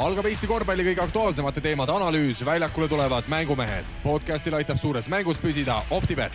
algab 0.00 0.24
Eesti 0.24 0.48
korvpalli 0.48 0.84
kõige 0.86 1.02
aktuaalsemate 1.04 1.60
teemade 1.60 1.92
analüüs, 1.92 2.40
väljakule 2.44 2.88
tulevad 2.88 3.28
mängumehed. 3.28 3.84
podcastil 4.02 4.54
aitab 4.54 4.78
suures 4.78 5.08
mängus 5.08 5.38
püsida 5.38 5.82
Optibet. 5.90 6.32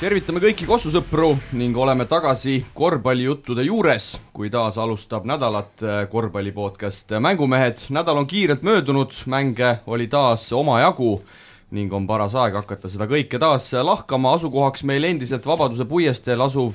tervitame 0.00 0.40
kõiki 0.40 0.66
Kossusõpru 0.66 1.36
ning 1.52 1.76
oleme 1.76 2.04
tagasi 2.04 2.66
korvpallijuttude 2.74 3.62
juures, 3.62 4.20
kui 4.32 4.50
taas 4.50 4.78
alustab 4.78 5.24
nädalat 5.24 6.08
korvpalli 6.10 6.52
podcast 6.52 7.10
Mängumehed. 7.20 7.78
nädal 7.90 8.16
on 8.16 8.26
kiirelt 8.26 8.62
möödunud, 8.62 9.12
mänge 9.26 9.78
oli 9.86 10.06
taas 10.06 10.52
omajagu 10.52 11.22
ning 11.70 11.92
on 11.92 12.06
paras 12.06 12.34
aeg 12.34 12.54
hakata 12.54 12.88
seda 12.88 13.06
kõike 13.06 13.38
taas 13.38 13.72
lahkama. 13.72 14.32
asukohaks 14.32 14.82
meil 14.82 15.04
endiselt 15.04 15.46
Vabaduse 15.46 15.84
puiesteel 15.84 16.40
asuv 16.40 16.74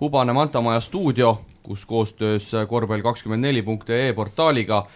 Hubane 0.00 0.32
Mantamaja 0.32 0.80
stuudio 0.80 1.38
kus 1.68 1.84
koostöös 1.86 2.52
korvpall24.ee 2.52 4.12
portaaliga 4.16 4.86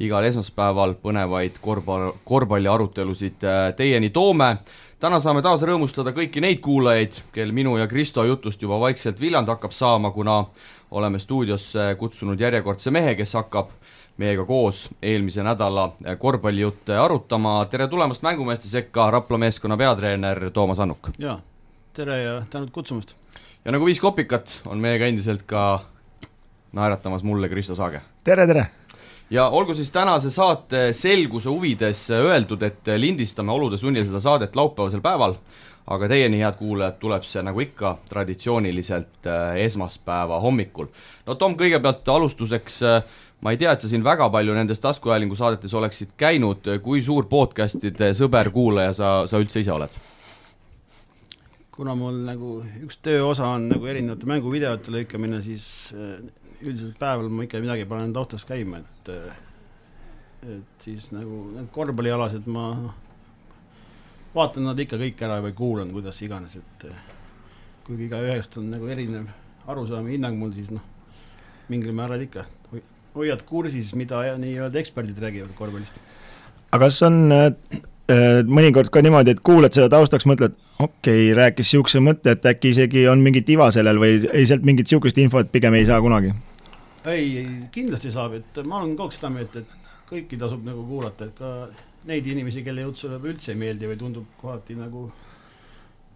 igal 0.00 0.24
esmaspäeval 0.24 0.94
põnevaid 1.02 1.58
korvpall, 1.60 2.14
korvpalliarutelusid 2.24 3.44
äh, 3.44 3.74
teieni 3.76 4.10
toome. 4.10 4.56
täna 5.00 5.18
saame 5.20 5.42
taas 5.42 5.60
rõõmustada 5.66 6.14
kõiki 6.16 6.40
neid 6.40 6.62
kuulajaid, 6.64 7.20
kel 7.34 7.52
minu 7.52 7.76
ja 7.76 7.86
Kristo 7.90 8.24
jutust 8.24 8.62
juba 8.62 8.80
vaikselt 8.80 9.20
viljand 9.20 9.48
hakkab 9.52 9.76
saama, 9.76 10.10
kuna 10.10 10.44
oleme 10.90 11.18
stuudiosse 11.18 11.94
kutsunud 11.98 12.40
järjekordse 12.40 12.90
mehe, 12.90 13.14
kes 13.14 13.34
hakkab 13.36 13.68
meiega 14.16 14.44
koos 14.48 14.88
eelmise 15.02 15.42
nädala 15.42 15.90
korvpallijutte 16.18 16.96
arutama. 16.96 17.66
tere 17.70 17.88
tulemast 17.88 18.22
Mängumeeste 18.22 18.68
sekka, 18.68 19.10
Rapla 19.10 19.38
meeskonna 19.38 19.76
peatreener 19.76 20.50
Toomas 20.50 20.80
Annuk! 20.80 21.12
jaa, 21.18 21.40
tere 21.92 22.22
ja 22.22 22.42
tänud 22.50 22.70
kutsumast! 22.70 23.16
ja 23.64 23.72
nagu 23.72 23.84
viis 23.84 24.00
kopikat, 24.00 24.60
on 24.66 24.78
meiega 24.78 25.06
endiselt 25.06 25.42
ka 25.46 25.91
naeratamas 26.72 27.22
mulle 27.22 27.48
Kristo 27.48 27.74
Saage. 27.74 28.00
tere, 28.24 28.46
tere! 28.46 28.66
ja 29.30 29.48
olgu 29.48 29.74
siis 29.74 29.90
tänase 29.90 30.30
saate 30.30 30.92
selguse 30.92 31.48
huvides 31.48 32.10
öeldud, 32.10 32.62
et 32.62 32.94
lindistame 32.96 33.52
olude 33.52 33.78
sunnil 33.78 34.06
seda 34.06 34.20
saadet 34.20 34.56
laupäevasel 34.56 35.00
päeval, 35.00 35.36
aga 35.86 36.08
teieni, 36.08 36.40
head 36.42 36.58
kuulajad, 36.58 36.98
tuleb 37.00 37.24
see 37.26 37.42
nagu 37.42 37.60
ikka 37.64 37.96
traditsiooniliselt 38.08 39.26
äh, 39.26 39.56
esmaspäeva 39.64 40.40
hommikul. 40.40 40.88
no 41.26 41.34
Tom, 41.34 41.56
kõigepealt 41.58 42.08
alustuseks 42.08 42.82
äh, 42.82 43.02
ma 43.42 43.54
ei 43.54 43.58
tea, 43.58 43.72
et 43.72 43.82
sa 43.82 43.90
siin 43.90 44.04
väga 44.04 44.28
palju 44.30 44.54
nendes 44.54 44.80
taskuhäälingu 44.80 45.36
saadetes 45.38 45.74
oleksid 45.74 46.14
käinud, 46.16 46.68
kui 46.82 47.02
suur 47.02 47.26
podcast'ide 47.30 48.12
sõber, 48.18 48.52
kuulaja 48.54 48.94
sa, 48.96 49.12
sa 49.26 49.42
üldse 49.42 49.64
ise 49.64 49.74
oled? 49.74 50.00
kuna 51.72 51.94
mul 51.96 52.18
nagu 52.26 52.58
üks 52.84 52.98
tööosa 53.00 53.46
on 53.56 53.64
nagu 53.70 53.86
erinevate 53.88 54.28
mänguvideote 54.28 54.92
lõikamine, 54.92 55.40
siis 55.42 55.64
äh, 55.96 56.20
üldiselt 56.62 56.98
päeval 57.00 57.30
ma 57.32 57.46
ikka 57.46 57.60
midagi 57.62 57.86
panen 57.90 58.12
taustas 58.14 58.46
käima, 58.48 58.82
et 58.82 59.12
et 60.42 60.84
siis 60.84 61.10
nagu 61.14 61.44
need 61.52 61.68
korvpallialased 61.74 62.48
ma 62.50 62.66
vaatan 64.34 64.66
nad 64.70 64.80
ikka 64.80 64.98
kõik 65.00 65.22
ära 65.22 65.38
või 65.44 65.54
kuulan, 65.56 65.92
kuidas 65.94 66.18
iganes, 66.24 66.56
et 66.58 66.86
kuigi 67.86 68.08
igaühest 68.08 68.56
on 68.58 68.72
nagu 68.72 68.88
erinev 68.90 69.30
arusaam 69.70 70.08
ja 70.08 70.16
hinnang 70.16 70.38
mul, 70.38 70.50
siis 70.56 70.72
noh, 70.74 70.82
mingil 71.70 71.94
määral 71.96 72.24
ikka 72.24 72.46
hoiad 73.14 73.44
kursis, 73.46 73.92
mida 73.98 74.22
nii-öelda 74.40 74.80
eksperdid 74.80 75.18
räägivad 75.20 75.54
korvpallist. 75.54 76.00
aga 76.72 76.86
kas 76.86 77.02
on 77.06 77.32
äh, 77.32 77.50
mõnikord 78.48 78.90
ka 78.92 79.02
niimoodi, 79.04 79.36
et 79.36 79.42
kuulad 79.44 79.74
seda 79.76 79.90
taustaks, 79.92 80.26
mõtled, 80.26 80.56
okei 80.78 81.28
okay,, 81.28 81.34
rääkis 81.36 81.68
niisuguse 81.68 82.02
mõtte, 82.02 82.34
et 82.34 82.46
äkki 82.48 82.72
isegi 82.72 83.06
on 83.08 83.22
mingit 83.24 83.50
iva 83.52 83.70
sellel 83.74 84.00
või 84.00 84.16
ei, 84.24 84.46
sealt 84.48 84.64
mingit 84.66 84.88
niisugust 84.88 85.20
infot 85.22 85.52
pigem 85.52 85.76
ei 85.78 85.86
saa 85.86 86.00
kunagi? 86.02 86.32
Ei, 87.10 87.46
kindlasti 87.74 88.12
saab, 88.14 88.36
et 88.38 88.60
ma 88.66 88.80
olen 88.80 88.94
kogu 88.96 89.10
aeg 89.10 89.16
seda 89.16 89.30
meelt, 89.34 89.56
et 89.58 89.90
kõiki 90.12 90.38
tasub 90.40 90.64
nagu 90.66 90.84
kuulata, 90.86 91.28
et 91.28 91.38
ka 91.38 91.52
neid 92.08 92.26
inimesi, 92.30 92.64
kelle 92.66 92.86
jutt 92.86 93.00
sulle 93.02 93.18
üldse 93.18 93.52
ei 93.54 93.58
meeldi 93.58 93.90
või 93.90 93.98
tundub 94.00 94.34
kohati 94.40 94.76
nagu 94.78 95.06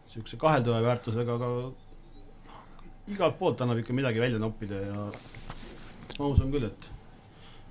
niisuguse 0.06 0.38
kaheldava 0.40 0.82
väärtusega, 0.84 1.36
aga 1.36 1.50
igalt 3.12 3.38
poolt 3.38 3.62
annab 3.62 3.80
ikka 3.82 3.94
midagi 3.96 4.22
välja 4.22 4.40
noppida 4.42 4.82
ja 4.82 5.06
ma 6.18 6.28
usun 6.30 6.50
küll, 6.54 6.66
et 6.68 6.90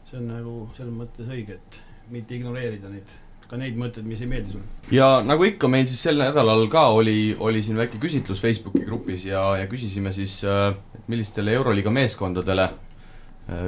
see 0.09 0.19
on 0.19 0.31
nagu 0.31 0.55
selles 0.77 0.95
mõttes 0.95 1.29
õige, 1.31 1.59
et 1.59 1.79
mitte 2.13 2.35
ignoreerida 2.37 2.91
neid, 2.91 3.11
ka 3.49 3.59
neid 3.59 3.77
mõtteid, 3.79 4.07
mis 4.07 4.21
ei 4.23 4.31
meeldi 4.31 4.55
sulle. 4.55 4.71
ja 4.95 5.09
nagu 5.25 5.47
ikka, 5.47 5.69
meil 5.71 5.87
siis 5.89 6.03
sel 6.07 6.19
nädalal 6.21 6.67
ka 6.71 6.87
oli, 6.95 7.35
oli 7.39 7.63
siin 7.65 7.79
väike 7.79 7.99
küsitlus 8.01 8.43
Facebooki 8.43 8.85
grupis 8.87 9.27
ja, 9.27 9.47
ja 9.61 9.69
küsisime 9.71 10.13
siis, 10.15 10.41
et 10.45 11.07
millistele 11.11 11.55
Euroliiga 11.57 11.93
meeskondadele 11.93 12.69
Äh, 12.69 12.84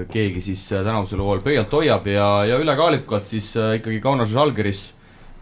keegi 0.10 0.42
siis 0.42 0.64
äh, 0.74 0.84
tänavusel 0.84 1.22
hooajal 1.22 1.44
pöialt 1.46 1.74
hoiab 1.74 2.08
ja, 2.10 2.28
ja 2.50 2.58
ülekaalukalt 2.58 3.26
siis 3.30 3.52
äh, 3.58 3.76
ikkagi 3.78 4.00
Kaunas 4.02 4.32
Žalgiris 4.32 4.88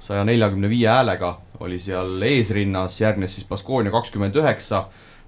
saja 0.04 0.26
neljakümne 0.28 0.70
viie 0.70 0.90
häälega 0.92 1.38
oli 1.64 1.80
seal 1.80 2.22
eesrinnas, 2.28 3.00
järgnes 3.00 3.38
siis 3.38 3.48
Baskonia 3.48 3.94
kakskümmend 3.94 4.36
üheksa, 4.36 4.86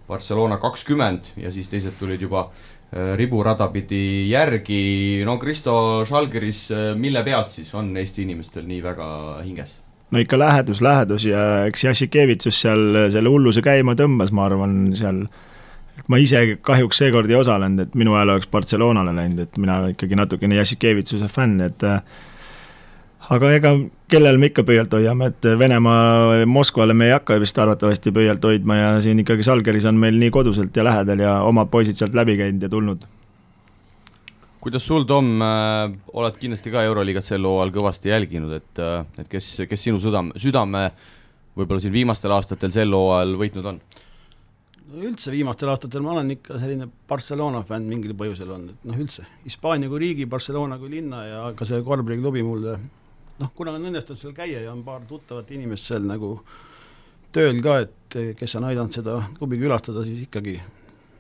Barcelona 0.08 0.58
kakskümmend 0.60 1.32
ja 1.40 1.52
siis 1.56 1.70
teised 1.72 1.96
tulid 2.00 2.22
juba 2.22 2.50
riburada 3.16 3.66
pidi 3.68 4.30
järgi, 4.30 5.24
no 5.28 5.34
Kristo 5.40 6.06
Žalgiris, 6.08 6.70
mille 6.96 7.20
pealt 7.24 7.52
siis 7.52 7.74
on 7.76 7.90
Eesti 8.00 8.24
inimestel 8.24 8.64
nii 8.68 8.80
väga 8.84 9.08
hinges? 9.44 9.74
no 10.12 10.20
ikka 10.24 10.40
lähedus, 10.40 10.80
lähedus 10.84 11.26
ja 11.28 11.66
eks 11.68 11.84
Jassikevitsus 11.84 12.62
seal 12.64 13.10
selle 13.12 13.32
hulluse 13.32 13.64
käima 13.64 13.96
tõmbas, 14.00 14.32
ma 14.36 14.46
arvan, 14.48 14.78
seal 14.96 15.26
äh, 15.26 15.42
ma 16.08 16.20
ise 16.22 16.44
kahjuks 16.62 17.02
seekord 17.02 17.30
ei 17.32 17.40
osalenud, 17.40 17.88
et 17.88 17.96
minu 17.98 18.16
hääl 18.18 18.36
oleks 18.36 18.50
Barcelonale 18.52 19.16
läinud, 19.16 19.44
et 19.48 19.58
mina 19.62 19.80
ikkagi 19.94 20.18
natukene 20.20 20.60
Jassikevitsuse 20.60 21.30
fänn, 21.32 21.62
et 21.66 21.84
äh, 21.88 22.02
aga 23.34 23.52
ega 23.58 23.74
kellel 24.12 24.40
me 24.40 24.52
ikka 24.52 24.64
pöialt 24.68 24.94
hoiame, 24.96 25.32
et 25.34 25.50
Venemaa, 25.60 26.46
Moskvale 26.48 26.96
me 26.96 27.10
ei 27.10 27.16
hakka 27.16 27.40
vist 27.42 27.60
arvatavasti 27.60 28.14
pöialt 28.16 28.46
hoidma 28.46 28.80
ja 28.80 28.90
siin 29.04 29.20
ikkagi 29.24 29.44
Salgeris 29.44 29.88
on 29.90 30.00
meil 30.00 30.18
nii 30.22 30.32
koduselt 30.34 30.76
ja 30.78 30.86
lähedal 30.88 31.24
ja 31.26 31.38
omad 31.48 31.72
poisid 31.74 32.00
sealt 32.00 32.16
läbi 32.18 32.38
käinud 32.40 32.64
ja 32.64 32.70
tulnud. 32.70 33.06
kuidas 34.62 34.88
sul, 34.88 35.04
Tom 35.08 35.42
äh,, 35.42 35.92
oled 36.14 36.40
kindlasti 36.40 36.72
ka 36.72 36.84
Euroliigat 36.84 37.24
sel 37.24 37.46
hooajal 37.46 37.72
kõvasti 37.72 38.10
jälginud, 38.12 38.52
et, 38.58 38.80
äh, 38.84 39.06
et 39.20 39.30
kes, 39.32 39.54
kes 39.70 39.84
sinu 39.90 40.00
südame, 40.04 40.36
südame 40.40 40.90
võib-olla 41.58 41.82
siin 41.82 41.94
viimastel 41.94 42.34
aastatel 42.36 42.72
sel 42.74 42.92
hooajal 42.94 43.38
võitnud 43.40 43.72
on? 43.74 43.80
Üldse 44.88 45.32
viimastel 45.34 45.70
aastatel 45.72 46.04
ma 46.06 46.14
olen 46.14 46.32
ikka 46.38 46.60
selline 46.62 46.88
Barcelona 47.10 47.64
fänn 47.68 47.90
mingil 47.90 48.14
põhjusel 48.18 48.54
olnud, 48.56 48.78
et 48.78 48.88
noh, 48.88 49.02
üldse. 49.04 49.26
Hispaania 49.44 49.90
kui 49.92 50.00
riigi, 50.06 50.30
Barcelona 50.30 50.78
kui 50.80 50.94
linna 50.94 51.26
ja 51.28 51.42
ka 51.58 51.68
see 51.68 51.82
korvpalliklubi 51.84 52.46
mulle 52.48 52.78
noh, 53.42 53.52
kuna 53.56 53.76
on 53.76 53.90
õnnestunud 53.90 54.22
seal 54.22 54.34
käia 54.38 54.64
ja 54.64 54.72
on 54.72 54.84
paar 54.86 55.04
tuttavat 55.10 55.52
inimest 55.56 55.92
seal 55.92 56.08
nagu 56.08 56.38
tööl 57.36 57.60
ka, 57.64 57.82
et 57.84 58.18
kes 58.40 58.56
on 58.58 58.70
aidanud 58.70 58.96
seda 58.96 59.20
klubi 59.38 59.60
külastada, 59.62 60.06
siis 60.08 60.24
ikkagi 60.26 60.58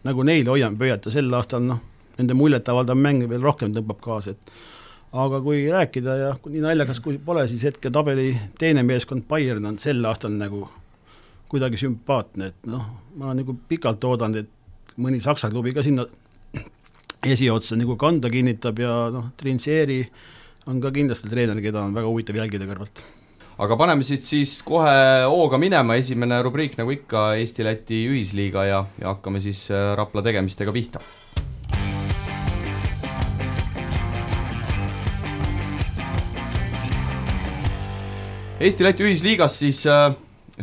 nagu 0.07 0.23
neile 0.25 0.53
hoian 0.53 0.77
pöialt 0.79 1.05
ja 1.09 1.13
sel 1.13 1.29
aastal 1.35 1.65
noh, 1.67 1.83
nende 2.17 2.37
muljetavaldav 2.37 2.97
mäng 2.97 3.27
veel 3.29 3.43
rohkem 3.43 3.75
tõmbab 3.75 3.99
kaasa, 4.01 4.33
et 4.33 5.17
aga 5.17 5.41
kui 5.43 5.67
rääkida 5.71 6.17
ja 6.21 6.33
nii 6.47 6.63
naljakas 6.63 7.01
kui 7.03 7.19
pole, 7.23 7.45
siis 7.51 7.67
hetke 7.67 7.91
tabeli 7.93 8.31
teine 8.59 8.83
meeskond 8.87 9.27
Bayern 9.29 9.67
on 9.69 9.77
sel 9.81 10.03
aastal 10.07 10.33
nagu 10.35 10.65
kuidagi 11.47 11.79
sümpaatne, 11.79 12.51
et 12.51 12.69
noh, 12.69 12.87
ma 13.15 13.29
olen 13.29 13.41
nagu 13.41 13.55
pikalt 13.69 14.03
oodanud, 14.03 14.43
et 14.43 14.97
mõni 14.99 15.21
Saksa 15.23 15.49
klubi 15.51 15.73
ka 15.75 15.83
sinna 15.85 16.05
esiotsa 17.27 17.77
nagu 17.79 17.95
kanda 17.99 18.31
kinnitab 18.31 18.81
ja 18.81 18.95
noh, 19.13 19.31
Trinsieri 19.39 20.01
on 20.67 20.81
ka 20.83 20.91
kindlasti 20.91 21.31
treener, 21.31 21.59
keda 21.63 21.85
on 21.85 21.95
väga 21.95 22.09
huvitav 22.11 22.39
jälgida 22.39 22.67
kõrvalt. 22.67 23.03
aga 23.57 23.77
paneme 23.77 24.03
siit 24.03 24.23
siis 24.23 24.59
kohe 24.61 25.23
hooga 25.25 25.57
minema, 25.57 25.95
esimene 25.95 26.41
rubriik 26.45 26.77
nagu 26.77 26.91
ikka 26.93 27.31
Eesti-Läti 27.41 28.03
ühisliiga 28.11 28.67
ja, 28.67 28.83
ja 29.01 29.15
hakkame 29.15 29.41
siis 29.41 29.65
äh, 29.71 29.95
Rapla 29.97 30.21
tegemistega 30.21 30.75
pihta 30.75 31.01
Eesti-Läti 38.57 39.05
ühisliigas 39.05 39.59
siis 39.61 39.83
äh, 39.85 40.11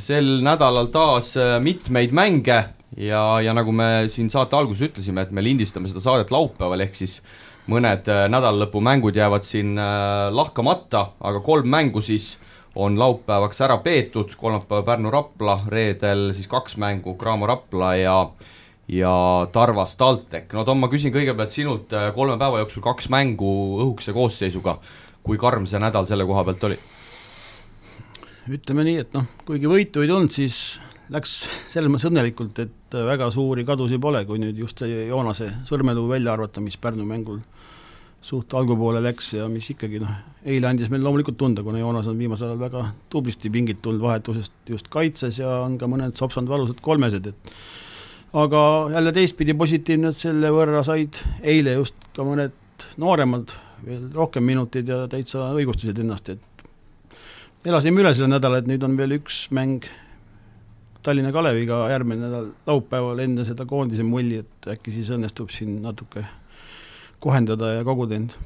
sel 0.02 0.40
nädalal 0.42 0.88
taas 0.94 1.34
äh, 1.38 1.58
mitmeid 1.62 2.14
mänge 2.14 2.58
ja, 2.96 3.22
ja 3.40 3.54
nagu 3.54 3.72
me 3.72 4.06
siin 4.10 4.30
saate 4.30 4.56
alguses 4.58 4.88
ütlesime, 4.88 5.22
et 5.22 5.34
me 5.34 5.42
lindistame 5.44 5.90
seda 5.90 6.02
saadet 6.02 6.32
laupäeval, 6.34 6.82
ehk 6.82 6.98
siis 6.98 7.20
mõned 7.70 8.08
äh, 8.10 8.24
nädalalõpu 8.32 8.82
mängud 8.82 9.16
jäävad 9.16 9.46
siin 9.46 9.78
äh, 9.78 10.32
lahkamata, 10.34 11.10
aga 11.20 11.42
kolm 11.46 11.70
mängu 11.70 12.02
siis 12.04 12.34
on 12.74 12.98
laupäevaks 12.98 13.60
ära 13.62 13.78
peetud, 13.84 14.34
kolmapäeval 14.38 14.82
Pärnu-Rapla, 14.88 15.60
reedel 15.70 16.32
siis 16.34 16.50
kaks 16.50 16.74
mängu 16.82 17.14
Graamo-Rapla 17.18 17.94
ja 18.00 18.18
ja 18.90 19.14
Tarvas 19.52 19.94
TalTech, 19.96 20.50
no 20.52 20.60
Tom, 20.66 20.82
ma 20.82 20.90
küsin 20.92 21.14
kõigepealt 21.14 21.54
sinult 21.54 21.94
kolme 22.12 22.34
päeva 22.36 22.58
jooksul 22.60 22.82
kaks 22.84 23.06
mängu 23.14 23.48
õhukese 23.78 24.12
koosseisuga, 24.12 24.74
kui 25.24 25.38
karm 25.40 25.64
see 25.70 25.80
nädal 25.80 26.04
selle 26.10 26.26
koha 26.28 26.42
pealt 26.44 26.66
oli? 26.68 26.76
Ütleme 28.52 28.84
nii, 28.84 28.98
et 29.04 29.14
noh, 29.16 29.28
kuigi 29.46 29.70
võitu 29.70 30.04
ei 30.04 30.10
tulnud, 30.10 30.32
siis 30.34 30.80
läks 31.12 31.36
selles 31.72 31.90
mõttes 31.92 32.08
õnnelikult, 32.10 32.60
et 32.64 32.98
väga 33.08 33.30
suuri 33.34 33.64
kadusi 33.66 33.98
pole, 34.02 34.24
kui 34.28 34.40
nüüd 34.42 34.58
just 34.60 34.82
see 34.82 35.06
Joonase 35.08 35.50
sõrmeluu 35.68 36.08
välja 36.10 36.34
arvata, 36.34 36.62
mis 36.64 36.78
Pärnu 36.80 37.06
mängul 37.08 37.40
suht 38.24 38.54
algupoole 38.56 39.02
läks 39.04 39.34
ja 39.36 39.46
mis 39.52 39.66
ikkagi 39.74 39.98
noh, 40.00 40.12
eile 40.48 40.70
andis 40.70 40.88
meil 40.92 41.02
loomulikult 41.04 41.36
tunda, 41.40 41.64
kuna 41.64 41.80
Joonas 41.82 42.06
on 42.08 42.16
viimasel 42.16 42.52
ajal 42.52 42.62
väga 42.62 42.84
tublisti 43.12 43.50
pingit 43.52 43.82
tulnud 43.84 44.00
vahetusest 44.00 44.72
just 44.72 44.88
kaitses 44.92 45.42
ja 45.42 45.50
on 45.66 45.76
ka 45.80 45.88
mõned 45.90 46.16
sopsanud 46.16 46.48
valusad 46.48 46.80
kolmesed, 46.84 47.28
et 47.28 47.52
aga 48.40 48.62
jälle 48.94 49.12
teistpidi 49.12 49.56
positiivne, 49.60 50.08
et 50.08 50.24
selle 50.24 50.52
võrra 50.56 50.80
said 50.86 51.20
eile 51.42 51.76
just 51.76 52.00
ka 52.16 52.24
mõned 52.24 52.56
nooremad 53.00 53.52
veel 53.84 54.08
rohkem 54.16 54.48
minuteid 54.48 54.88
ja 54.88 55.02
täitsa 55.12 55.50
õigustasid 55.52 56.00
ennast, 56.00 56.32
et 56.32 56.53
elasime 57.64 58.02
üle 58.02 58.12
selle 58.14 58.28
nädala, 58.34 58.60
et 58.60 58.68
nüüd 58.68 58.82
on 58.84 58.96
veel 58.98 59.16
üks 59.18 59.46
mäng 59.54 59.86
Tallinna 61.04 61.32
Kaleviga 61.32 61.82
järgmine 61.92 62.26
nädal 62.26 62.48
laupäeval 62.68 63.20
enne 63.24 63.44
seda 63.44 63.66
koondise 63.68 64.04
mulli, 64.06 64.40
et 64.44 64.68
äkki 64.72 64.92
siis 64.94 65.10
õnnestub 65.12 65.52
siin 65.52 65.78
natuke 65.84 66.24
kohendada 67.24 67.74
ja 67.78 67.84
koguda 67.84 68.16
end. 68.16 68.36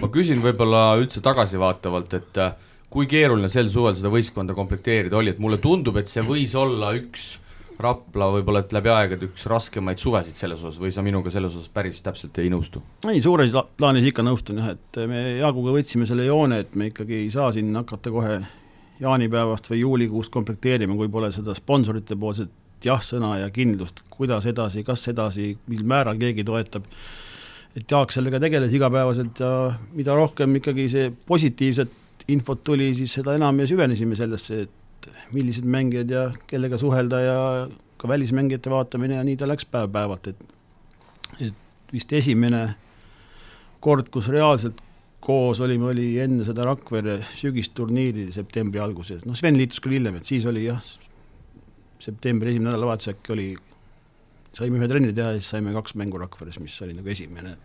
ma 0.00 0.08
küsin 0.10 0.42
võib-olla 0.42 0.94
üldse 0.98 1.22
tagasivaatavalt, 1.22 2.14
et 2.18 2.40
äh, 2.42 2.54
kui 2.90 3.06
keeruline 3.10 3.50
sel 3.52 3.68
suvel 3.70 3.94
seda 3.98 4.10
võistkonda 4.10 4.54
komplekteerida 4.56 5.18
oli, 5.18 5.34
et 5.34 5.42
mulle 5.42 5.58
tundub, 5.62 5.98
et 6.00 6.10
see 6.10 6.22
võis 6.26 6.54
olla 6.58 6.94
üks 6.98 7.32
Rapla 7.80 8.30
võib-olla, 8.34 8.62
et 8.64 8.74
läbi 8.76 8.90
aegade 8.92 9.28
üks 9.30 9.46
raskemaid 9.48 10.00
suvesid 10.02 10.36
selles 10.36 10.60
osas 10.60 10.80
või 10.82 10.92
sa 10.94 11.04
minuga 11.06 11.32
selles 11.32 11.54
osas 11.56 11.70
päris 11.72 12.02
täpselt 12.04 12.38
ei 12.42 12.50
nõustu? 12.52 12.82
ei, 13.08 13.22
suures 13.24 13.54
plaanis 13.78 14.08
ikka 14.10 14.24
nõustun 14.26 14.60
jah, 14.60 14.74
et 14.76 15.00
me 15.08 15.22
Jaaguga 15.40 15.74
võtsime 15.78 16.08
selle 16.08 16.28
joone, 16.28 16.60
et 16.64 16.76
me 16.76 16.90
ikkagi 16.90 17.22
ei 17.22 17.30
saa 17.32 17.50
siin 17.56 17.72
hakata 17.76 18.12
kohe 18.12 18.40
jaanipäevast 19.00 19.70
või 19.72 19.80
juulikuust 19.80 20.32
komplekteerima, 20.34 20.96
kui 20.98 21.08
pole 21.08 21.32
seda 21.32 21.56
sponsorite 21.56 22.18
poolset 22.20 22.52
jah-sõna 22.84 23.38
ja 23.42 23.48
kindlust, 23.52 24.04
kuidas 24.12 24.46
edasi, 24.48 24.84
kas 24.84 25.08
edasi, 25.08 25.54
mil 25.68 25.84
määral 25.88 26.20
keegi 26.20 26.44
toetab 26.44 26.86
et 27.76 27.86
Jaak 27.90 28.12
sellega 28.14 28.40
tegeles 28.42 28.72
igapäevaselt 28.74 29.40
ja 29.42 29.50
mida 29.94 30.14
rohkem 30.18 30.56
ikkagi 30.58 30.88
see 30.90 31.10
positiivset 31.26 31.96
infot 32.30 32.62
tuli, 32.66 32.90
siis 32.94 33.14
seda 33.18 33.34
enam 33.38 33.56
me 33.58 33.66
süvenesime 33.66 34.18
sellesse, 34.18 34.64
et 34.66 34.79
millised 35.32 35.64
mängijad 35.64 36.10
ja 36.10 36.26
kellega 36.50 36.78
suhelda 36.78 37.20
ja 37.20 37.38
ka 38.00 38.08
välismängijate 38.08 38.70
vaatamine 38.70 39.18
ja 39.18 39.24
nii 39.24 39.36
ta 39.36 39.48
läks 39.48 39.66
päev-päevalt, 39.70 40.30
et 40.32 41.40
et 41.40 41.92
vist 41.92 42.12
esimene 42.12 42.62
kord, 43.80 44.08
kus 44.12 44.28
reaalselt 44.32 44.80
koos 45.20 45.60
olime, 45.60 45.90
oli 45.92 46.06
enne 46.22 46.44
seda 46.48 46.64
Rakvere 46.64 47.18
sügisturniiri 47.36 48.30
septembri 48.32 48.80
alguses, 48.80 49.24
noh 49.28 49.36
Sven 49.36 49.58
liitus 49.58 49.82
küll 49.84 49.98
hiljem, 49.98 50.16
et 50.20 50.28
siis 50.28 50.46
oli 50.48 50.64
jah, 50.66 50.80
septembri 52.00 52.54
esimene 52.54 52.70
nädalavahetus 52.70 53.12
äkki 53.12 53.34
oli, 53.36 53.48
saime 54.56 54.80
ühe 54.80 54.88
trenni 54.88 55.12
teha 55.16 55.34
ja 55.34 55.42
siis 55.42 55.52
saime 55.54 55.74
kaks 55.76 55.94
mängu 56.00 56.20
Rakveres, 56.22 56.58
mis 56.62 56.78
oli 56.86 56.96
nagu 56.96 57.12
esimene 57.12 57.56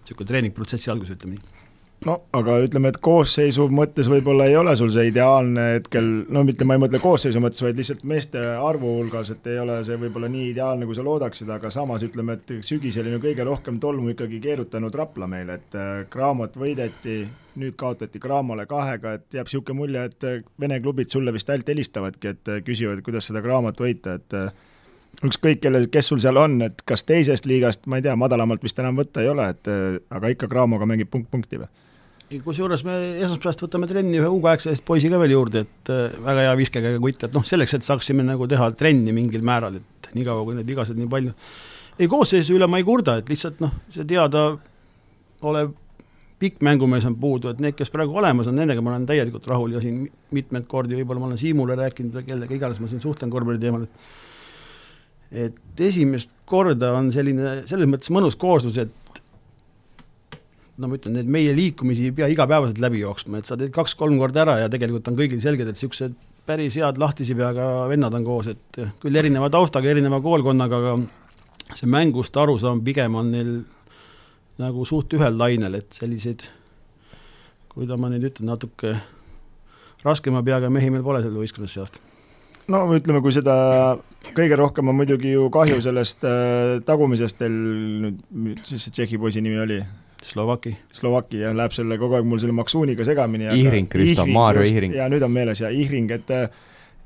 niisugune 0.00 0.28
treeningprotsessi 0.28 0.92
algus, 0.92 1.14
ütleme 1.16 1.38
nii 1.38 1.59
no 2.06 2.16
aga 2.36 2.56
ütleme, 2.64 2.90
et 2.92 2.98
koosseisu 3.04 3.66
mõttes 3.72 4.08
võib-olla 4.10 4.46
ei 4.48 4.56
ole 4.56 4.72
sul 4.78 4.90
see 4.92 5.10
ideaalne 5.10 5.66
hetkel, 5.76 6.06
no 6.32 6.42
mitte 6.48 6.64
ma 6.64 6.76
ei 6.76 6.82
mõtle 6.84 7.00
koosseisu 7.02 7.42
mõttes, 7.44 7.60
vaid 7.64 7.76
lihtsalt 7.76 8.06
meeste 8.08 8.40
arvu 8.40 8.94
hulgas, 8.96 9.32
et 9.34 9.50
ei 9.52 9.58
ole 9.60 9.80
see 9.84 9.98
võib-olla 10.00 10.30
nii 10.32 10.46
ideaalne, 10.54 10.88
kui 10.88 10.96
sa 10.96 11.04
loodaksid, 11.04 11.50
aga 11.52 11.72
samas 11.74 12.04
ütleme, 12.06 12.38
et 12.38 12.54
sügisel 12.66 13.10
on 13.10 13.18
ju 13.18 13.24
kõige 13.26 13.46
rohkem 13.48 13.80
tolmu 13.82 14.14
ikkagi 14.14 14.40
keerutanud 14.40 14.96
Rapla 14.96 15.28
meil, 15.30 15.52
et 15.52 15.76
äh, 15.76 15.90
Cramot 16.12 16.56
võideti, 16.60 17.20
nüüd 17.60 17.76
kaotati 17.76 18.22
Cramole 18.22 18.64
kahega, 18.70 19.18
et 19.18 19.36
jääb 19.36 19.50
niisugune 19.50 19.82
mulje, 19.82 20.06
et 20.08 20.28
äh, 20.28 20.40
vene 20.60 20.80
klubid 20.80 21.12
sulle 21.12 21.36
vist 21.36 21.52
ainult 21.52 21.68
helistavadki, 21.68 22.32
et 22.32 22.52
äh, 22.54 22.64
küsivad, 22.64 23.04
kuidas 23.04 23.28
seda 23.28 23.44
Cramot 23.44 23.84
võita, 23.84 24.16
et 24.16 24.38
ükskõik, 25.26 25.60
kelle, 25.60 25.84
kes 25.92 26.08
sul 26.14 26.22
seal 26.22 26.40
on, 26.40 26.56
et 26.64 26.80
kas 26.88 27.04
teisest 27.04 27.44
liigast, 27.50 27.84
ma 27.90 28.00
ei 28.00 28.08
tea, 28.08 28.16
madalamalt 28.16 28.64
vist 28.64 28.78
enam 28.80 28.96
võtta 28.96 29.20
ei 29.20 29.28
ole, 29.28 29.50
et 29.52 29.68
aga 30.08 30.32
ikka 30.32 30.48
Cramoga 30.48 30.88
mängib 30.88 31.10
punkt 31.12 31.28
punkti 31.34 31.60
või? 31.60 31.68
Kusjuures 32.38 32.84
me 32.86 32.96
esmaspäevast 33.24 33.64
võtame 33.64 33.88
trenni 33.90 34.20
ühe 34.20 34.28
U 34.30 34.38
kaheksateist 34.44 34.84
poisi 34.86 35.10
ka 35.10 35.18
veel 35.18 35.34
juurde, 35.34 35.64
et 35.66 35.90
äh, 35.90 36.14
väga 36.22 36.46
hea 36.46 36.54
viskekäega 36.60 37.02
kutt, 37.02 37.26
et 37.26 37.34
noh, 37.34 37.44
selleks, 37.46 37.74
et 37.74 37.86
saaksime 37.86 38.24
nagu 38.26 38.46
teha 38.50 38.70
trenni 38.78 39.14
mingil 39.16 39.42
määral, 39.46 39.80
et 39.80 40.10
niikaua, 40.14 40.44
kui 40.46 40.58
need 40.58 40.68
vigased 40.70 40.98
nii 40.98 41.10
palju. 41.10 41.34
ei, 41.98 42.08
koosseisu 42.08 42.54
üle 42.56 42.68
ma 42.70 42.78
ei 42.78 42.86
kurda, 42.86 43.18
et 43.20 43.28
lihtsalt 43.32 43.58
noh, 43.64 43.74
see 43.94 44.06
teadaolev 44.08 45.74
pikk 46.40 46.62
mängumees 46.64 47.04
on 47.04 47.18
puudu, 47.20 47.50
et 47.50 47.60
need, 47.60 47.76
kes 47.76 47.90
praegu 47.92 48.14
olemas 48.16 48.48
on, 48.48 48.56
nendega 48.56 48.80
ma 48.80 48.94
olen 48.94 49.04
täielikult 49.10 49.50
rahul 49.50 49.74
ja 49.74 49.82
siin 49.82 50.06
mitmeid 50.32 50.64
kordi 50.70 50.96
võib-olla 50.96 51.20
ma 51.20 51.28
olen 51.28 51.40
Siimule 51.40 51.76
rääkinud 51.76 52.16
või 52.16 52.28
kellega 52.30 52.56
iganes 52.56 52.80
ma 52.80 52.88
siin 52.88 53.02
suhtlen 53.02 53.32
korvpalli 53.32 53.60
teemal, 53.60 53.84
et 53.84 54.28
et 55.30 55.80
esimest 55.86 56.32
korda 56.48 56.88
on 56.98 57.12
selline 57.14 57.60
selles 57.68 57.86
mõttes 57.86 58.10
mõnus 58.10 58.34
kooslus, 58.40 58.80
et 58.82 59.19
no 60.80 60.88
ma 60.88 60.96
ütlen, 60.96 61.16
need 61.18 61.30
meie 61.30 61.52
liikumisi 61.56 62.08
ei 62.08 62.16
pea 62.16 62.28
igapäevaselt 62.32 62.80
läbi 62.82 63.02
jooksma, 63.02 63.40
et 63.40 63.48
sa 63.48 63.58
teed 63.60 63.72
kaks-kolm 63.74 64.18
korda 64.20 64.44
ära 64.44 64.58
ja 64.62 64.70
tegelikult 64.72 65.08
on 65.10 65.18
kõigil 65.18 65.42
selged, 65.42 65.68
et 65.68 65.76
niisugused 65.76 66.16
päris 66.48 66.78
head 66.80 66.98
lahtisi 66.98 67.36
peaga 67.38 67.86
vennad 67.90 68.14
on 68.16 68.26
koos, 68.26 68.50
et 68.50 68.80
küll 69.02 69.20
erineva 69.20 69.50
taustaga, 69.52 69.90
erineva 69.92 70.22
koolkonnaga, 70.24 70.80
aga 70.80 71.76
see 71.78 71.90
mängust 71.90 72.36
arusaam 72.40 72.82
pigem 72.86 73.18
on 73.20 73.30
neil 73.34 73.52
nagu 74.60 74.84
suht 74.88 75.12
ühel 75.16 75.36
lainel, 75.40 75.78
et 75.80 75.96
selliseid, 75.96 76.44
kuidas 77.72 78.00
ma 78.00 78.10
nüüd 78.12 78.26
ütlen, 78.32 78.50
natuke 78.50 78.96
raskema 80.04 80.42
peaga 80.44 80.72
mehi 80.72 80.90
meil 80.92 81.04
pole 81.04 81.20
seal 81.24 81.36
võistkonnas 81.36 81.76
see 81.76 81.84
aasta 81.84 82.08
no 82.70 82.84
ütleme, 82.96 83.20
kui 83.24 83.34
seda 83.34 83.54
kõige 84.36 84.58
rohkem 84.58 84.90
on 84.90 84.98
muidugi 85.00 85.34
ju 85.34 85.48
kahju 85.52 85.80
sellest 85.84 86.24
äh, 86.28 86.78
tagumisest 86.86 87.40
teil 87.40 87.56
nüüd, 88.04 88.22
mis 88.30 88.70
see 88.70 88.94
Tšehhi 88.94 89.20
poisi 89.20 89.42
nimi 89.44 89.60
oli? 89.62 89.80
Slovaki. 90.22 90.74
Slovaki 90.92 91.40
jah, 91.40 91.54
läheb 91.56 91.72
selle 91.74 91.96
kogu 91.98 92.18
aeg 92.18 92.26
mul 92.28 92.40
selle 92.42 92.54
Maksuuniga 92.56 93.04
segamini. 93.08 93.48
Ihring, 93.56 93.88
Kristo, 93.88 94.26
Maarjo 94.26 94.66
Ihring. 94.68 94.94
ja 94.94 95.08
nüüd 95.08 95.24
on 95.24 95.32
meeles 95.32 95.62
ja 95.62 95.70
Ihring, 95.72 96.10
et 96.14 96.30
äh, 96.34 96.48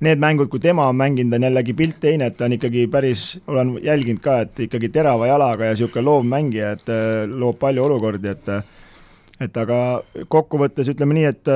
need 0.04 0.20
mängud, 0.22 0.50
kui 0.52 0.60
tema 0.60 0.88
on 0.90 0.98
mänginud, 0.98 1.36
on 1.38 1.46
jällegi 1.48 1.76
pilt 1.78 2.00
teine, 2.02 2.28
et 2.30 2.36
ta 2.36 2.48
on 2.48 2.56
ikkagi 2.58 2.86
päris, 2.90 3.24
olen 3.46 3.76
jälginud 3.82 4.22
ka, 4.24 4.40
et 4.44 4.64
ikkagi 4.66 4.90
terava 4.94 5.30
jalaga 5.30 5.70
ja 5.70 5.76
niisugune 5.76 6.04
loov 6.08 6.26
mängija, 6.28 6.74
et 6.78 6.90
äh, 6.92 7.24
loob 7.30 7.60
palju 7.62 7.86
olukordi, 7.86 8.34
et 8.34 8.50
äh, 8.50 8.64
et 9.42 9.56
aga 9.58 9.78
kokkuvõttes 10.30 10.88
ütleme 10.92 11.16
nii, 11.16 11.24
et 11.26 11.48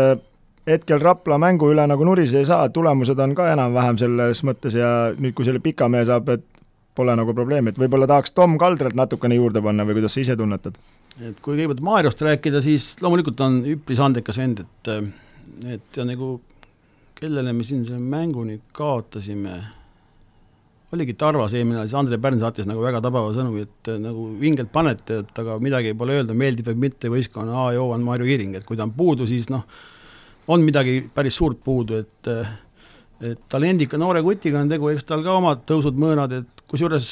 hetkel 0.68 1.00
Rapla 1.00 1.38
mängu 1.40 1.70
üle 1.72 1.84
nagu 1.88 2.04
nuriseda 2.04 2.42
ei 2.42 2.48
saa, 2.48 2.68
tulemused 2.74 3.18
on 3.22 3.34
ka 3.38 3.48
enam-vähem 3.52 3.98
selles 4.00 4.42
mõttes 4.46 4.76
ja 4.76 4.90
nüüd, 5.16 5.34
kui 5.36 5.46
selle 5.46 5.62
pika 5.64 5.88
mehe 5.88 6.04
saab, 6.08 6.28
et 6.34 6.44
pole 6.98 7.14
nagu 7.16 7.34
probleemi, 7.34 7.72
et 7.72 7.78
võib-olla 7.78 8.08
tahaks 8.10 8.34
Tom 8.34 8.58
Kaldralt 8.60 8.98
natukene 8.98 9.38
juurde 9.38 9.62
panna 9.64 9.86
või 9.86 10.00
kuidas 10.00 10.16
sa 10.16 10.24
ise 10.24 10.36
tunnetad? 10.38 10.78
Et 11.18 11.40
kui 11.42 11.54
kõigepealt 11.54 11.82
Maarjost 11.84 12.22
rääkida, 12.22 12.60
siis 12.64 12.92
loomulikult 13.02 13.40
on 13.44 13.62
üpris 13.74 14.00
andekas 14.02 14.38
vend, 14.38 14.62
et 14.62 14.92
et 15.74 15.96
ja 15.98 16.04
nagu 16.06 16.36
kellele 17.18 17.52
me 17.56 17.64
siin 17.66 17.82
selle 17.86 17.98
mängu 17.98 18.44
nüüd 18.46 18.62
kaotasime, 18.76 19.56
oligi 20.94 21.16
Tarvas 21.18 21.56
eelmine 21.56 21.82
siis 21.82 21.96
Andre 21.98 22.18
Pärn 22.22 22.38
saatis 22.40 22.68
nagu 22.68 22.84
väga 22.84 23.00
tabava 23.04 23.32
sõnumi, 23.34 23.64
et 23.66 23.90
nagu 24.00 24.28
vingelt 24.40 24.70
panete, 24.72 25.22
et 25.24 25.42
aga 25.42 25.58
midagi 25.62 25.96
pole 25.98 26.20
öelda, 26.20 26.36
meeldib 26.38 26.70
või 26.70 26.84
mitte, 26.86 27.10
võistkonna 27.12 27.64
A 27.64 27.68
ja 27.74 27.82
O 27.82 27.90
on 27.96 28.06
Marju 28.06 28.28
Iring, 28.30 28.54
et 28.60 28.66
kui 28.68 28.78
ta 28.78 28.86
on 28.86 28.94
puudu, 28.94 29.26
siis 29.28 29.50
noh, 29.52 29.66
on 30.48 30.64
midagi 30.64 31.00
päris 31.14 31.36
suurt 31.40 31.60
puudu, 31.64 32.02
et 32.04 32.32
et 33.18 33.40
talendika 33.50 33.98
noore 33.98 34.22
kutiga 34.22 34.60
on 34.62 34.68
tegu, 34.70 34.92
eks 34.92 35.08
tal 35.08 35.24
ka 35.26 35.32
omad 35.40 35.64
tõusud-mõõnad, 35.66 36.36
et 36.38 36.62
kusjuures 36.70 37.08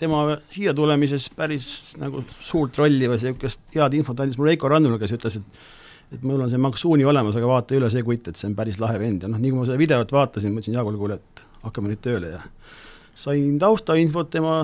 tema 0.00 0.24
siia 0.50 0.74
tulemises 0.74 1.28
päris 1.36 1.68
nagu 2.00 2.24
suurt 2.40 2.78
rolli 2.80 3.06
või 3.10 3.20
niisugust 3.20 3.62
head 3.74 3.94
infot 3.98 4.20
andis 4.20 4.38
mulle 4.38 4.54
Veiko 4.54 4.70
Rannula, 4.72 4.98
kes 5.00 5.14
ütles, 5.18 5.38
et 5.38 5.62
et 6.12 6.24
mul 6.28 6.42
on 6.44 6.50
see 6.52 6.60
Maksuuni 6.60 7.06
olemas, 7.08 7.36
aga 7.38 7.48
vaata 7.48 7.76
üle 7.78 7.88
see 7.92 8.02
kutt, 8.04 8.26
et 8.28 8.36
see 8.36 8.50
on 8.50 8.56
päris 8.56 8.76
lahe 8.82 8.98
vend. 9.00 9.22
Ja 9.24 9.30
noh, 9.32 9.40
nii 9.40 9.52
kui 9.52 9.62
ma 9.62 9.68
seda 9.68 9.78
videot 9.80 10.10
vaatasin, 10.12 10.52
mõtlesin 10.52 10.76
Jaagule, 10.76 10.98
kuule, 11.00 11.16
et 11.16 11.42
hakkame 11.62 11.92
nüüd 11.92 12.02
tööle. 12.04 12.34
Ja 12.34 12.42
sain 13.16 13.56
taustainfot 13.62 14.28
tema 14.32 14.58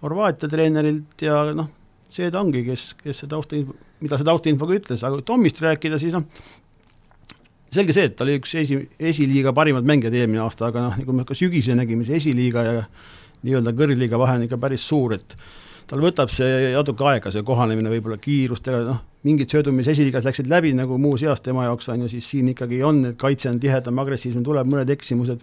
Horvaatia 0.00 0.48
treenerilt 0.48 1.20
ja 1.26 1.42
noh, 1.52 1.68
see 2.08 2.30
ta 2.32 2.40
ongi, 2.40 2.64
kes, 2.64 2.94
kes 3.02 3.22
see 3.22 3.28
taustainfo, 3.28 3.76
mida 4.00 4.16
see 4.16 4.28
taustainfo 4.30 4.68
ka 4.70 4.78
ütles, 4.78 5.04
aga 5.04 5.20
Tomist 5.26 5.60
rääkida, 5.60 6.00
siis 6.00 6.16
noh, 6.16 6.24
selge 7.74 7.94
see, 7.94 8.08
et 8.08 8.16
ta 8.16 8.24
oli 8.24 8.38
üks 8.40 8.54
esi, 8.62 8.80
esiliiga 9.12 9.52
parimad 9.56 9.84
mängijad 9.88 10.16
eelmine 10.16 10.40
aasta, 10.46 10.70
aga 10.70 10.86
noh, 10.88 10.96
nagu 11.02 11.16
me 11.18 11.26
ka 11.28 11.36
sügisel 11.36 11.76
nägime, 11.78 12.08
see 12.08 12.16
esiliiga 12.22 12.64
ja 12.66 12.78
nii-öelda 13.46 13.74
kõrgliiga 13.76 14.20
vahe 14.20 14.38
on 14.38 14.46
ikka 14.46 14.58
päris 14.60 14.84
suur, 14.88 15.14
et 15.16 15.34
tal 15.90 16.02
võtab 16.04 16.30
see 16.32 16.70
natuke 16.74 17.06
aega, 17.10 17.32
see 17.34 17.42
kohanemine 17.46 17.90
võib-olla 17.92 18.20
kiirustega, 18.22 18.82
noh, 18.86 19.02
mingid 19.26 19.52
söödud, 19.52 19.74
mis 19.76 19.88
esiliigas 19.90 20.24
läksid 20.28 20.48
läbi 20.50 20.72
nagu 20.76 20.98
muuseas 21.00 21.42
tema 21.44 21.66
jaoks 21.66 21.90
on 21.92 22.04
ju, 22.04 22.12
siis 22.14 22.28
siin 22.30 22.52
ikkagi 22.52 22.82
on, 22.86 23.02
et 23.10 23.18
kaitse 23.20 23.50
on 23.50 23.58
tihedam, 23.60 23.98
agressiivsem, 24.02 24.44
tuleb 24.46 24.70
mõned 24.70 24.92
eksimused, 24.94 25.42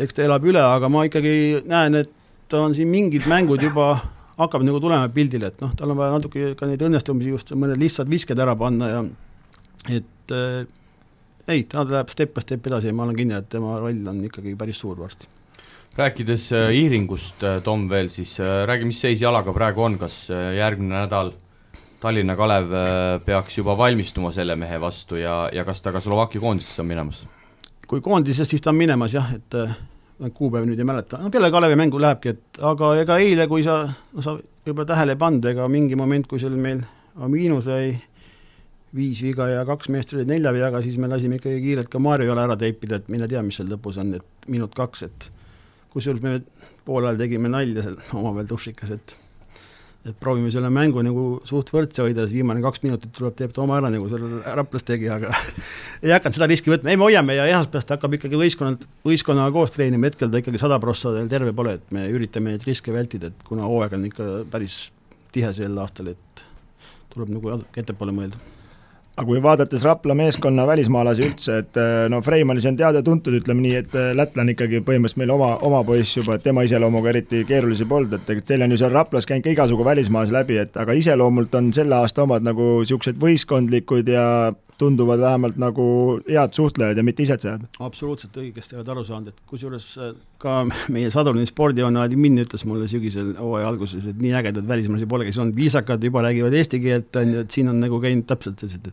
eks 0.00 0.16
ta 0.16 0.24
elab 0.26 0.46
üle, 0.48 0.62
aga 0.62 0.88
ma 0.92 1.04
ikkagi 1.08 1.64
näen, 1.68 1.98
et 2.04 2.56
on 2.56 2.76
siin 2.76 2.90
mingid 2.92 3.26
mängud 3.30 3.62
juba 3.64 3.94
hakkab 4.38 4.64
nagu 4.64 4.80
tulema 4.80 5.08
pildile, 5.12 5.52
et 5.52 5.60
noh, 5.64 5.74
tal 5.76 5.92
on 5.92 5.98
vaja 5.98 6.16
natuke 6.16 6.54
ka 6.58 6.68
neid 6.68 6.82
õnnestumisi 6.84 7.34
just 7.34 7.52
mõned 7.56 7.80
lihtsad 7.80 8.08
visked 8.10 8.38
ära 8.38 8.54
panna 8.58 8.88
ja 8.88 9.02
et 9.98 10.34
äh, 10.36 10.64
ei, 11.50 11.64
ta 11.68 11.84
läheb 11.84 12.10
step 12.12 12.34
by 12.36 12.44
step 12.44 12.66
edasi 12.70 12.90
ja 12.90 12.96
ma 12.96 13.06
olen 13.06 13.18
kindel, 13.18 13.42
et 13.42 13.50
tema 13.52 13.76
roll 13.82 14.08
on 14.08 14.24
ikkagi 14.28 14.54
päris 14.58 14.80
suur 14.82 15.00
varsti 15.00 15.41
rääkides 15.96 16.52
äh, 16.52 16.72
Iiringust, 16.74 17.42
äh, 17.42 17.62
Tom, 17.62 17.88
veel 17.90 18.08
siis 18.10 18.40
äh, 18.40 18.64
räägi, 18.66 18.84
mis 18.88 19.00
seis 19.00 19.20
jalaga 19.20 19.52
praegu 19.52 19.84
on, 19.84 19.98
kas 20.00 20.26
järgmine 20.56 20.94
nädal 20.94 21.32
Tallinna 22.02 22.34
Kalev 22.36 22.72
peaks 23.22 23.58
juba 23.60 23.76
valmistuma 23.78 24.32
selle 24.34 24.56
mehe 24.58 24.80
vastu 24.80 25.20
ja, 25.20 25.46
ja 25.52 25.64
kas 25.64 25.82
ta 25.82 25.92
ka 25.92 26.00
Slovakkia 26.00 26.40
koondisesse 26.40 26.82
on 26.82 26.88
minemas? 26.88 27.22
kui 27.86 28.00
koondises, 28.00 28.48
siis 28.48 28.62
ta 28.64 28.72
on 28.72 28.78
minemas 28.78 29.12
jah, 29.14 29.28
et 29.36 30.32
kuupäev 30.34 30.64
nüüd 30.64 30.80
ei 30.80 30.86
mäleta, 30.88 31.20
no 31.20 31.30
peale 31.30 31.50
Kalevi 31.52 31.76
mängu 31.76 32.00
lähebki, 32.00 32.32
et 32.32 32.62
aga 32.64 32.94
ega 33.02 33.18
eile, 33.20 33.46
kui 33.50 33.62
sa, 33.66 33.82
no 33.84 34.24
sa 34.24 34.34
võib-olla 34.38 34.88
tähele 34.94 35.12
ei 35.12 35.20
pannud, 35.20 35.50
ega 35.50 35.68
mingi 35.68 35.98
moment, 35.98 36.26
kui 36.30 36.40
seal 36.40 36.56
meil 36.56 36.80
Aminu 37.22 37.60
sai 37.60 37.92
viis 38.96 39.20
viga 39.20 39.50
ja 39.50 39.66
kaks 39.68 39.90
meest 39.92 40.14
olid 40.16 40.30
nelja 40.30 40.54
vigaga, 40.56 40.80
siis 40.82 40.96
me 40.96 41.10
lasime 41.12 41.36
ikkagi 41.36 41.60
kiirelt 41.60 41.92
ka 41.92 42.00
Mariole 42.00 42.40
ära 42.46 42.56
teipida, 42.56 42.96
et 42.96 43.12
mine 43.12 43.28
tea, 43.28 43.44
mis 43.44 43.60
seal 43.60 43.68
lõpus 43.68 44.00
on, 44.00 44.14
et 44.16 44.48
minut 44.48 44.72
kaks, 44.74 45.04
et 45.10 45.28
kusjuures 45.92 46.22
me 46.24 46.40
poole 46.86 47.10
ajal 47.10 47.20
tegime 47.22 47.50
nalja 47.52 47.84
seal 47.86 47.98
omavahel 48.12 48.48
dušikas, 48.50 48.96
et 48.96 49.18
et 50.02 50.16
proovime 50.18 50.50
selle 50.50 50.66
mängu 50.74 50.98
nagu 51.06 51.24
suht 51.46 51.68
võrdse 51.70 52.02
hoida, 52.02 52.24
siis 52.26 52.40
viimane 52.40 52.62
kaks 52.64 52.82
minutit 52.82 53.12
tuleb, 53.14 53.36
teeb 53.38 53.52
ta 53.54 53.62
oma 53.62 53.76
ära, 53.78 53.90
nagu 53.92 54.08
seal 54.10 54.40
Raplas 54.58 54.82
tegi, 54.86 55.06
aga 55.14 55.30
ei 56.02 56.10
hakanud 56.10 56.34
seda 56.34 56.48
riski 56.50 56.72
võtma, 56.72 56.90
ei 56.90 56.98
me 56.98 57.06
hoiame 57.06 57.36
ja 57.36 57.44
esmaspäevast 57.52 57.92
hakkab 57.94 58.16
ikkagi 58.18 58.40
võistkonnalt, 58.40 58.88
võistkonnaga 59.06 59.54
koos 59.54 59.74
treenima, 59.76 60.10
hetkel 60.10 60.32
ta 60.32 60.42
ikkagi 60.42 60.58
sada 60.58 60.80
prossa 60.82 61.12
veel 61.14 61.30
terve 61.30 61.54
pole, 61.54 61.76
et 61.78 61.94
me 61.94 62.08
üritame 62.10 62.56
neid 62.56 62.66
riske 62.66 62.94
vältida, 62.94 63.30
et 63.30 63.46
kuna 63.46 63.68
hooaeg 63.70 63.94
on 63.94 64.08
ikka 64.10 64.26
päris 64.50 64.80
tihe 65.32 65.54
sel 65.54 65.78
aastal, 65.84 66.10
et 66.16 66.44
tuleb 67.14 67.30
nagu 67.36 67.54
ettepoole 67.78 68.16
mõelda 68.16 68.42
aga 69.16 69.26
kui 69.28 69.42
vaadates 69.44 69.84
Rapla 69.84 70.14
meeskonna 70.16 70.64
välismaalasi 70.66 71.24
üldse, 71.26 71.58
et 71.62 71.76
äh, 71.76 72.06
no 72.08 72.22
Freimannis 72.24 72.64
on 72.70 72.78
teada-tuntud, 72.80 73.36
ütleme 73.42 73.60
nii, 73.60 73.74
et 73.82 73.96
äh, 73.98 74.10
lätlane 74.16 74.54
ikkagi 74.54 74.80
põhimõtteliselt 74.86 75.20
meil 75.20 75.34
oma, 75.34 75.50
oma 75.68 75.82
poiss 75.84 76.16
juba, 76.16 76.38
et 76.38 76.46
tema 76.46 76.64
iseloomuga 76.64 77.12
eriti 77.12 77.42
keerulisi 77.48 77.84
polnud, 77.88 78.16
et 78.16 78.44
teil 78.48 78.64
on 78.64 78.72
ju 78.72 78.80
seal 78.80 78.94
Raplas 78.94 79.28
käinud 79.28 79.44
ka 79.44 79.52
igasugu 79.52 79.84
välismaalasi 79.84 80.36
läbi, 80.38 80.58
et 80.64 80.80
aga 80.80 80.96
iseloomult 80.96 81.54
on 81.60 81.72
selle 81.76 81.98
aasta 82.00 82.24
omad 82.24 82.46
nagu 82.46 82.78
niisugused 82.80 83.20
võistkondlikud 83.20 84.08
ja 84.14 84.26
tunduvad 84.82 85.20
vähemalt 85.22 85.58
nagu 85.62 85.84
head 86.26 86.54
suhtlejad 86.56 86.98
ja 86.98 87.04
mitte 87.06 87.22
isetsejad. 87.22 87.66
absoluutselt 87.86 88.36
õigesti 88.42 88.76
oled 88.76 88.88
aru 88.94 89.04
saanud, 89.06 89.30
et 89.30 89.44
kusjuures 89.46 89.88
äh, 90.02 90.14
ka 90.42 90.62
meie 90.94 91.10
Sadurini 91.14 91.46
spordijoone 91.48 92.00
Adi 92.02 92.18
Minn 92.18 92.42
ütles 92.42 92.66
mulle 92.68 92.88
sügisel 92.90 93.34
hooaja 93.38 93.68
alguses, 93.70 94.08
et 94.10 94.18
nii 94.22 94.34
ägedaid 94.40 94.66
välismaalasi 94.68 95.10
pole, 95.10 95.28
kes 95.28 95.38
on 95.42 95.52
viisakad, 95.56 96.02
juba 96.02 96.24
räägivad 96.26 96.56
eesti 96.58 96.82
keelt, 96.82 97.14
on 97.20 97.36
ju, 97.36 97.44
et 97.46 97.54
siin 97.54 97.70
on 97.70 97.78
nagu 97.82 98.00
käinud 98.02 98.26
täpselt 98.30 98.62
sellised, 98.62 98.90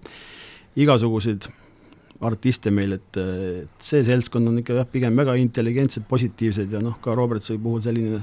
igasuguseid 0.79 1.49
artiste 2.29 2.71
meil, 2.75 2.97
et, 2.99 3.17
et 3.63 3.89
see 3.89 4.03
seltskond 4.05 4.51
on 4.51 4.61
ikka 4.61 4.77
jah, 4.81 4.87
pigem 4.91 5.17
väga 5.17 5.37
intelligentsed, 5.39 6.05
positiivsed 6.09 6.75
ja 6.75 6.83
noh, 6.83 6.99
ka 7.01 7.15
Robertsoni 7.17 7.61
puhul 7.63 7.81
selline 7.85 8.21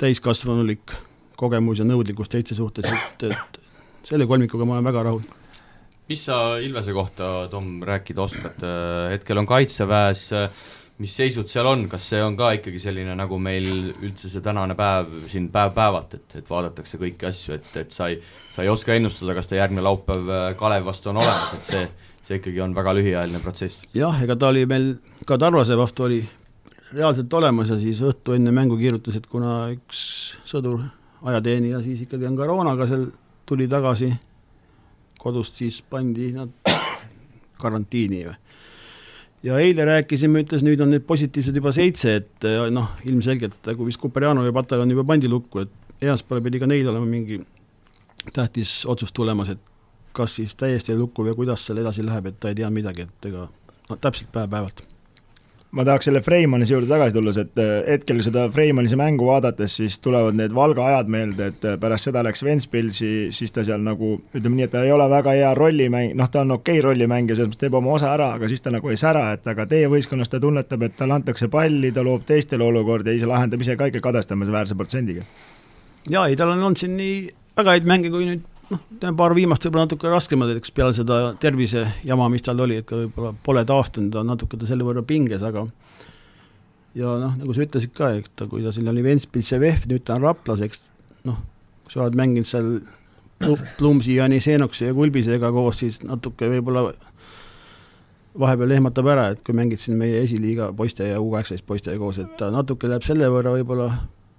täiskasvanulik 0.00 0.96
kogemus 1.38 1.82
ja 1.82 1.86
nõudlikkus 1.88 2.30
teiste 2.32 2.56
suhtes, 2.56 2.88
et, 2.88 3.28
et 3.28 3.62
selle 4.06 4.26
kolmikuga 4.30 4.66
ma 4.66 4.78
olen 4.78 4.92
väga 4.92 5.06
rahul 5.10 5.41
mis 6.12 6.26
sa 6.28 6.58
Ilvese 6.60 6.92
kohta, 6.92 7.48
Tom, 7.50 7.80
rääkida 7.86 8.22
oskad, 8.22 8.62
hetkel 9.12 9.40
on 9.40 9.48
kaitseväes, 9.48 10.28
mis 11.00 11.14
seisud 11.16 11.48
seal 11.50 11.66
on, 11.70 11.86
kas 11.90 12.04
see 12.12 12.20
on 12.22 12.36
ka 12.38 12.52
ikkagi 12.58 12.80
selline, 12.82 13.14
nagu 13.18 13.38
meil 13.42 13.68
üldse 13.94 14.28
see 14.30 14.42
tänane 14.44 14.76
päev 14.78 15.24
siin 15.30 15.48
päev-päevalt, 15.54 16.18
et, 16.18 16.36
et 16.42 16.50
vaadatakse 16.50 17.00
kõiki 17.00 17.28
asju, 17.30 17.56
et, 17.56 17.70
et 17.80 17.94
sa 17.94 18.10
ei, 18.12 18.18
sa 18.52 18.64
ei 18.64 18.70
oska 18.70 18.94
ennustada, 18.94 19.34
kas 19.38 19.48
ta 19.48 19.56
järgmine 19.58 19.84
laupäev 19.86 20.28
Kalev 20.60 20.84
vastu 20.90 21.10
on 21.10 21.22
olemas, 21.22 21.54
et 21.56 21.70
see, 21.70 21.82
see 22.28 22.40
ikkagi 22.42 22.60
on 22.64 22.76
väga 22.76 22.94
lühiajaline 22.98 23.40
protsess. 23.42 23.86
jah, 23.96 24.20
ega 24.22 24.36
ta 24.36 24.52
oli 24.52 24.66
meil 24.68 24.92
ka 25.28 25.40
Tarvase 25.40 25.78
vastu 25.80 26.06
oli 26.10 26.20
reaalselt 26.92 27.32
olemas 27.40 27.72
ja 27.72 27.78
siis 27.80 28.02
õhtu 28.04 28.36
enne 28.36 28.52
mängu 28.52 28.76
kirjutas, 28.80 29.16
et 29.16 29.30
kuna 29.32 29.62
üks 29.72 30.02
sõdur, 30.44 30.84
ajateenija 31.24 31.80
siis 31.86 32.04
ikkagi 32.04 32.28
on 32.28 32.36
koroonaga 32.36 32.90
seal, 32.90 33.08
tuli 33.48 33.64
tagasi 33.70 34.12
kodust 35.22 35.60
siis 35.60 35.80
pandi 35.82 36.32
nad 36.34 36.50
karantiini 37.62 38.24
või. 38.26 38.36
ja 39.46 39.58
eile 39.62 39.86
rääkisime, 39.86 40.44
ütles 40.44 40.66
nüüd 40.66 40.82
on 40.82 40.92
neid 40.94 41.06
positiivseid 41.06 41.58
juba 41.58 41.72
seitse, 41.74 42.16
et 42.22 42.48
eh, 42.48 42.66
noh, 42.74 42.92
ilmselgelt 43.08 43.58
nagu 43.70 43.86
vist 43.86 44.02
Kuperjano 44.02 44.44
ja 44.46 44.54
pataljon 44.54 44.90
juba 44.94 45.06
pandi 45.12 45.30
lukku, 45.30 45.66
et 45.66 45.98
esmaspäeval 46.02 46.46
pidi 46.48 46.62
ka 46.62 46.70
neil 46.70 46.90
olema 46.90 47.06
mingi 47.06 47.40
tähtis 48.32 48.82
otsus 48.86 49.12
tulemas, 49.14 49.54
et 49.54 49.60
kas 50.12 50.38
siis 50.38 50.54
täiesti 50.58 50.96
lukku 50.98 51.24
või 51.26 51.36
kuidas 51.38 51.66
seal 51.66 51.82
edasi 51.82 52.04
läheb, 52.06 52.30
et 52.30 52.40
ta 52.40 52.52
ei 52.52 52.58
tea 52.58 52.70
midagi, 52.70 53.08
et 53.08 53.30
ega 53.30 53.48
no 53.88 53.98
täpselt 54.00 54.30
päev-päevalt 54.34 54.91
ma 55.72 55.84
tahaks 55.88 56.08
selle 56.08 56.20
Freimanise 56.20 56.74
juurde 56.74 56.88
tagasi 56.90 57.14
tulles, 57.16 57.38
et 57.40 57.60
äh, 57.60 57.70
hetkel 57.88 58.20
seda 58.24 58.44
Freimanise 58.52 58.96
mängu 59.00 59.26
vaadates, 59.28 59.78
siis 59.80 59.96
tulevad 60.04 60.36
need 60.36 60.52
Valga 60.54 60.84
ajad 60.90 61.12
meelde, 61.12 61.48
et 61.52 61.64
äh, 61.68 61.78
pärast 61.80 62.10
seda 62.10 62.22
läks 62.26 62.44
Ventspilsi, 62.44 63.12
siis 63.32 63.54
ta 63.54 63.64
seal 63.64 63.80
nagu 63.84 64.14
ütleme 64.34 64.58
nii, 64.58 64.66
et 64.68 64.74
ta 64.74 64.82
ei 64.84 64.92
ole 64.92 65.08
väga 65.10 65.36
hea 65.38 65.54
rollimäng, 65.56 66.12
noh, 66.18 66.28
ta 66.32 66.44
on 66.44 66.58
okei 66.58 66.76
okay 66.76 66.86
rollimängija, 66.88 67.38
selles 67.38 67.52
mõttes 67.54 67.64
teeb 67.64 67.78
oma 67.80 67.94
osa 67.96 68.12
ära, 68.12 68.34
aga 68.36 68.52
siis 68.52 68.64
ta 68.64 68.74
nagu 68.74 68.92
ei 68.92 69.00
sära, 69.00 69.30
et 69.38 69.48
aga 69.48 69.66
teie 69.70 69.88
võistkonnas 69.92 70.32
ta 70.32 70.40
tunnetab, 70.42 70.84
et 70.88 70.96
talle 70.98 71.16
antakse 71.16 71.48
palli, 71.52 71.92
ta 71.96 72.04
loob 72.04 72.28
teistele 72.28 72.68
olukordi 72.68 73.14
ja 73.14 73.22
ise 73.22 73.32
lahendab 73.32 73.64
ise 73.64 73.78
ka 73.80 73.88
ikka 73.88 74.04
kadestamisväärse 74.10 74.76
protsendiga. 74.76 75.24
jaa, 76.10 76.28
ei 76.28 76.36
tal 76.36 76.52
on 76.52 76.60
olnud 76.60 76.84
siin 76.84 76.98
nii 77.00 77.18
väga 77.56 77.78
häid 77.78 77.88
mänge, 77.88 78.12
kui 78.12 78.28
nüüd 78.28 78.44
noh, 78.72 79.12
paar 79.18 79.34
viimast 79.36 79.66
võib-olla 79.66 79.86
natuke 79.86 80.10
raskemad, 80.10 80.54
eks 80.56 80.74
peale 80.74 80.94
seda 80.96 81.20
tervisejama, 81.42 82.28
mis 82.32 82.44
tal 82.46 82.60
oli, 82.64 82.80
et 82.80 82.88
ka 82.88 82.98
võib-olla 82.98 83.34
pole 83.44 83.64
taastunud, 83.68 84.16
on 84.20 84.32
natuke 84.32 84.58
ta 84.60 84.68
selle 84.68 84.86
võrra 84.86 85.04
pinges, 85.06 85.44
aga 85.46 85.66
ja 86.98 87.14
noh, 87.22 87.36
nagu 87.40 87.54
sa 87.56 87.64
ütlesid 87.66 87.94
ka, 87.96 88.12
et 88.18 88.32
ta, 88.36 88.48
kui 88.50 88.64
ta 88.64 88.72
siin 88.74 88.90
oli 88.92 89.04
Ventspils 89.04 89.52
ja 89.54 89.60
VEF, 89.62 89.86
nüüd 89.90 90.04
ta 90.06 90.16
on 90.18 90.26
Raplas, 90.26 90.64
eks 90.64 90.84
noh, 91.28 91.38
kui 91.84 91.94
sa 91.94 92.04
oled 92.06 92.18
mänginud 92.18 92.48
seal 92.48 92.74
Plumsi, 93.78 94.14
Janisenoksi 94.20 94.86
ja 94.86 94.94
Kulbisega 94.94 95.50
koos, 95.54 95.80
siis 95.82 96.02
natuke 96.06 96.46
võib-olla 96.52 96.92
vahepeal 98.38 98.76
ehmatab 98.78 99.08
ära, 99.12 99.28
et 99.34 99.42
kui 99.44 99.56
mängid 99.56 99.80
siin 99.82 99.98
meie 100.00 100.22
esiliiga 100.24 100.70
poiste 100.76 101.08
ja 101.10 101.20
U 101.20 101.30
kaheksateist 101.34 101.66
poistega 101.68 102.00
koos, 102.00 102.20
et 102.22 102.36
ta 102.40 102.48
natuke 102.54 102.88
läheb 102.88 103.04
selle 103.04 103.28
võrra 103.32 103.52
võib-olla 103.58 103.88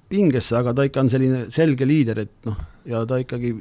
pingesse, 0.09 0.55
aga 0.57 0.73
ta 0.77 0.85
ikka 0.87 1.03
on 1.03 1.11
selline 1.13 1.45
selge 1.53 1.87
liider, 1.89 2.23
et 2.25 2.49
noh, 2.49 2.57
ja 2.89 3.03
ta 3.09 3.19
ikkagi 3.21 3.55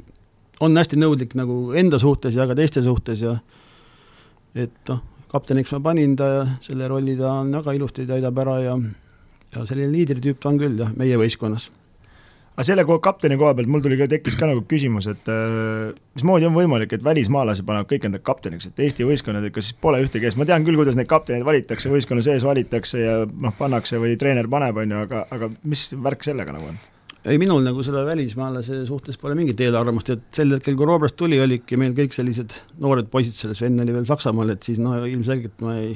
on 0.63 0.79
hästi 0.79 0.99
nõudlik 0.99 1.35
nagu 1.39 1.73
enda 1.79 1.99
suhtes 2.01 2.35
ja 2.37 2.47
ka 2.49 2.57
teiste 2.57 2.83
suhtes 2.85 3.23
ja 3.25 3.37
et 4.55 4.75
noh, 4.89 5.03
kapteniks 5.33 5.73
ma 5.75 5.81
panin 5.91 6.17
ta 6.17 6.29
ja 6.29 6.43
selle 6.63 6.87
rolli 6.89 7.15
ta 7.19 7.39
on 7.41 7.53
väga 7.57 7.77
ilusti, 7.77 8.07
täidab 8.09 8.43
ära 8.43 8.59
ja 8.63 8.75
ja 9.53 9.63
selline 9.69 9.91
liidritüüp 9.93 10.41
ta 10.41 10.51
on 10.51 10.59
küll 10.61 10.77
jah, 10.79 10.91
meie 10.97 11.17
võistkonnas. 11.19 11.69
aga 12.53 12.65
selle 12.67 12.85
kapteni 12.85 13.37
koha 13.41 13.55
pealt 13.57 13.69
mul 13.71 13.81
tuli 13.81 13.97
ka, 13.97 14.07
tekkis 14.09 14.37
ka 14.37 14.49
nagu 14.49 14.61
küsimus, 14.69 15.07
et 15.09 15.29
äh, 15.31 15.93
mismoodi 16.17 16.45
on 16.49 16.55
võimalik, 16.57 16.93
et 16.93 17.05
välismaalased 17.05 17.65
panevad 17.65 17.89
kõik 17.89 18.07
enda 18.09 18.21
kapteniks, 18.21 18.69
et 18.69 18.83
Eesti 18.85 19.07
võistkonnad 19.09 19.49
ikka 19.49 19.63
siis 19.65 19.77
pole 19.81 20.03
ühtegi 20.05 20.29
ees, 20.29 20.37
ma 20.37 20.45
tean 20.49 20.65
küll, 20.65 20.77
kuidas 20.77 20.97
neid 20.99 21.09
kapteneid 21.09 21.45
valitakse, 21.47 21.91
võistkonna 21.93 22.25
sees 22.25 22.45
valitakse 22.45 23.01
ja 23.01 23.19
noh, 23.25 23.57
pannakse 23.57 24.01
või 24.01 24.17
treener 24.21 24.49
paneb, 24.49 24.81
on 24.85 24.97
ju, 24.97 25.05
aga, 25.07 25.25
aga 25.33 25.49
mis 25.65 25.89
värk 25.97 26.29
sellega 26.29 26.53
nagu 26.55 26.73
on? 26.73 26.81
Ei, 27.23 27.39
minul 27.39 27.63
nagu 27.63 27.83
selle 27.85 28.03
välismaalase 28.07 28.83
suhtes 28.87 29.17
pole 29.21 29.35
mingit 29.37 29.61
eelarvamust, 29.63 30.11
et 30.15 30.25
sel 30.35 30.51
hetkel, 30.57 30.75
kui 30.79 30.87
Robert 30.89 31.15
tuli, 31.19 31.39
olidki 31.43 31.79
meil 31.79 31.95
kõik 31.97 32.15
sellised 32.15 32.55
noored 32.83 33.09
poisid 33.13 33.37
selles, 33.37 33.61
Sven 33.61 33.79
oli 33.83 33.95
veel 33.95 34.07
Saksamaal, 34.09 34.53
et 34.55 34.67
siis 34.67 34.81
noh, 34.83 34.97
ilmselgelt 35.07 35.63
ma 35.63 35.77
ei, 35.79 35.95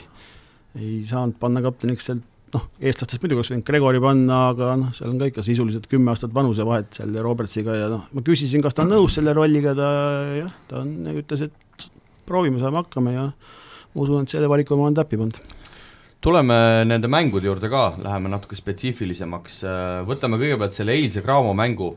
ei 0.79 1.01
saanud 1.07 1.35
panna 1.41 1.63
kapteniks 1.65 2.09
sealt 2.09 2.25
noh, 2.55 2.63
eestlastest 2.79 3.23
muidugi 3.23 3.41
oleks 3.41 3.51
võinud 3.51 3.67
Gregori 3.67 4.01
panna, 4.03 4.39
aga 4.53 4.71
noh, 4.79 4.95
seal 4.95 5.11
on 5.11 5.19
ka 5.19 5.27
ikka 5.33 5.43
sisuliselt 5.45 5.89
kümme 5.91 6.13
aastat 6.13 6.33
vanusevahet 6.35 6.99
seal 6.99 7.19
Robertsiga 7.25 7.75
ja 7.75 7.91
noh, 7.91 8.07
ma 8.15 8.23
küsisin, 8.25 8.63
kas 8.63 8.77
ta 8.77 8.85
on 8.85 8.93
nõus 8.95 9.17
selle 9.19 9.35
rolliga, 9.35 9.75
ta 9.77 9.91
jah, 10.37 10.53
ta 10.69 10.81
on, 10.85 10.95
ütles, 11.11 11.47
et 11.49 11.87
proovime, 12.27 12.61
saame 12.63 12.79
hakkama 12.79 13.15
ja 13.15 13.27
ma 13.27 14.03
usun, 14.03 14.23
et 14.23 14.31
selle 14.31 14.47
valiku 14.51 14.79
ma 14.79 14.87
olen 14.87 14.99
täppi 15.01 15.19
pannud 15.19 15.56
tuleme 16.21 16.57
nende 16.89 17.09
mängude 17.11 17.47
juurde 17.49 17.69
ka, 17.71 17.91
läheme 18.01 18.31
natuke 18.33 18.57
spetsiifilisemaks, 18.57 19.61
võtame 20.07 20.39
kõigepealt 20.41 20.75
selle 20.75 20.95
eilse 20.97 21.21
Graamo 21.25 21.53
mängu, 21.57 21.91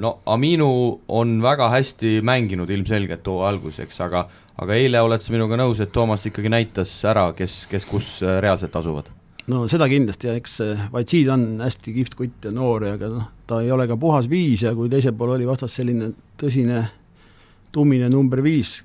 no 0.00 0.12
Aminu 0.28 0.68
on 1.08 1.38
väga 1.42 1.70
hästi 1.72 2.18
mänginud 2.26 2.70
ilmselgelt 2.70 3.26
hooaja 3.26 3.54
alguseks, 3.54 4.00
aga 4.04 4.26
aga 4.62 4.76
eile 4.76 5.02
oled 5.04 5.20
sa 5.20 5.34
minuga 5.34 5.58
nõus, 5.60 5.80
et 5.84 5.92
Toomas 5.92 6.24
ikkagi 6.28 6.50
näitas 6.52 6.92
ära, 7.08 7.28
kes, 7.36 7.64
kes 7.70 7.86
kus 7.88 8.10
reaalselt 8.22 8.76
asuvad? 8.80 9.12
no 9.46 9.66
seda 9.70 9.86
kindlasti 9.86 10.26
ja 10.26 10.34
eks 10.34 10.56
Vaitsid 10.90 11.28
on 11.30 11.44
hästi 11.62 11.92
kihvt 11.94 12.16
kutt 12.18 12.48
ja 12.48 12.50
noor 12.54 12.88
ja 12.88 12.96
aga 12.96 13.10
noh, 13.12 13.28
ta 13.46 13.60
ei 13.62 13.70
ole 13.70 13.86
ka 13.86 13.98
puhas 14.00 14.26
viis 14.30 14.64
ja 14.64 14.72
kui 14.74 14.90
teisel 14.90 15.14
pool 15.18 15.36
oli 15.36 15.46
vastas 15.46 15.76
selline 15.78 16.10
tõsine 16.40 16.82
tummine 17.74 18.08
number 18.10 18.42
viis, 18.42 18.80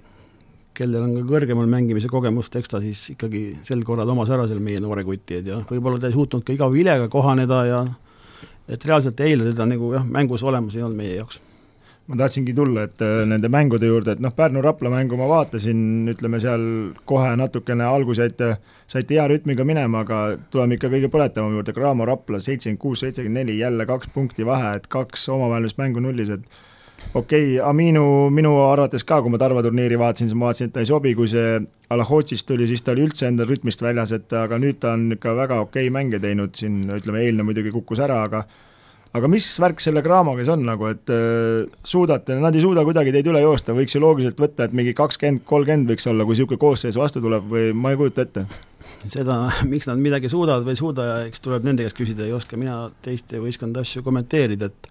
kellel 0.78 1.04
on 1.04 1.16
ka 1.20 1.26
kõrgemal 1.34 1.68
mängimise 1.70 2.10
kogemust, 2.12 2.56
eks 2.56 2.72
ta 2.72 2.82
siis 2.84 3.04
ikkagi 3.16 3.44
sel 3.68 3.84
korral 3.88 4.10
omas 4.14 4.32
ära 4.32 4.48
seal 4.50 4.62
meie 4.64 4.82
noore 4.84 5.04
kuti, 5.08 5.42
et 5.42 5.52
ja 5.52 5.60
võib-olla 5.68 6.00
ta 6.00 6.10
ei 6.10 6.16
suutnud 6.16 6.46
ka 6.48 6.56
iga 6.56 6.70
vilega 6.72 7.10
kohaneda 7.12 7.62
ja 7.68 7.86
et 8.72 8.86
reaalselt 8.88 9.20
eile 9.24 9.50
teda 9.52 9.68
nagu 9.68 9.94
jah, 9.96 10.06
mängus 10.08 10.44
olemas 10.48 10.78
ei 10.78 10.86
olnud 10.86 11.02
meie 11.02 11.18
jaoks. 11.18 11.42
Ma 12.10 12.18
tahtsingi 12.18 12.54
tulla, 12.58 12.88
et 12.90 13.04
äh, 13.06 13.22
nende 13.30 13.48
mängude 13.52 13.88
juurde, 13.88 14.16
et 14.16 14.22
noh, 14.24 14.34
Pärnu-Rapla 14.36 14.90
mängu 14.92 15.16
ma 15.20 15.28
vaatasin, 15.30 16.10
ütleme 16.12 16.42
seal 16.44 16.64
kohe 17.08 17.30
natukene 17.40 17.86
algus 17.88 18.20
jäite, 18.20 18.56
saite 18.90 19.16
hea 19.16 19.28
rütmiga 19.30 19.64
minema, 19.68 20.02
aga 20.02 20.24
tuleme 20.52 20.76
ikka 20.76 20.90
kõige 20.92 21.12
põletavama 21.14 21.60
juurde, 21.60 21.76
Graamo 21.78 22.08
Rapla 22.10 22.42
seitsekümmend 22.42 22.82
kuus, 22.82 23.04
seitsekümmend 23.06 23.44
neli, 23.44 23.60
jälle 23.62 23.86
kaks 23.88 24.12
punkti 24.16 24.48
vahe, 24.48 24.74
et 24.80 24.90
kaks 24.92 25.30
omavahelist 25.32 25.80
mängu 25.80 26.04
nullis, 26.04 26.34
et 26.34 26.60
okei 27.14 27.58
okay,, 27.58 27.70
Aminu 27.70 28.06
minu 28.34 28.56
arvates 28.66 29.06
ka, 29.08 29.22
kui 29.22 29.34
ma 29.34 29.40
Tarva 29.42 29.64
turniiri 29.66 30.00
vaatasin, 30.00 30.30
siis 30.30 30.38
ma 30.38 30.50
vaatasin, 30.50 30.72
et 30.72 30.76
ta 30.76 30.84
ei 30.84 30.90
sobi, 30.90 31.14
kui 31.18 31.30
see 31.32 31.60
Alahotsist 31.92 32.48
tuli, 32.48 32.68
siis 32.70 32.84
ta 32.86 32.96
oli 32.96 33.06
üldse 33.08 33.28
endal 33.28 33.50
rütmist 33.52 33.84
väljas, 33.84 34.14
et 34.16 34.34
aga 34.38 34.60
nüüd 34.62 34.80
ta 34.84 34.96
on 34.96 35.10
ikka 35.18 35.36
väga 35.38 35.62
okei 35.66 35.88
okay 35.88 35.94
mänge 35.94 36.22
teinud 36.24 36.56
siin, 36.56 36.84
ütleme 36.98 37.26
eilne 37.26 37.48
muidugi 37.48 37.74
kukkus 37.76 38.00
ära, 38.04 38.22
aga 38.30 38.46
aga 39.18 39.28
mis 39.28 39.48
värk 39.60 39.82
selle 39.84 40.04
Craamoga 40.06 40.44
siis 40.44 40.52
on 40.54 40.64
nagu, 40.68 40.88
et 40.92 41.12
äh, 41.12 41.68
suudate, 41.84 42.38
nad 42.40 42.56
ei 42.56 42.64
suuda 42.64 42.86
kuidagi 42.88 43.14
teid 43.16 43.28
üle 43.28 43.42
joosta, 43.44 43.76
võiks 43.76 43.96
ju 43.96 44.04
loogiliselt 44.04 44.40
võtta, 44.40 44.68
et 44.68 44.76
mingi 44.78 44.96
kakskümmend, 44.98 45.44
kolmkümmend 45.48 45.92
võiks 45.92 46.08
olla, 46.08 46.28
kui 46.28 46.38
niisugune 46.38 46.62
koosseis 46.62 47.00
vastu 47.00 47.24
tuleb 47.24 47.50
või 47.52 47.72
ma 47.76 47.92
ei 47.92 48.00
kujuta 48.00 48.28
ette? 48.28 48.46
seda, 49.12 49.44
miks 49.68 49.88
nad 49.90 50.00
midagi 50.02 50.30
suudavad 50.32 50.66
või 50.66 50.76
ei 50.76 50.80
suuda, 50.80 51.10
eks 51.28 51.44
tuleb 51.44 51.68
nende 51.68 51.86
käest 51.86 51.98
küsida, 51.98 52.26
ei 52.28 52.36
oska 52.36 52.60
mina 52.60 52.86
teiste 53.04 53.42
võistkondade 53.42 53.88
asju 53.88 54.04
kommenteerida, 54.06 54.72
et 54.72 54.91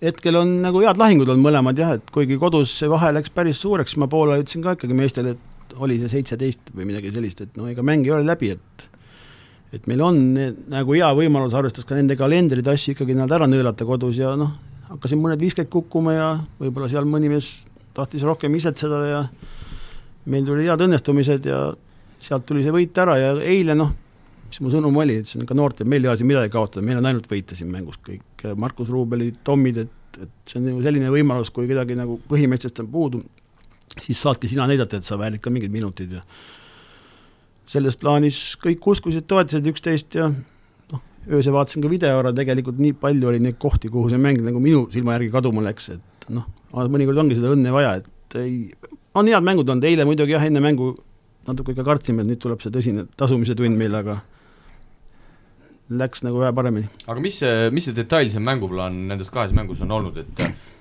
hetkel 0.00 0.38
on 0.40 0.52
nagu 0.64 0.80
head 0.84 1.00
lahingud 1.00 1.28
olnud 1.28 1.44
mõlemad 1.44 1.78
jah, 1.78 1.96
et 1.98 2.12
kuigi 2.14 2.38
kodus 2.40 2.72
see 2.80 2.88
vahe 2.90 3.12
läks 3.16 3.32
päris 3.34 3.60
suureks, 3.60 3.96
ma 4.00 4.08
poole 4.10 4.38
ütlesin 4.40 4.64
ka 4.64 4.76
ikkagi 4.76 4.96
meestele, 4.96 5.34
et 5.36 5.74
oli 5.80 5.98
see 6.00 6.12
seitseteist 6.16 6.72
või 6.74 6.88
midagi 6.88 7.12
sellist, 7.14 7.44
et 7.44 7.60
no 7.60 7.68
ega 7.70 7.84
mäng 7.86 8.06
ei 8.06 8.14
ole 8.16 8.26
läbi, 8.26 8.54
et 8.56 8.86
et 9.70 9.84
meil 9.86 10.00
on 10.02 10.16
nagu 10.72 10.96
hea 10.96 11.08
võimalus, 11.14 11.54
arvestades 11.54 11.86
ka 11.86 11.94
nende 11.94 12.16
kalendrid, 12.18 12.66
asju 12.66 12.96
ikkagi 12.96 13.14
nad 13.14 13.30
ära 13.30 13.46
nõelata 13.46 13.86
kodus 13.86 14.18
ja 14.18 14.32
noh, 14.38 14.56
hakkasin 14.88 15.20
mõned 15.22 15.38
visked 15.42 15.68
kukkuma 15.70 16.14
ja 16.16 16.30
võib-olla 16.58 16.88
seal 16.90 17.06
mõni 17.06 17.30
mees 17.30 17.52
tahtis 17.94 18.24
rohkem 18.26 18.54
isetseda 18.58 19.00
ja 19.06 19.20
meil 20.30 20.48
tuli 20.48 20.66
head 20.66 20.82
õnnestumised 20.86 21.46
ja 21.46 21.60
sealt 22.20 22.48
tuli 22.48 22.64
see 22.64 22.74
võit 22.74 22.98
ära 22.98 23.14
ja 23.20 23.30
eile 23.46 23.76
noh, 23.78 23.92
mis 24.50 24.60
mu 24.64 24.72
sõnum 24.72 24.96
oli, 25.02 25.20
ütlesin 25.22 25.46
ka 25.48 25.56
noortele, 25.56 25.88
meil 25.90 26.04
ei 26.04 26.10
ole 26.10 26.20
siin 26.20 26.28
midagi 26.30 26.52
kaotada, 26.54 26.84
meil 26.86 27.00
on 27.00 27.08
ainult 27.10 27.28
võita 27.30 27.58
siin 27.58 27.70
mängus. 27.72 27.98
Kõik, 28.06 28.46
Markus 28.58 28.90
Ruubelid, 28.92 29.40
Tommid, 29.46 29.82
et, 29.84 30.20
et 30.20 30.50
see 30.50 30.60
on 30.60 30.70
ju 30.72 30.80
selline 30.84 31.10
võimalus, 31.12 31.52
kui 31.54 31.68
kedagi 31.70 31.96
nagu 31.98 32.18
põhimeestest 32.30 32.82
on 32.84 32.88
puudu, 32.90 33.22
siis 34.00 34.20
saadki 34.20 34.50
sina 34.50 34.66
näidata, 34.70 35.00
et 35.00 35.08
sa 35.08 35.18
väärid 35.20 35.42
ka 35.42 35.52
mingid 35.54 35.72
minutid 35.74 36.16
ja 36.18 36.24
selles 37.70 37.98
plaanis 37.98 38.38
kõik 38.62 38.86
uskusid, 38.92 39.26
toetasid 39.30 39.66
üksteist 39.70 40.16
ja 40.18 40.30
noh, 40.30 41.02
öösel 41.30 41.54
vaatasin 41.54 41.84
ka 41.84 41.90
video 41.90 42.18
ära, 42.18 42.32
tegelikult 42.34 42.80
nii 42.82 42.96
palju 42.98 43.30
oli 43.30 43.42
neid 43.42 43.60
kohti, 43.62 43.90
kuhu 43.92 44.10
see 44.10 44.18
mäng 44.22 44.42
nagu 44.42 44.62
minu 44.62 44.88
silma 44.90 45.14
järgi 45.18 45.30
kaduma 45.36 45.62
läks, 45.68 45.92
et 45.94 46.26
noh, 46.34 46.48
mõnikord 46.72 47.22
ongi 47.22 47.38
seda 47.38 47.52
õnne 47.54 47.74
vaja, 47.74 48.00
et 48.00 48.38
ei, 48.40 48.56
on 49.14 49.30
head 49.30 49.46
mängud 49.46 49.70
olnud, 49.70 49.86
eile 49.86 50.06
muidugi 50.08 50.34
jah, 50.34 50.46
enne 50.46 50.62
mängu 50.62 50.92
natuke 51.46 51.74
ikka 51.74 51.86
kartsime, 51.86 52.24
et 52.24 52.30
nüüd 52.30 52.42
tuleb 52.42 52.62
see 52.62 52.74
tõsine 52.74 53.06
tasumise 53.18 53.56
tund 53.58 53.78
meil, 53.78 53.94
aga 53.96 54.18
läks 55.90 56.22
nagu 56.26 56.38
vähe 56.42 56.52
paremini. 56.54 56.88
aga 57.06 57.20
mis 57.20 57.40
see, 57.42 57.70
mis 57.74 57.88
see 57.88 57.96
detailsem 57.96 58.44
mänguplaan 58.46 58.98
nendes 59.10 59.30
kahes 59.34 59.52
mängus 59.56 59.82
on 59.82 59.90
olnud, 59.98 60.22
et 60.22 60.32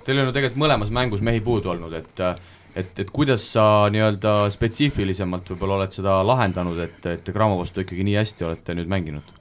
teil 0.06 0.22
on 0.22 0.30
ju 0.30 0.36
tegelikult 0.36 0.64
mõlemas 0.64 0.94
mängus 0.94 1.24
mehi 1.26 1.42
puudu 1.46 1.74
olnud, 1.74 1.94
et 1.98 2.24
et, 2.78 2.92
et 3.02 3.10
kuidas 3.12 3.44
sa 3.54 3.64
nii-öelda 3.92 4.34
spetsiifilisemalt 4.54 5.50
võib-olla 5.54 5.80
oled 5.80 5.96
seda 5.96 6.20
lahendanud, 6.26 6.78
et, 6.84 7.06
et 7.10 7.32
Graamo 7.34 7.58
vastu 7.60 7.84
ikkagi 7.84 8.06
nii 8.06 8.18
hästi 8.20 8.48
olete 8.48 8.78
nüüd 8.78 8.92
mänginud? 8.92 9.36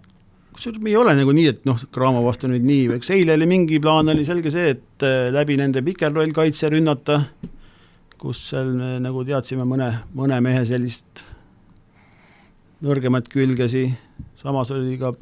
kusjuures 0.59 0.83
me 0.83 0.91
ei 0.91 0.97
ole 0.99 1.13
nagu 1.15 1.33
nii, 1.37 1.51
et 1.53 1.67
noh, 1.69 1.79
Graamo 1.95 2.25
vastu 2.25 2.49
nüüd 2.51 2.65
nii, 2.67 2.89
eks 2.97 3.13
eile 3.15 3.37
oli 3.39 3.47
mingi 3.47 3.79
plaan, 3.83 4.11
oli 4.11 4.25
selge 4.27 4.51
see, 4.51 4.73
et 4.75 5.07
äh, 5.07 5.29
läbi 5.35 5.55
nende 5.61 5.85
pikerroll 5.87 6.33
kaitse 6.35 6.73
rünnata, 6.73 7.21
kus 8.19 8.41
seal 8.49 8.73
me 8.75 8.97
nagu 9.05 9.23
teadsime 9.29 9.69
mõne, 9.69 9.93
mõne 10.19 10.41
mehe 10.43 10.65
sellist 10.67 11.23
nõrgemat 12.83 13.31
külgesi, 13.31 13.85
samas 14.41 14.73
oli 14.75 14.99
ka 14.99 15.13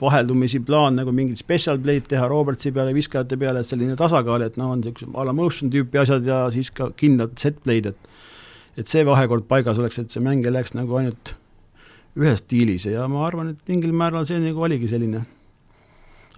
vaheldumisi 0.00 0.60
plaan 0.62 0.98
nagu 1.00 1.12
mingit 1.14 1.40
special 1.40 1.80
play'd 1.82 2.06
teha 2.10 2.28
Robertsi 2.30 2.70
peale, 2.74 2.94
viskajate 2.94 3.38
peale, 3.40 3.62
et 3.62 3.68
selline 3.68 3.96
tasakaal, 3.98 4.44
et 4.46 4.58
noh, 4.60 4.70
on 4.74 4.82
niisugused 4.82 5.10
a 5.14 5.26
la 5.26 5.34
motion 5.34 5.72
tüüpi 5.72 6.00
asjad 6.02 6.26
ja 6.26 6.44
siis 6.54 6.70
ka 6.74 6.92
kindlad 6.98 7.34
set 7.40 7.58
play'd, 7.64 7.90
et 7.92 8.14
et 8.78 8.86
see 8.86 9.02
vahekord 9.02 9.48
paigas 9.50 9.78
oleks, 9.82 9.98
et 9.98 10.14
see 10.14 10.22
mäng 10.22 10.46
ei 10.46 10.54
läheks 10.54 10.76
nagu 10.78 10.94
ainult 11.00 11.34
ühes 12.18 12.38
stiilis 12.44 12.86
ja 12.86 13.08
ma 13.10 13.24
arvan, 13.26 13.52
et 13.54 13.72
mingil 13.72 13.94
määral 13.94 14.26
see 14.28 14.38
nagu 14.42 14.62
oligi 14.62 14.90
selline 14.90 15.24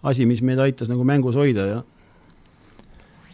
asi, 0.03 0.25
mis 0.25 0.41
meid 0.41 0.61
aitas 0.65 0.89
nagu 0.89 1.05
mängus 1.05 1.37
hoida 1.37 1.67
ja 1.69 1.83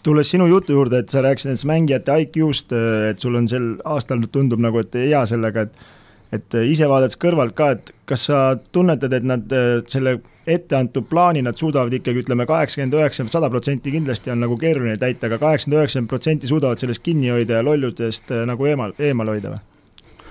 tulles 0.07 0.31
sinu 0.31 0.47
jutu 0.47 0.75
juurde, 0.75 1.01
et 1.03 1.11
sa 1.11 1.23
rääkisid 1.25 1.51
nendest 1.51 1.67
mängijate 1.67 2.15
IQ-st, 2.23 2.75
et 3.11 3.23
sul 3.23 3.35
on 3.39 3.49
sel 3.51 3.73
aastal 3.87 4.23
tundub 4.31 4.63
nagu, 4.63 4.79
et 4.79 4.95
hea 4.95 5.23
sellega, 5.27 5.67
et 5.67 5.87
et 6.33 6.55
äh, 6.55 6.71
ise 6.71 6.89
vaadates 6.91 7.19
kõrvalt 7.23 7.55
ka, 7.59 7.71
et 7.77 7.93
kas 8.09 8.27
sa 8.31 8.41
tunnetad, 8.73 9.13
et 9.13 9.27
nad 9.27 9.53
äh, 9.55 9.79
selle 9.91 10.19
etteantud 10.47 11.09
plaani 11.11 11.43
nad 11.43 11.59
suudavad 11.59 11.95
ikkagi 11.95 12.23
ütleme, 12.23 12.47
kaheksakümmend, 12.47 12.95
üheksakümmend, 12.95 13.35
sada 13.35 13.51
protsenti 13.51 13.93
kindlasti 13.95 14.31
on 14.31 14.45
nagu 14.45 14.59
keeruline 14.61 14.99
täita 14.99 15.27
aga, 15.27 15.39
aga 15.39 15.45
kaheksakümmend, 15.47 15.81
üheksakümmend 15.83 16.13
protsenti 16.13 16.51
suudavad 16.51 16.83
sellest 16.83 17.03
kinni 17.03 17.33
hoida 17.35 17.61
ja 17.61 17.67
lollustest 17.67 18.31
äh, 18.35 18.45
nagu 18.49 18.69
eemal, 18.71 18.95
eemal 18.99 19.35
hoida 19.35 19.57
või? 19.57 19.65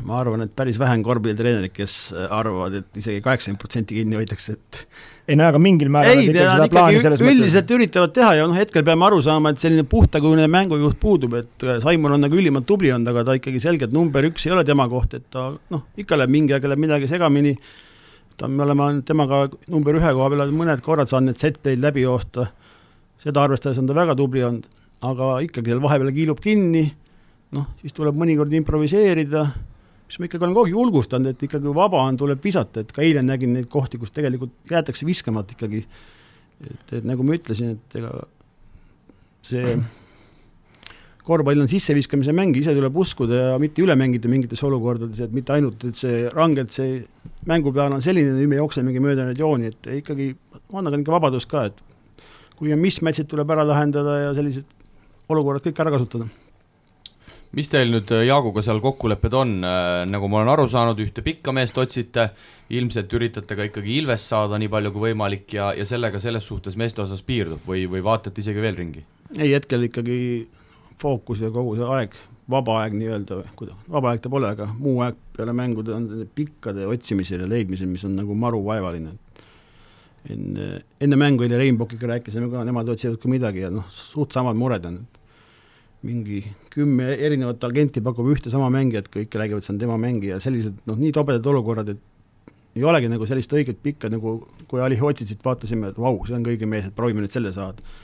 Ma 0.03 0.19
arvan, 0.19 0.43
et 0.45 0.55
päris 0.55 0.79
vähe 0.81 0.97
on 0.97 1.03
korvpallitreenerid, 1.05 1.73
kes 1.75 1.97
arvavad, 2.27 2.81
et 2.81 3.01
isegi 3.01 3.21
kaheksakümmend 3.23 3.61
protsenti 3.61 3.99
kinni 3.99 4.19
hoitakse, 4.19 4.57
et 4.57 4.81
ei 5.25 5.37
no 5.39 5.47
aga 5.47 5.57
mingil 5.61 5.89
määral 5.93 6.19
ei, 6.21 6.29
nad 6.29 6.67
ikkagi 6.67 6.99
üldiselt 6.99 7.23
mõttes. 7.25 7.73
üritavad 7.73 8.11
teha 8.13 8.33
ja 8.37 8.43
noh, 8.45 8.57
hetkel 8.57 8.83
peame 8.85 9.07
aru 9.07 9.23
saama, 9.25 9.55
et 9.55 9.61
selline 9.61 9.85
puhtakujuline 9.89 10.45
mängujuht 10.53 10.99
puudub, 11.01 11.33
et 11.39 11.65
äh, 11.65 11.79
Saimon 11.81 12.13
on 12.13 12.21
nagu 12.27 12.37
ülimalt 12.37 12.67
tubli 12.69 12.91
olnud, 12.93 13.09
aga 13.09 13.23
ta 13.25 13.37
ikkagi 13.39 13.61
selgelt 13.63 13.95
number 13.95 14.27
üks 14.29 14.45
ei 14.45 14.53
ole 14.53 14.65
tema 14.67 14.85
koht, 14.91 15.15
et 15.17 15.25
ta 15.33 15.47
noh, 15.73 15.85
ikka 15.97 16.19
läheb 16.19 16.33
mingi 16.35 16.53
aeg 16.53 16.67
läheb 16.69 16.83
midagi 16.83 17.09
segamini, 17.09 17.55
ta, 18.37 18.45
me 18.51 18.67
oleme 18.67 18.91
temaga 19.07 19.47
number 19.73 19.97
ühe 19.97 20.13
koha 20.19 20.29
peal 20.35 20.53
mõned 20.53 20.85
korrad 20.85 21.09
saanud 21.09 21.33
need 21.33 21.41
set-play'd 21.41 21.81
läbi 21.81 22.05
joosta, 22.05 22.45
seda 23.25 23.47
arvestades 23.47 23.81
on 23.81 23.89
ta 23.89 23.97
väga 23.97 24.13
tubli 24.19 24.45
olnud, 24.45 24.69
aga 25.09 25.39
ikkagi 25.47 25.73
seal 25.73 25.81
vahepeal 25.81 26.13
kiilub 26.13 26.43
kinni, 26.43 26.85
noh, 27.57 27.71
siis 27.81 27.97
tuleb 27.97 28.21
mõnikord 28.21 28.53
improviseerida 28.61 29.47
mis 30.05 30.19
ma 30.19 30.27
ikkagi 30.27 30.45
olen 30.45 30.53
kogu 30.53 30.67
aeg 30.67 30.75
julgustanud, 30.75 31.33
et 31.33 31.43
ikkagi 31.47 31.73
vaba 31.75 32.03
on, 32.05 32.17
tuleb 32.19 32.41
visata, 32.43 32.83
et 32.83 32.93
ka 32.93 33.03
eile 33.05 33.23
nägin 33.25 33.55
neid 33.55 33.67
kohti, 33.71 33.99
kus 34.01 34.13
tegelikult 34.13 34.53
jäetakse 34.69 35.07
viskamata 35.07 35.55
ikkagi. 35.57 35.85
et, 36.65 36.93
et 36.99 37.05
nagu 37.05 37.25
ma 37.25 37.35
ütlesin, 37.35 37.75
et 37.75 37.97
ega 37.99 38.11
see 39.45 39.77
korvpall 41.25 41.63
on 41.63 41.69
sisseviskamise 41.69 42.35
mäng, 42.37 42.53
ise 42.59 42.73
tuleb 42.77 42.97
uskuda 43.01 43.41
ja 43.41 43.57
mitte 43.61 43.81
üle 43.81 43.95
mängida 43.97 44.29
mingites 44.29 44.61
olukordades, 44.67 45.23
et 45.25 45.33
mitte 45.33 45.55
ainult, 45.55 45.81
et 45.89 45.97
see 45.97 46.21
rangelt 46.29 46.73
see 46.75 47.01
mänguplaan 47.49 47.97
on 47.97 48.05
selline, 48.05 48.35
nüüd 48.37 48.51
me 48.53 48.61
jooksemegi 48.61 49.01
mööda 49.01 49.25
neid 49.25 49.41
jooni, 49.41 49.73
et 49.73 49.89
ikkagi 50.03 50.29
annan 50.77 51.01
ikka 51.01 51.17
vabadust 51.17 51.49
ka, 51.49 51.65
et 51.71 51.81
kui 52.55 52.73
on 52.73 52.81
mismatch'id, 52.81 53.27
tuleb 53.31 53.49
ära 53.57 53.65
lahendada 53.65 54.19
ja 54.27 54.33
sellised 54.37 54.69
olukorrad 55.33 55.65
kõik 55.65 55.81
ära 55.81 55.97
kasutada 55.97 56.29
mis 57.55 57.71
teil 57.71 57.91
nüüd 57.93 58.11
äh, 58.11 58.25
Jaaguga 58.27 58.63
seal 58.65 58.81
kokkulepped 58.83 59.35
on, 59.37 59.55
äh, 59.63 60.03
nagu 60.09 60.27
ma 60.31 60.41
olen 60.41 60.51
aru 60.55 60.67
saanud, 60.71 60.99
ühte 61.03 61.23
pikka 61.25 61.53
meest 61.55 61.77
otsite, 61.79 62.29
ilmselt 62.75 63.11
üritate 63.15 63.57
ka 63.57 63.67
ikkagi 63.69 63.99
Ilvest 64.01 64.31
saada 64.33 64.59
nii 64.59 64.71
palju 64.71 64.91
kui 64.95 65.09
võimalik 65.09 65.55
ja, 65.55 65.71
ja 65.77 65.87
sellega 65.87 66.19
selles 66.23 66.47
suhtes 66.47 66.77
meeste 66.79 67.03
osas 67.05 67.23
piirdub 67.25 67.63
või, 67.67 67.85
või 67.91 68.03
vaatate 68.05 68.43
isegi 68.43 68.63
veel 68.63 68.79
ringi? 68.79 69.05
ei, 69.37 69.53
hetkel 69.53 69.87
ikkagi 69.87 70.17
fookus 71.01 71.43
ja 71.43 71.51
kogu 71.53 71.75
see 71.79 71.87
aeg, 71.97 72.15
vaba 72.51 72.79
aeg 72.83 72.95
nii-öelda, 72.99 73.41
kuidas, 73.57 73.79
vaba 73.91 74.11
aeg 74.11 74.23
ta 74.23 74.31
pole, 74.31 74.51
aga 74.51 74.67
muu 74.77 74.99
aeg 75.05 75.17
peale 75.35 75.55
mängude 75.55 75.95
on 75.95 76.09
pikkade 76.35 76.87
otsimisel 76.89 77.45
ja 77.45 77.49
leidmisel, 77.49 77.89
mis 77.91 78.05
on 78.07 78.17
nagu 78.19 78.35
maru 78.37 78.61
vaevaline. 78.67 79.15
enne, 80.29 80.69
enne 81.01 81.17
mängu 81.21 81.45
eile 81.45 81.57
Rainbokiga 81.61 82.07
rääkisime 82.15 82.49
ka, 82.49 82.63
nemad 82.65 82.89
otsivad 82.89 83.19
ka 83.21 83.29
midagi 83.29 83.61
ja 83.61 83.69
noh, 83.73 83.85
suht 83.93 84.33
samad 84.33 84.57
mured 84.57 84.85
on 84.89 85.03
mingi 86.05 86.39
kümme 86.75 87.13
erinevat 87.15 87.63
agenti 87.63 88.03
pakub 88.03 88.27
ühte 88.33 88.51
sama 88.53 88.67
mängijat, 88.73 89.07
kõik 89.13 89.35
räägivad, 89.39 89.63
see 89.63 89.73
on 89.75 89.79
tema 89.81 89.95
mängija, 90.01 90.41
sellised 90.43 90.81
noh, 90.89 90.97
nii 90.99 91.13
tobedad 91.15 91.45
olukorrad, 91.51 91.93
et 91.95 92.49
ei 92.75 92.83
olegi 92.83 93.07
nagu 93.11 93.27
sellist 93.29 93.53
õiget 93.55 93.79
pikka 93.83 94.11
nagu, 94.11 94.37
kui 94.67 94.81
Ali 94.83 94.97
Otsitsit 94.99 95.43
vaatasime, 95.45 95.93
et 95.93 96.01
vau, 96.01 96.17
see 96.27 96.35
on 96.35 96.43
kõige 96.43 96.67
mees, 96.67 96.89
et 96.89 96.97
proovime 96.97 97.23
nüüd 97.23 97.35
selle 97.35 97.53
saada. 97.55 97.95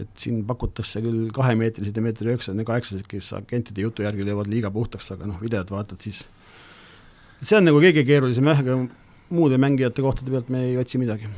et 0.00 0.08
siin 0.16 0.38
pakutakse 0.48 1.02
küll 1.04 1.26
kahemeetrised 1.36 1.98
ja 1.98 2.02
meetri 2.02 2.30
üheksased 2.32 2.56
ja 2.56 2.64
kaheksased, 2.64 3.04
kes 3.10 3.26
agentide 3.36 3.84
jutu 3.84 4.02
järgi 4.02 4.24
löövad 4.24 4.48
liiga 4.48 4.70
puhtaks, 4.72 5.10
aga 5.12 5.28
noh, 5.28 5.36
videot 5.40 5.68
vaatad 5.70 6.00
siis, 6.00 6.22
see 7.44 7.58
on 7.58 7.68
nagu 7.68 7.76
kõige 7.84 8.00
keerulisem 8.08 8.48
jah, 8.48 8.64
aga 8.64 8.78
muude 9.36 9.60
mängijate 9.60 10.04
kohtade 10.04 10.32
pealt 10.32 10.48
me 10.48 10.64
ei 10.70 10.78
otsi 10.80 11.00
midagi 11.00 11.28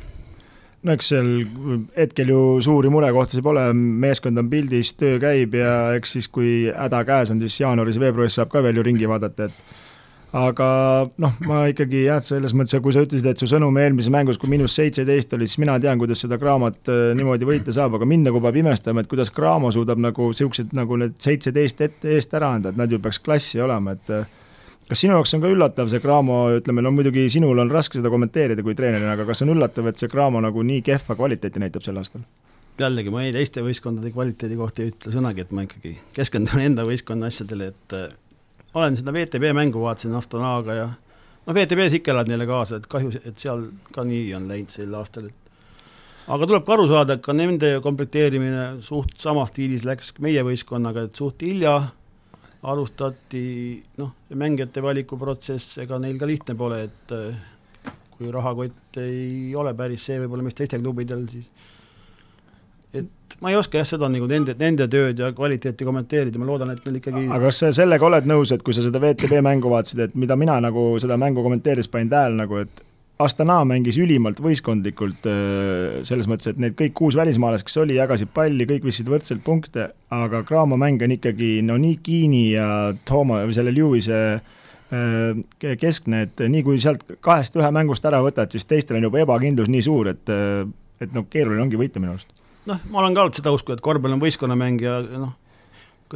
no 0.85 0.93
eks 0.93 1.13
seal 1.13 1.29
hetkel 1.97 2.29
ju 2.29 2.41
suuri 2.63 2.91
murekohtasid 2.93 3.43
pole, 3.45 3.63
meeskond 3.73 4.37
on 4.41 4.51
pildis, 4.51 4.93
töö 4.99 5.17
käib 5.21 5.57
ja 5.57 5.95
eks 5.97 6.17
siis, 6.17 6.29
kui 6.31 6.67
häda 6.69 7.01
käes 7.07 7.33
on, 7.33 7.41
siis 7.41 7.57
jaanuaris-veebruaris 7.63 8.37
saab 8.39 8.53
ka 8.53 8.61
veel 8.65 8.79
ju 8.79 8.85
ringi 8.85 9.09
vaadata, 9.09 9.49
et 9.49 9.83
aga 10.35 10.67
noh, 11.21 11.35
ma 11.47 11.61
ikkagi 11.71 12.05
jah, 12.09 12.19
selles 12.23 12.53
mõttes, 12.57 12.77
kui 12.83 12.93
sa 12.93 13.05
ütlesid, 13.05 13.27
et 13.31 13.41
su 13.41 13.47
sõnum 13.49 13.77
eelmises 13.79 14.11
mängus, 14.13 14.39
kui 14.41 14.51
miinus 14.51 14.75
seitseteist 14.75 15.33
oli, 15.37 15.47
siis 15.47 15.61
mina 15.63 15.77
tean, 15.81 15.99
kuidas 16.01 16.21
seda 16.25 16.37
Craamat 16.41 16.91
äh, 16.91 17.03
niimoodi 17.17 17.47
võita 17.47 17.75
saab, 17.75 17.95
aga 17.97 18.09
mind 18.09 18.29
nagu 18.29 18.41
peab 18.43 18.59
imestama, 18.59 19.01
et 19.01 19.11
kuidas 19.11 19.31
Cramo 19.35 19.71
suudab 19.73 20.01
nagu 20.03 20.29
niisugused 20.33 20.75
nagu 20.75 20.99
need 21.01 21.15
seitseteist 21.23 21.85
ette 21.87 22.17
eest 22.17 22.35
ära 22.35 22.51
anda, 22.57 22.73
et 22.73 22.81
nad 22.81 22.91
ju 22.91 22.99
peaks 23.01 23.21
klassi 23.23 23.63
olema, 23.63 23.95
et 23.95 24.11
äh, 24.13 24.27
kas 24.89 25.01
sinu 25.01 25.15
jaoks 25.17 25.33
on 25.35 25.43
ka 25.43 25.51
üllatav 25.51 25.89
see 25.91 26.01
Cramo, 26.03 26.39
ütleme, 26.59 26.83
no 26.85 26.91
muidugi 26.93 27.25
sinul 27.33 27.59
on 27.61 27.71
raske 27.73 27.99
seda 27.99 28.11
kommenteerida 28.13 28.65
kui 28.65 28.75
treenerina, 28.77 29.15
aga 29.15 29.25
kas 29.29 29.41
on 29.45 29.53
üllatav, 29.55 29.87
et 29.89 30.01
see 30.01 30.11
Cramo 30.11 30.41
nagu 30.43 30.65
nii 30.65 30.83
kehva 30.85 31.17
kvaliteeti 31.17 31.63
näitab 31.63 31.85
sel 31.85 31.97
aastal? 32.01 32.25
jällegi 32.79 33.11
ma 33.13 33.23
ei 33.23 33.31
teiste 33.31 33.63
võistkondade 33.63 34.11
kvaliteedi 34.11 34.57
kohta 34.59 34.83
ei 34.83 34.91
ütle 34.91 35.13
sõnagi, 35.13 35.45
et 35.45 35.55
ma 35.55 35.63
ikkagi 35.63 35.93
keskendun 36.17 36.59
enda 36.59 36.83
võistkonna 36.87 37.29
asjadele, 37.31 37.71
et 37.71 37.95
äh, 37.95 38.09
olen 38.75 38.97
seda 38.99 39.13
VTB 39.15 39.53
mängu 39.55 39.79
vaatasin 39.79 40.15
Astanaga 40.19 40.75
ja 40.75 40.89
noh, 40.91 41.55
VTB-s 41.55 41.99
ikka 42.01 42.11
elad 42.11 42.29
neile 42.29 42.47
kaasa, 42.49 42.81
et 42.81 42.89
kahju, 42.91 43.13
et 43.23 43.39
seal 43.39 43.69
ka 43.95 44.03
nii 44.07 44.27
on 44.37 44.49
läinud 44.51 44.75
sel 44.75 44.93
aastal, 44.99 45.29
et 45.31 46.27
aga 46.35 46.49
tuleb 46.49 46.65
ka 46.67 46.75
aru 46.75 46.87
saada, 46.91 47.15
et 47.15 47.23
ka 47.25 47.35
nende 47.37 47.77
komplekteerimine 47.85 48.65
suht 48.85 49.15
samas 49.23 49.53
stiilis 49.53 49.85
läks 49.87 50.11
meie 50.25 50.43
võistkonnaga, 50.45 51.07
et 51.07 51.21
suht 51.21 51.45
hilja 51.47 51.77
alustati 52.71 53.43
noh, 53.99 54.15
mängijate 54.33 54.81
valikuprotsess, 54.83 55.79
ega 55.83 55.99
neil 56.01 56.17
ka 56.21 56.29
lihtne 56.29 56.55
pole, 56.57 56.81
et 56.87 57.13
äh, 57.15 57.91
kui 58.15 58.31
rahakott 58.33 58.99
ei 59.03 59.53
ole 59.57 59.73
päris 59.77 60.05
see 60.07 60.19
võib-olla, 60.23 60.45
mis 60.47 60.57
teistel 60.57 60.83
klubidel, 60.83 61.25
siis 61.31 61.73
et 62.95 63.37
ma 63.43 63.51
ei 63.51 63.59
oska 63.59 63.81
jah, 63.81 63.87
seda 63.87 64.09
nagu 64.11 64.27
nende, 64.29 64.55
nende 64.59 64.87
tööd 64.91 65.19
ja 65.19 65.31
kvaliteeti 65.35 65.87
kommenteerida, 65.87 66.39
ma 66.39 66.47
loodan, 66.47 66.71
et 66.73 66.85
neil 66.87 66.99
ikkagi 67.01 67.25
aga 67.27 67.41
kas 67.49 67.61
sa 67.61 67.71
sellega 67.75 68.07
oled 68.07 68.29
nõus, 68.29 68.53
et 68.55 68.63
kui 68.65 68.75
sa 68.75 68.85
seda 68.85 69.01
VTB 69.03 69.41
mängu 69.45 69.71
vaatasid, 69.71 70.05
et 70.07 70.17
mida 70.19 70.37
mina 70.39 70.57
nagu 70.63 70.93
seda 71.03 71.19
mängu 71.21 71.43
kommenteerides 71.45 71.91
panin 71.91 72.11
tähele 72.13 72.39
nagu, 72.39 72.63
et 72.63 72.83
Astana 73.23 73.61
mängis 73.63 73.95
ülimalt 74.01 74.41
võistkondlikult 74.43 75.27
äh, 75.31 76.01
selles 76.03 76.27
mõttes, 76.27 76.49
et 76.51 76.59
need 76.59 76.75
kõik 76.75 76.95
kuus 76.99 77.15
välismaalast, 77.15 77.63
kes 77.67 77.79
oli, 77.79 77.95
jagasid 77.95 78.33
palli, 78.35 78.67
kõik 78.67 78.89
viskasid 78.89 79.11
võrdselt 79.11 79.43
punkte, 79.45 79.87
aga 80.11 80.41
Graamo 80.47 80.75
mäng 80.79 81.03
on 81.05 81.15
ikkagi 81.15 81.61
no 81.63 81.77
nii 81.79 81.99
Kiini 82.03 82.43
ja 82.57 82.67
Tooma 83.07 83.45
või 83.47 83.55
selle 83.55 83.71
Lewis'e 83.75 84.19
äh, 84.35 85.77
keskne, 85.79 86.25
et 86.27 86.43
nii 86.43 86.65
kui 86.67 86.81
sealt 86.83 87.07
kahest 87.23 87.55
ühe 87.55 87.71
mängust 87.71 88.03
ära 88.07 88.19
võtad, 88.25 88.51
siis 88.51 88.67
teistel 88.67 88.99
on 88.99 89.07
juba 89.07 89.23
ebakindlus 89.23 89.71
nii 89.71 89.87
suur, 89.87 90.11
et 90.11 90.35
äh, 90.35 90.65
et 91.03 91.15
noh, 91.15 91.25
keeruline 91.31 91.63
ongi 91.63 91.79
võita 91.79 92.01
minu 92.01 92.15
arust. 92.15 92.31
Noh, 92.65 92.81
ma 92.91 93.01
olen 93.01 93.15
ka 93.15 93.25
alati 93.25 93.41
seda 93.41 93.53
usku, 93.53 93.75
et 93.75 93.83
korvpall 93.83 94.15
on 94.15 94.21
võistkonnamäng 94.23 94.83
ja 94.83 94.99
noh, 95.21 95.35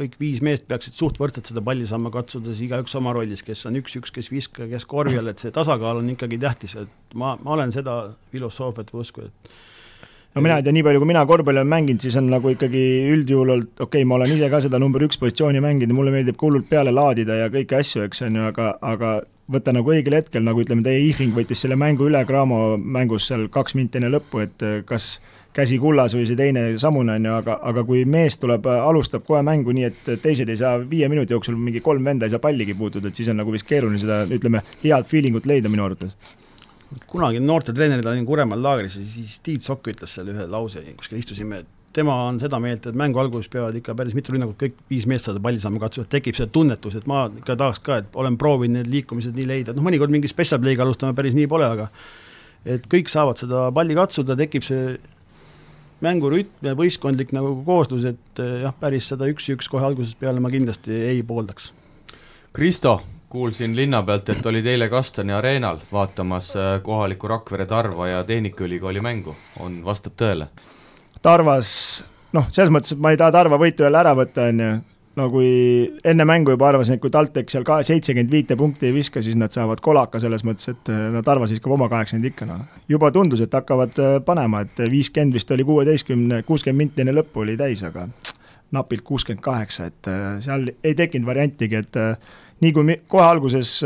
kõik 0.00 0.16
viis 0.20 0.40
meest 0.44 0.66
peaksid 0.70 0.96
suht 0.96 1.18
võrdselt 1.20 1.50
seda 1.50 1.62
palli 1.64 1.86
saama 1.88 2.12
katsuda, 2.14 2.52
siis 2.52 2.68
igaüks 2.68 2.94
oma 2.98 3.14
rollis, 3.16 3.44
kes 3.46 3.66
on 3.68 3.78
üks-üks, 3.80 4.12
kes 4.14 4.30
viskaja, 4.32 4.68
kes 4.70 4.86
korvjal, 4.88 5.32
et 5.32 5.42
see 5.42 5.52
tasakaal 5.54 6.00
on 6.02 6.14
ikkagi 6.14 6.40
tähtis, 6.40 6.76
et 6.80 7.18
ma, 7.20 7.36
ma 7.42 7.56
olen 7.56 7.74
seda 7.74 8.02
filosoofiat 8.32 8.94
või 8.94 9.04
usku, 9.04 9.26
et 9.28 9.52
no 10.34 10.44
mina 10.44 10.60
ei 10.60 10.66
tea, 10.66 10.74
nii 10.76 10.86
palju 10.86 11.02
kui 11.02 11.10
mina 11.10 11.24
korvpalli 11.28 11.62
olen 11.62 11.72
mänginud, 11.72 12.04
siis 12.04 12.16
on 12.20 12.30
nagu 12.32 12.54
ikkagi 12.54 12.84
üldjuhul 13.16 13.56
olnud, 13.56 13.74
okei 13.76 13.88
okay,, 13.88 14.08
ma 14.08 14.16
olen 14.20 14.36
ise 14.36 14.50
ka 14.52 14.62
seda 14.64 14.80
number 14.82 15.04
üks 15.06 15.20
positsiooni 15.20 15.62
mänginud 15.64 15.92
ja 15.92 15.98
mulle 15.98 16.14
meeldib 16.14 16.38
ka 16.38 16.48
hullult 16.48 16.70
peale 16.70 16.94
laadida 16.94 17.42
ja 17.42 17.50
kõiki 17.52 17.78
asju, 17.80 18.06
eks 18.06 18.24
on 18.28 18.40
ju, 18.40 18.46
aga, 18.52 18.72
aga 18.92 19.18
võtta 19.50 19.74
nagu 19.74 19.90
õigel 19.90 20.14
hetkel, 20.14 20.44
nagu 20.46 20.62
ütleme, 20.62 20.84
teie 20.86 21.02
Ihring 21.08 21.34
võttis 21.34 21.64
selle 21.64 21.78
mängu 21.80 22.06
üle 22.06 22.22
Graamo 22.28 22.78
mängus 22.78 23.26
seal 23.30 23.48
kaks 23.52 23.74
minti 23.78 23.98
enne 23.98 24.12
lõppu, 24.14 24.44
et 24.44 24.64
kas 24.86 25.16
käsi 25.56 25.78
kullas 25.82 26.14
või 26.14 26.26
see 26.28 26.38
teine 26.38 26.62
samune, 26.78 27.16
on 27.18 27.26
ju, 27.26 27.32
aga, 27.40 27.56
aga 27.70 27.82
kui 27.86 28.04
mees 28.08 28.38
tuleb, 28.38 28.66
alustab 28.70 29.24
kohe 29.26 29.40
mängu 29.46 29.74
nii, 29.74 29.88
et 29.88 30.12
teised 30.22 30.48
ei 30.48 30.60
saa 30.60 30.76
viie 30.78 31.08
minuti 31.10 31.34
jooksul, 31.34 31.58
mingi 31.58 31.82
kolm 31.84 32.06
venda 32.06 32.28
ei 32.28 32.34
saa 32.34 32.42
palligi 32.42 32.76
puutuda, 32.78 33.10
et 33.10 33.18
siis 33.18 33.32
on 33.32 33.40
nagu 33.42 33.54
vist 33.54 33.66
keeruline 33.68 33.98
seda, 33.98 34.22
ütleme, 34.30 34.62
head 34.84 35.10
feeling 35.10 35.36
ut 35.38 35.50
leida 35.50 35.72
minu 35.72 35.88
arvates. 35.88 36.14
Kunagi 37.10 37.42
noortetreenerina 37.42 38.10
olin 38.10 38.24
Kuremaal 38.26 38.62
laagris 38.62 38.96
ja 38.98 39.04
siis 39.06 39.36
Tiit 39.46 39.66
Sokk 39.66 39.92
ütles 39.92 40.14
seal 40.16 40.30
ühe 40.32 40.46
lause, 40.50 40.82
kuskil 40.98 41.20
istusime, 41.20 41.62
et 41.62 41.76
tema 41.94 42.14
on 42.28 42.38
seda 42.42 42.58
meelt, 42.62 42.86
et 42.86 42.98
mängu 42.98 43.18
alguses 43.22 43.50
peavad 43.50 43.74
ikka 43.78 43.94
päris 43.98 44.14
mitu 44.14 44.34
rünnakut, 44.34 44.58
kõik 44.58 44.80
viis 44.90 45.06
meest 45.10 45.26
saada 45.26 45.42
palli 45.42 45.62
saama 45.62 45.82
katsuda, 45.82 46.06
tekib 46.10 46.38
see 46.38 46.46
tunnetus, 46.54 46.96
et 46.98 47.06
ma 47.10 47.24
ikka 47.30 47.56
tahaks 47.58 47.82
ka, 47.86 48.00
et 48.02 48.18
olen 48.18 48.38
proovinud 48.38 48.80
need 48.80 48.90
liikumised 48.90 49.38
nii 49.38 49.46
leida, 49.50 49.74
noh 49.74 49.86
mõnikord 49.86 50.14
mingi 50.14 50.30
special 50.30 50.62
play'ga 50.62 50.86
alustame, 50.86 51.16
päris 51.18 51.34
nii 51.38 51.50
pole, 51.50 51.66
aga 51.66 51.88
et 52.66 52.86
kõik 52.90 53.10
saavad 53.10 53.42
seda 53.42 53.68
palli 53.74 53.98
katsuda, 53.98 54.38
tekib 54.38 54.66
see 54.66 54.98
mängurütm 56.04 56.70
ja 56.70 56.74
võistkondlik 56.78 57.32
nagu 57.36 57.54
kooslus, 57.66 58.06
et 58.10 58.42
eh, 58.42 58.60
jah, 58.64 58.74
päris 58.80 59.10
seda 59.12 59.28
üks-üks 59.30 59.68
kohe 59.70 59.86
algusest 59.86 60.18
peale 60.20 60.42
ma 60.42 60.50
kindlasti 60.52 60.94
ei 61.12 61.22
pooldaks. 61.26 61.70
Kristo, 62.56 63.00
kuulsin 63.30 63.76
linna 63.78 64.02
pealt, 64.02 64.28
et 64.32 64.46
olid 64.46 64.66
eile 64.66 64.88
Kastani 64.92 65.34
areenal 65.36 65.80
vaatamas 65.92 66.52
eh, 66.56 66.70
kohalikku 66.86 67.30
Rakvere 67.30 67.66
Tarva 67.70 68.08
ja 68.10 68.22
Tehnikaülikooli 68.24 69.02
mängu, 69.04 69.36
on, 69.60 69.80
vastab 69.84 70.16
tõele? 70.20 70.50
Tarvas, 71.22 71.72
noh, 72.32 72.48
selles 72.48 72.72
mõttes, 72.72 72.96
et 72.96 73.02
ma 73.02 73.12
ei 73.12 73.20
taha 73.20 73.36
Tarva 73.38 73.60
võitu 73.60 73.84
jälle 73.86 74.00
ära 74.00 74.16
võtta, 74.16 74.48
on 74.50 74.64
ju, 74.64 74.72
no 75.20 75.28
kui 75.32 75.50
enne 76.06 76.24
mängu 76.28 76.54
juba 76.54 76.70
arvasin, 76.70 76.96
et 76.96 77.02
kui 77.02 77.12
TalTech 77.12 77.52
seal 77.52 77.66
ka 77.68 77.80
seitsekümmend 77.86 78.32
viite 78.32 78.56
punkti 78.58 78.88
ei 78.88 78.94
viska, 78.96 79.22
siis 79.24 79.36
nad 79.38 79.52
saavad 79.54 79.82
kolaka 79.84 80.20
selles 80.22 80.44
mõttes, 80.46 80.72
et 80.72 80.92
no 81.12 81.22
Tarvas 81.26 81.52
viskab 81.52 81.76
oma 81.76 81.90
kaheksakümmend 81.92 82.30
ikka, 82.32 82.48
noh. 82.48 82.64
juba 82.88 83.12
tundus, 83.14 83.42
et 83.44 83.56
hakkavad 83.56 84.00
äh, 84.00 84.18
panema, 84.26 84.64
et 84.66 84.84
viiskümmend 84.90 85.36
vist 85.36 85.52
oli 85.54 85.66
kuueteistkümne, 85.68 86.42
kuuskümmend 86.48 86.86
minti 86.86 87.04
enne 87.04 87.16
lõppu 87.20 87.44
oli 87.44 87.58
täis, 87.60 87.84
aga 87.86 88.08
napilt 88.74 89.04
kuuskümmend 89.06 89.44
kaheksa, 89.44 89.90
et 89.92 90.10
äh, 90.10 90.30
seal 90.44 90.70
ei 90.72 90.96
tekkinud 90.98 91.28
variantigi, 91.28 91.84
et 91.84 92.00
nii 92.60 92.76
kui 92.76 92.96
kohe 93.08 93.26
alguses 93.26 93.80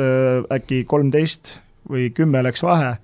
äkki 0.55 0.83
kolmteist 0.91 1.57
või 1.91 2.09
kümme 2.15 2.41
läks 2.43 2.63
vahe 2.65 2.95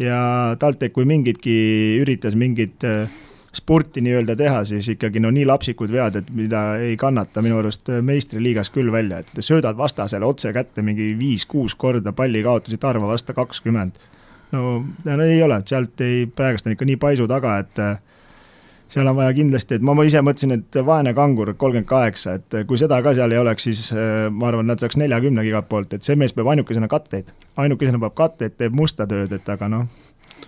ja 0.00 0.20
TalTech, 0.60 0.94
kui 0.94 1.06
mingitki 1.08 1.56
üritas 2.00 2.36
mingit 2.38 2.84
äh, 2.86 3.10
spurti 3.52 4.00
nii-öelda 4.00 4.36
teha, 4.36 4.64
siis 4.64 4.88
ikkagi 4.94 5.20
no 5.20 5.30
nii 5.34 5.46
lapsikud 5.46 5.90
vead, 5.92 6.20
et 6.20 6.28
mida 6.34 6.62
ei 6.78 6.96
kannata 6.96 7.42
minu 7.42 7.58
arust 7.58 7.88
meistriliigas 8.02 8.70
küll 8.70 8.92
välja, 8.92 9.18
et 9.24 9.42
söödad 9.42 9.78
vastasele 9.78 10.26
otse 10.26 10.52
kätte 10.54 10.84
mingi 10.86 11.10
viis-kuus 11.18 11.74
korda 11.74 12.12
palli 12.12 12.42
kaotusi, 12.46 12.78
Tarva 12.78 13.10
vastu 13.10 13.34
kakskümmend. 13.34 13.98
no, 14.52 14.84
no 15.04 15.22
ei 15.22 15.42
ole, 15.42 15.62
sealt 15.66 16.00
ei, 16.00 16.26
praegust 16.26 16.66
on 16.66 16.76
ikka 16.76 16.86
nii 16.86 16.96
paisu 16.96 17.26
taga, 17.30 17.56
et 17.58 17.78
äh, 17.82 17.98
seal 18.88 19.06
on 19.06 19.18
vaja 19.18 19.34
kindlasti, 19.34 19.78
et 19.78 19.82
ma, 19.82 19.94
ma 19.98 20.06
ise 20.06 20.22
mõtlesin, 20.22 20.54
et 20.54 20.80
vaene 20.86 21.14
kangur, 21.14 21.54
kolmkümmend 21.54 21.90
kaheksa, 21.90 22.38
et 22.38 22.60
kui 22.66 22.78
seda 22.78 23.02
ka 23.02 23.14
seal 23.18 23.34
ei 23.34 23.42
oleks, 23.42 23.66
siis 23.66 23.90
äh, 23.94 24.28
ma 24.30 24.52
arvan, 24.52 24.70
nad 24.70 24.82
saaks 24.82 24.98
neljakümnega 24.98 25.50
igalt 25.50 25.70
poolt, 25.70 25.98
et 25.98 26.06
see 26.06 26.18
mees 26.18 26.34
peab 26.34 26.54
ainukesena 26.54 26.90
katteid, 26.90 27.34
ainukesena 27.58 27.98
peab 28.06 28.14
katteid, 28.14 28.58
teeb 28.58 28.78
musta 28.78 29.10
tööd, 29.10 29.34
et 29.34 29.54
aga 29.58 29.70
noh, 29.74 29.86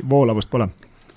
voolavust 0.08 0.50
pole 0.50 0.70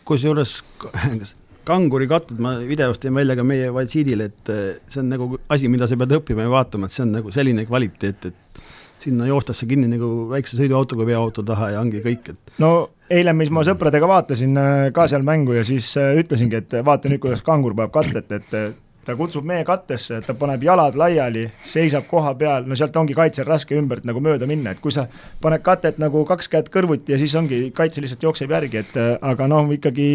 kusjuures 0.05 0.61
kanguri 1.65 2.07
katted, 2.09 2.39
ma 2.41 2.55
videost 2.65 3.03
tõin 3.03 3.17
välja 3.17 3.35
ka 3.37 3.45
meie 3.47 3.71
Valtsiidile, 3.73 4.29
et 4.31 4.53
eh, 4.53 4.63
see 4.91 5.01
on 5.01 5.11
nagu 5.11 5.29
asi, 5.51 5.69
mida 5.71 5.89
sa 5.89 5.97
pead 5.99 6.15
õppima 6.19 6.45
ja 6.45 6.53
vaatama, 6.53 6.87
et 6.87 6.95
see 6.95 7.05
on 7.05 7.13
nagu 7.17 7.33
selline 7.33 7.65
kvaliteet, 7.67 8.29
et 8.31 8.63
sinna 9.05 9.27
joostakse 9.29 9.67
kinni 9.69 9.89
nagu 9.91 10.29
väikse 10.31 10.57
sõiduautoga 10.57 11.05
veoauto 11.05 11.43
taha 11.45 11.73
ja 11.75 11.81
ongi 11.83 12.01
kõik, 12.05 12.31
et 12.33 12.55
no 12.63 12.71
eile, 13.11 13.35
mis 13.37 13.51
ma 13.53 13.65
sõpradega 13.67 14.09
vaatasin 14.09 14.57
eh, 14.61 14.87
ka 14.95 15.09
seal 15.11 15.25
mängu 15.27 15.57
ja 15.57 15.65
siis 15.67 15.91
eh, 16.01 16.15
ütlesingi, 16.21 16.63
et 16.63 16.79
vaata 16.85 17.11
nüüd, 17.11 17.23
kuidas 17.23 17.45
kangur 17.45 17.77
paneb 17.77 17.93
kattet, 17.93 18.31
et 18.39 18.81
ta 19.05 19.13
kutsub 19.13 19.45
meie 19.45 19.61
kattesse, 19.65 20.17
ta 20.25 20.33
paneb 20.33 20.63
jalad 20.65 20.95
laiali, 20.97 21.43
seisab 21.61 22.07
koha 22.09 22.31
peal, 22.39 22.65
no 22.65 22.77
sealt 22.77 22.95
ongi 22.97 23.13
kaitsel 23.17 23.45
raske 23.45 23.77
ümbert 23.77 24.05
nagu 24.07 24.21
mööda 24.23 24.47
minna, 24.49 24.73
et 24.73 24.81
kui 24.81 24.93
sa 24.93 25.05
paned 25.41 25.61
katet 25.65 25.99
nagu 26.01 26.23
kaks 26.25 26.49
kätt 26.49 26.71
kõrvuti 26.73 27.13
ja 27.13 27.19
siis 27.21 27.35
ongi, 27.37 27.67
kaitse 27.75 28.01
lihtsalt 28.01 28.25
jookseb 28.25 28.53
järgi, 28.57 28.81
et 28.81 28.97
aga 29.21 29.49
noh, 29.51 29.69
ikkagi 29.77 30.07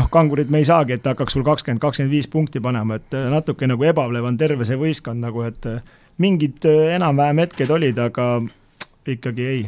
noh, 0.00 0.08
kangurid 0.12 0.50
me 0.52 0.62
ei 0.62 0.68
saagi, 0.68 0.96
et 0.96 1.08
hakkaks 1.10 1.36
sul 1.36 1.44
kakskümmend, 1.46 1.82
kakskümmend 1.82 2.14
viis 2.14 2.28
punkti 2.30 2.62
panema, 2.62 3.00
et 3.00 3.16
äh, 3.16 3.28
natuke 3.32 3.68
nagu 3.68 3.86
ebaplev 3.86 4.28
on 4.30 4.38
terve 4.40 4.66
see 4.68 4.78
võistkond 4.80 5.22
nagu, 5.24 5.44
et 5.46 5.68
äh, 5.68 5.82
mingid 6.22 6.64
äh, 6.68 6.94
enam-vähem 6.96 7.44
hetked 7.44 7.74
olid, 7.74 8.00
aga 8.00 8.30
ikkagi 9.10 9.50
ei. 9.50 9.60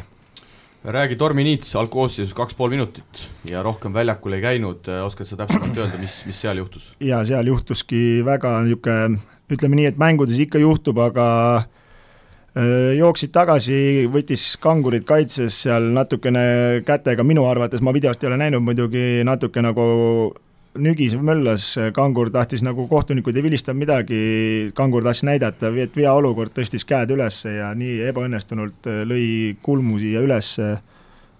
räägi, 0.83 1.15
Tormi 1.19 1.43
Niits 1.47 1.75
algkoosseisus 1.79 2.33
kaks 2.35 2.57
pool 2.59 2.73
minutit 2.73 3.23
ja 3.47 3.61
rohkem 3.63 3.93
väljakul 3.93 4.35
ei 4.35 4.43
käinud, 4.43 4.89
oskad 5.05 5.29
sa 5.29 5.37
täpsemalt 5.39 5.77
öelda, 5.77 5.99
mis, 6.01 6.23
mis 6.27 6.41
seal 6.43 6.59
juhtus? 6.59 6.91
jaa, 6.99 7.23
seal 7.25 7.47
juhtuski 7.47 8.23
väga 8.25 8.57
niisugune, 8.65 9.21
ütleme 9.53 9.79
nii, 9.79 9.87
et 9.93 10.01
mängudes 10.01 10.39
ikka 10.43 10.61
juhtub, 10.63 10.99
aga 11.03 11.25
Äh, 11.63 11.82
jooksid 12.53 13.31
tagasi, 13.33 14.05
võttis 14.13 14.53
kangurid 14.61 15.07
kaitses 15.09 15.55
seal 15.65 15.89
natukene 15.95 16.83
kätega, 16.85 17.25
minu 17.25 17.47
arvates, 17.49 17.81
ma 17.81 17.93
videost 17.95 18.23
ei 18.23 18.29
ole 18.29 18.37
näinud 18.37 18.61
muidugi, 18.61 19.23
natuke 19.25 19.63
nagu 19.65 19.85
nügis, 20.77 21.15
möllas, 21.17 21.73
kangur 21.93 22.29
tahtis 22.33 22.63
nagu 22.65 22.85
kohtunikud 22.89 23.35
ei 23.37 23.45
vilistanud 23.45 23.81
midagi, 23.81 24.21
kangur 24.77 25.05
tahtis 25.05 25.25
näidata, 25.25 25.73
et 25.81 25.97
veaolukord 25.97 26.53
tõstis 26.53 26.85
käed 26.85 27.13
üles 27.13 27.43
ja 27.45 27.73
nii 27.77 28.01
ebaõnnestunult 28.09 28.89
lõi 29.09 29.55
kulmu 29.61 29.99
siia 30.01 30.21
üles. 30.21 30.57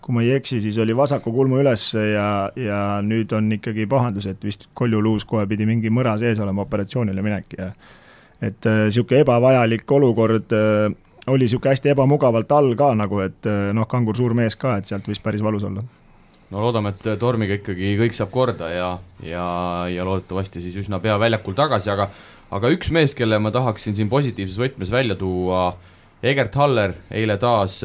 kui 0.03 0.11
ma 0.11 0.21
ei 0.21 0.33
eksi, 0.35 0.57
siis 0.59 0.77
oli 0.83 0.91
vasaku 0.91 1.31
kulmu 1.31 1.61
üles 1.61 1.93
ja, 1.95 2.51
ja 2.59 2.99
nüüd 3.01 3.31
on 3.31 3.53
ikkagi 3.55 3.85
pahandus, 3.87 4.25
et 4.27 4.43
vist 4.43 4.67
Kolju 4.73 4.99
Luus 5.01 5.23
kohe 5.25 5.45
pidi 5.47 5.65
mingi 5.65 5.89
mõra 5.89 6.17
sees 6.19 6.39
olema 6.43 6.61
operatsioonile 6.61 7.21
minek 7.23 7.55
ja 7.57 7.69
et 8.43 8.67
niisugune 8.67 9.21
äh, 9.21 9.23
ebavajalik 9.23 9.91
olukord 9.91 10.53
äh, 10.55 10.91
oli 11.27 11.47
niisugune 11.47 11.73
hästi 11.73 11.93
ebamugavalt 11.93 12.51
all 12.51 12.75
ka 12.79 12.91
nagu, 12.97 13.21
et 13.23 13.47
äh, 13.49 13.71
noh, 13.75 13.87
kangur 13.89 14.17
suur 14.19 14.35
mees 14.37 14.57
ka, 14.59 14.77
et 14.79 14.89
sealt 14.89 15.07
võis 15.09 15.21
päris 15.23 15.43
valus 15.45 15.65
olla. 15.69 15.83
no 16.51 16.65
loodame, 16.65 16.93
et 16.93 17.07
tormiga 17.19 17.57
ikkagi 17.59 17.95
kõik 18.01 18.17
saab 18.17 18.33
korda 18.33 18.69
ja, 18.73 18.91
ja, 19.25 19.47
ja 19.89 20.05
loodetavasti 20.05 20.61
siis 20.61 20.77
üsna 20.83 20.99
pea 21.03 21.17
väljakul 21.21 21.57
tagasi, 21.57 21.91
aga 21.93 22.11
aga 22.53 22.69
üks 22.75 22.91
mees, 22.93 23.15
kelle 23.17 23.39
ma 23.41 23.51
tahaksin 23.53 23.95
siin 23.97 24.11
positiivses 24.11 24.59
võtmes 24.61 24.91
välja 24.93 25.17
tuua, 25.17 25.71
Egert 26.23 26.53
Haller 26.55 26.93
eile 27.11 27.35
taas 27.35 27.81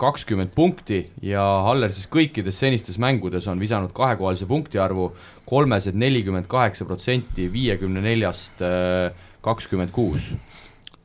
kakskümmend 0.00 0.50
punkti 0.56 1.04
ja 1.22 1.42
Haller 1.62 1.92
siis 1.94 2.08
kõikides 2.10 2.58
senistes 2.58 2.96
mängudes 2.98 3.46
on 3.46 3.60
visanud 3.62 3.92
kahekohalise 3.94 4.48
punktiarvu 4.50 5.12
kolmesed 5.46 5.94
nelikümmend 5.94 6.48
kaheksa 6.50 6.84
protsenti 6.88 7.46
viiekümne 7.52 8.02
neljast 8.02 8.64
äh, 8.66 9.12
kakskümmend 9.46 9.94
kuus 9.94 10.32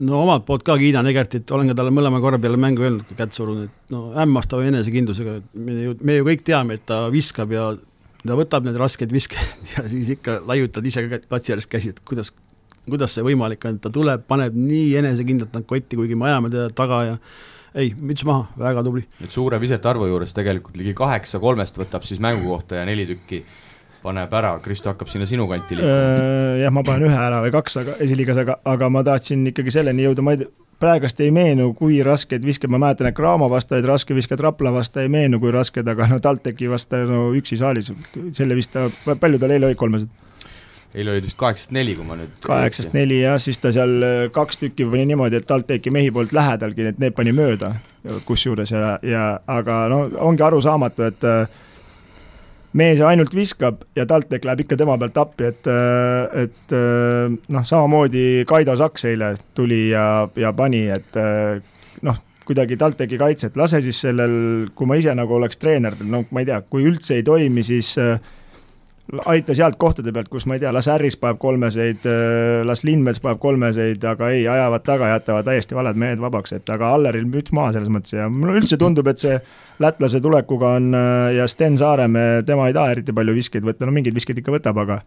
no 0.01 0.21
omalt 0.23 0.45
poolt 0.47 0.65
ka 0.65 0.75
kiidan 0.81 1.07
Egertit, 1.11 1.49
olen 1.53 1.71
ka 1.71 1.77
talle 1.77 1.93
mõlema 1.93 2.21
korra 2.23 2.39
peale 2.41 2.59
mängu 2.59 2.85
öelnud, 2.85 3.13
kätt 3.17 3.37
surunud, 3.37 3.69
et 3.69 3.93
no 3.93 4.09
hämmastava 4.15 4.65
enesekindlusega, 4.69 5.37
me 5.53 5.77
ju, 5.77 5.95
me 6.01 6.17
ju 6.17 6.27
kõik 6.27 6.43
teame, 6.47 6.79
et 6.79 6.85
ta 6.89 7.03
viskab 7.13 7.53
ja 7.53 7.69
ta 8.21 8.37
võtab 8.37 8.65
need 8.67 8.79
rasked 8.81 9.13
visked 9.13 9.41
ja 9.75 9.85
siis 9.91 10.15
ikka 10.17 10.39
laiutad 10.49 10.85
ise 10.87 11.05
ka 11.07 11.21
platsi 11.29 11.55
äärest 11.55 11.71
käsi, 11.71 11.93
et 11.93 12.01
kuidas, 12.07 12.33
kuidas 12.87 13.15
see 13.15 13.25
võimalik 13.25 13.65
on, 13.69 13.77
et 13.77 13.85
ta 13.85 13.93
tuleb, 13.93 14.25
paneb 14.29 14.57
nii 14.57 14.93
enesekindlalt 15.03 15.57
nad 15.57 15.67
kotti, 15.69 15.99
kuigi 15.99 16.17
me 16.17 16.31
ajame 16.31 16.53
teda 16.53 16.69
taga 16.77 17.01
ja 17.11 17.17
ei, 17.77 17.93
müts 17.95 18.25
maha, 18.27 18.47
väga 18.59 18.83
tubli. 18.87 19.05
et 19.23 19.31
suure 19.31 19.59
visete 19.61 19.87
arvu 19.87 20.09
juures 20.09 20.33
tegelikult 20.35 20.79
ligi 20.79 20.95
kaheksa 20.97 21.39
kolmest 21.43 21.77
võtab 21.79 22.07
siis 22.07 22.19
mängu 22.23 22.49
kohta 22.49 22.81
ja 22.81 22.87
neli 22.89 23.05
tükki 23.13 23.45
paneb 24.01 24.33
ära, 24.33 24.55
Kristo 24.63 24.91
hakkab 24.91 25.09
sinna 25.11 25.27
sinu 25.29 25.47
kanti 25.49 25.77
liikuma. 25.77 26.57
jah, 26.61 26.73
ma 26.73 26.83
panen 26.87 27.09
ühe 27.09 27.21
ära 27.27 27.41
või 27.43 27.53
kaks, 27.53 27.77
aga 27.83 27.97
esiliigas, 28.03 28.41
aga, 28.41 28.57
aga 28.65 28.89
ma 28.89 29.03
tahtsin 29.05 29.45
ikkagi 29.51 29.73
selleni 29.73 30.07
jõuda, 30.07 30.25
ma 30.25 30.35
ei 30.35 30.43
tea, 30.43 30.51
praegast 30.81 31.19
ei 31.21 31.29
meenu, 31.33 31.71
kui 31.77 31.99
raskeid 32.05 32.45
visked, 32.45 32.71
ma 32.73 32.79
mäletan, 32.81 33.11
et 33.11 33.17
Graamo 33.17 33.49
vastu 33.51 33.77
olid 33.77 33.85
raske 33.89 34.17
visked, 34.17 34.41
Rapla 34.41 34.73
vastu 34.73 35.03
ei 35.03 35.11
meenu 35.13 35.39
kui 35.41 35.53
rasked, 35.53 35.87
aga 35.87 36.07
no 36.09 36.17
TalTechi 36.23 36.69
vastu 36.71 37.03
no 37.09 37.27
üksi 37.37 37.59
saalis, 37.59 37.91
selle 38.33 38.57
vist 38.57 38.73
ta, 38.73 38.87
palju 39.13 39.41
tal 39.41 39.53
eile 39.53 39.69
olid 39.69 39.79
kolmesed? 39.79 40.09
eile 40.91 41.13
olid 41.13 41.23
vist 41.23 41.37
kaheksast 41.39 41.71
neli, 41.71 41.93
kui 41.95 42.03
ma 42.03 42.17
nüüd 42.19 42.33
kaheksast 42.43 42.95
neli 42.97 43.21
jah, 43.21 43.37
siis 43.39 43.61
ta 43.63 43.71
seal 43.71 43.93
äh, 44.03 44.25
kaks 44.33 44.59
tükki 44.59 44.89
pani 44.89 45.05
niimoodi, 45.13 45.39
et 45.39 45.47
TalTechi 45.47 45.93
mehi 45.93 46.11
poolt 46.11 46.33
lähedalgi, 46.35 46.89
et 46.89 46.99
need 46.99 47.15
pani 47.15 47.31
mööda 47.35 47.75
kusjuures 48.27 48.73
ja, 48.73 48.97
ja 49.05 49.25
aga 49.47 49.85
no 49.91 50.01
ongi 50.25 50.43
arusaamatu, 50.43 51.05
et 51.07 51.27
äh, 51.29 51.61
mees 52.77 53.01
ainult 53.03 53.35
viskab 53.35 53.83
ja 53.95 54.05
TalTech 54.07 54.45
läheb 54.47 54.65
ikka 54.65 54.77
tema 54.79 54.97
pealt 55.01 55.17
appi, 55.21 55.49
et, 55.51 55.67
äh, 55.67 56.45
et 56.45 56.75
noh, 57.51 57.67
samamoodi 57.67 58.43
Kaido 58.47 58.77
Saks 58.79 59.09
eile 59.11 59.35
tuli 59.57 59.89
ja, 59.89 60.27
ja 60.39 60.53
pani, 60.55 60.85
et 60.93 61.19
noh, 62.01 62.21
kuidagi 62.51 62.77
TalTechi 62.77 63.17
kaitset, 63.21 63.57
lase 63.57 63.81
siis 63.83 64.01
sellel, 64.03 64.33
kui 64.75 64.89
ma 64.89 64.97
ise 64.99 65.13
nagu 65.15 65.37
oleks 65.37 65.59
treener, 65.61 65.95
no 66.03 66.23
ma 66.31 66.43
ei 66.43 66.49
tea, 66.49 66.61
kui 66.67 66.85
üldse 66.89 67.19
ei 67.19 67.25
toimi, 67.25 67.63
siis 67.63 67.93
äh, 68.01 68.17
aita 69.31 69.55
sealt 69.57 69.77
kohtade 69.79 70.13
pealt, 70.15 70.29
kus 70.31 70.47
ma 70.47 70.57
ei 70.57 70.63
tea, 70.63 70.71
las 70.73 70.89
Harris 70.91 71.17
paneb 71.21 71.39
kolmeseid, 71.41 72.05
äh, 72.09 72.61
las 72.67 72.83
Lindmets 72.87 73.21
paneb 73.23 73.41
kolmeseid, 73.43 74.03
aga 74.07 74.31
ei, 74.35 74.45
ajavad 74.51 74.85
taga, 74.87 75.11
jätavad 75.13 75.47
täiesti 75.47 75.77
valed 75.77 75.99
mehed 75.99 76.23
vabaks, 76.23 76.55
et 76.57 76.71
aga 76.73 76.93
Alleril 76.97 77.27
müts 77.29 77.53
maha 77.55 77.75
selles 77.75 77.91
mõttes 77.93 78.17
ja 78.17 78.29
mulle 78.31 78.59
üldse 78.61 78.79
tundub, 78.81 79.07
et 79.11 79.21
see 79.21 79.37
lätlase 79.81 80.21
tulekuga 80.21 80.75
on 80.77 80.93
äh, 80.95 81.33
ja 81.37 81.47
Sten 81.47 81.77
Saaremäe, 81.77 82.43
tema 82.47 82.67
ei 82.69 82.75
taha 82.77 82.95
eriti 82.95 83.15
palju 83.15 83.35
viskeid 83.35 83.65
võtta, 83.65 83.87
no 83.87 83.95
mingeid 83.95 84.15
viskeid 84.15 84.39
ikka 84.41 84.53
võtab, 84.53 84.79
aga 84.83 85.01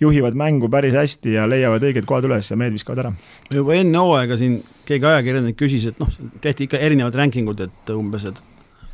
juhivad 0.00 0.36
mängu 0.36 0.68
päris 0.72 0.96
hästi 0.96 1.36
ja 1.38 1.46
leiavad 1.48 1.84
õiged 1.88 2.04
kohad 2.08 2.26
üles 2.28 2.50
ja 2.50 2.58
mehed 2.58 2.74
viskavad 2.76 3.04
ära. 3.04 3.12
juba 3.50 3.76
enne 3.78 4.02
hooaega 4.02 4.36
siin 4.36 4.58
keegi 4.88 5.08
ajakirjanik 5.12 5.56
küsis, 5.56 5.88
et 5.88 6.02
noh, 6.02 6.10
tehti 6.44 6.66
ikka 6.66 6.80
erinevad 6.82 7.16
ranking 7.16 7.48
ud, 7.48 7.64
et 7.64 7.94
umbes, 7.94 8.28
et 8.28 8.44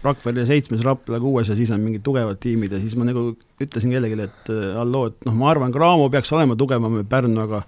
Rakvere 0.03 0.43
seitsmes, 0.43 0.81
Rapla 0.83 1.21
kuues 1.23 1.47
ja 1.47 1.55
siis 1.55 1.71
on 1.71 1.79
mingid 1.79 2.03
tugevad 2.03 2.41
tiimid 2.43 2.73
ja 2.75 2.81
siis 2.83 2.97
ma 2.99 3.05
nagu 3.07 3.37
ütlesin 3.63 3.93
kellelegi, 3.95 4.19
et 4.27 4.51
äh, 4.51 4.73
halloo, 4.79 5.13
et 5.13 5.29
noh, 5.29 5.37
ma 5.39 5.51
arvan, 5.53 5.75
Graamo 5.75 6.09
peaks 6.11 6.33
olema 6.35 6.57
tugevam 6.59 6.99
kui 6.99 7.07
Pärnu, 7.07 7.39
aga 7.45 7.63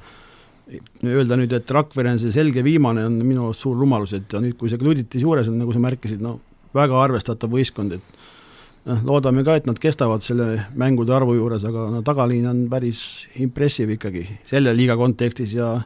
öelda 1.05 1.39
nüüd, 1.39 1.53
et 1.55 1.71
Rakvere 1.71 2.15
on 2.15 2.19
see 2.19 2.35
selge 2.35 2.65
viimane, 2.67 3.05
on 3.07 3.21
minu 3.23 3.47
arust 3.47 3.63
suur 3.63 3.79
rumalus, 3.79 4.17
et 4.19 4.35
ja 4.35 4.43
nüüd, 4.43 4.57
kui 4.59 4.73
see 4.73 4.81
Kluditis 4.81 5.23
juures 5.23 5.51
on, 5.51 5.61
nagu 5.61 5.75
sa 5.75 5.83
märkisid, 5.85 6.23
no 6.25 6.41
väga 6.75 7.03
arvestatav 7.05 7.53
võistkond, 7.53 7.97
et 7.99 8.23
noh, 8.91 9.05
loodame 9.07 9.45
ka, 9.47 9.59
et 9.59 9.69
nad 9.69 9.79
kestavad 9.81 10.25
selle 10.27 10.67
mängude 10.79 11.15
arvu 11.15 11.37
juures, 11.39 11.65
aga 11.69 11.89
no 11.93 12.03
tagaliin 12.07 12.49
on 12.51 12.65
päris 12.73 13.05
impressive 13.43 13.99
ikkagi 13.99 14.27
selle 14.49 14.75
liiga 14.77 14.99
kontekstis 15.01 15.57
ja 15.59 15.77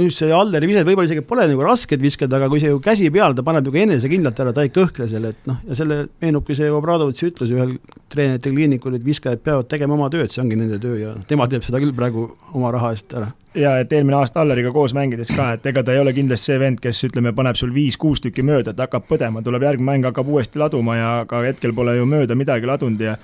nüüd 0.00 0.14
see 0.14 0.32
Alleri 0.34 0.68
vised 0.68 0.86
võib-olla 0.86 1.06
isegi 1.06 1.22
pole 1.26 1.46
nagu 1.50 1.62
rasked 1.64 2.02
visked, 2.02 2.32
aga 2.34 2.48
kui 2.50 2.62
see 2.62 2.72
ju 2.72 2.80
käsi 2.82 3.10
peal, 3.14 3.36
ta 3.36 3.44
paneb 3.46 3.68
nagu 3.68 3.80
enesekindlalt 3.84 4.40
ära, 4.42 4.54
ta 4.56 4.64
ei 4.66 4.72
kõhkle 4.74 5.06
selle, 5.10 5.34
et 5.34 5.48
noh, 5.50 5.60
ja 5.68 5.78
selle 5.78 6.00
meenubki 6.22 6.56
see 6.58 6.70
Obradovitši 6.74 7.30
ütlus 7.30 7.54
ühel 7.54 7.76
treenerite 8.10 8.50
kliinikul, 8.50 8.98
et 8.98 9.06
viskajad 9.06 9.44
peavad 9.44 9.70
tegema 9.70 9.94
oma 9.94 10.10
tööd, 10.10 10.32
see 10.34 10.42
ongi 10.42 10.58
nende 10.58 10.80
töö 10.82 10.98
ja 10.98 11.14
tema 11.28 11.46
teeb 11.50 11.66
seda 11.66 11.82
küll 11.82 11.94
praegu 11.94 12.26
oma 12.54 12.74
raha 12.74 12.90
eest 12.96 13.14
ära. 13.14 13.30
ja 13.54 13.76
et 13.78 13.92
eelmine 13.94 14.18
aasta 14.18 14.42
Alleriga 14.42 14.74
koos 14.74 14.96
mängides 14.98 15.30
ka, 15.36 15.52
et 15.54 15.66
ega 15.70 15.86
ta 15.86 15.94
ei 15.94 16.02
ole 16.02 16.14
kindlasti 16.16 16.52
see 16.52 16.58
vend, 16.58 16.82
kes 16.82 17.06
ütleme, 17.10 17.34
paneb 17.36 17.58
sul 17.60 17.70
viis-kuus 17.74 18.24
tükki 18.24 18.42
mööda, 18.42 18.74
et 18.74 18.82
hakkab 18.82 19.06
põdema, 19.06 19.44
tuleb 19.46 19.62
järgmine 19.62 19.92
mäng, 19.92 20.10
hakkab 20.10 20.30
uuesti 20.34 20.58
laduma 20.58 20.98
ja 20.98 21.10
ka 21.30 21.44
hetkel 21.46 21.74
pole 21.76 21.94
ju 22.00 22.06
mööda 22.08 22.34
midagi 22.34 22.66
ladunud 22.66 23.06
ja 23.06 23.14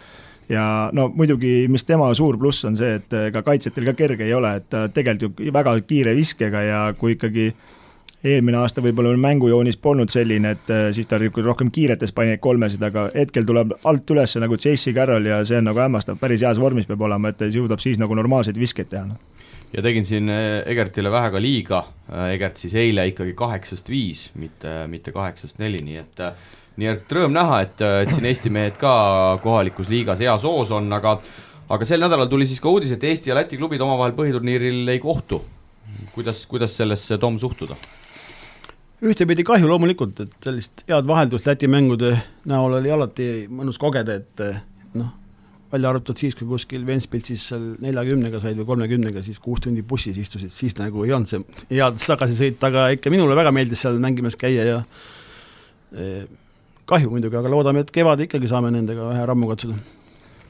ja 0.50 0.90
no 0.92 1.08
muidugi, 1.14 1.68
mis 1.70 1.84
tema 1.86 2.10
suur 2.14 2.38
pluss 2.38 2.64
on 2.68 2.78
see, 2.78 2.96
et 2.98 3.18
ega 3.26 3.42
kaitsjatel 3.46 3.90
ka 3.90 3.98
kerge 3.98 4.26
ei 4.26 4.34
ole, 4.34 4.56
et 4.58 4.70
ta 4.70 4.88
tegelikult 4.92 5.38
ju 5.40 5.52
väga 5.54 5.76
kiire 5.86 6.14
viskega 6.18 6.64
ja 6.66 6.80
kui 6.98 7.14
ikkagi 7.16 7.52
eelmine 8.24 8.58
aasta 8.60 8.82
võib-olla 8.84 9.14
mängujoonis 9.16 9.78
polnud 9.80 10.12
selline, 10.12 10.54
et 10.56 10.72
äh, 10.74 10.88
siis 10.96 11.08
ta 11.08 11.18
rohkem 11.20 11.70
kiiretes 11.72 12.12
pani 12.12 12.34
neid 12.34 12.42
kolmesid, 12.44 12.82
aga 12.84 13.08
hetkel 13.14 13.46
tuleb 13.48 13.72
alt 13.88 14.12
üles 14.12 14.36
nagu 14.42 14.58
J.C. 14.58 14.92
Carroll 14.96 15.30
ja 15.30 15.40
see 15.48 15.60
on 15.60 15.70
nagu 15.70 15.80
hämmastav, 15.80 16.18
päris 16.20 16.44
heas 16.44 16.60
vormis 16.60 16.88
peab 16.90 17.00
olema, 17.08 17.30
et 17.30 17.40
ta 17.40 17.48
suudab 17.50 17.80
siis 17.80 18.00
nagu 18.00 18.16
normaalseid 18.18 18.58
viskeid 18.60 18.90
teha 18.92 19.06
no 19.08 19.20
ja 19.72 19.82
tegin 19.86 20.06
siin 20.06 20.28
äh, 20.28 20.60
Egertile 20.68 21.12
vähe 21.12 21.30
ka 21.30 21.40
liiga, 21.42 21.84
äh, 22.10 22.32
Egert 22.34 22.60
siis 22.60 22.74
eile 22.74 23.06
ikkagi 23.12 23.36
kaheksast 23.38 23.88
viis, 23.88 24.28
mitte, 24.34 24.82
mitte 24.90 25.14
kaheksast 25.14 25.62
neli, 25.62 25.80
nii 25.86 26.00
et 26.02 26.24
nii 26.80 26.90
et 26.94 27.14
rõõm 27.16 27.36
näha, 27.36 27.60
et, 27.66 27.84
et 28.04 28.12
siin 28.14 28.26
Eesti 28.30 28.52
mehed 28.52 28.80
ka 28.80 28.92
kohalikus 29.44 29.90
liigas 29.92 30.22
heas 30.24 30.44
hoos 30.48 30.72
on, 30.74 30.88
aga 30.96 31.18
aga 31.70 31.86
sel 31.86 32.02
nädalal 32.02 32.28
tuli 32.30 32.48
siis 32.50 32.60
ka 32.62 32.70
uudis, 32.72 32.92
et 32.94 33.04
Eesti 33.06 33.30
ja 33.30 33.38
Läti 33.38 33.58
klubid 33.60 33.82
omavahel 33.84 34.16
põhiturniiril 34.16 34.88
ei 34.90 35.00
kohtu. 35.02 35.42
kuidas, 36.14 36.46
kuidas 36.46 36.76
sellesse, 36.76 37.18
Tom, 37.18 37.38
suhtuda? 37.38 37.76
ühtepidi 39.00 39.44
kahju 39.48 39.68
loomulikult, 39.68 40.18
et 40.20 40.44
sellist 40.44 40.82
head 40.88 41.06
vaheldust 41.08 41.46
Läti 41.48 41.68
mängude 41.70 42.12
näol 42.50 42.76
oli 42.80 42.90
alati 42.92 43.30
mõnus 43.48 43.78
kogeda, 43.80 44.18
et 44.20 44.42
noh, 44.98 45.14
välja 45.72 45.92
arvatud 45.92 46.18
siis, 46.18 46.34
kui 46.36 46.48
kuskil 46.50 46.84
Ventspilsis 46.86 47.46
seal 47.52 47.64
neljakümnega 47.82 48.42
said 48.42 48.58
või 48.58 48.68
kolmekümnega, 48.72 49.22
siis 49.24 49.38
kuus 49.42 49.62
tundi 49.64 49.82
bussis 49.86 50.18
istusid, 50.20 50.52
siis 50.52 50.76
nagu 50.78 51.06
ei 51.06 51.14
olnud 51.16 51.30
see 51.30 51.40
head 51.70 52.02
tagasisõit, 52.02 52.60
aga 52.66 52.90
ikka 52.96 53.12
minule 53.14 53.38
väga 53.38 53.54
meeldis 53.54 53.86
seal 53.86 53.96
mängimas 54.02 54.36
käia 54.40 54.66
ja 54.68 54.78
eh, 55.94 56.26
kahju 56.90 57.14
muidugi, 57.14 57.38
aga 57.38 57.52
loodame, 57.52 57.86
et 57.86 57.94
kevadel 57.94 58.26
ikkagi 58.26 58.50
saame 58.50 58.72
nendega 58.74 59.08
vähe 59.12 59.24
rammu 59.30 59.50
katsuda 59.52 59.78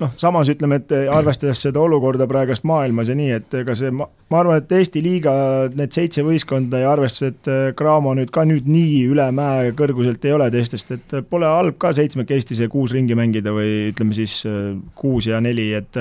noh, 0.00 0.12
samas 0.18 0.48
ütleme, 0.52 0.80
et 0.80 0.92
arvestades 1.12 1.60
seda 1.66 1.80
olukorda 1.82 2.26
praegust 2.30 2.64
maailmas 2.68 3.10
ja 3.10 3.16
nii, 3.18 3.30
et 3.36 3.56
ega 3.60 3.74
see, 3.78 3.92
ma, 3.94 4.06
arvan, 4.38 4.60
et 4.60 4.72
Eesti 4.80 5.02
liiga 5.04 5.32
need 5.76 5.94
seitse 5.94 6.24
võistkonda 6.26 6.80
ja 6.82 6.92
arvestades, 6.94 7.36
et 7.36 7.50
äh, 7.52 7.60
Graamo 7.76 8.14
nüüd 8.18 8.32
ka 8.34 8.46
nüüd 8.48 8.68
nii 8.70 9.04
üle 9.10 9.28
mäe 9.36 9.74
kõrguselt 9.78 10.24
ei 10.26 10.34
ole 10.36 10.48
teistest, 10.52 10.94
et 10.96 11.16
pole 11.30 11.48
halb 11.48 11.78
ka 11.80 11.92
seitsmekesti 11.96 12.58
see 12.58 12.72
kuus 12.72 12.94
ringi 12.96 13.18
mängida 13.18 13.54
või 13.54 13.90
ütleme 13.92 14.16
siis 14.16 14.40
äh, 14.48 14.74
kuus 14.98 15.30
ja 15.30 15.40
neli, 15.44 15.70
et 15.76 16.00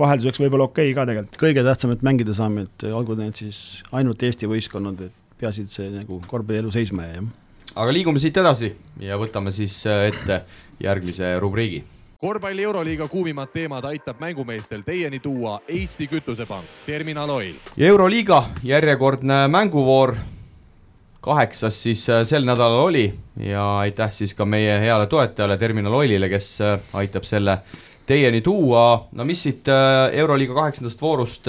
vahelduseks 0.00 0.40
võib-olla 0.44 0.68
okei 0.70 0.90
okay 0.90 0.96
ka 0.96 1.08
tegelikult. 1.08 1.40
kõige 1.40 1.64
tähtsam, 1.66 1.94
et 1.96 2.04
mängida 2.06 2.36
saame, 2.36 2.68
et 2.68 2.88
olgu 2.92 3.16
need 3.18 3.40
siis 3.40 3.80
ainult 3.96 4.22
Eesti 4.28 4.48
võistkonnad, 4.50 5.06
et 5.08 5.38
peaasi, 5.40 5.64
et 5.64 5.76
see 5.76 5.92
nagu 5.92 6.20
korvpallielu 6.28 6.72
seisma 6.74 7.08
jäi, 7.08 7.20
jah 7.20 7.36
aga 7.80 7.94
liigume 7.96 8.20
siit 8.20 8.36
edasi 8.36 8.74
ja 9.00 9.16
võtame 9.20 9.52
siis 9.56 9.78
äh, 9.88 10.10
ette 10.10 10.42
järgmise 10.82 11.32
rubriigi. 11.40 11.80
korvpalli 12.20 12.62
Euroliiga 12.62 13.08
kuumimad 13.08 13.48
teemad 13.54 13.84
aitab 13.88 14.20
mängumeestel 14.20 14.82
teieni 14.84 15.20
tuua 15.20 15.60
Eesti 15.68 16.08
Kütusepank, 16.10 16.66
Terminal 16.86 17.30
Oil. 17.30 17.54
euroliiga 17.78 18.42
järjekordne 18.62 19.46
mänguvoor 19.48 20.14
kaheksas 21.20 21.82
siis 21.82 22.04
äh, 22.10 22.24
sel 22.24 22.44
nädalal 22.44 22.84
oli 22.90 23.06
ja 23.36 23.78
aitäh 23.78 24.12
siis 24.12 24.34
ka 24.34 24.44
meie 24.44 24.76
heale 24.80 25.06
toetajale 25.06 25.56
Terminal 25.56 25.94
Oilile, 26.02 26.28
kes 26.28 26.58
äh, 26.60 26.76
aitab 26.92 27.24
selle 27.24 27.58
teieni 28.06 28.40
tuua, 28.42 29.06
no 29.12 29.24
mis 29.24 29.42
siit 29.46 29.68
Euroliiga 30.12 30.54
kaheksandast 30.56 31.00
voorust 31.00 31.44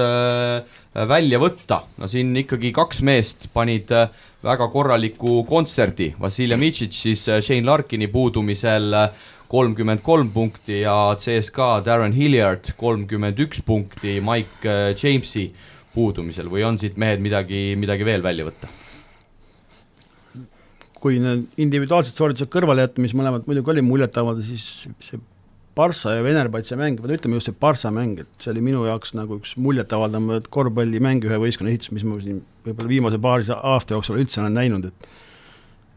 välja 1.09 1.39
võtta, 1.41 1.79
no 1.97 2.07
siin 2.07 2.35
ikkagi 2.37 2.69
kaks 2.75 2.99
meest 3.01 3.47
panid 3.53 3.89
väga 4.41 4.67
korraliku 4.73 5.41
kontserdi, 5.49 6.11
Vassiljev 6.21 6.59
Mitšitš 6.61 7.03
siis 7.05 7.27
äh, 7.29 7.41
Shane 7.45 7.67
Larkini 7.67 8.09
puudumisel 8.11 8.93
äh, 8.97 9.25
kolmkümmend 9.51 10.01
kolm 10.01 10.31
punkti 10.33 10.81
ja 10.81 11.15
CSKA 11.19 11.81
Darren 11.85 12.15
Hilliard 12.15 12.71
kolmkümmend 12.79 13.39
üks 13.45 13.61
punkti 13.65 14.19
Mike 14.25 14.65
äh, 14.65 14.93
Jamesi 14.97 15.51
puudumisel 15.93 16.49
või 16.49 16.63
on 16.65 16.79
siit 16.81 16.97
mehed 16.97 17.21
midagi, 17.21 17.71
midagi 17.77 18.07
veel 18.07 18.23
välja 18.25 18.47
võtta? 18.49 18.71
kui 21.01 21.15
need 21.17 21.47
individuaalsed 21.57 22.13
sooritused 22.13 22.49
kõrvale 22.53 22.83
jätta, 22.83 23.01
mis 23.01 23.15
mõlemad 23.17 23.47
muidugi 23.49 23.71
oli 23.73 23.81
muljetavaldavad, 23.81 24.45
siis 24.45 24.83
see 25.01 25.17
Barca 25.81 26.13
ja 26.13 26.21
Venerbatsi 26.25 26.77
mäng, 26.77 27.01
või 27.01 27.17
ütleme 27.17 27.39
just 27.39 27.49
see 27.49 27.57
Barca 27.57 27.89
mäng, 27.93 28.21
et 28.21 28.43
see 28.43 28.53
oli 28.53 28.61
minu 28.61 28.85
jaoks 28.85 29.15
nagu 29.17 29.39
üks 29.39 29.55
muljetavaldamaid 29.57 30.51
korvpallimäng 30.53 31.25
ühe 31.25 31.39
võistkonna 31.41 31.73
esitus, 31.73 31.93
mis 31.95 32.05
ma 32.05 32.19
siin 32.21 32.43
võib-olla 32.67 32.91
viimase 32.91 33.19
paari 33.21 33.49
aasta 33.57 33.97
jooksul 33.97 34.21
üldse 34.21 34.43
olen 34.43 34.57
näinud, 34.59 34.89
et 34.91 35.11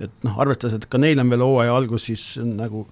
et 0.08 0.24
noh, 0.26 0.38
arvestades, 0.42 0.74
et 0.74 0.86
ka 0.90 0.98
neil 0.98 1.20
on 1.22 1.28
veel 1.30 1.44
hooaja 1.44 1.74
algus, 1.76 2.08
siis 2.08 2.22
nagu 2.42 2.86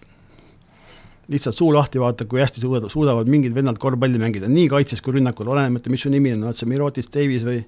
lihtsalt 1.33 1.57
suu 1.57 1.73
lahti 1.75 1.99
vaata, 2.03 2.29
kui 2.31 2.43
hästi 2.43 2.63
suudavad, 2.63 2.93
suudavad 2.93 3.31
mingid 3.33 3.57
vennad 3.57 3.81
korvpalli 3.83 4.21
mängida, 4.23 4.51
nii 4.53 4.69
kaitses 4.71 5.03
kui 5.03 5.17
rünnakul, 5.17 5.51
olenemata, 5.51 5.91
mis 5.91 6.05
su 6.05 6.13
nimi 6.13 6.35
on, 6.37 6.45
oled 6.47 6.61
sa 6.61 6.69
Mirotis 6.71 7.11
Davis 7.11 7.47
või 7.49 7.63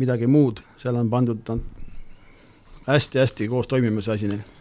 midagi 0.00 0.28
muud, 0.28 0.60
seal 0.80 0.98
on 1.00 1.08
pandud 1.12 1.54
hästi-hästi 2.86 3.48
koos 3.48 3.70
toimima 3.70 4.04
see 4.04 4.18
asi 4.18 4.30
neil 4.34 4.55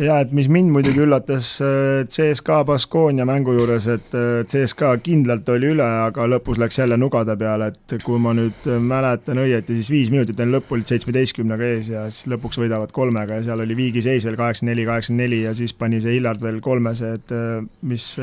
ja 0.00 0.16
et 0.22 0.32
mis 0.34 0.48
mind 0.50 0.72
muidugi 0.74 1.02
üllatas 1.04 1.54
äh, 1.62 2.02
CSKA 2.10 2.62
Baskonia 2.66 3.26
mängu 3.28 3.54
juures, 3.54 3.86
et 3.92 4.16
äh, 4.16 4.42
CSKA 4.50 4.96
kindlalt 5.04 5.48
oli 5.54 5.70
üle, 5.74 5.86
aga 5.86 6.26
lõpus 6.30 6.58
läks 6.60 6.80
jälle 6.80 6.98
nugade 7.00 7.36
peale, 7.40 7.70
et 7.72 7.96
kui 8.04 8.18
ma 8.22 8.34
nüüd 8.36 8.66
mäletan 8.82 9.42
õieti, 9.44 9.78
siis 9.78 9.90
viis 9.92 10.12
minutit 10.14 10.40
enne 10.40 10.58
lõppu 10.58 10.78
olid 10.78 10.90
seitsmeteistkümnega 10.90 11.70
ees 11.76 11.90
ja 11.92 12.06
siis 12.10 12.28
lõpuks 12.34 12.58
võidavad 12.62 12.94
kolmega 12.94 13.38
ja 13.38 13.48
seal 13.48 13.64
oli 13.64 13.78
viigi 13.78 14.02
seis 14.04 14.26
veel 14.26 14.38
kaheksa-neli, 14.40 14.86
kaheksa-neli 14.88 15.44
ja 15.44 15.54
siis 15.56 15.76
pani 15.78 16.02
see 16.02 16.18
Illard 16.18 16.42
veel 16.42 16.62
kolmese, 16.64 17.14
et 17.20 17.34
äh, 17.34 17.60
mis 17.86 18.14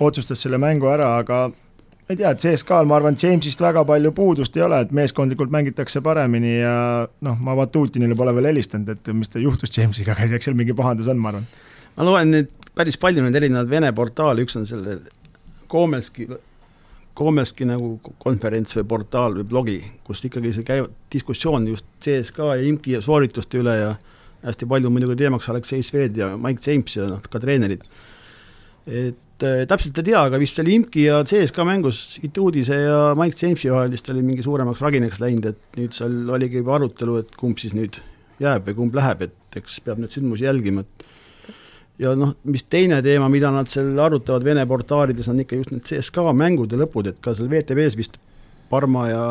otsustas 0.00 0.40
selle 0.40 0.60
mängu 0.60 0.88
ära, 0.88 1.12
aga 1.20 1.50
ma 2.10 2.16
ei 2.16 2.18
tea, 2.18 2.34
CSKA-l 2.34 2.88
ma 2.90 2.96
arvan, 2.98 3.14
Jamesist 3.14 3.60
väga 3.62 3.84
palju 3.86 4.10
puudust 4.10 4.56
ei 4.58 4.64
ole, 4.66 4.80
et 4.82 4.90
meeskondlikult 4.90 5.52
mängitakse 5.54 6.00
paremini 6.02 6.56
ja 6.56 6.72
noh, 7.22 7.36
ma 7.38 7.54
Vatutinile 7.54 8.16
pole 8.18 8.32
veel 8.34 8.48
helistanud, 8.50 8.88
et 8.90 9.10
mis 9.14 9.30
juhtus 9.38 9.70
Jamesiga, 9.76 10.16
aga 10.16 10.26
eks 10.34 10.48
seal 10.48 10.58
mingi 10.58 10.74
pahandus 10.74 11.06
on, 11.12 11.20
ma 11.22 11.30
arvan. 11.30 11.46
ma 11.94 12.08
loen 12.08 12.34
neid 12.34 12.50
päris 12.74 12.98
palju 12.98 13.22
neid 13.22 13.38
erinevaid 13.38 13.70
Vene 13.70 13.92
portaale, 13.94 14.42
üks 14.42 14.58
on 14.58 14.66
selle 14.66 14.96
Komelski, 15.70 16.26
Komelski 17.14 17.70
nagu 17.70 17.92
konverents 18.18 18.74
või 18.80 18.88
portaal 18.90 19.38
või 19.38 19.46
blogi, 19.54 19.78
kus 20.02 20.26
ikkagi 20.26 20.54
see 20.56 20.66
käib 20.66 20.90
diskussioon 21.14 21.70
just 21.70 21.86
CSKA 22.02 22.56
ja 22.56 22.68
IMK-i 22.72 22.98
soorituste 23.06 23.62
üle 23.62 23.78
ja 23.84 23.94
hästi 24.42 24.66
palju 24.66 24.90
muidugi 24.90 25.20
teemaks 25.22 25.46
Aleksei 25.54 25.86
Sved 25.86 26.18
ja 26.18 26.34
Mike 26.34 26.66
James 26.66 26.98
ja 26.98 27.06
noh, 27.06 27.22
ka 27.22 27.38
treenerid. 27.38 27.86
et 28.90 29.26
et 29.40 29.46
äh, 29.48 29.66
täpselt 29.68 29.96
ei 30.00 30.10
tea, 30.10 30.20
aga 30.28 30.38
vist 30.40 30.58
oli 30.60 30.74
IMK-i 30.76 31.06
ja 31.06 31.20
CSKA 31.24 31.64
mängus 31.64 32.18
Ituudise 32.26 32.76
ja 32.76 32.98
Mike 33.16 33.38
Jamesi 33.40 33.70
vahel 33.72 33.92
vist 33.94 34.08
oli 34.12 34.24
mingi 34.24 34.44
suuremaks 34.44 34.82
raginaks 34.84 35.20
läinud, 35.22 35.46
et 35.52 35.78
nüüd 35.80 35.96
seal 35.96 36.34
oligi 36.36 36.60
juba 36.60 36.76
arutelu, 36.76 37.16
et 37.22 37.36
kumb 37.40 37.60
siis 37.60 37.72
nüüd 37.76 38.00
jääb 38.40 38.68
või 38.68 38.76
kumb 38.82 38.98
läheb, 39.00 39.24
et 39.28 39.60
eks 39.60 39.80
peab 39.86 40.00
neid 40.00 40.12
sündmusi 40.12 40.44
jälgima, 40.44 40.84
et 40.84 41.06
ja 42.00 42.12
noh, 42.16 42.34
mis 42.48 42.64
teine 42.68 43.00
teema, 43.04 43.28
mida 43.32 43.52
nad 43.54 43.68
seal 43.72 43.96
arutavad 44.00 44.44
Vene 44.44 44.66
portaalides, 44.68 45.28
on 45.32 45.40
ikka 45.42 45.60
just 45.60 45.72
need 45.74 45.86
CSKA 45.88 46.34
mängude 46.36 46.78
lõpud, 46.80 47.08
et 47.12 47.20
ka 47.24 47.34
seal 47.36 47.48
VTV-s 47.52 47.96
vist 48.00 48.20
Parma 48.70 49.08
ja 49.08 49.24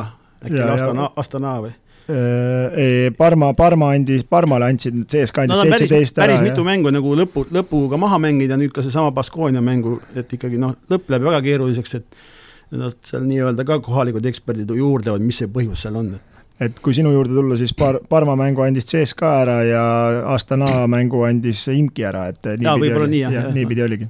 äkki 0.44 0.58
ja, 0.58 0.74
Astana, 0.74 1.12
Astana 1.22 1.54
või? 1.64 1.76
Äh, 2.10 3.12
Parma, 3.18 3.54
Parma 3.54 3.92
andis, 3.94 4.24
Parmale 4.26 4.66
andsid, 4.72 4.96
CSKA 5.06 5.44
andis 5.46 5.60
seitseteist 5.62 6.18
no, 6.18 6.24
ära. 6.24 6.34
päris 6.34 6.42
mitu 6.42 6.64
mängu 6.66 6.90
nagu 6.94 7.12
lõpu, 7.20 7.44
lõpuga 7.54 8.00
maha 8.02 8.18
mängida, 8.24 8.58
nüüd 8.58 8.74
ka 8.74 8.82
seesama 8.82 9.12
Baskonia 9.14 9.62
mängu, 9.62 10.00
et 10.18 10.34
ikkagi 10.34 10.58
noh, 10.58 10.74
lõpp 10.90 11.12
läheb 11.14 11.28
väga 11.28 11.42
keeruliseks, 11.46 11.94
et 12.00 12.80
nad 12.80 12.98
seal 13.06 13.28
nii-öelda 13.28 13.66
ka 13.68 13.78
kohalikud 13.86 14.26
eksperdid 14.26 14.74
juurdlevad, 14.74 15.22
mis 15.22 15.44
see 15.44 15.52
põhjus 15.54 15.86
seal 15.86 16.00
on. 16.02 16.16
et 16.60 16.82
kui 16.82 16.98
sinu 16.98 17.14
juurde 17.14 17.38
tulla, 17.38 17.60
siis 17.62 17.76
Par-, 17.78 18.02
Parma 18.10 18.34
mängu 18.40 18.66
andis 18.66 18.90
CSKA 18.90 19.36
ära 19.44 19.60
ja 19.68 19.86
Astana 20.34 20.88
mängu 20.90 21.22
andis 21.30 21.68
Imki 21.70 22.10
ära, 22.10 22.26
et 22.34 22.56
niipidi 22.58 22.98
oli, 22.98 23.12
nii, 23.14 23.24
jah, 23.38 23.54
niipidi 23.54 23.86
oligi. 23.86 24.10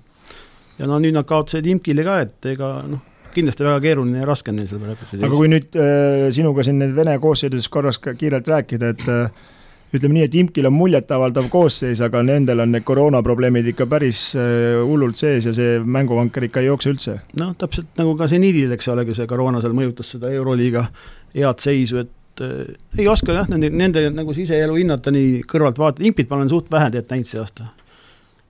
ja 0.79 0.87
no 0.87 1.03
nüüd 1.03 1.19
nad 1.19 1.27
kaotasid 1.27 1.67
Imkile 1.67 2.07
ka, 2.07 2.21
et 2.29 2.51
ega 2.55 2.77
noh, 2.87 3.03
kindlasti 3.33 3.65
väga 3.65 3.79
keeruline 3.83 4.23
ja 4.23 4.27
raske 4.29 4.51
on 4.51 4.59
neil 4.59 4.67
seal 4.69 4.81
praegu. 4.83 5.07
aga 5.19 5.35
kui 5.35 5.51
nüüd 5.51 5.77
äh, 5.79 6.25
sinuga 6.35 6.65
siin 6.65 6.81
need 6.81 6.95
Vene 6.97 7.15
koosseisudest 7.21 7.71
korraks 7.73 8.01
ka 8.03 8.13
kiirelt 8.17 8.47
rääkida, 8.49 8.91
et 8.95 9.07
äh, 9.07 9.47
ütleme 9.95 10.19
nii, 10.19 10.25
et 10.27 10.35
Imkil 10.37 10.67
on 10.69 10.75
muljetavaldav 10.75 11.49
koosseis, 11.49 12.01
aga 12.05 12.21
nendel 12.25 12.61
on 12.63 12.73
need 12.75 12.85
koroonaprobleemid 12.85 13.71
ikka 13.71 13.87
päris 13.89 14.21
äh, 14.37 14.77
hullult 14.85 15.17
sees 15.19 15.49
ja 15.49 15.55
see 15.55 15.79
mänguvanker 15.81 16.45
ikka 16.49 16.63
ei 16.63 16.69
jookse 16.69 16.93
üldse. 16.93 17.17
noh, 17.41 17.55
täpselt 17.57 17.89
nagu 17.99 18.13
ka 18.19 18.29
seniidil, 18.29 18.71
eks 18.77 18.91
ole, 18.93 19.07
kui 19.07 19.17
see 19.17 19.27
koroona 19.29 19.63
seal 19.63 19.75
mõjutas 19.77 20.13
seda 20.15 20.31
Euroliiga 20.35 20.85
head 21.33 21.65
seisu, 21.65 22.03
et 22.05 22.45
äh, 22.45 22.77
ei 22.99 23.09
oska 23.09 23.35
jah, 23.35 23.49
nende, 23.49 23.71
nende 23.73 24.05
nagu 24.13 24.35
siseelu 24.37 24.77
hinnata 24.77 25.13
nii 25.15 25.41
kõrvalt 25.49 25.81
vaadata, 25.81 26.05
Impit 26.05 26.29
ma 26.29 26.41
olen 26.41 26.53
suht 26.53 26.71
vähe 26.71 26.91
tegelikult 26.93 27.15
näinud 27.15 27.33
see 27.33 27.41
aasta. 27.41 27.69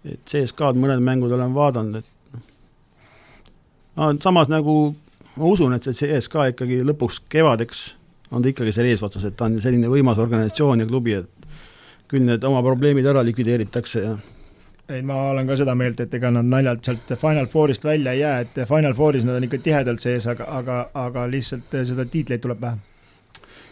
et 0.10 0.22
CSKA-d 0.32 0.80
mõned 0.80 1.04
mängud 1.04 1.32
olen 1.36 1.56
vaadanud, 1.56 2.04
et 2.04 2.08
samas 4.24 4.50
nagu 4.52 4.80
ma 5.40 5.54
usun, 5.54 5.76
et 5.76 5.86
see 5.88 5.96
CSKA 6.02 6.50
ikkagi 6.54 6.82
lõpuks 6.88 7.22
kevadeks 7.32 7.86
on 8.32 8.44
ta 8.44 8.52
ikkagi 8.52 8.74
seal 8.76 8.90
eesotsas, 8.92 9.26
et 9.26 9.38
ta 9.38 9.48
on 9.48 9.58
selline 9.62 9.90
võimas 9.92 10.20
organisatsioon 10.22 10.84
ja 10.84 10.90
klubi, 10.90 11.16
et 11.18 11.56
küll 12.10 12.26
need 12.26 12.44
oma 12.46 12.62
probleemid 12.66 13.08
ära 13.10 13.24
likvideeritakse 13.26 14.04
ja 14.04 14.18
ei, 14.90 15.04
ma 15.06 15.16
olen 15.30 15.46
ka 15.46 15.54
seda 15.60 15.76
meelt, 15.78 16.00
et 16.02 16.14
ega 16.18 16.32
nad 16.34 16.48
naljalt 16.50 16.86
sealt 16.86 17.12
Final 17.22 17.46
Fourist 17.52 17.84
välja 17.86 18.16
ei 18.16 18.24
jää, 18.24 18.46
et 18.46 18.62
Final 18.70 18.96
Fouris 18.98 19.26
nad 19.28 19.38
on 19.38 19.46
ikka 19.46 19.60
tihedalt 19.66 20.02
sees, 20.02 20.26
aga, 20.32 20.48
aga, 20.60 20.78
aga 20.98 21.26
lihtsalt 21.30 21.76
seda 21.92 22.06
tiitleid 22.10 22.42
tuleb 22.42 22.62
vähe. 22.64 22.80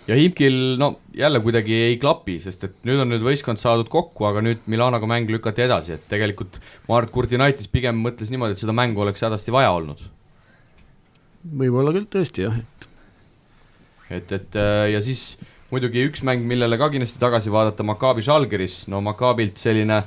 ja 0.07 0.15
Himkil 0.15 0.77
no 0.79 0.91
jälle 1.17 1.39
kuidagi 1.41 1.73
ei 1.87 1.97
klapi, 1.97 2.37
sest 2.43 2.67
et 2.69 2.75
nüüd 2.85 3.01
on 3.01 3.09
nüüd 3.11 3.25
võistkond 3.25 3.61
saadud 3.61 3.89
kokku, 3.89 4.29
aga 4.29 4.45
nüüd 4.45 4.69
Milanoga 4.69 5.09
mäng 5.09 5.29
lükati 5.33 5.65
edasi, 5.65 5.97
et 5.97 6.05
tegelikult 6.09 6.61
ma 6.87 6.99
arvan, 6.99 7.09
et 7.09 7.15
Kurdinaitis 7.17 7.73
pigem 7.73 7.97
mõtles 8.05 8.29
niimoodi, 8.31 8.53
et 8.53 8.61
seda 8.61 8.77
mängu 8.77 9.01
oleks 9.01 9.25
hädasti 9.25 9.55
vaja 9.55 9.73
olnud 9.73 10.05
võib-olla 11.47 11.93
küll 11.95 12.07
tõesti 12.11 12.45
jah, 12.45 12.55
et. 12.57 12.87
et, 14.19 14.31
et 14.39 14.57
äh, 14.59 14.87
ja 14.93 15.01
siis 15.03 15.35
muidugi 15.71 16.05
üks 16.07 16.23
mäng, 16.27 16.45
millele 16.47 16.79
ka 16.79 16.89
kindlasti 16.93 17.19
tagasi 17.21 17.51
vaadata, 17.53 17.85
Maccabi 17.87 18.23
Žalgiris, 18.25 18.85
no 18.91 19.01
Maccabilt 19.05 19.59
selline, 19.61 20.01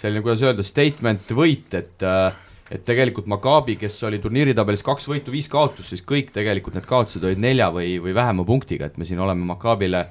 selline, 0.00 0.22
kuidas 0.24 0.44
öelda, 0.46 0.66
statement 0.66 1.34
võit, 1.34 1.74
et 1.78 2.06
äh, 2.06 2.40
et 2.74 2.80
tegelikult 2.86 3.26
Maccabi, 3.28 3.76
kes 3.78 3.98
oli 4.08 4.18
turniiritabelis 4.22 4.82
kaks 4.82 5.04
võitu, 5.10 5.30
viis 5.34 5.50
kaotust, 5.52 5.90
siis 5.92 6.00
kõik 6.06 6.32
tegelikult 6.34 6.74
need 6.74 6.86
kaotused 6.88 7.22
olid 7.22 7.42
nelja 7.42 7.68
või, 7.70 7.98
või 8.02 8.14
vähema 8.16 8.46
punktiga, 8.48 8.88
et 8.88 8.96
me 8.98 9.04
siin 9.06 9.20
oleme 9.20 9.44
Maccabile 9.46 10.06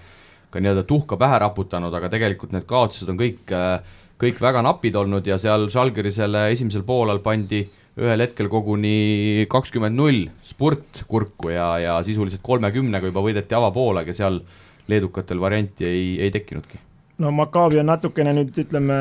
ka 0.54 0.62
nii-öelda 0.62 0.84
tuhka 0.88 1.18
pähe 1.18 1.40
raputanud, 1.42 1.94
aga 1.98 2.12
tegelikult 2.14 2.54
need 2.54 2.68
kaotused 2.70 3.10
on 3.10 3.18
kõik, 3.20 3.42
äh, 3.52 4.04
kõik 4.22 4.40
väga 4.40 4.62
napid 4.64 4.96
olnud 4.96 5.26
ja 5.28 5.40
seal 5.42 5.66
Žalgirisele 5.74 6.52
esimesel 6.54 6.86
poolel 6.86 7.24
pandi 7.26 7.64
äh, 7.66 7.83
ühel 8.00 8.26
hetkel 8.26 8.50
koguni 8.50 9.46
kakskümmend 9.52 9.98
null 9.98 10.24
spurt 10.46 11.04
kurku 11.10 11.54
ja, 11.54 11.68
ja 11.82 11.98
sisuliselt 12.06 12.42
kolmekümnega 12.46 13.12
juba 13.12 13.22
võideti 13.26 13.58
avapoolega, 13.58 14.16
seal 14.18 14.42
leedukatel 14.90 15.42
varianti 15.42 15.86
ei, 15.88 16.08
ei 16.26 16.34
tekkinudki. 16.34 16.82
no 17.22 17.32
Maccabi 17.32 17.80
on 17.80 17.88
natukene 17.92 18.34
nüüd 18.34 18.58
ütleme, 18.64 18.98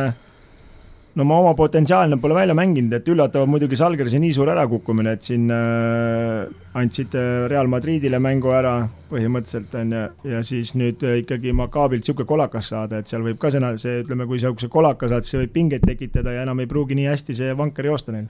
no 1.16 1.24
ma 1.24 1.38
oma 1.40 1.54
potentsiaali 1.56 2.18
pole 2.20 2.36
välja 2.36 2.54
mänginud, 2.54 2.92
et 2.98 3.08
üllatav 3.08 3.48
muidugi 3.48 3.80
Salgerise 3.80 4.20
nii 4.20 4.34
suur 4.36 4.52
ärakukkumine, 4.52 5.16
et 5.16 5.24
siin 5.24 5.48
äh, 5.48 6.52
andsid 6.76 7.16
äh, 7.16 7.48
Real 7.48 7.72
Madridile 7.72 8.20
mängu 8.20 8.52
ära 8.52 8.76
põhimõtteliselt 9.08 9.72
on 9.80 9.96
ju, 9.96 10.04
ja 10.34 10.44
siis 10.44 10.76
nüüd 10.76 11.00
äh, 11.08 11.22
ikkagi 11.24 11.56
Maccabilt 11.56 12.04
niisugune 12.04 12.28
kolakas 12.28 12.68
saada, 12.76 13.00
et 13.00 13.08
seal 13.08 13.24
võib 13.24 13.40
ka 13.40 13.48
sõna, 13.56 13.72
see 13.80 14.04
ütleme, 14.04 14.28
kui 14.28 14.36
sa 14.36 14.52
niisuguse 14.52 14.68
kolaka 14.76 15.08
saad, 15.08 15.24
siis 15.24 15.38
see 15.38 15.44
võib 15.46 15.56
pingeid 15.56 15.88
tekitada 15.88 16.36
ja 16.36 16.44
enam 16.44 16.60
ei 16.60 16.68
pruugi 16.68 17.00
nii 17.00 17.08
hästi 17.08 17.40
see 17.40 17.56
vanker 17.56 17.88
joosta 17.88 18.12
neil 18.12 18.28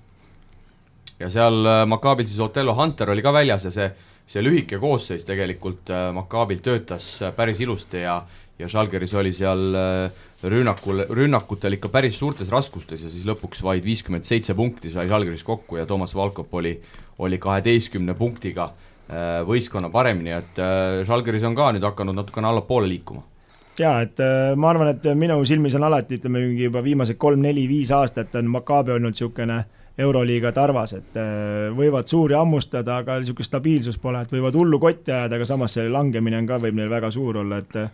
ja 1.20 1.30
seal 1.30 1.66
äh, 1.66 1.84
Maccabil 1.88 2.26
siis 2.26 2.40
Otello 2.40 2.74
Hunter 2.76 3.12
oli 3.12 3.22
ka 3.24 3.32
väljas 3.34 3.66
ja 3.68 3.72
see, 3.74 3.88
see 4.26 4.44
lühike 4.44 4.80
koosseis 4.82 5.26
tegelikult 5.28 5.90
äh, 5.92 6.10
Maccabil 6.14 6.62
töötas 6.64 7.14
äh, 7.22 7.34
päris 7.36 7.60
ilusti 7.60 8.06
ja 8.06 8.22
ja 8.60 8.68
Žalgiris 8.68 9.14
oli 9.18 9.30
seal 9.34 9.72
rünnakul, 10.44 11.00
rünnakutel 11.16 11.74
ikka 11.74 11.88
päris 11.90 12.18
suurtes 12.20 12.50
raskustes 12.52 13.00
ja 13.02 13.08
siis 13.10 13.24
lõpuks 13.26 13.62
vaid 13.64 13.82
viiskümmend 13.82 14.28
seitse 14.28 14.54
punkti 14.54 14.92
sai 14.92 15.08
Žalgiris 15.10 15.42
kokku 15.42 15.80
ja 15.80 15.86
Toomas 15.88 16.12
Valkop 16.14 16.52
oli, 16.60 16.76
oli 17.24 17.40
kaheteistkümne 17.42 18.14
punktiga 18.14 18.68
võistkonna 19.48 19.90
paremini, 19.90 20.36
et 20.36 20.60
Žalgiris 21.08 21.48
on 21.48 21.56
ka 21.58 21.72
nüüd 21.72 21.88
hakanud 21.88 22.14
natukene 22.14 22.52
allapoole 22.52 22.86
liikuma. 22.92 23.24
Jaa, 23.80 23.96
et 24.04 24.20
ma 24.54 24.70
arvan, 24.70 24.92
et 24.92 25.10
minu 25.18 25.40
silmis 25.48 25.74
on 25.80 25.88
alati, 25.88 26.20
ütleme 26.20 26.44
mingi 26.44 26.68
juba 26.68 26.84
viimased 26.84 27.18
kolm-neli-viis 27.18 27.90
aastat 27.96 28.36
on 28.38 28.52
Maccabi 28.52 28.94
olnud 28.94 29.16
niisugune 29.16 29.58
äh, 29.58 29.81
Euroliiga 29.98 30.54
tarvas, 30.56 30.94
et 30.96 31.16
äh, 31.20 31.68
võivad 31.76 32.08
suuri 32.08 32.36
hammustada, 32.36 33.02
aga 33.02 33.18
niisugust 33.20 33.50
stabiilsust 33.50 34.00
pole, 34.00 34.22
et 34.24 34.32
võivad 34.32 34.56
hullu 34.56 34.78
kotti 34.80 35.12
ajada, 35.12 35.36
aga 35.36 35.48
samas 35.48 35.76
see 35.76 35.84
langemine 35.92 36.38
on 36.40 36.48
ka, 36.48 36.56
võib 36.62 36.78
neil 36.78 36.88
väga 36.88 37.10
suur 37.12 37.42
olla, 37.42 37.58
et 37.60 37.76
äh, 37.76 37.90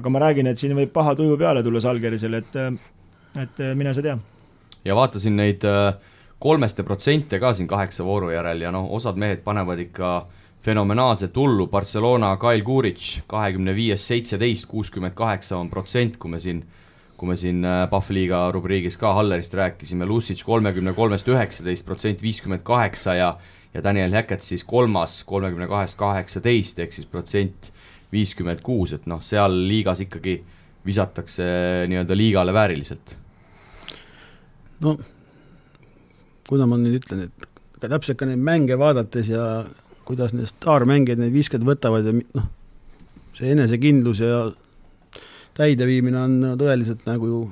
aga 0.00 0.12
ma 0.12 0.22
räägin, 0.24 0.48
et 0.48 0.60
siin 0.60 0.72
võib 0.78 0.94
paha 0.94 1.12
tuju 1.18 1.36
peale 1.40 1.62
tulla 1.62 1.82
Salgerisele, 1.84 2.40
et, 2.40 2.56
äh, 2.56 3.42
et 3.44 3.60
mine 3.76 3.92
sa 3.92 4.04
tea. 4.04 4.16
ja 4.84 4.96
vaatasin 4.96 5.36
neid 5.36 5.66
kolmeste 6.42 6.82
protsente 6.82 7.38
ka 7.38 7.52
siin 7.54 7.68
kaheksa 7.70 8.04
vooru 8.04 8.32
järel 8.32 8.64
ja 8.64 8.72
noh, 8.74 8.88
osad 8.96 9.20
mehed 9.20 9.44
panevad 9.44 9.78
ikka 9.78 10.14
fenomenaalset 10.62 11.36
hullu, 11.36 11.66
Barcelona, 11.66 12.36
Kail 12.36 12.62
Kuric 12.66 13.22
kahekümne 13.26 13.74
viiest 13.74 14.08
seitseteist, 14.10 14.66
kuuskümmend 14.70 15.14
kaheksa 15.14 15.58
on 15.58 15.70
protsent, 15.70 16.16
kui 16.16 16.30
me 16.30 16.40
siin 16.40 16.64
kui 17.22 17.30
me 17.30 17.36
siin 17.38 17.62
äh, 17.62 17.84
Pahvliiga 17.86 18.48
rubriigis 18.50 18.96
ka 18.98 19.12
Hallerist 19.14 19.52
rääkisime, 19.54 20.08
Lucic 20.10 20.40
kolmekümne 20.42 20.90
kolmest 20.96 21.28
üheksateist 21.30 21.86
protsent, 21.86 22.22
viiskümmend 22.22 22.64
kaheksa 22.66 23.14
ja 23.14 23.36
ja 23.72 23.80
Daniel 23.84 24.12
Hackett 24.12 24.42
siis 24.42 24.64
kolmas 24.68 25.22
kolmekümne 25.24 25.68
kahest 25.70 25.96
kaheksateist, 26.00 26.82
ehk 26.82 26.92
siis 26.92 27.06
protsent 27.06 27.70
viiskümmend 28.12 28.60
kuus, 28.66 28.92
et 28.92 29.06
noh, 29.08 29.22
seal 29.24 29.54
liigas 29.68 30.02
ikkagi 30.04 30.40
visatakse 30.84 31.46
nii-öelda 31.88 32.18
liigale 32.18 32.52
vääriliselt? 32.52 33.14
no 34.82 34.96
kuidas 36.48 36.68
ma 36.68 36.80
nüüd 36.82 36.98
ütlen, 36.98 37.28
et 37.28 37.46
ka 37.78 37.86
täpselt 37.94 38.18
ka 38.18 38.26
neid 38.26 38.42
mänge 38.42 38.76
vaadates 38.82 39.30
ja 39.30 39.46
kuidas 40.08 40.34
need 40.34 40.50
staarmängijad 40.50 41.22
neid 41.22 41.38
viskeid 41.38 41.62
võtavad 41.70 42.10
ja 42.10 42.18
noh, 42.18 42.50
see 43.38 43.54
enesekindlus 43.54 44.26
ja 44.26 44.42
täideviimine 45.58 46.18
on 46.18 46.36
tõeliselt 46.60 47.06
nagu 47.08 47.28
ju 47.28 47.42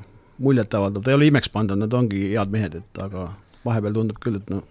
muljetavaldav, 0.41 1.05
ta 1.05 1.13
ei 1.13 1.19
ole 1.19 1.31
imeks 1.31 1.53
pandud, 1.53 1.79
nad 1.81 1.95
ongi 1.95 2.31
head 2.33 2.53
mehed, 2.53 2.81
et 2.81 3.03
aga 3.03 3.31
vahepeal 3.67 3.97
tundub 3.97 4.21
küll, 4.23 4.39
et 4.41 4.53
noh, 4.53 4.65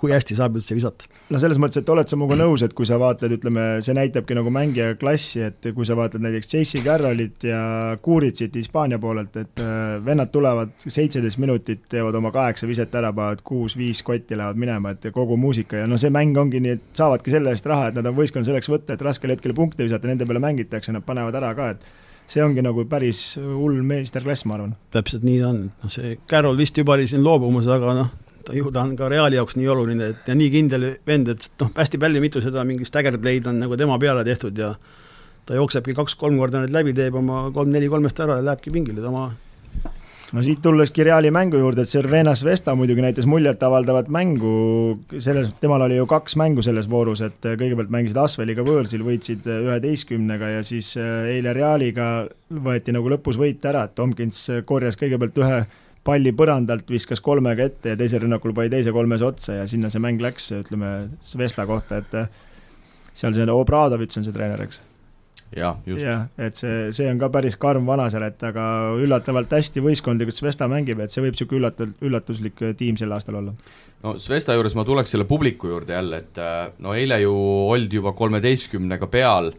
kui 0.00 0.14
hästi 0.14 0.36
saab 0.38 0.56
üldse 0.56 0.76
visata? 0.76 1.08
no 1.30 1.38
selles 1.42 1.58
mõttes, 1.62 1.78
et 1.82 1.90
oled 1.92 2.08
sa 2.10 2.16
minuga 2.18 2.38
nõus, 2.40 2.62
et 2.66 2.72
kui 2.74 2.86
sa 2.88 2.96
vaatad, 2.98 3.30
ütleme, 3.36 3.64
see 3.84 3.94
näitabki 3.94 4.34
nagu 4.34 4.50
mängija 4.54 4.94
klassi, 4.98 5.42
et 5.46 5.68
kui 5.76 5.86
sa 5.86 5.94
vaatad 5.98 6.22
näiteks 6.24 6.48
J.C. 6.50 6.80
Carrollit 6.82 7.46
ja 7.46 7.60
Kuritsit 8.02 8.56
Hispaania 8.58 8.98
poolelt, 9.02 9.36
et 9.38 9.62
äh, 9.62 9.98
vennad 10.06 10.32
tulevad 10.34 10.72
seitseteist 10.82 11.38
minutit, 11.42 11.84
teevad 11.92 12.18
oma 12.18 12.32
kaheksa 12.34 12.66
viset 12.70 12.94
ära, 12.98 13.12
panevad 13.14 13.44
kuus-viis 13.46 14.02
kotti, 14.06 14.38
lähevad 14.38 14.58
minema, 14.58 14.94
et 14.96 15.10
kogu 15.14 15.38
muusika 15.38 15.84
ja 15.84 15.90
no 15.90 16.00
see 16.00 16.10
mäng 16.14 16.38
ongi 16.40 16.62
nii, 16.64 16.78
et 16.78 17.02
saavadki 17.02 17.34
selle 17.34 17.54
eest 17.54 17.68
raha, 17.70 17.90
et 17.90 18.00
nad 18.00 18.10
on 18.10 18.18
võistkonna 18.18 18.48
selleks 18.48 18.72
võtta, 18.72 18.96
et 18.96 19.06
raskel 19.06 19.36
hetkel 19.36 19.54
punkte 19.58 19.86
visata, 19.86 20.10
nende 20.10 20.26
peale 20.26 20.42
mängitakse, 20.42 20.94
nad 20.96 21.06
panevad 21.06 21.38
ära 21.38 21.54
ka, 21.58 21.74
et 21.76 21.99
see 22.30 22.42
ongi 22.44 22.62
nagu 22.62 22.84
päris 22.88 23.34
hull 23.40 23.80
meisterklass, 23.86 24.46
ma 24.46 24.56
arvan. 24.58 24.74
täpselt 24.94 25.26
nii 25.26 25.40
ta 25.42 25.50
on, 25.50 25.62
noh 25.82 25.92
see 25.92 26.16
Carroll 26.30 26.58
vist 26.60 26.78
juba 26.78 26.94
oli 26.96 27.08
siin 27.10 27.24
loobumas, 27.26 27.68
aga 27.70 27.94
noh, 27.98 28.12
ta 28.46 28.54
ju 28.56 28.70
ta 28.74 28.84
on 28.86 28.94
ka 28.98 29.10
Reali 29.10 29.38
jaoks 29.38 29.58
nii 29.58 29.68
oluline, 29.74 30.12
et 30.14 30.30
ja 30.30 30.36
nii 30.38 30.50
kindel 30.54 30.88
vend, 31.06 31.32
et 31.34 31.50
noh, 31.62 31.72
hästi 31.76 32.00
palju 32.02 32.22
mitu 32.22 32.42
seda 32.44 32.64
mingi 32.68 32.86
stagger 32.88 33.18
play'd 33.18 33.50
on 33.50 33.60
nagu 33.64 33.78
tema 33.80 33.98
peale 34.02 34.24
tehtud 34.26 34.58
ja 34.58 34.74
ta 35.46 35.58
jooksebki 35.58 35.96
kaks-kolm 35.98 36.38
korda 36.38 36.62
need 36.62 36.74
läbi, 36.74 36.94
teeb 36.96 37.18
oma 37.18 37.48
kolm-neli 37.54 37.90
kolmest 37.90 38.20
ära 38.22 38.38
ja 38.38 38.46
lähebki 38.46 38.72
pingile, 38.74 39.02
ta 39.02 39.10
oma 39.10 39.30
no 40.32 40.42
siit 40.46 40.60
tulleski 40.62 41.04
Reali 41.06 41.30
mängu 41.34 41.58
juurde, 41.58 41.84
et 41.84 41.90
Cervenas 41.90 42.44
Vesta 42.46 42.74
muidugi 42.78 43.02
näitas 43.04 43.26
muljetavaldavat 43.30 44.10
mängu, 44.12 44.52
selles, 45.18 45.52
temal 45.62 45.84
oli 45.86 45.98
ju 45.98 46.06
kaks 46.10 46.36
mängu 46.40 46.62
selles 46.64 46.88
voorus, 46.90 47.22
et 47.26 47.38
kõigepealt 47.44 47.92
mängisid 47.92 48.20
Asveliga 48.20 48.64
võõrsil, 48.66 49.04
võitsid 49.06 49.46
üheteistkümnega 49.50 50.54
ja 50.56 50.64
siis 50.66 50.92
eile 51.00 51.54
Realiga 51.56 52.10
võeti 52.50 52.94
nagu 52.94 53.10
lõpus 53.10 53.40
võit 53.40 53.64
ära, 53.66 53.86
et 53.88 53.96
Tomkins 53.98 54.46
korjas 54.68 54.98
kõigepealt 55.00 55.40
ühe 55.42 55.62
palli 56.06 56.32
põrandalt, 56.32 56.88
viskas 56.88 57.20
kolmega 57.20 57.66
ette 57.68 57.92
ja 57.92 57.98
teisel 57.98 58.24
rünnakul 58.24 58.54
pani 58.56 58.72
teise 58.72 58.92
kolmes 58.94 59.24
otsa 59.24 59.58
ja 59.60 59.66
sinna 59.68 59.90
see 59.92 60.02
mäng 60.02 60.22
läks, 60.22 60.50
ütleme, 60.56 60.94
Svesta 61.24 61.66
kohta, 61.68 62.00
et 62.00 62.16
seal 63.12 63.36
see 63.36 63.50
Obradovitš 63.52 64.22
on 64.22 64.28
see 64.28 64.36
treener, 64.36 64.62
eks? 64.64 64.80
Jah, 65.56 65.78
just. 65.86 66.04
jah, 66.04 66.26
et 66.38 66.58
see, 66.58 66.90
see 66.94 67.08
on 67.10 67.20
ka 67.20 67.30
päris 67.32 67.56
karm 67.60 67.88
vana 67.88 68.08
seal, 68.12 68.24
et 68.28 68.42
aga 68.46 68.64
üllatavalt 69.00 69.52
hästi 69.56 69.82
võistkondlikult 69.84 70.36
Svesta 70.36 70.68
mängib, 70.70 71.02
et 71.02 71.14
see 71.14 71.24
võib 71.24 71.34
niisugune 71.36 71.60
üllatav, 71.62 71.94
üllatuslik 72.06 72.64
tiim 72.78 72.98
sel 73.00 73.12
aastal 73.16 73.40
olla. 73.42 73.54
no 74.04 74.16
Svesta 74.22 74.56
juures 74.58 74.76
ma 74.78 74.86
tuleks 74.88 75.16
selle 75.16 75.26
publiku 75.30 75.72
juurde 75.72 75.96
jälle, 75.96 76.22
et 76.24 76.42
no 76.82 76.94
eile 76.94 77.20
ju 77.24 77.34
oldi 77.74 78.00
juba 78.00 78.14
kolmeteistkümnega 78.18 79.10
peal 79.10 79.52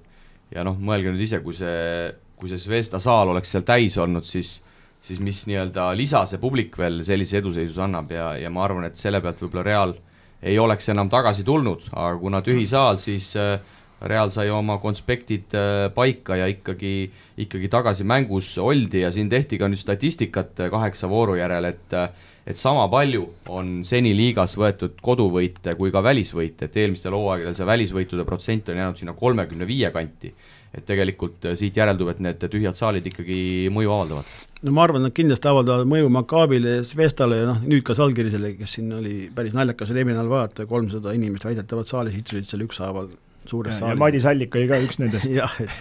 ja 0.51 0.65
noh, 0.67 0.79
mõelge 0.79 1.13
nüüd 1.13 1.27
ise, 1.27 1.41
kui 1.43 1.55
see, 1.57 2.11
kui 2.39 2.51
see 2.51 2.61
Svesta 2.61 3.01
saal 3.03 3.33
oleks 3.33 3.51
seal 3.51 3.67
täis 3.67 3.97
olnud, 4.01 4.27
siis 4.27 4.59
siis 5.01 5.17
mis 5.17 5.39
nii-öelda 5.49 5.87
lisa 5.97 6.23
see 6.29 6.37
publik 6.41 6.75
veel 6.77 7.01
sellise 7.05 7.39
eduseisus 7.39 7.79
annab 7.81 8.11
ja, 8.13 8.31
ja 8.37 8.51
ma 8.53 8.65
arvan, 8.67 8.85
et 8.85 8.99
selle 9.01 9.21
pealt 9.23 9.39
võib-olla 9.41 9.63
Real 9.65 9.95
ei 10.41 10.57
oleks 10.61 10.89
enam 10.93 11.09
tagasi 11.09 11.45
tulnud, 11.45 11.87
aga 11.91 12.17
kuna 12.21 12.41
tühi 12.45 12.67
saal, 12.69 12.99
siis 13.01 13.31
äh, 13.37 13.57
Real 14.01 14.31
sai 14.33 14.49
oma 14.49 14.79
konspektid 14.81 15.53
äh, 15.57 15.87
paika 15.93 16.39
ja 16.39 16.47
ikkagi, 16.49 17.11
ikkagi 17.45 17.69
tagasi 17.69 18.05
mängus 18.07 18.55
oldi 18.57 19.03
ja 19.03 19.11
siin 19.13 19.29
tehti 19.29 19.59
ka 19.61 19.69
nüüd 19.69 19.81
statistikat 19.81 20.65
äh, 20.65 20.71
kaheksa 20.73 21.09
vooru 21.11 21.37
järel, 21.39 21.69
et 21.69 21.97
et 22.41 22.57
sama 22.57 22.87
palju 22.89 23.27
on 23.53 23.83
seni 23.85 24.15
liigas 24.17 24.55
võetud 24.57 24.95
koduvõite 25.05 25.75
kui 25.77 25.91
ka 25.93 26.01
välisvõite, 26.01 26.65
et 26.65 26.77
eelmistel 26.81 27.13
hooaegadel 27.13 27.53
see 27.53 27.67
välisvõitude 27.69 28.25
protsent 28.25 28.71
on 28.73 28.81
jäänud 28.81 28.97
sinna 28.97 29.13
kolmekümne 29.13 29.67
viie 29.69 29.91
kanti. 29.93 30.33
et 30.71 30.85
tegelikult 30.87 31.49
siit 31.59 31.75
järeldub, 31.75 32.07
et 32.07 32.19
need 32.23 32.45
tühjad 32.47 32.77
saalid 32.79 33.05
ikkagi 33.05 33.67
mõju 33.75 33.91
avaldavad 33.91 34.25
no 34.63 34.71
ma 34.71 34.85
arvan, 34.85 35.03
nad 35.03 35.13
kindlasti 35.15 35.49
avaldavad 35.51 35.89
mõju 35.89 36.11
Makaabile 36.15 36.77
ja 36.77 36.85
Svestale 36.87 37.41
ja 37.41 37.49
noh, 37.49 37.59
nüüd 37.65 37.83
ka 37.83 37.95
Salgirisele, 37.97 38.53
kes 38.59 38.77
siin 38.77 38.93
oli 38.95 39.15
päris 39.35 39.57
naljakas 39.57 39.91
nädal 39.91 40.29
vaadata, 40.31 40.67
kolmsada 40.69 41.11
inimest 41.17 41.45
väidetavalt 41.49 41.91
saalis 41.91 42.15
istusid 42.15 42.47
seal 42.49 42.63
ükshaaval 42.67 43.11
suures 43.49 43.79
saalis. 43.81 43.99
Madis 43.99 44.27
Allik 44.29 44.55
oli 44.55 44.67
ka 44.69 44.81
üks 44.83 45.01
nendest 45.01 45.31
jah, 45.41 45.53
et, 45.63 45.77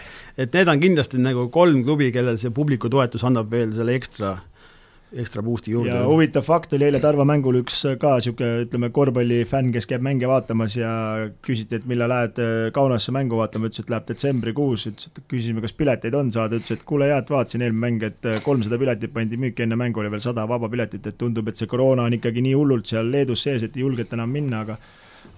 et 0.46 0.61
need 0.61 0.72
on 0.72 0.82
kindlasti 0.82 1.20
nagu 1.22 1.48
kolm 1.54 1.82
klubi, 1.86 2.11
kellel 2.14 2.38
see 2.40 2.54
publiku 2.54 2.92
toetus 2.92 3.26
annab 3.28 3.50
veel 3.52 3.74
selle 3.76 3.98
ekstra 3.98 4.38
ekstra 5.11 5.42
boost'i 5.42 5.72
juurde. 5.72 5.90
ja 5.90 6.04
huvitav 6.06 6.44
fakt 6.46 6.72
oli 6.76 6.86
eile 6.86 7.00
Tarva 7.02 7.24
mängul 7.26 7.61
üks 7.61 7.80
ka 8.00 8.12
niisugune, 8.18 8.64
ütleme, 8.66 8.90
korvpallifänn, 8.94 9.72
kes 9.74 9.88
käib 9.90 10.04
mänge 10.06 10.28
vaatamas 10.30 10.76
ja 10.78 10.92
küsiti, 11.46 11.80
et 11.80 11.88
millal 11.90 12.12
lähed 12.12 12.38
äh, 12.42 12.68
Kaunasse 12.74 13.14
mängu 13.14 13.40
vaatama, 13.40 13.70
ütles, 13.70 13.82
et 13.82 13.90
läheb 13.90 14.06
detsembrikuus, 14.11 14.86
ütles, 14.90 15.11
et 15.11 15.22
küsisime, 15.30 15.64
kas 15.64 15.74
pileteid 15.76 16.14
on 16.18 16.30
saada, 16.34 16.61
ütles, 16.61 16.78
et 16.78 16.86
kuule, 16.86 17.11
jaa, 17.11 17.18
et 17.24 17.32
vaatasin 17.34 17.66
eelmine 17.66 17.86
mäng, 17.86 18.06
et 18.06 18.30
äh, 18.30 18.38
kolmsada 18.44 18.78
piletit 18.78 19.14
pandi 19.14 19.40
müüki, 19.40 19.66
enne 19.66 19.78
mängu 19.80 20.02
oli 20.02 20.12
veel 20.14 20.22
sada 20.22 20.46
vaba 20.50 20.70
piletit, 20.70 21.11
et 21.11 21.18
tundub, 21.18 21.50
et 21.50 21.58
see 21.58 21.70
koroona 21.70 22.06
on 22.06 22.18
ikkagi 22.20 22.44
nii 22.46 22.54
hullult 22.54 22.90
seal 22.90 23.11
Leedus 23.11 23.46
sees, 23.48 23.66
et 23.66 23.76
ei 23.76 23.86
julgeta 23.86 24.18
enam 24.18 24.30
minna, 24.30 24.62
aga 24.66 24.78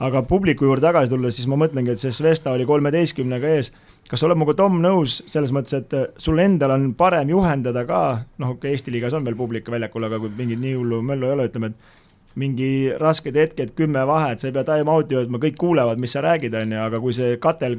aga 0.01 0.23
publiku 0.29 0.67
juurde 0.67 0.87
tagasi 0.87 1.13
tulles, 1.13 1.37
siis 1.37 1.49
ma 1.51 1.59
mõtlengi, 1.61 1.95
et 1.95 2.01
see 2.01 2.15
Svesta 2.15 2.55
oli 2.57 2.67
kolmeteistkümnega 2.69 3.57
ees. 3.57 3.73
kas 4.09 4.23
oled 4.27 4.37
minuga, 4.39 4.57
Tom, 4.59 4.81
nõus 4.83 5.21
selles 5.31 5.53
mõttes, 5.55 5.77
et 5.79 5.95
äh, 5.97 6.07
sul 6.21 6.41
endal 6.43 6.75
on 6.75 6.93
parem 6.99 7.31
juhendada 7.31 7.85
ka, 7.89 8.03
noh, 8.39 8.55
okei 8.57 8.73
okay,, 8.73 8.77
Eesti 8.77 8.93
liigas 8.95 9.15
on 9.15 9.25
veel 9.25 9.37
publik 9.39 9.69
väljakul, 9.71 10.09
aga 10.09 10.19
kui 10.21 10.33
mingit 10.37 10.61
nii 10.61 10.75
hullu 10.79 11.03
möllu 11.07 11.29
ei 11.29 11.37
ole, 11.37 11.49
ütleme, 11.51 11.73
et 11.73 12.01
mingi 12.41 12.93
rasked 13.01 13.37
hetked, 13.37 13.75
kümme 13.77 14.03
vahet, 14.09 14.41
sa 14.41 14.49
ei 14.49 14.55
pea 14.57 14.65
time-out'i 14.65 15.17
jõudma, 15.17 15.41
kõik 15.43 15.59
kuulevad, 15.61 16.01
mis 16.01 16.15
sa 16.17 16.23
räägid, 16.25 16.55
on 16.57 16.73
ju, 16.73 16.79
aga 16.81 17.01
kui 17.03 17.17
see 17.17 17.35
katel 17.43 17.77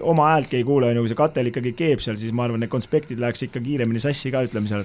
oma 0.00 0.32
häältki 0.32 0.58
ei 0.58 0.66
kuule, 0.66 0.88
on 0.90 0.98
ju, 0.98 1.04
kui 1.04 1.12
see 1.12 1.20
katel 1.20 1.50
ikkagi 1.52 1.74
keeb 1.78 2.02
seal, 2.02 2.18
siis 2.18 2.34
ma 2.34 2.48
arvan, 2.48 2.64
need 2.64 2.72
konspektid 2.72 3.22
läheks 3.22 3.46
ikka 3.46 3.62
kiiremini 3.62 4.02
sassi 4.02 4.32
ka, 4.34 4.42
ütleme 4.48 4.70
seal 4.70 4.82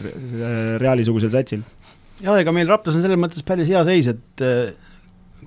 Reali-sugusel 0.84 1.34
satsil. 1.34 1.66
jah, 2.22 2.38
ega 2.38 2.54
meil 2.54 2.70
Raplas 2.70 2.98
on 2.98 3.06
selles 3.06 3.22
mõttes 3.22 3.46
päris 3.46 3.72
hea 3.74 3.82
seis, 3.90 4.12
et 4.14 4.46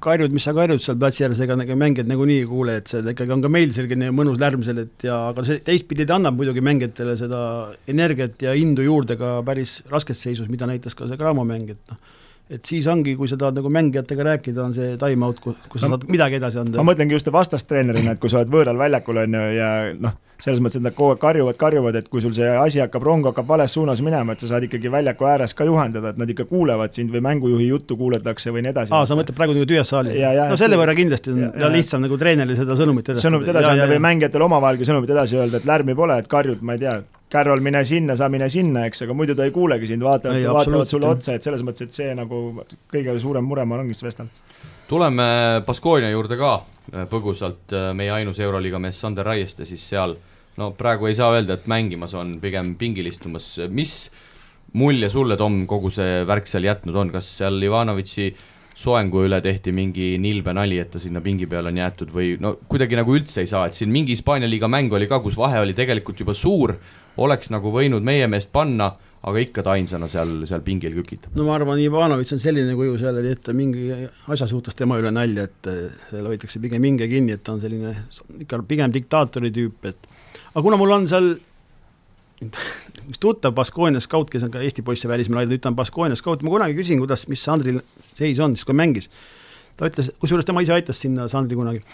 karjud, 0.02 0.34
mis 0.34 0.46
sa 0.46 0.54
karjud 0.56 0.82
seal 0.82 0.98
platsi 1.00 1.24
ääres, 1.26 1.40
ega 1.44 1.56
nagu 1.58 1.76
mängijad 1.78 2.08
nagunii 2.10 2.40
ei 2.42 2.48
kuule, 2.50 2.78
et 2.80 2.90
see 2.90 3.02
ikkagi 3.12 3.34
on 3.36 3.44
ka 3.44 3.50
meil 3.52 3.74
selline 3.76 4.10
mõnus 4.16 4.40
lärm 4.40 4.64
seal, 4.66 4.82
et 4.84 5.06
ja 5.06 5.18
aga 5.30 5.44
see 5.46 5.60
teistpidi 5.66 6.06
ta 6.08 6.16
annab 6.18 6.38
muidugi 6.40 6.64
mängijatele 6.64 7.16
seda 7.20 7.42
energiat 7.90 8.42
ja 8.46 8.56
indu 8.58 8.86
juurde 8.86 9.18
ka 9.20 9.38
päris 9.46 9.80
raskes 9.92 10.22
seisus, 10.24 10.48
mida 10.52 10.68
näitas 10.70 10.96
ka 10.98 11.08
see 11.10 11.20
Cramo 11.20 11.44
mäng, 11.48 11.74
et 11.74 11.92
noh, 11.92 12.00
et 12.50 12.66
siis 12.66 12.86
ongi, 12.90 13.14
kui 13.18 13.28
sa 13.30 13.38
tahad 13.38 13.60
nagu 13.60 13.70
mängijatega 13.72 14.26
rääkida, 14.32 14.64
on 14.64 14.74
see 14.74 14.96
time-out, 15.00 15.38
kus 15.42 15.78
sa 15.78 15.90
saad 15.90 16.08
midagi 16.10 16.40
edasi 16.40 16.58
anda. 16.62 16.80
ma 16.80 16.90
mõtlengi 16.90 17.14
just 17.14 17.30
vastastreenerina, 17.30 18.16
et 18.16 18.22
kui 18.22 18.32
sa 18.32 18.40
oled 18.40 18.50
võõral 18.50 18.80
väljakul, 18.80 19.20
on 19.22 19.36
ju, 19.38 19.44
ja 19.54 19.68
noh, 19.94 20.16
selles 20.40 20.58
mõttes, 20.62 20.80
et 20.80 20.84
nad 20.86 20.96
kogu 20.96 21.12
aeg 21.14 21.20
karjuvad, 21.22 21.58
karjuvad, 21.60 21.98
et 22.00 22.08
kui 22.10 22.22
sul 22.24 22.32
see 22.34 22.48
asi 22.48 22.80
hakkab, 22.82 23.04
rong 23.06 23.28
hakkab 23.28 23.46
vales 23.46 23.76
suunas 23.76 24.02
minema, 24.02 24.34
et 24.34 24.42
sa 24.42 24.50
saad 24.54 24.66
ikkagi 24.66 24.90
väljaku 24.92 25.28
ääres 25.30 25.54
ka 25.54 25.68
juhendada, 25.68 26.10
et 26.10 26.18
nad 26.20 26.32
ikka 26.32 26.48
kuulevad 26.50 26.96
sind 26.96 27.14
või 27.14 27.22
mängujuhi 27.28 27.68
juttu 27.70 27.98
kuulatakse 28.00 28.54
või 28.54 28.64
nii 28.66 28.74
edasi. 28.74 28.94
aa, 28.96 29.06
sa 29.06 29.18
mõtled 29.18 29.36
praegu 29.38 29.54
nagu 29.54 29.68
tühjas 29.70 29.94
saalis? 29.94 30.18
no 30.50 30.58
selle 30.58 30.80
võrra 30.80 30.96
kindlasti 30.98 31.34
on 31.34 31.44
ja, 31.44 31.52
ja, 31.60 31.70
lihtsam 31.70 32.02
nagu 32.02 32.18
treenerile 32.18 32.58
seda 32.58 32.74
sõnumit 32.78 33.12
edastada. 33.12 33.28
sõnumit 33.28 33.54
edasi 33.54 33.74
anda 33.76 33.88
või 33.92 34.02
mängijatele 34.08 34.48
omavahelgi 34.48 34.90
sõnumit 34.90 35.14
edasi 35.14 35.38
öelda, 35.38 35.60
et 35.60 35.70
lärmi 35.70 35.94
pole, 35.98 36.18
et 36.18 36.30
karjud, 36.30 36.64
ma 36.64 36.78
ei 36.78 36.86
tea, 36.86 36.98
Carroll, 37.30 37.62
mine 37.62 37.84
sinna, 37.86 38.16
sa 38.18 38.28
mine 38.28 38.48
sinna, 38.50 38.84
eks, 38.90 39.04
aga 39.06 39.14
muidu 39.14 39.36
ta 39.38 39.46
ei 39.46 39.54
kuulegi 39.54 39.86
sind, 39.92 40.02
vaatavad, 40.02 40.42
vaatavad 40.50 40.90
sulle 40.90 41.10
otsa, 41.12 41.36
et 41.38 41.46
selles 41.46 41.62
mõttes, 41.66 41.86
et 41.86 41.94
see 41.94 42.14
nagu 42.18 42.40
kõige 42.90 43.14
suurem 43.22 43.46
mure, 43.46 43.64
ma 43.64 43.78
arvan, 43.78 43.86
ongi 43.86 43.98
Svestal 43.98 44.30
tuleme 44.90 45.24
Baskonia 45.62 46.10
juurde 46.10 46.34
ka 46.34 46.56
põgusalt, 47.10 47.70
meie 47.94 48.10
ainus 48.10 48.40
Euroliiga 48.42 48.80
mees 48.82 48.98
Sander 48.98 49.28
Raieste 49.28 49.62
siis 49.68 49.84
seal 49.92 50.16
no 50.58 50.72
praegu 50.78 51.06
ei 51.06 51.16
saa 51.16 51.30
öelda, 51.36 51.56
et 51.56 51.68
mängimas 51.70 52.14
on, 52.18 52.38
pigem 52.42 52.74
pingil 52.78 53.06
istumas, 53.10 53.52
mis 53.70 53.94
mulje 54.78 55.10
sulle, 55.10 55.38
Tom, 55.38 55.62
kogu 55.70 55.90
see 55.94 56.24
värk 56.28 56.48
seal 56.50 56.66
jätnud 56.66 56.96
on, 56.98 57.12
kas 57.14 57.28
seal 57.40 57.58
Ivanovitši 57.62 58.30
soengu 58.80 59.26
üle 59.26 59.40
tehti 59.44 59.74
mingi 59.76 60.14
nilbe 60.22 60.54
nali, 60.56 60.78
et 60.80 60.90
ta 60.92 61.00
sinna 61.02 61.20
pingi 61.24 61.48
peale 61.50 61.68
on 61.72 61.80
jäetud 61.80 62.12
või 62.14 62.32
no 62.40 62.54
kuidagi 62.70 62.96
nagu 62.96 63.14
üldse 63.14 63.44
ei 63.44 63.50
saa, 63.50 63.66
et 63.68 63.76
siin 63.76 63.92
mingi 63.92 64.14
Hispaania 64.16 64.48
liiga 64.48 64.70
mäng 64.72 64.92
oli 64.96 65.08
ka, 65.10 65.20
kus 65.22 65.36
vahe 65.38 65.60
oli 65.60 65.76
tegelikult 65.76 66.22
juba 66.22 66.34
suur, 66.34 66.74
oleks 67.20 67.50
nagu 67.52 67.72
võinud 67.74 68.04
meie 68.06 68.26
meest 68.30 68.52
panna, 68.52 68.90
aga 69.20 69.42
ikka 69.42 69.64
ta 69.64 69.74
ainsana 69.76 70.08
seal, 70.08 70.46
seal 70.48 70.62
pingil 70.64 70.94
kükitab. 70.96 71.34
no 71.36 71.44
ma 71.44 71.58
arvan, 71.58 71.80
Ivanovitš 71.82 72.38
on 72.38 72.42
selline 72.42 72.76
kuju 72.78 72.96
seal, 73.02 73.20
et 73.20 73.34
jätta 73.34 73.52
mingi 73.56 73.90
asja 74.32 74.48
suhtes 74.48 74.78
tema 74.78 74.96
üle 75.00 75.12
nalja, 75.12 75.44
et 75.50 75.70
seal 76.08 76.30
hoitakse 76.30 76.62
pigem 76.62 76.88
hinge 76.88 77.08
kinni, 77.10 77.36
et 77.36 77.44
ta 77.44 77.52
on 77.56 77.60
selline 77.60 77.92
ikka 78.46 78.62
pigem 78.68 78.94
diktaatori 78.94 79.52
tüüp, 79.52 79.92
et 79.92 80.10
aga 80.54 80.64
kuna 80.64 80.80
mul 80.80 80.96
on 80.96 81.08
seal 81.10 81.34
üks 83.10 83.20
tuttav 83.20 83.52
Baskonia 83.56 84.00
skaut, 84.02 84.30
kes 84.32 84.46
on 84.46 84.52
ka 84.52 84.62
Eesti 84.64 84.84
poisse 84.86 85.08
välismaal 85.08 85.42
aidanud, 85.42 85.58
nüüd 85.58 85.64
ta 85.64 85.72
on 85.72 85.76
Baskonia 85.78 86.16
skaut, 86.18 86.44
ma 86.46 86.54
kunagi 86.54 86.78
küsin, 86.78 87.00
kuidas, 87.02 87.26
mis 87.30 87.42
Sandril 87.44 87.82
seis 88.14 88.40
on, 88.40 88.56
siis 88.56 88.68
kui 88.68 88.76
mängis. 88.76 89.10
ta 89.76 89.88
ütles, 89.88 90.10
kusjuures 90.20 90.48
tema 90.48 90.64
ise 90.64 90.74
aitas 90.76 91.00
sinna 91.00 91.28
Sandri 91.28 91.58
kunagi. 91.58 91.84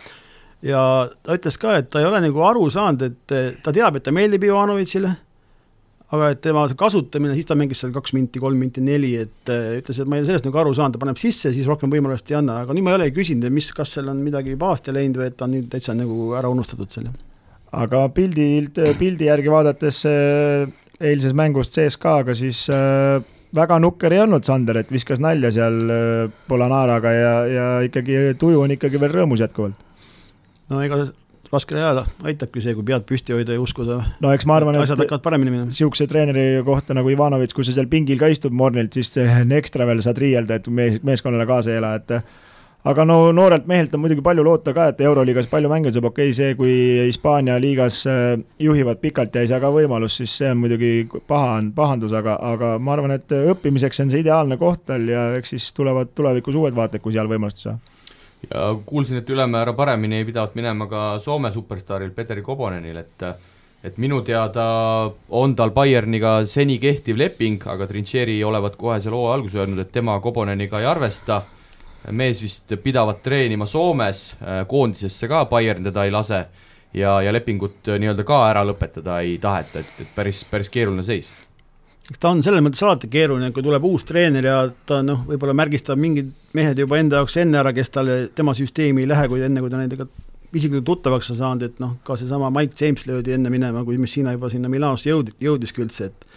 Ja 0.64 0.80
ta 1.22 1.36
ütles 1.36 1.58
ka, 1.60 1.76
et 1.80 1.90
ta 1.92 2.00
ei 2.00 2.08
ole 2.08 2.22
nagu 2.24 2.42
aru 2.46 2.68
saanud, 2.72 3.02
et 3.02 3.62
ta 3.62 3.74
teab, 3.74 3.98
et 3.98 4.06
ta 4.06 4.14
meeldib 4.14 4.46
Ivanovitšile, 4.48 5.12
aga 6.14 6.30
et 6.32 6.42
tema 6.44 6.64
kasutamine, 6.78 7.34
siis 7.34 7.48
ta 7.48 7.56
mängis 7.58 7.80
seal 7.82 7.92
kaks 7.94 8.14
minti, 8.14 8.40
kolm 8.42 8.60
minti, 8.62 8.82
neli, 8.84 9.12
et 9.24 9.50
äh, 9.50 9.78
ütles, 9.80 9.98
et 9.98 10.10
ma 10.10 10.18
ei 10.18 10.22
ole 10.22 10.30
sellest 10.30 10.46
nagu 10.46 10.60
aru 10.62 10.74
saanud, 10.76 10.94
ta 10.94 11.02
paneb 11.02 11.18
sisse, 11.18 11.50
siis 11.54 11.66
rohkem 11.66 11.90
võimalust 11.92 12.30
ei 12.30 12.38
anna, 12.38 12.60
aga 12.62 12.76
nüüd 12.76 12.86
ma 12.86 12.94
ei 12.94 13.00
olegi 13.00 13.16
küsinud, 13.18 13.50
mis, 13.54 13.72
kas 13.74 13.96
seal 13.96 14.10
on 14.12 14.20
midagi 14.22 14.54
pahasti 14.60 14.94
läinud 14.94 15.18
või 15.18 15.30
et 15.32 15.38
ta 15.38 15.48
on 15.48 15.56
nüüd 15.56 15.70
täitsa 15.72 15.96
nagu 15.98 16.30
ära 16.38 16.50
unustatud 16.52 16.92
seal. 16.94 17.08
aga 17.76 18.04
pildilt, 18.14 18.78
pildi 19.00 19.26
järgi 19.26 19.50
vaadates 19.50 20.04
äh, 20.08 20.68
eilses 21.02 21.34
mängust 21.36 21.74
CSKA-ga, 21.74 22.36
siis 22.38 22.68
äh, 22.70 23.18
väga 23.56 23.80
nukker 23.82 24.14
ei 24.14 24.22
olnud 24.22 24.46
Sander, 24.46 24.78
et 24.78 24.94
viskas 24.94 25.18
nalja 25.22 25.50
seal 25.54 25.82
Polanaraga 26.46 27.12
ja, 27.14 27.34
ja 27.50 27.66
ikkagi 27.86 28.36
tuju 28.38 28.62
on 28.62 28.74
ikkagi 28.76 29.00
veel 29.00 29.14
rõõmus 29.18 29.42
jätkuvalt. 29.42 29.85
No 30.70 30.82
ega 30.82 31.04
raskel 31.52 31.78
ajal 31.80 32.02
aitabki 32.26 32.62
see, 32.62 32.74
kui 32.76 32.86
pead 32.86 33.04
püsti 33.08 33.34
hoida 33.36 33.56
ja 33.56 33.62
uskuda. 33.62 34.00
no 34.22 34.32
eks 34.34 34.48
ma 34.48 34.58
arvan, 34.60 34.78
et 34.78 34.86
asjad 34.86 35.04
hakkavad 35.04 35.24
paremini 35.24 35.52
minema. 35.52 35.70
niisuguse 35.70 36.08
treeneri 36.10 36.64
kohta 36.66 36.96
nagu 36.96 37.12
Ivanovitš, 37.12 37.54
kui 37.56 37.66
sa 37.66 37.76
seal 37.76 37.90
pingil 37.92 38.20
ka 38.22 38.30
istud 38.32 38.56
Mornilt, 38.56 38.96
siis 38.96 39.14
ekstra 39.60 39.86
veel 39.88 40.02
saad 40.04 40.18
riielda, 40.22 40.58
et 40.60 40.68
mees, 40.68 40.98
meeskonnale 41.06 41.46
kaasa 41.48 41.72
ei 41.72 41.80
ela, 41.80 41.94
et 42.00 42.16
aga 42.86 43.06
no 43.06 43.18
noorelt 43.34 43.66
mehelt 43.70 43.94
on 43.94 44.02
muidugi 44.04 44.22
palju 44.26 44.44
loota 44.46 44.74
ka, 44.74 44.90
et 44.92 45.00
Euroliigas 45.06 45.48
palju 45.50 45.70
mänge 45.70 45.94
saab, 45.94 46.10
okei 46.10 46.30
okay,, 46.30 46.36
see, 46.38 46.58
kui 46.58 46.76
Hispaania 47.06 47.58
liigas 47.62 48.02
äh, 48.10 48.28
juhivad 48.62 49.02
pikalt 49.02 49.34
ja 49.34 49.42
ei 49.46 49.50
saa 49.50 49.62
ka 49.62 49.70
võimalust, 49.74 50.22
siis 50.22 50.36
see 50.42 50.50
on 50.50 50.62
muidugi 50.64 50.92
paha, 51.30 51.60
pahandus, 51.74 52.14
aga, 52.16 52.38
aga 52.54 52.76
ma 52.78 52.96
arvan, 52.96 53.16
et 53.18 53.36
õppimiseks 53.54 54.02
on 54.04 54.14
see 54.14 54.22
ideaalne 54.26 54.58
koht 54.60 54.86
tal 54.90 55.06
ja 55.10 55.28
eks 55.38 55.54
siis 55.54 55.70
tulevad 55.76 56.14
tulevikus 56.14 56.58
uued 56.58 56.74
vaated, 56.74 57.02
kui 57.04 57.14
seal 57.14 57.30
võimalust 57.30 57.62
ei 57.62 57.70
saa 57.70 57.78
ja 58.54 58.76
kuulsin, 58.86 59.20
et 59.20 59.30
ülemäära 59.30 59.72
paremini 59.72 60.24
pidavat 60.24 60.54
minema 60.54 60.86
ka 60.86 61.18
Soome 61.18 61.50
superstaaril 61.52 62.10
Petteri 62.10 62.42
Kobonenil, 62.42 62.96
et 62.96 63.28
et 63.84 63.98
minu 64.02 64.22
teada 64.26 64.64
on 65.30 65.54
tal 65.54 65.70
Bayerniga 65.70 66.40
seni 66.46 66.78
kehtiv 66.82 67.18
leping, 67.20 67.60
aga 67.70 67.86
Trincheri 67.86 68.40
olevat 68.44 68.74
kohe 68.76 68.96
seal 69.00 69.14
hooaja 69.14 69.34
alguses 69.36 69.60
öelnud, 69.60 69.78
et 69.78 69.92
tema 69.92 70.16
Koboneniga 70.20 70.80
ei 70.80 70.88
arvesta, 70.90 71.42
mees 72.10 72.40
vist 72.42 72.72
pidavat 72.82 73.22
treenima 73.22 73.66
Soomes, 73.66 74.32
koondisesse 74.66 75.28
ka 75.30 75.44
Bayern 75.50 75.86
teda 75.86 76.04
ei 76.04 76.10
lase 76.10 76.46
ja, 76.94 77.20
ja 77.22 77.32
lepingut 77.32 77.86
nii-öelda 77.86 78.26
ka 78.26 78.40
ära 78.50 78.64
lõpetada 78.66 79.20
ei 79.22 79.38
taheta, 79.38 79.84
et, 79.84 80.00
et 80.02 80.14
päris, 80.16 80.42
päris 80.50 80.72
keeruline 80.72 81.06
seis 81.06 81.30
eks 82.10 82.20
ta 82.22 82.30
on 82.30 82.42
selles 82.46 82.62
mõttes 82.62 82.82
alati 82.86 83.10
keeruline, 83.10 83.50
kui 83.54 83.64
tuleb 83.66 83.84
uus 83.88 84.06
treener 84.06 84.46
ja 84.46 84.60
ta 84.86 85.00
noh, 85.02 85.24
võib-olla 85.26 85.56
märgistab 85.58 85.98
mingid 85.98 86.30
mehed 86.54 86.78
juba 86.78 87.00
enda 87.00 87.20
jaoks 87.20 87.36
enne 87.42 87.58
ära, 87.58 87.72
kes 87.74 87.90
talle, 87.94 88.18
tema 88.34 88.54
süsteemi 88.54 89.02
ei 89.02 89.10
lähe, 89.10 89.26
kui 89.32 89.42
enne, 89.42 89.62
kui 89.64 89.72
ta 89.72 89.80
nendega 89.80 90.06
isiklikult 90.56 90.86
tuttavaks 90.86 91.32
on 91.34 91.40
saanud, 91.40 91.66
et 91.66 91.80
noh, 91.82 91.96
ka 92.06 92.16
seesama 92.18 92.50
Mike 92.54 92.78
James 92.78 93.06
löödi 93.08 93.34
enne 93.34 93.50
minema, 93.52 93.82
kui 93.84 93.98
Messina 94.00 94.34
juba 94.36 94.50
sinna 94.52 94.70
Milanosse 94.72 95.10
jõud-, 95.10 95.34
jõudiski 95.42 95.84
üldse, 95.84 96.12
et 96.12 96.36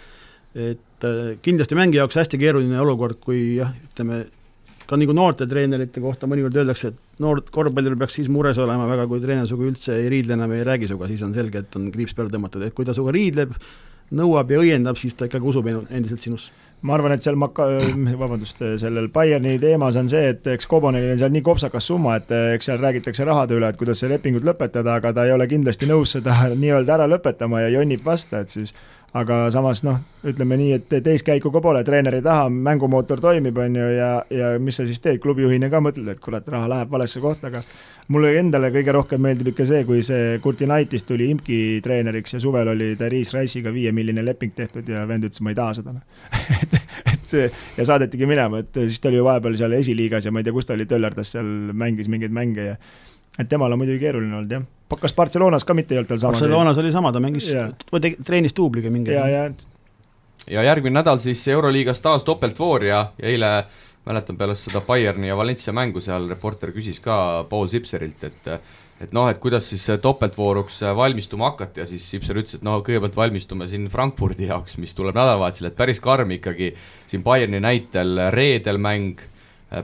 et 0.60 1.06
äh, 1.06 1.36
kindlasti 1.46 1.76
mängija 1.78 2.02
jaoks 2.02 2.18
hästi 2.18 2.40
keeruline 2.42 2.80
olukord, 2.82 3.20
kui 3.22 3.60
jah, 3.60 3.70
ütleme, 3.92 4.24
ka 4.90 4.98
nagu 4.98 5.14
noorte 5.14 5.46
treenerite 5.48 6.02
kohta 6.02 6.26
mõnikord 6.28 6.58
öeldakse, 6.58 6.90
et 6.90 7.22
noor 7.22 7.44
korvpallur 7.54 7.94
peaks 8.02 8.18
siis 8.18 8.32
mures 8.34 8.58
olema 8.58 8.88
väga, 8.90 9.06
kui 9.12 9.22
treener 9.22 9.46
sinuga 9.48 9.68
üldse 9.70 9.94
ei 9.94 10.10
riidle 10.10 10.34
enam, 10.34 10.56
ei 10.58 10.66
räägi 10.66 10.90
sinuga, 10.90 11.10
siis 11.12 11.22
on 11.28 11.36
selge, 11.38 11.62
et 11.62 11.78
on 11.78 11.92
kriips 11.94 12.18
peale 12.18 12.34
tõmmatud, 12.34 12.66
et 12.66 12.74
kui 12.74 12.88
ta 12.88 12.98
sinuga 12.98 13.14
riidleb, 13.14 13.54
nõuab 14.16 14.52
ja 14.52 14.60
õiendab, 14.64 14.98
siis 15.00 15.16
ta 15.16 15.30
ikkagi 15.30 15.46
usub 15.52 15.70
endiselt 15.70 16.22
sinusse. 16.22 16.52
ma 16.82 16.94
arvan, 16.96 17.12
et 17.12 17.24
seal 17.24 17.36
Maka-, 17.36 17.68
vabandust, 18.20 18.62
sellel 18.80 19.10
Bayerni 19.12 19.58
teemas 19.60 19.98
on 20.00 20.08
see, 20.10 20.30
et 20.32 20.48
eks 20.48 20.68
Kobonenil 20.72 21.12
on 21.12 21.20
seal 21.20 21.34
nii 21.34 21.44
kopsakas 21.44 21.90
summa, 21.92 22.16
et 22.22 22.32
eks 22.32 22.70
seal 22.72 22.80
räägitakse 22.80 23.26
rahade 23.28 23.58
üle, 23.58 23.68
et 23.68 23.80
kuidas 23.80 24.00
see 24.00 24.08
lepingut 24.10 24.48
lõpetada, 24.48 24.96
aga 24.96 25.12
ta 25.14 25.26
ei 25.28 25.34
ole 25.36 25.48
kindlasti 25.52 25.90
nõus 25.90 26.16
seda 26.16 26.38
nii-öelda 26.62 26.96
ära 26.96 27.10
lõpetama 27.12 27.66
ja 27.66 27.74
jonnib 27.76 28.06
vastu, 28.06 28.40
et 28.40 28.56
siis 28.56 28.76
aga 29.18 29.38
samas 29.54 29.82
noh, 29.86 29.98
ütleme 30.28 30.58
nii, 30.60 30.74
et 30.78 30.98
teist 31.04 31.26
käiku 31.26 31.52
ka 31.54 31.62
pole, 31.64 31.82
treener 31.86 32.20
ei 32.20 32.26
taha, 32.26 32.50
mängumootor 32.54 33.22
toimib, 33.24 33.58
on 33.58 33.78
ju, 33.80 33.88
ja, 33.96 34.10
ja 34.34 34.52
mis 34.62 34.78
sa 34.78 34.86
siis 34.86 35.02
teed, 35.02 35.22
klubijuhina 35.24 35.70
ka 35.72 35.82
mõtled, 35.84 36.12
et 36.14 36.22
kurat, 36.22 36.48
raha 36.52 36.70
läheb 36.70 36.94
valesse 36.94 37.22
kohta, 37.24 37.50
aga 37.50 37.64
mulle 38.14 38.36
endale 38.40 38.72
kõige 38.74 38.94
rohkem 38.94 39.22
meeldib 39.26 39.52
ikka 39.52 39.66
see, 39.70 39.82
kui 39.88 40.04
see 40.06 40.38
Kurtinaitis 40.44 41.06
tuli 41.08 41.30
imki 41.34 41.60
treeneriks 41.86 42.38
ja 42.38 42.44
suvel 42.44 42.74
oli 42.74 42.92
Darius 43.00 43.34
Rice'iga 43.38 43.74
viiemiljoni 43.74 44.26
leping 44.26 44.54
tehtud 44.58 44.90
ja 44.90 45.06
vend 45.10 45.30
ütles, 45.30 45.42
ma 45.46 45.54
ei 45.54 45.60
taha 45.60 45.78
seda 45.80 45.96
et, 46.62 46.80
et 47.14 47.30
see 47.30 47.46
ja 47.78 47.86
saadetigi 47.90 48.30
minema, 48.30 48.64
et 48.64 48.82
siis 48.86 49.02
ta 49.02 49.10
oli 49.12 49.22
ju 49.22 49.30
vahepeal 49.30 49.58
seal 49.58 49.78
esiliigas 49.78 50.26
ja 50.26 50.34
ma 50.34 50.42
ei 50.42 50.50
tea, 50.50 50.58
kus 50.58 50.70
ta 50.70 50.78
oli, 50.78 50.90
töllerdas 50.90 51.34
seal, 51.38 51.50
mängis 51.78 52.10
mingeid 52.12 52.34
mänge 52.36 52.74
ja 52.74 52.80
et 53.40 53.50
temal 53.50 53.74
on 53.74 53.82
muidugi 53.82 54.02
keeruline 54.04 54.36
olnud 54.42 54.56
jah. 54.58 54.68
Kas 55.00 55.14
Barcelonas 55.14 55.66
ka 55.66 55.76
mitte 55.78 55.94
ei 55.94 56.02
olnud 56.02 56.10
tal 56.10 56.22
sama? 56.22 56.34
Barcelonas 56.34 56.80
oli 56.82 56.92
sama, 56.92 57.12
ta 57.14 57.22
mängis, 57.24 57.52
treenis 58.26 58.56
duubliga 58.58 58.92
mingi 58.94 59.14
ja, 59.14 59.28
ja 59.30 59.44
ja 60.50 60.64
järgmine 60.64 61.00
nädal 61.00 61.20
siis 61.22 61.48
Euroliigas 61.48 62.02
taas 62.02 62.24
topeltvoor 62.24 62.84
ja, 62.84 63.04
ja 63.22 63.30
eile 63.30 63.52
mäletan 64.10 64.38
peale 64.38 64.56
seda 64.56 64.82
Bayerni 64.82 65.28
ja 65.28 65.38
Valencia 65.38 65.74
mängu 65.76 66.02
seal 66.02 66.30
reporter 66.30 66.72
küsis 66.74 67.02
ka 67.04 67.46
Paul 67.50 67.68
Sipserilt, 67.70 68.24
et 68.24 68.54
et 69.00 69.14
noh, 69.16 69.30
et 69.32 69.38
kuidas 69.40 69.70
siis 69.70 69.86
topeltvooruks 70.02 70.82
valmistuma 70.96 71.54
hakata 71.54 71.84
ja 71.84 71.86
siis 71.88 72.04
Sipser 72.10 72.42
ütles, 72.42 72.58
et 72.58 72.66
noh, 72.68 72.82
kõigepealt 72.84 73.16
valmistume 73.16 73.68
siin 73.72 73.88
Frankfurdi 73.92 74.50
jaoks, 74.50 74.76
mis 74.82 74.92
tuleb 74.96 75.16
nädalavahetusel, 75.16 75.70
et 75.70 75.78
päris 75.78 76.02
karm 76.04 76.34
ikkagi 76.36 76.74
siin 77.08 77.24
Bayerni 77.24 77.62
näitel 77.64 78.20
reedel 78.36 78.82
mäng 78.82 79.22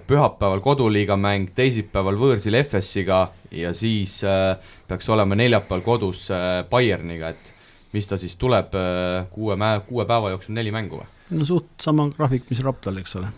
pühapäeval 0.08 0.60
koduliiga 0.66 1.16
mäng, 1.16 1.54
teisipäeval 1.56 2.18
võõrsil 2.20 2.58
FS-iga 2.64 3.30
ja 3.56 3.74
siis 3.74 4.20
äh, 4.24 4.58
peaks 4.88 5.10
olema 5.10 5.36
neljapäeval 5.36 5.84
kodus 5.86 6.28
äh, 6.32 6.64
Bayerniga, 6.70 7.32
et 7.34 7.54
mis 7.96 8.08
ta 8.08 8.18
siis 8.20 8.36
tuleb 8.40 8.76
äh, 8.76 9.28
kuue 9.32 9.56
mä-, 9.60 9.80
kuue 9.88 10.06
päeva 10.06 10.34
jooksul 10.34 10.56
neli 10.58 10.74
mängu 10.76 11.00
või? 11.00 11.12
no 11.40 11.48
suht 11.48 11.82
sama 11.82 12.10
graafik, 12.14 12.46
mis 12.52 12.62
Raptal, 12.64 13.00
eks 13.02 13.16
ole. 13.20 13.32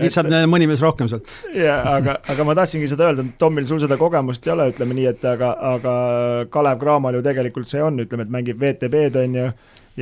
lihtsalt 0.00 0.30
et... 0.30 0.48
mõni 0.50 0.66
mees 0.70 0.82
rohkem 0.82 1.10
sealt. 1.10 1.28
jaa, 1.54 1.78
aga, 1.98 2.16
aga 2.32 2.46
ma 2.46 2.56
tahtsingi 2.58 2.88
seda 2.90 3.10
öelda, 3.10 3.26
et 3.26 3.36
Tomil, 3.38 3.66
sul 3.68 3.82
seda 3.82 3.98
kogemust 4.00 4.46
ei 4.46 4.54
ole, 4.54 4.70
ütleme 4.72 4.96
nii, 4.98 5.06
et 5.12 5.28
aga, 5.28 5.52
aga 5.74 5.94
Kalev 6.52 6.80
Cramal 6.82 7.18
ju 7.18 7.22
tegelikult 7.26 7.70
see 7.70 7.84
on, 7.84 8.00
ütleme, 8.02 8.26
et 8.26 8.34
mängib 8.38 8.62
VTB-d, 8.62 9.22
on 9.22 9.38
ju, 9.40 9.46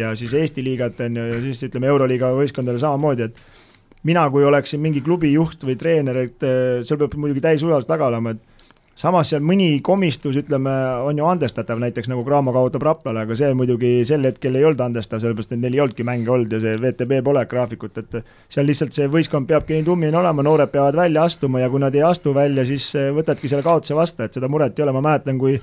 ja 0.00 0.14
siis 0.18 0.32
Eesti 0.38 0.64
liigat, 0.64 1.02
on 1.04 1.20
ju, 1.20 1.28
ja 1.34 1.42
siis 1.44 1.60
ütleme, 1.68 1.90
Euroliiga 1.92 2.32
võistkondadele 2.38 2.80
samamoodi, 2.80 3.28
et 3.28 4.08
mina, 4.08 4.24
kui 4.32 4.44
oleksin 4.44 4.80
mingi 4.80 5.04
klubi 5.04 5.32
juht 5.34 5.64
või 5.64 5.76
treener, 5.80 6.24
et 6.24 6.48
seal 6.84 7.00
peab 7.00 7.16
muidugi 7.20 7.44
täisusaldus 7.44 7.88
taga 7.88 8.08
olema, 8.08 8.32
et 8.32 8.53
samas 8.98 9.30
seal 9.32 9.42
mõni 9.44 9.80
komistus, 9.84 10.36
ütleme, 10.38 10.72
on 11.04 11.18
ju 11.18 11.26
andestatav, 11.26 11.80
näiteks 11.82 12.10
nagu 12.10 12.24
Graamo 12.26 12.54
kaotab 12.54 12.86
Raplale, 12.86 13.24
aga 13.26 13.36
see 13.38 13.50
muidugi 13.58 13.92
sel 14.06 14.26
hetkel 14.28 14.58
ei 14.58 14.66
olnud 14.68 14.84
andestav, 14.86 15.22
sellepärast 15.22 15.54
et 15.54 15.62
neil 15.62 15.74
ei 15.76 15.82
olnudki 15.84 16.06
mänge 16.06 16.30
olnud 16.30 16.54
ja 16.54 16.60
see 16.62 16.78
VTB 16.80 17.20
pole 17.26 17.44
graafikut, 17.50 18.02
et 18.02 18.20
seal 18.48 18.68
lihtsalt 18.70 18.94
see 18.94 19.08
võistkond 19.10 19.50
peabki 19.50 19.78
nii 19.78 19.88
tummine 19.88 20.18
olema, 20.20 20.46
noored 20.46 20.70
peavad 20.72 20.98
välja 20.98 21.26
astuma 21.26 21.64
ja 21.64 21.70
kui 21.72 21.82
nad 21.82 21.94
ei 21.94 22.04
astu 22.06 22.34
välja, 22.36 22.66
siis 22.68 22.92
äh, 22.98 23.10
võtadki 23.14 23.50
selle 23.50 23.66
kaotuse 23.66 23.98
vastu, 23.98 24.26
et 24.26 24.38
seda 24.38 24.50
muret 24.50 24.78
ei 24.78 24.86
ole, 24.86 24.94
ma 24.94 25.02
mäletan, 25.08 25.42
kui 25.42 25.58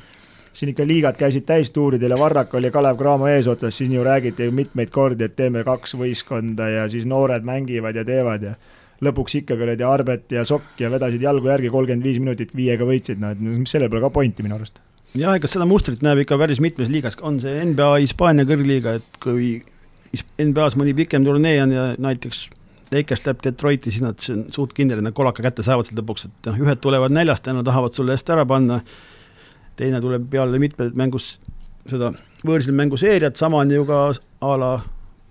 siin 0.51 0.73
ikka 0.73 0.83
liigad 0.83 1.15
käisid 1.15 1.45
täistuuridel 1.47 2.11
ja 2.11 2.19
Varrak 2.19 2.53
oli 2.59 2.71
Kalev 2.71 2.99
Cramo 2.99 3.29
eesotsas, 3.31 3.77
siis 3.77 3.93
ju 3.93 4.03
räägiti 4.03 4.49
mitmeid 4.51 4.91
kordi, 4.91 5.29
et 5.29 5.35
teeme 5.39 5.63
kaks 5.63 5.95
võistkonda 5.95 6.67
ja 6.67 6.87
siis 6.91 7.07
noored 7.07 7.47
mängivad 7.47 7.95
ja 7.95 8.03
teevad 8.03 8.43
ja 8.43 8.55
lõpuks 9.01 9.39
ikkagi 9.41 9.65
olid 9.65 9.81
ja 9.81 9.89
Arbet 9.91 10.31
ja 10.35 10.45
Sokk 10.47 10.79
ja 10.81 10.91
vedasid 10.93 11.23
jalgu 11.23 11.49
järgi, 11.49 11.71
kolmkümmend 11.73 12.05
viis 12.05 12.21
minutit 12.21 12.55
viiega 12.55 12.85
võitsid, 12.87 13.21
no 13.21 13.33
et 13.33 13.69
sellel 13.69 13.89
pole 13.89 14.03
ka 14.03 14.11
pointi 14.13 14.45
minu 14.45 14.57
arust. 14.59 14.81
jah, 15.17 15.35
ega 15.35 15.49
seda 15.49 15.67
mustrit 15.69 16.03
näeb 16.05 16.23
ikka 16.23 16.37
päris 16.41 16.61
mitmes 16.63 16.91
liigas, 16.93 17.17
on 17.21 17.39
see 17.43 17.65
NBA 17.71 17.91
Hispaania 18.05 18.47
kõrgliiga, 18.49 18.97
et 19.01 19.21
kui 19.23 19.59
NBA-s 20.41 20.77
mõni 20.79 20.93
pikem 20.95 21.25
turnee 21.25 21.57
on 21.63 21.73
ja 21.75 21.85
näiteks 21.99 22.49
Lakers 22.91 23.23
läheb 23.25 23.39
Detroiti, 23.45 23.91
siis 23.91 24.03
nad, 24.03 24.19
on 24.33 24.43
suht 24.51 24.73
kindel, 24.75 24.99
et 24.99 25.07
nad 25.07 25.15
kolaka 25.15 25.43
kätte 25.45 25.63
saavad 25.63 25.87
sealt 25.87 26.01
lõpuks, 26.01 26.27
et 26.27 26.49
noh, 26.51 26.59
ühed 26.65 26.81
tulevad 26.83 27.13
näljast 27.15 27.47
ja 27.47 27.55
nad 27.55 27.65
tahavad 27.65 27.95
sulle 27.95 28.17
eest 28.17 28.29
ära 28.33 28.43
panna 28.45 28.81
teine 29.79 30.01
tuleb 30.03 30.27
peale 30.31 30.59
mitmed 30.61 30.97
mängus 30.99 31.37
seda 31.89 32.11
võõrsil 32.45 32.75
mänguseeriat, 32.77 33.39
sama 33.39 33.61
on 33.63 33.71
ju 33.73 33.85
ka 33.87 34.01
a 34.11 34.55
la 34.59 34.71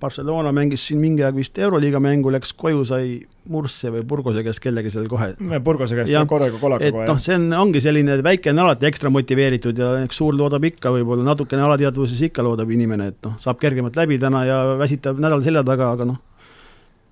Barcelona 0.01 0.53
mängis 0.57 0.87
siin 0.89 1.01
mingi 1.03 1.25
aeg 1.27 1.37
vist 1.37 1.59
Euroliiga 1.61 2.01
mängu, 2.03 2.33
läks 2.33 2.55
koju, 2.57 2.85
sai 2.89 3.19
Mursse 3.51 3.93
või 3.93 4.03
Burgose 4.09 4.45
käest 4.47 4.63
kellegi 4.65 4.93
seal 4.95 5.07
kohe. 5.11 5.33
Burgose 5.65 5.99
käest 5.99 6.13
ja, 6.13 6.25
korraga 6.29 6.59
kolaka 6.61 6.91
kohe. 6.95 7.07
noh, 7.11 7.21
see 7.21 7.37
on, 7.37 7.47
ongi 7.61 7.83
selline, 7.85 8.17
väike 8.25 8.55
on 8.55 8.65
alati 8.65 8.89
ekstra 8.89 9.13
motiveeritud 9.13 9.79
ja 9.79 9.93
eks 10.05 10.21
suur 10.23 10.37
loodab 10.39 10.65
ikka 10.71 10.95
võib-olla, 10.97 11.27
natukene 11.29 11.67
alateadvuses 11.69 12.25
ikka 12.31 12.45
loodab 12.47 12.73
inimene, 12.73 13.13
et 13.13 13.23
noh, 13.29 13.39
saab 13.43 13.61
kergemalt 13.63 13.99
läbi 14.01 14.19
täna 14.23 14.45
ja 14.49 14.61
väsitab 14.81 15.21
nädal 15.21 15.45
selja 15.47 15.65
taga, 15.67 15.93
aga 15.97 16.09
noh, 16.13 16.21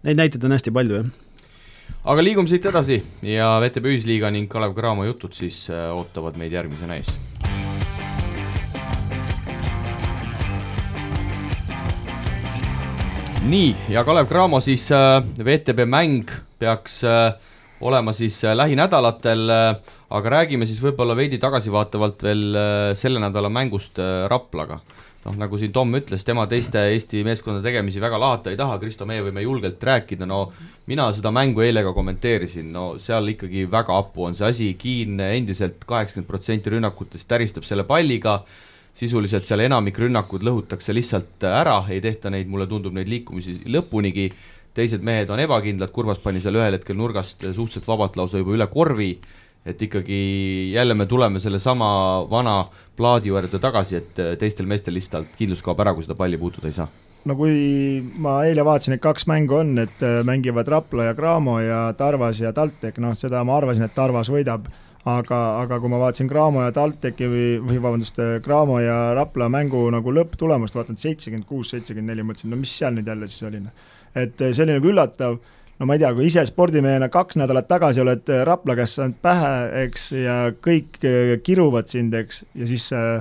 neid 0.08 0.20
näiteid 0.20 0.48
on 0.48 0.56
hästi 0.56 0.74
palju, 0.74 1.02
jah 1.02 1.16
aga 2.08 2.22
liigume 2.24 2.48
siit 2.50 2.66
edasi 2.68 3.00
ja 3.26 3.56
VTB 3.62 3.92
Ühisliiga 3.92 4.30
ning 4.32 4.48
Kalev 4.50 4.76
Cramo 4.76 5.06
jutud 5.08 5.34
siis 5.36 5.66
äh, 5.72 5.88
ootavad 5.96 6.38
meid 6.40 6.54
järgmisena 6.54 6.96
ees. 7.00 7.10
Nii, 13.48 13.74
ja 13.88 14.04
Kalev 14.04 14.28
Cramo 14.28 14.60
siis 14.60 14.90
äh, 14.92 15.22
VTB 15.44 15.86
mäng 15.88 16.28
peaks 16.60 17.00
äh, 17.04 17.32
olema 17.80 18.12
siis 18.12 18.40
lähinädalatel, 18.42 19.50
aga 20.10 20.30
räägime 20.34 20.66
siis 20.66 20.80
võib-olla 20.82 21.14
veidi 21.16 21.38
tagasivaatavalt 21.38 22.24
veel 22.26 22.42
selle 22.98 23.20
nädala 23.22 23.48
mängust 23.54 24.00
Raplaga. 24.28 24.80
Noh, 25.24 25.36
nagu 25.38 25.58
siin 25.60 25.72
Tom 25.74 25.94
ütles, 25.94 26.24
tema 26.26 26.46
teiste 26.50 26.80
Eesti 26.92 27.20
meeskondade 27.26 27.66
tegemisi 27.66 28.02
väga 28.02 28.18
lahata 28.18 28.50
ei 28.50 28.58
taha, 28.58 28.80
Kristo, 28.82 29.06
meie 29.06 29.22
võime 29.26 29.42
julgelt 29.44 29.82
rääkida, 29.84 30.26
no 30.26 30.40
mina 30.90 31.08
seda 31.14 31.30
mängu 31.34 31.62
eile 31.62 31.82
ka 31.86 31.92
kommenteerisin, 31.94 32.72
no 32.74 32.86
seal 33.02 33.30
ikkagi 33.34 33.66
väga 33.70 33.94
hapu 33.98 34.28
on 34.28 34.38
see 34.38 34.48
asi, 34.48 34.68
Kiin 34.78 35.20
endiselt 35.22 35.86
kaheksakümmend 35.86 36.30
protsenti 36.30 36.74
rünnakutest 36.74 37.28
täristab 37.30 37.66
selle 37.68 37.86
palliga, 37.86 38.40
sisuliselt 38.98 39.46
seal 39.46 39.62
enamik 39.62 39.98
rünnakud 40.02 40.42
lõhutakse 40.46 40.94
lihtsalt 40.96 41.44
ära, 41.46 41.80
ei 41.92 42.00
tehta 42.02 42.32
neid, 42.34 42.48
mulle 42.50 42.66
tundub, 42.70 42.96
neid 42.96 43.10
liikumisi 43.10 43.60
lõpunigi, 43.70 44.28
teised 44.74 45.04
mehed 45.06 45.30
on 45.30 45.42
ebakindlad, 45.42 45.92
Kurvas 45.94 46.20
pani 46.22 46.42
seal 46.42 46.58
ühel 46.58 46.78
hetkel 46.78 46.98
nurgast 46.98 47.42
suhteliselt 47.42 47.86
vabalt 47.88 48.18
lausa 48.18 48.42
juba 48.42 48.56
üle 48.56 48.66
korvi, 48.70 49.12
et 49.68 49.82
ikkagi 49.82 50.18
jälle 50.72 50.94
me 50.94 51.06
tuleme 51.06 51.40
sellesama 51.40 51.90
vana 52.30 52.62
plaadi 52.96 53.30
juurde 53.30 53.60
tagasi, 53.62 54.00
et 54.00 54.22
teistel 54.40 54.66
meestel 54.66 54.96
lihtsalt 54.96 55.36
kindlus 55.38 55.62
kaob 55.62 55.82
ära, 55.84 55.94
kui 55.94 56.06
seda 56.06 56.18
palli 56.18 56.40
puutuda 56.40 56.70
ei 56.70 56.78
saa. 56.78 56.88
No 57.28 57.34
kui 57.36 57.98
ma 58.22 58.38
eile 58.46 58.64
vaatasin, 58.64 58.96
et 58.96 59.02
kaks 59.04 59.26
mängu 59.28 59.58
on, 59.58 59.74
et 59.82 60.02
mängivad 60.24 60.70
Rapla 60.70 61.10
ja 61.10 61.16
Cramo 61.18 61.58
ja 61.60 61.80
Tarvas 61.98 62.40
ja 62.40 62.54
TalTech, 62.54 62.98
noh, 63.02 63.14
seda 63.18 63.42
ma 63.44 63.58
arvasin, 63.58 63.84
et 63.84 63.94
Tarvas 63.94 64.30
võidab 64.32 64.70
aga, 65.06 65.42
aga 65.62 65.78
kui 65.80 65.92
ma 65.92 66.00
vaatasin 66.02 66.30
Cramo 66.30 66.64
ja 66.64 66.72
TalTechi 66.74 67.28
või, 67.30 67.44
või 67.62 67.78
vabandust, 67.82 68.18
Cramo 68.44 68.80
ja 68.82 68.98
Rapla 69.18 69.50
mängu 69.52 69.84
nagu 69.94 70.14
lõpptulemust, 70.14 70.76
vaatan 70.76 70.98
seitsekümmend 71.00 71.46
kuus, 71.48 71.70
seitsekümmend 71.74 72.14
neli, 72.14 72.26
mõtlesin, 72.26 72.50
no 72.52 72.58
mis 72.60 72.74
seal 72.74 72.96
nüüd 72.96 73.08
jälle 73.08 73.30
siis 73.30 73.46
oli, 73.48 73.62
noh. 73.64 73.88
et 74.18 74.36
see 74.40 74.64
oli 74.64 74.76
nagu 74.76 74.90
üllatav, 74.90 75.38
no 75.78 75.88
ma 75.88 75.96
ei 75.96 76.02
tea, 76.02 76.12
kui 76.16 76.28
ise 76.28 76.44
spordimehena 76.48 77.08
kaks 77.14 77.38
nädalat 77.40 77.68
tagasi 77.70 78.02
oled 78.02 78.32
Rapla 78.48 78.78
käest 78.78 78.98
saanud 78.98 79.18
pähe, 79.22 79.52
eks, 79.84 80.10
ja 80.18 80.38
kõik 80.64 81.02
äh, 81.06 81.36
kiruvad 81.46 81.90
sind, 81.92 82.16
eks, 82.18 82.42
ja 82.58 82.70
siis 82.70 82.90
äh, 82.96 83.20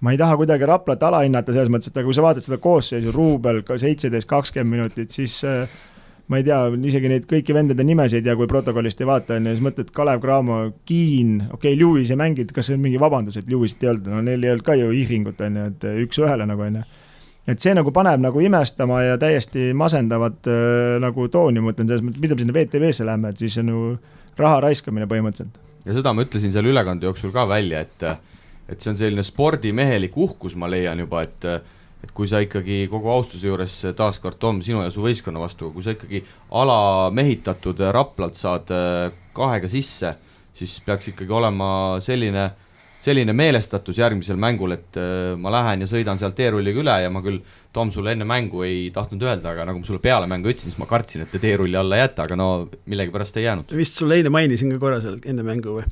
ma 0.00 0.12
ei 0.12 0.20
taha 0.20 0.36
kuidagi 0.40 0.68
Raplat 0.68 1.02
alahinnata 1.08 1.54
selles 1.54 1.70
mõttes, 1.72 1.92
et 1.92 2.00
aga 2.00 2.08
kui 2.08 2.16
sa 2.16 2.24
vaatad 2.24 2.46
seda 2.46 2.58
koosseisu, 2.62 3.12
Ruubel 3.14 3.62
seitseteist, 3.66 4.28
kakskümmend 4.30 4.78
minutit, 4.78 5.12
siis 5.14 5.38
äh, 5.46 5.68
ma 6.26 6.40
ei 6.40 6.46
tea, 6.46 6.58
isegi 6.90 7.10
neid 7.10 7.26
kõiki 7.30 7.54
vendade 7.54 7.84
nimesid 7.86 8.18
ei 8.20 8.26
tea, 8.26 8.34
kui 8.38 8.48
protokollist 8.50 9.00
ei 9.02 9.08
vaata, 9.08 9.36
on 9.38 9.46
ju, 9.46 9.54
siis 9.54 9.62
mõtled 9.62 9.90
Kalev 9.94 10.22
Cramo, 10.24 10.58
Kiin, 10.88 11.36
okei 11.46 11.74
okay,, 11.74 11.78
Lewis 11.78 12.10
ei 12.10 12.18
mänginud, 12.18 12.50
kas 12.54 12.70
see 12.70 12.78
on 12.78 12.82
mingi 12.82 13.00
vabandus, 13.00 13.38
et 13.38 13.50
Lewisit 13.50 13.84
ei 13.84 13.92
olnud, 13.92 14.08
no 14.10 14.22
neil 14.26 14.46
ei 14.46 14.54
olnud 14.54 14.66
ka 14.66 14.74
ju 14.78 14.90
ihringut, 14.96 15.42
on 15.46 15.60
ju, 15.60 15.66
et 15.70 15.86
üks-ühele 16.06 16.48
nagu, 16.50 16.66
on 16.66 16.80
ju. 16.80 16.84
et 17.52 17.62
see 17.62 17.76
nagu 17.78 17.92
paneb 17.94 18.24
nagu 18.24 18.42
imestama 18.42 19.04
ja 19.04 19.20
täiesti 19.22 19.70
masendavat 19.78 20.50
äh, 20.50 20.96
nagu 21.02 21.28
tooni, 21.30 21.62
ma 21.62 21.70
mõtlen 21.70 21.92
selles 21.92 22.02
mõttes, 22.08 22.24
mida 22.24 22.34
me 22.34 22.42
sinna 22.42 22.58
VTV-sse 22.58 23.06
lähme, 23.06 23.30
et 23.30 23.44
siis 23.44 23.58
on 23.62 23.70
ju 23.70 23.84
raha 24.40 24.64
raiskamine 24.66 25.06
põhimõtteliselt. 25.10 25.62
ja 25.86 25.94
seda 25.94 26.12
ma 26.12 26.26
ütlesin 26.26 26.54
seal 26.54 26.66
ülekande 26.72 27.06
jooksul 27.06 27.34
ka 27.34 27.46
välja, 27.48 27.86
et 27.86 28.10
et 28.66 28.82
see 28.82 28.90
on 28.90 28.98
selline 28.98 29.22
spordimehelik 29.22 30.16
uhkus, 30.18 30.56
ma 30.58 30.66
leian 30.66 30.98
juba, 30.98 31.22
et 31.22 31.44
et 32.04 32.12
kui 32.14 32.28
sa 32.28 32.40
ikkagi 32.44 32.84
kogu 32.90 33.10
austuse 33.12 33.48
juures 33.48 33.78
taaskord, 33.96 34.38
Tom, 34.42 34.60
sinu 34.64 34.82
ja 34.84 34.92
su 34.94 35.04
võistkonna 35.04 35.40
vastu, 35.42 35.72
kui 35.74 35.84
sa 35.84 35.96
ikkagi 35.96 36.22
alamehitatud 36.60 37.80
Raplalt 37.94 38.38
saad 38.38 38.70
äh, 38.74 39.08
kahega 39.36 39.70
sisse, 39.70 40.14
siis 40.56 40.78
peaks 40.86 41.12
ikkagi 41.12 41.32
olema 41.36 41.68
selline, 42.04 42.46
selline 43.02 43.34
meelestatus 43.36 43.98
järgmisel 44.00 44.38
mängul, 44.40 44.76
et 44.76 45.00
äh, 45.00 45.32
ma 45.40 45.52
lähen 45.54 45.84
ja 45.84 45.88
sõidan 45.90 46.20
sealt 46.20 46.36
teerulliga 46.38 46.82
üle 46.84 46.98
ja 47.06 47.12
ma 47.12 47.24
küll, 47.24 47.40
Tom, 47.76 47.90
sulle 47.92 48.14
enne 48.16 48.24
mängu 48.24 48.62
ei 48.64 48.86
tahtnud 48.88 49.20
öelda, 49.26 49.50
aga 49.52 49.66
nagu 49.68 49.82
ma 49.82 49.88
sulle 49.88 50.00
peale 50.00 50.28
mängu 50.30 50.48
ütlesin, 50.48 50.72
siis 50.72 50.80
ma 50.80 50.86
kartsin, 50.88 51.26
et 51.26 51.32
te 51.32 51.40
teerulli 51.42 51.76
alla 51.76 51.98
ei 51.98 52.06
jäta, 52.06 52.24
aga 52.24 52.38
no 52.40 52.46
millegipärast 52.88 53.36
ei 53.36 53.44
jäänud. 53.44 53.74
vist 53.76 53.98
sulle 54.00 54.16
eile 54.16 54.32
mainisin 54.32 54.72
ka 54.72 54.80
korra 54.80 55.02
seal 55.04 55.18
enne 55.28 55.44
mängu 55.44 55.80
või? 55.80 55.84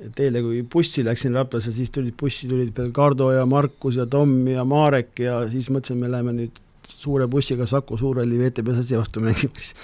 Et 0.00 0.20
eile, 0.24 0.40
kui 0.44 0.62
bussi 0.72 1.04
läksin 1.04 1.36
Raplasse, 1.36 1.72
siis 1.76 1.92
tulid 1.92 2.16
bussi, 2.20 2.48
tulid 2.48 2.72
veel 2.76 2.92
Kardo 2.96 3.30
ja 3.34 3.44
Markus 3.48 3.98
ja 4.00 4.06
Tom 4.08 4.32
ja 4.48 4.64
Marek 4.64 5.20
ja 5.20 5.42
siis 5.52 5.68
mõtlesin, 5.72 6.00
me 6.00 6.08
läheme 6.12 6.34
nüüd 6.36 6.60
suure 6.90 7.28
bussiga 7.30 7.66
Saku 7.68 7.98
Suurhalli 8.00 8.38
VTB 8.40 8.74
Sassi 8.78 8.98
vastu 8.98 9.22
mängima, 9.24 9.60
siis 9.60 9.74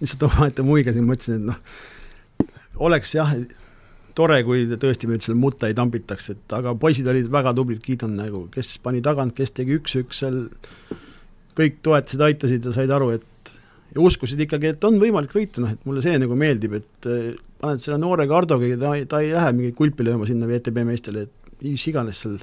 lihtsalt 0.00 0.26
omaette 0.30 0.64
muigasin, 0.66 1.06
mõtlesin, 1.06 1.42
et 1.42 1.50
noh, 1.50 2.48
oleks 2.86 3.14
jah, 3.16 3.34
tore, 4.18 4.40
kui 4.46 4.66
tõesti 4.70 5.10
nüüd 5.10 5.26
selle 5.26 5.38
mutta 5.38 5.70
ei 5.70 5.76
tambitaks, 5.76 6.30
et 6.34 6.56
aga 6.56 6.74
poisid 6.78 7.08
olid 7.10 7.30
väga 7.32 7.54
tublid, 7.56 7.82
kiidan 7.84 8.16
nagu, 8.18 8.46
kes 8.54 8.76
pani 8.82 9.02
tagant, 9.04 9.34
kes 9.36 9.54
tegi 9.54 9.78
üks-üks 9.78 10.22
seal, 10.24 10.44
kõik 11.58 11.80
toetasid, 11.86 12.22
aitasid 12.26 12.66
ja 12.66 12.74
said 12.74 12.94
aru, 12.94 13.12
et 13.18 13.54
ja 13.94 14.02
uskusid 14.02 14.40
ikkagi, 14.46 14.74
et 14.74 14.86
on 14.86 14.98
võimalik 15.02 15.34
võita, 15.34 15.62
noh 15.62 15.74
et 15.74 15.82
mulle 15.86 16.02
see 16.02 16.18
nagu 16.18 16.38
meeldib, 16.38 16.78
et 16.80 17.10
paned 17.64 17.82
selle 17.84 17.98
noore 18.02 18.28
Kardoga, 18.30 18.68
ta, 18.80 18.94
ta 19.10 19.22
ei 19.24 19.32
lähe 19.34 19.54
mingit 19.56 19.78
kulpi 19.78 20.06
lööma 20.06 20.28
sinna 20.28 20.48
VTB 20.50 20.84
meestele, 20.86 21.26
et 21.26 21.64
mis 21.64 21.84
iganes 21.90 22.20
seal, 22.24 22.38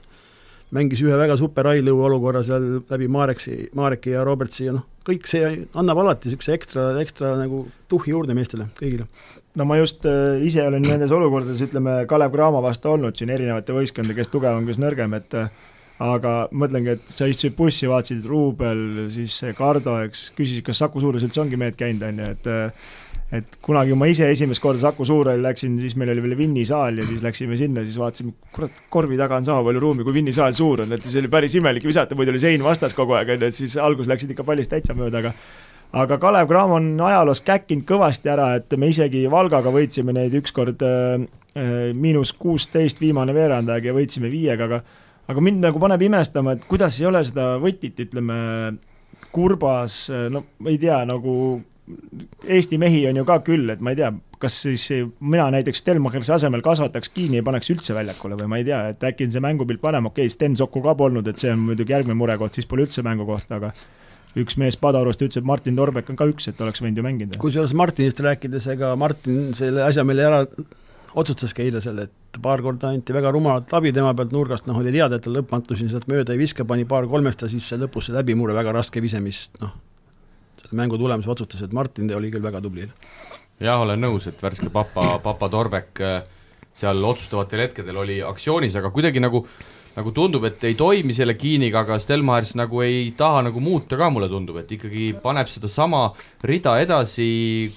mängis 0.75 1.01
ühe 1.03 1.17
väga 1.19 1.35
super 1.39 1.67
high-low 1.71 1.99
olukorra 2.07 2.43
seal 2.47 2.81
läbi 2.89 3.09
Mareksi, 3.11 3.57
Mareki 3.77 4.15
ja 4.15 4.23
Robertsi 4.27 4.69
ja 4.69 4.75
noh, 4.77 4.85
kõik 5.07 5.27
see 5.29 5.43
annab 5.79 5.99
alati 6.03 6.29
niisuguse 6.29 6.55
ekstra, 6.55 6.85
ekstra 7.01 7.33
nagu 7.39 7.65
tuhhi 7.91 8.13
juurde 8.13 8.35
meestele, 8.37 8.69
kõigile. 8.79 9.07
no 9.59 9.67
ma 9.67 9.77
just 9.79 10.05
äh, 10.07 10.39
ise 10.47 10.63
olen 10.67 10.85
nendes 10.85 11.11
olukordades, 11.15 11.61
ütleme, 11.65 12.01
Kalev 12.09 12.31
Cramo 12.35 12.61
vastu 12.63 12.93
olnud 12.93 13.19
siin 13.19 13.33
erinevate 13.33 13.75
võistkondade, 13.75 14.17
kes 14.19 14.31
tugevam, 14.31 14.67
kes 14.69 14.79
nõrgem, 14.81 15.17
et 15.17 15.37
äh, 15.37 15.51
aga 16.01 16.35
mõtlengi, 16.55 16.95
et 16.95 17.11
sa 17.13 17.27
istusid 17.29 17.57
bussi, 17.57 17.89
vaatasid 17.89 18.25
Ruubel, 18.25 19.07
siis 19.13 19.35
Kardo, 19.57 19.99
eks, 20.07 20.29
küsisid, 20.37 20.65
kas 20.65 20.81
Saku 20.81 21.03
Suures 21.03 21.25
üldse 21.27 21.43
ongi 21.43 21.59
mehed 21.59 21.77
käinud, 21.79 22.07
on 22.07 22.23
ju, 22.23 22.29
et 22.37 22.49
äh, 22.49 22.93
et 23.31 23.57
kunagi 23.63 23.95
ma 23.95 24.09
ise 24.11 24.27
esimest 24.27 24.59
korda 24.63 24.81
Saku 24.81 25.05
Suurhalli 25.07 25.43
läksin, 25.45 25.77
siis 25.79 25.95
meil 25.99 26.11
oli 26.11 26.23
veel 26.25 26.35
Vinni 26.39 26.65
saal 26.67 26.99
ja 26.99 27.07
siis 27.07 27.23
läksime 27.23 27.55
sinna, 27.59 27.85
siis 27.87 27.95
vaatasime, 27.99 28.33
kurat, 28.51 28.83
korvi 28.91 29.19
taga 29.19 29.39
on 29.39 29.47
sama 29.47 29.63
palju 29.67 29.83
ruumi, 29.83 30.05
kui 30.07 30.15
Vinni 30.17 30.33
saal 30.35 30.55
suur 30.57 30.83
on, 30.83 30.91
et 30.91 31.05
see 31.07 31.21
oli 31.23 31.31
päris 31.31 31.55
imelik 31.55 31.87
visata, 31.87 32.17
muidu 32.19 32.33
oli 32.33 32.41
sein 32.43 32.65
vastas 32.65 32.95
kogu 32.97 33.15
aeg, 33.15 33.31
on 33.31 33.45
ju, 33.45 33.51
et 33.51 33.55
siis 33.55 33.77
alguses 33.79 34.11
läksid 34.11 34.35
ikka 34.35 34.47
pallist 34.47 34.73
täitsa 34.73 34.97
mööda, 34.97 35.23
aga 35.23 35.35
aga 36.03 36.17
Kalev 36.19 36.51
Cramo 36.51 36.75
on 36.79 36.91
ajaloos 37.07 37.43
käkkinud 37.47 37.87
kõvasti 37.87 38.31
ära, 38.31 38.51
et 38.59 38.75
me 38.79 38.91
isegi 38.91 39.23
Valgaga 39.31 39.71
võitsime 39.71 40.15
neid 40.15 40.35
ükskord 40.39 40.83
äh, 40.87 41.23
äh 41.55 41.71
miinus 41.95 42.35
kuusteist 42.35 42.99
viimane 42.99 43.35
veerandaeg 43.35 43.87
ja 43.87 43.95
võitsime 43.95 44.31
viiega, 44.31 44.67
aga 44.67 44.83
aga 45.31 45.41
mind 45.43 45.63
nagu 45.63 45.79
paneb 45.79 46.03
imestama, 46.03 46.57
et 46.57 46.67
kuidas 46.67 46.99
ei 46.99 47.07
ole 47.07 47.23
seda 47.23 47.53
võtit, 47.63 47.99
ütleme, 48.03 48.37
kurbas, 49.31 50.09
no 50.31 50.43
ma 50.59 50.71
ei 50.71 50.79
tea, 50.81 51.03
nagu 51.07 51.61
Eesti 52.43 52.77
mehi 52.81 53.05
on 53.09 53.19
ju 53.21 53.25
ka 53.27 53.39
küll, 53.45 53.69
et 53.73 53.81
ma 53.83 53.93
ei 53.93 53.99
tea, 53.99 54.11
kas 54.41 54.57
siis 54.65 54.87
mina 55.19 55.47
näiteks 55.53 55.83
Stelmacheri 55.83 56.33
asemel 56.35 56.63
kasvataks 56.65 57.13
Kiini 57.13 57.39
ja 57.39 57.45
paneks 57.45 57.71
üldse 57.73 57.95
väljakule 57.97 58.37
või 58.39 58.49
ma 58.51 58.61
ei 58.61 58.67
tea, 58.67 58.81
et 58.93 59.07
äkki 59.11 59.27
on 59.27 59.35
see 59.35 59.43
mängupilt 59.43 59.81
parem, 59.83 60.09
okei 60.09 60.25
okay,, 60.25 60.33
Sten 60.33 60.57
Sokku 60.59 60.83
ka 60.85 60.95
polnud, 60.97 61.27
et 61.27 61.41
see 61.41 61.53
on 61.53 61.61
muidugi 61.69 61.95
järgmine 61.95 62.17
murekoht, 62.17 62.57
siis 62.57 62.69
pole 62.69 62.87
üldse 62.87 63.05
mängukohta, 63.05 63.61
aga 63.61 63.73
üks 64.41 64.57
mees 64.59 64.77
Padarust 64.79 65.21
ütles, 65.21 65.41
et 65.41 65.47
Martin 65.47 65.77
Torbek 65.77 66.09
on 66.11 66.19
ka 66.19 66.27
üks, 66.31 66.47
et 66.51 66.61
oleks 66.63 66.81
võinud 66.83 67.01
ju 67.01 67.05
mängida. 67.05 67.41
kusjuures 67.41 67.75
Martinist 67.77 68.19
rääkides, 68.23 68.69
ega 68.75 68.95
Martin 68.99 69.51
selle 69.57 69.83
asja 69.87 70.05
meile 70.07 70.27
ära 70.29 70.41
otsustaski 71.19 71.65
eile 71.65 71.81
selle, 71.83 72.07
et 72.07 72.41
paar 72.41 72.63
korda 72.63 72.91
anti 72.95 73.13
väga 73.13 73.33
rumalat 73.35 73.73
abi 73.75 73.91
tema 73.95 74.13
pealt 74.15 74.31
nurgast, 74.35 74.67
noh, 74.69 74.79
oli 74.79 74.93
teada, 74.95 75.19
et 75.19 75.25
ta 75.25 75.33
lõppmatuseni 75.33 75.91
sealt 75.91 76.07
mööda 76.11 76.35
ei 76.35 76.39
viska, 76.39 76.65
pani 76.67 76.87
paar 76.87 77.07
kolmest 77.11 77.43
ja 77.43 77.51
siis 77.51 77.67
lõpus 77.75 78.07
see 78.07 78.15
läbimurre, 78.15 78.55
väga 78.55 78.75
raske 78.79 79.03
vise, 79.03 79.19
mis 79.23 79.49
noh, 79.59 79.73
mängu 80.77 80.99
tulemus 80.99 81.27
otsustas, 81.31 81.63
et 81.65 81.73
Martin 81.73 82.11
oli 82.15 82.31
küll 82.31 82.43
väga 82.43 82.61
tubli. 82.61 82.89
jah, 83.59 83.81
olen 83.81 84.01
nõus, 84.01 84.27
et 84.27 84.41
värske 84.41 84.69
papa, 84.73 85.19
papa 85.23 85.49
Torbek 85.49 86.01
äh, 86.01 86.23
seal 86.73 87.03
otsustavatel 87.03 87.67
hetkedel 87.67 87.97
oli 87.97 88.21
aktsioonis, 88.25 88.75
aga 88.79 88.91
kuidagi 88.91 89.23
nagu 89.23 89.45
nagu 89.97 90.13
tundub, 90.15 90.45
et 90.47 90.63
ei 90.67 90.75
toimi 90.79 91.15
selle 91.15 91.35
Kiiniga, 91.39 91.83
aga 91.83 91.97
Stelmachers 92.01 92.55
nagu 92.59 92.81
ei 92.85 93.11
taha 93.17 93.43
nagu 93.49 93.63
muuta 93.63 93.99
ka, 93.99 94.09
mulle 94.13 94.29
tundub, 94.31 94.61
et 94.61 94.71
ikkagi 94.77 95.11
paneb 95.23 95.51
sedasama 95.51 96.05
rida 96.47 96.77
edasi, 96.83 97.27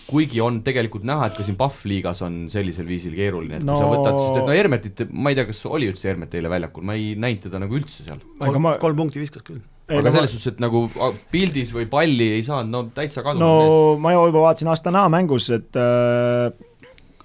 kuigi 0.08 0.42
on 0.44 0.62
tegelikult 0.66 1.06
näha, 1.08 1.30
et 1.30 1.38
ka 1.38 1.46
siin 1.46 1.58
Pahv 1.60 1.84
liigas 1.90 2.22
on 2.26 2.44
sellisel 2.52 2.88
viisil 2.90 3.16
keeruline, 3.18 3.60
et 3.60 3.66
no... 3.66 3.76
kui 3.76 3.84
sa 3.84 3.92
võtad, 3.92 4.18
sest 4.22 4.40
et 4.40 4.48
no 4.48 4.56
Hermetit, 4.56 5.06
ma 5.12 5.32
ei 5.32 5.38
tea, 5.38 5.48
kas 5.50 5.64
oli 5.70 5.90
üldse 5.90 6.10
Hermet 6.10 6.34
eile 6.38 6.52
väljakul, 6.52 6.86
ma 6.86 6.98
ei 6.98 7.14
näinud 7.18 7.48
teda 7.48 7.62
nagu 7.62 7.78
üldse 7.80 8.06
seal. 8.06 8.22
kolm 8.42 8.68
ma..., 8.68 8.76
kolm 8.82 9.04
punkti 9.04 9.22
viskas 9.22 9.46
küll 9.46 9.62
ei, 9.84 9.98
aga 9.98 10.08
no 10.08 10.12
selles 10.14 10.32
suhtes, 10.32 10.54
et 10.54 10.60
nagu 10.64 10.86
pildis 11.32 11.74
või 11.76 11.84
palli 11.90 12.30
ei 12.38 12.44
saanud, 12.46 12.70
no 12.72 12.84
täitsa 12.96 13.24
kadunud 13.24 13.44
no 13.44 13.56
mees. 13.58 14.04
ma 14.06 14.14
juba 14.14 14.46
vaatasin 14.46 14.70
Astana 14.72 15.02
mängus, 15.12 15.50
et 15.52 15.76
äh, 15.76 16.54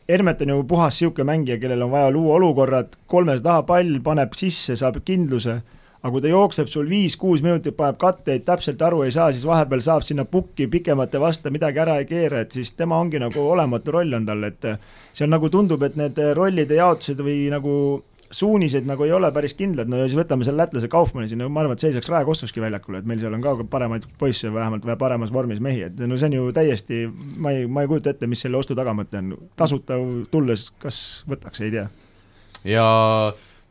Hermet 0.10 0.40
on 0.42 0.50
ju 0.50 0.64
puhas 0.66 0.96
niisugune 0.98 1.28
mängija, 1.30 1.60
kellel 1.62 1.84
on 1.86 1.92
vaja 1.92 2.10
luua 2.10 2.40
olukorrad, 2.40 2.96
kolmes 3.06 3.44
taha 3.46 3.62
pall, 3.68 4.00
paneb 4.02 4.34
sisse, 4.34 4.74
saab 4.80 4.96
kindluse, 5.06 5.60
aga 6.02 6.12
kui 6.16 6.24
ta 6.24 6.32
jookseb 6.32 6.72
sul 6.72 6.90
viis-kuus 6.90 7.44
minutit, 7.46 7.76
paneb 7.78 8.00
katteid, 8.02 8.42
täpselt 8.48 8.82
aru 8.82 9.04
ei 9.06 9.14
saa, 9.14 9.28
siis 9.30 9.46
vahepeal 9.46 9.84
saab 9.86 10.08
sinna 10.08 10.26
pukki 10.26 10.66
pikemate 10.72 11.22
vasta 11.22 11.54
midagi 11.54 11.84
ära 11.86 12.00
ei 12.02 12.10
keera, 12.10 12.42
et 12.42 12.58
siis 12.58 12.74
tema 12.74 12.98
ongi 12.98 13.22
nagu 13.22 13.46
olematu 13.52 13.94
roll 14.00 14.18
on 14.18 14.26
tal, 14.26 14.42
et 14.50 14.66
see 15.14 15.28
on 15.28 15.36
nagu 15.36 15.52
tundub, 15.54 15.86
et 15.86 16.00
need 16.00 16.18
rollide 16.40 16.82
jaotused 16.82 17.22
või 17.22 17.44
nagu 17.54 17.76
suunised 18.32 18.86
nagu 18.86 19.06
ei 19.06 19.12
ole 19.16 19.32
päris 19.34 19.56
kindlad, 19.58 19.90
no 19.90 19.98
ja 19.98 20.06
siis 20.08 20.20
võtame 20.20 20.46
selle 20.46 20.62
lätlase 20.62 20.90
Kaufmanni 20.92 21.30
siin, 21.32 21.42
no 21.42 21.50
ma 21.50 21.64
arvan, 21.64 21.78
et 21.78 21.84
see 21.84 21.94
saaks 21.96 22.12
Raekossuski 22.14 22.62
väljakule, 22.62 23.02
et 23.02 23.10
meil 23.10 23.22
seal 23.22 23.34
on 23.34 23.44
ka 23.44 23.56
paremaid 23.72 24.06
poisse 24.22 24.52
vähemalt 24.54 24.86
paremas 25.02 25.34
vormis 25.34 25.62
mehi, 25.64 25.88
et 25.90 26.06
no 26.06 26.18
see 26.18 26.30
on 26.30 26.38
ju 26.38 26.54
täiesti, 26.56 27.04
ma 27.42 27.56
ei, 27.56 27.66
ma 27.66 27.84
ei 27.84 27.90
kujuta 27.90 28.14
ette, 28.14 28.30
mis 28.30 28.46
selle 28.46 28.62
ostu 28.62 28.78
tagamõte 28.78 29.22
on, 29.22 29.36
tasuta 29.58 29.98
tulles, 30.32 30.70
kas 30.82 31.00
võtaks, 31.30 31.64
ei 31.66 31.74
tea. 31.74 31.88
ja 32.70 32.88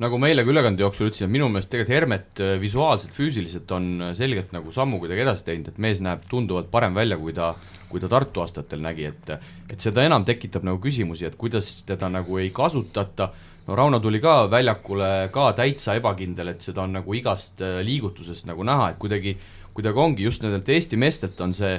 nagu 0.02 0.18
ma 0.18 0.30
eile 0.30 0.44
ka 0.46 0.52
ülekande 0.52 0.82
jooksul 0.82 1.08
ütlesin, 1.08 1.26
et 1.26 1.34
minu 1.34 1.48
meelest 1.50 1.70
tegelikult 1.72 1.94
Hermet 1.94 2.42
äh, 2.42 2.54
visuaalselt, 2.62 3.14
füüsiliselt 3.14 3.70
on 3.74 3.88
äh, 4.08 4.14
selgelt 4.18 4.50
nagu 4.54 4.74
sammu 4.74 5.00
kuidagi 5.02 5.22
edasi 5.22 5.46
teinud, 5.48 5.70
et 5.72 5.78
mees 5.82 6.02
näeb 6.04 6.26
tunduvalt 6.30 6.70
parem 6.70 6.98
välja, 6.98 7.18
kui 7.18 7.34
ta, 7.34 7.52
kui 7.90 8.02
ta 8.02 8.10
Tartu 8.10 8.42
aastatel 8.42 8.82
nägi, 8.82 9.06
et 9.10 9.34
et 9.68 9.78
seda 9.82 10.02
enam 10.06 10.26
tekitab 10.26 10.66
nagu 10.66 10.82
küsimusi, 10.82 11.26
et 11.28 11.38
kuidas 11.38 11.82
teda 11.86 12.10
nagu 12.10 12.38
ei 12.42 12.50
kasutata, 12.54 13.32
no 13.68 13.76
Rauno 13.76 14.00
tuli 14.00 14.20
ka 14.24 14.46
väljakule 14.50 15.28
ka 15.32 15.52
täitsa 15.56 15.98
ebakindel, 15.98 16.54
et 16.54 16.64
seda 16.64 16.86
on 16.86 16.96
nagu 16.96 17.14
igast 17.16 17.60
äh, 17.64 17.78
liigutusest 17.84 18.48
nagu 18.48 18.64
näha, 18.66 18.94
et 18.94 18.98
kuidagi, 19.02 19.36
kuidagi 19.76 20.04
ongi 20.04 20.26
just 20.26 20.44
nendelt 20.44 20.68
Eesti 20.72 20.98
meestelt 21.00 21.40
on 21.44 21.54
see 21.56 21.76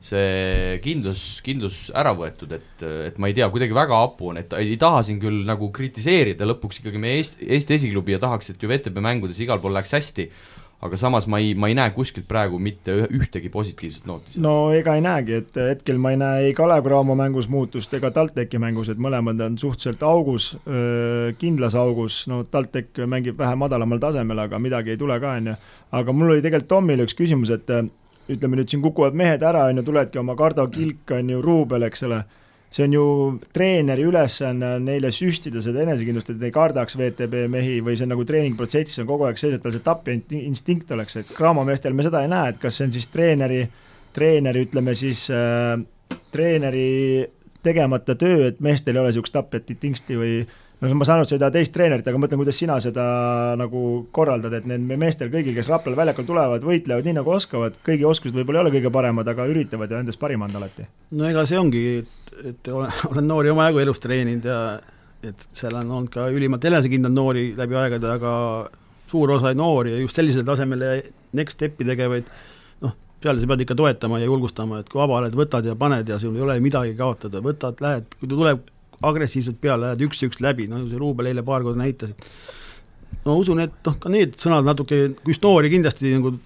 see 0.00 0.78
kindlus, 0.80 1.22
kindlus 1.44 1.78
ära 1.96 2.14
võetud, 2.16 2.52
et, 2.56 2.84
et 3.10 3.18
ma 3.20 3.28
ei 3.28 3.34
tea, 3.36 3.50
kuidagi 3.52 3.74
väga 3.76 3.98
hapu 4.00 4.30
on, 4.30 4.38
et 4.40 4.54
ei 4.56 4.78
taha 4.80 5.02
siin 5.04 5.18
küll 5.20 5.42
nagu 5.44 5.68
kritiseerida 5.76 6.48
lõpuks 6.48 6.80
ikkagi 6.80 7.02
meie 7.02 7.18
Eesti, 7.20 7.44
Eesti 7.56 7.76
esiklubi 7.76 8.14
ja 8.14 8.20
tahaks, 8.22 8.48
et 8.52 8.62
ju 8.62 8.70
VTB 8.70 9.02
mängudes 9.04 9.40
igal 9.44 9.60
pool 9.60 9.76
läheks 9.76 9.92
hästi, 9.98 10.26
aga 10.80 10.96
samas 10.96 11.26
ma 11.28 11.38
ei, 11.42 11.52
ma 11.54 11.68
ei 11.68 11.76
näe 11.76 11.92
kuskilt 11.92 12.24
praegu 12.28 12.58
mitte 12.62 12.94
ühtegi 13.12 13.50
positiivset 13.52 14.06
nooti. 14.08 14.40
no 14.40 14.72
ega 14.72 14.94
ei 14.96 15.04
näegi, 15.04 15.36
et 15.42 15.58
hetkel 15.60 16.00
ma 16.00 16.14
ei 16.14 16.20
näe 16.20 16.46
ei 16.48 16.54
Kalev 16.56 16.84
Cramo 16.86 17.16
mängus 17.18 17.50
muutust 17.52 17.92
ega 17.94 18.10
TalTechi 18.16 18.60
mängus, 18.62 18.88
et 18.88 19.00
mõlemad 19.00 19.40
on 19.44 19.58
suhteliselt 19.60 20.02
augus, 20.08 20.54
kindlas 21.38 21.76
augus, 21.76 22.22
no 22.32 22.42
TalTech 22.44 23.04
mängib 23.06 23.38
vähe 23.38 23.58
madalamal 23.60 24.00
tasemel, 24.00 24.46
aga 24.46 24.58
midagi 24.62 24.94
ei 24.94 25.00
tule 25.00 25.20
ka, 25.20 25.36
on 25.36 25.52
ju. 25.52 25.56
aga 26.00 26.16
mul 26.16 26.36
oli 26.36 26.44
tegelikult 26.44 26.70
Tomile 26.70 27.04
üks 27.04 27.16
küsimus, 27.18 27.52
et 27.52 27.68
ütleme 28.30 28.60
nüüd 28.60 28.70
siin 28.70 28.82
kukuvad 28.84 29.16
mehed 29.16 29.42
ära, 29.42 29.66
on 29.68 29.80
ju, 29.80 29.86
tuledki 29.86 30.20
oma 30.20 30.36
Kardo 30.38 30.66
Kilk, 30.72 31.10
on 31.16 31.32
ju, 31.34 31.42
Ruubel, 31.44 31.84
eks 31.88 32.06
ole, 32.08 32.22
see 32.70 32.86
on 32.86 32.94
ju 32.94 33.04
treeneri 33.52 34.04
ülesanne 34.06 34.76
neile 34.82 35.10
süstida 35.14 35.62
seda 35.64 35.82
enesekindlust, 35.82 36.30
et 36.30 36.44
ei 36.46 36.54
kardaks 36.54 36.96
VTB 36.98 37.46
mehi 37.50 37.80
või 37.82 37.96
see 37.98 38.06
on 38.06 38.14
nagu 38.14 38.26
treeningprotsessis 38.26 39.02
on 39.02 39.10
kogu 39.10 39.26
aeg 39.26 39.40
sees, 39.40 39.56
et 39.56 39.64
tal 39.64 39.74
see 39.74 39.84
tapja 39.86 40.14
instinkt 40.38 40.92
oleks, 40.94 41.18
et 41.18 41.34
Cramo 41.34 41.66
meestel 41.66 41.96
me 41.98 42.06
seda 42.06 42.22
ei 42.22 42.30
näe, 42.30 42.54
et 42.54 42.62
kas 42.62 42.78
see 42.78 42.86
on 42.86 42.94
siis 42.94 43.10
treeneri, 43.10 43.64
treeneri 44.14 44.64
ütleme 44.68 44.94
siis 44.98 45.26
äh,, 45.34 45.76
treeneri 46.30 47.26
tegemata 47.62 48.14
töö, 48.16 48.46
et 48.48 48.60
meestel 48.64 48.96
ei 48.96 49.02
ole 49.02 49.10
niisugust 49.10 49.34
tapjat 49.34 49.74
instinkti 49.74 50.16
või 50.16 50.34
no 50.80 50.94
ma 50.96 51.04
saan 51.04 51.20
aru, 51.20 51.28
sa 51.28 51.36
ei 51.36 51.42
taha 51.42 51.54
teist 51.54 51.74
treenerit, 51.74 52.06
aga 52.08 52.20
mõtlen, 52.20 52.40
kuidas 52.40 52.58
sina 52.60 52.78
seda 52.80 53.04
nagu 53.60 53.82
korraldad, 54.16 54.54
et 54.56 54.68
need 54.68 54.86
meestel 55.00 55.28
kõigil, 55.32 55.52
kes 55.56 55.68
Raplal 55.72 55.98
väljakul 55.98 56.28
tulevad, 56.28 56.64
võitlevad 56.64 57.06
nii 57.06 57.18
nagu 57.18 57.34
oskavad, 57.34 57.76
kõigi 57.86 58.06
oskused 58.08 58.36
võib-olla 58.36 58.62
ei 58.62 58.66
ole 58.66 58.74
kõige 58.78 58.92
paremad, 58.94 59.28
aga 59.28 59.48
üritavad 59.50 59.92
ju 59.92 60.00
endast 60.00 60.20
parima 60.22 60.48
anda 60.48 60.62
alati. 60.62 60.88
no 61.18 61.28
ega 61.28 61.44
see 61.48 61.60
ongi, 61.60 61.84
et 62.44 62.68
olen, 62.72 62.92
olen 63.12 63.28
noori 63.28 63.52
omajagu 63.52 63.82
elus 63.84 64.00
treeninud 64.02 64.48
ja 64.48 64.60
et 65.26 65.48
seal 65.52 65.76
on 65.76 65.90
olnud 65.90 66.12
ka 66.12 66.28
ülimalt 66.32 66.64
enesekindlad 66.64 67.12
noori 67.12 67.50
läbi 67.56 67.76
aegade, 67.76 68.08
aga 68.08 68.32
suur 69.10 69.34
osa 69.36 69.52
noori 69.56 69.94
ja 69.94 70.00
just 70.00 70.16
sellisel 70.16 70.46
tasemel 70.46 70.84
next 71.36 71.58
step'i 71.58 71.84
tegevaid 71.84 72.28
noh, 72.84 72.94
peale 73.20 73.42
sa 73.42 73.50
pead 73.50 73.64
ikka 73.66 73.76
toetama 73.76 74.20
ja 74.22 74.30
julgustama, 74.30 74.80
et 74.80 74.88
kui 74.88 75.02
vaba 75.02 75.18
oled, 75.20 75.36
võtad 75.36 75.66
ja 75.66 75.76
paned 75.78 76.08
ja 76.08 76.18
sul 76.22 76.36
ei 76.38 76.46
ole 76.46 76.56
midagi 76.64 76.94
kaotada, 76.98 77.42
võtad, 77.44 77.82
lähed, 77.84 78.08
kui 78.16 78.30
ta 78.30 78.38
tuleb 78.38 78.64
agressiivselt 79.10 79.60
peale, 79.60 79.90
lähed 79.90 80.06
üks-üks 80.08 80.40
läbi, 80.44 80.68
no 80.70 80.82
see 80.86 81.00
Ruubel 81.00 81.30
eile 81.30 81.44
paar 81.44 81.64
korda 81.66 81.82
näitas, 81.82 82.14
et 82.14 83.20
no 83.26 83.36
usun, 83.40 83.60
et 83.64 83.76
noh, 83.86 83.98
ka 84.00 84.12
need 84.12 84.36
sõnad 84.40 84.66
natuke, 84.66 85.02
just 85.28 85.44
noori 85.44 85.72
kindlasti 85.72 86.14
nagu 86.16 86.36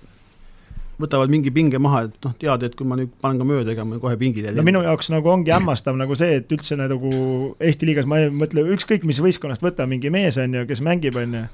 võtavad 1.01 1.33
mingi 1.33 1.51
pinge 1.55 1.81
maha, 1.83 2.05
et 2.09 2.27
noh, 2.27 2.35
tead, 2.39 2.65
et 2.69 2.75
kui 2.79 2.87
ma 2.89 2.99
nüüd 2.99 3.13
panen 3.23 3.41
ka 3.41 3.47
mööda, 3.49 3.73
ega 3.75 3.87
ma 3.89 3.99
kohe 4.03 4.17
pingile 4.21 4.53
no 4.55 4.65
minu 4.67 4.85
jaoks 4.85 5.11
nagu 5.15 5.31
ongi 5.33 5.55
hämmastav 5.55 5.99
nagu 5.99 6.17
see, 6.19 6.39
et 6.41 6.53
üldse 6.55 6.79
nagu 6.79 7.11
Eesti 7.59 7.89
liigas, 7.89 8.09
ma 8.11 8.21
ei 8.23 8.31
mõtle 8.35 8.67
ükskõik 8.77 9.07
mis 9.09 9.21
võistkonnast 9.25 9.65
võtta 9.65 9.89
mingi 9.91 10.13
mees, 10.15 10.39
on 10.43 10.55
ju, 10.61 10.67
kes 10.71 10.85
mängib, 10.87 11.19
on 11.19 11.39
ju, 11.41 11.45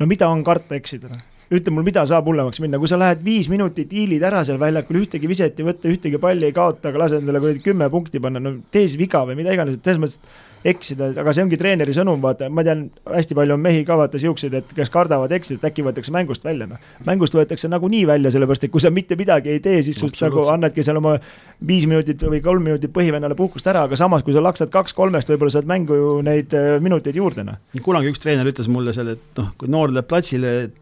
no 0.00 0.10
mida 0.10 0.30
on 0.30 0.42
karta 0.46 0.78
eksida, 0.78 1.12
noh? 1.12 1.26
Ütle 1.50 1.72
mul, 1.74 1.82
mida 1.82 2.04
saab 2.06 2.28
hullemaks 2.30 2.60
minna, 2.62 2.78
kui 2.78 2.86
sa 2.86 2.94
lähed 2.94 3.24
viis 3.26 3.48
minutit, 3.50 3.90
hiilid 3.90 4.22
ära 4.22 4.44
seal 4.46 4.60
väljakul, 4.62 5.00
ühtegi 5.00 5.26
viset 5.26 5.58
ei 5.58 5.66
võta, 5.66 5.90
ühtegi 5.90 6.20
palli 6.22 6.46
ei 6.46 6.54
kaota, 6.54 6.92
aga 6.92 7.00
lase 7.02 7.18
endale 7.18 7.40
kuradi 7.42 7.62
kümme 7.64 7.88
punkti 7.90 8.22
panna, 8.22 8.38
no 8.38 8.52
tee 8.70 8.84
siis 8.84 8.94
viga 9.00 9.24
või 9.26 9.34
mida 9.40 9.56
iganes, 9.56 9.80
et 9.80 9.88
selles 9.88 9.98
mõttes 9.98 10.20
eksida, 10.64 11.10
aga 11.20 11.32
see 11.34 11.44
ongi 11.44 11.58
treeneri 11.60 11.94
sõnum, 11.96 12.20
vaata, 12.22 12.50
ma 12.52 12.64
tean, 12.66 12.86
hästi 13.08 13.36
palju 13.36 13.56
on 13.56 13.62
mehi 13.64 13.84
ka 13.88 13.96
vaata 14.00 14.20
siukseid, 14.20 14.56
et 14.58 14.74
kes 14.76 14.92
kardavad 14.92 15.32
eksida, 15.32 15.60
et 15.60 15.68
äkki 15.70 15.84
võetakse 15.86 16.12
mängust 16.14 16.44
välja, 16.44 16.68
noh. 16.68 16.90
mängust 17.06 17.36
võetakse 17.36 17.70
nagunii 17.72 18.02
välja, 18.08 18.32
sellepärast 18.34 18.66
et 18.66 18.74
kui 18.74 18.82
sa 18.84 18.92
mitte 18.92 19.16
midagi 19.20 19.54
ei 19.54 19.62
tee, 19.64 19.80
siis 19.86 20.00
sust 20.00 20.20
nagu 20.24 20.44
annadki 20.52 20.84
seal 20.86 21.00
oma 21.00 21.16
viis 21.66 21.86
minutit 21.88 22.20
või 22.26 22.42
kolm 22.44 22.66
minutit 22.68 22.92
põhivennale 22.92 23.38
puhkust 23.38 23.70
ära, 23.72 23.86
aga 23.88 23.98
samas, 23.98 24.24
kui 24.26 24.36
sa 24.36 24.44
laksad 24.44 24.72
kaks-kolmest, 24.74 25.32
võib-olla 25.32 25.56
saad 25.56 25.70
mängu 25.70 25.96
ju 25.96 26.12
neid 26.26 26.52
äh, 26.56 26.76
minuteid 26.82 27.16
juurde, 27.16 27.46
noh. 27.46 27.60
kunagi 27.84 28.12
üks 28.12 28.20
treener 28.20 28.48
ütles 28.52 28.68
mulle 28.68 28.94
seal, 28.96 29.14
et 29.16 29.40
noh, 29.40 29.52
kui 29.60 29.72
noor 29.72 29.94
läheb 29.94 30.10
platsile, 30.10 30.54
et 30.68 30.79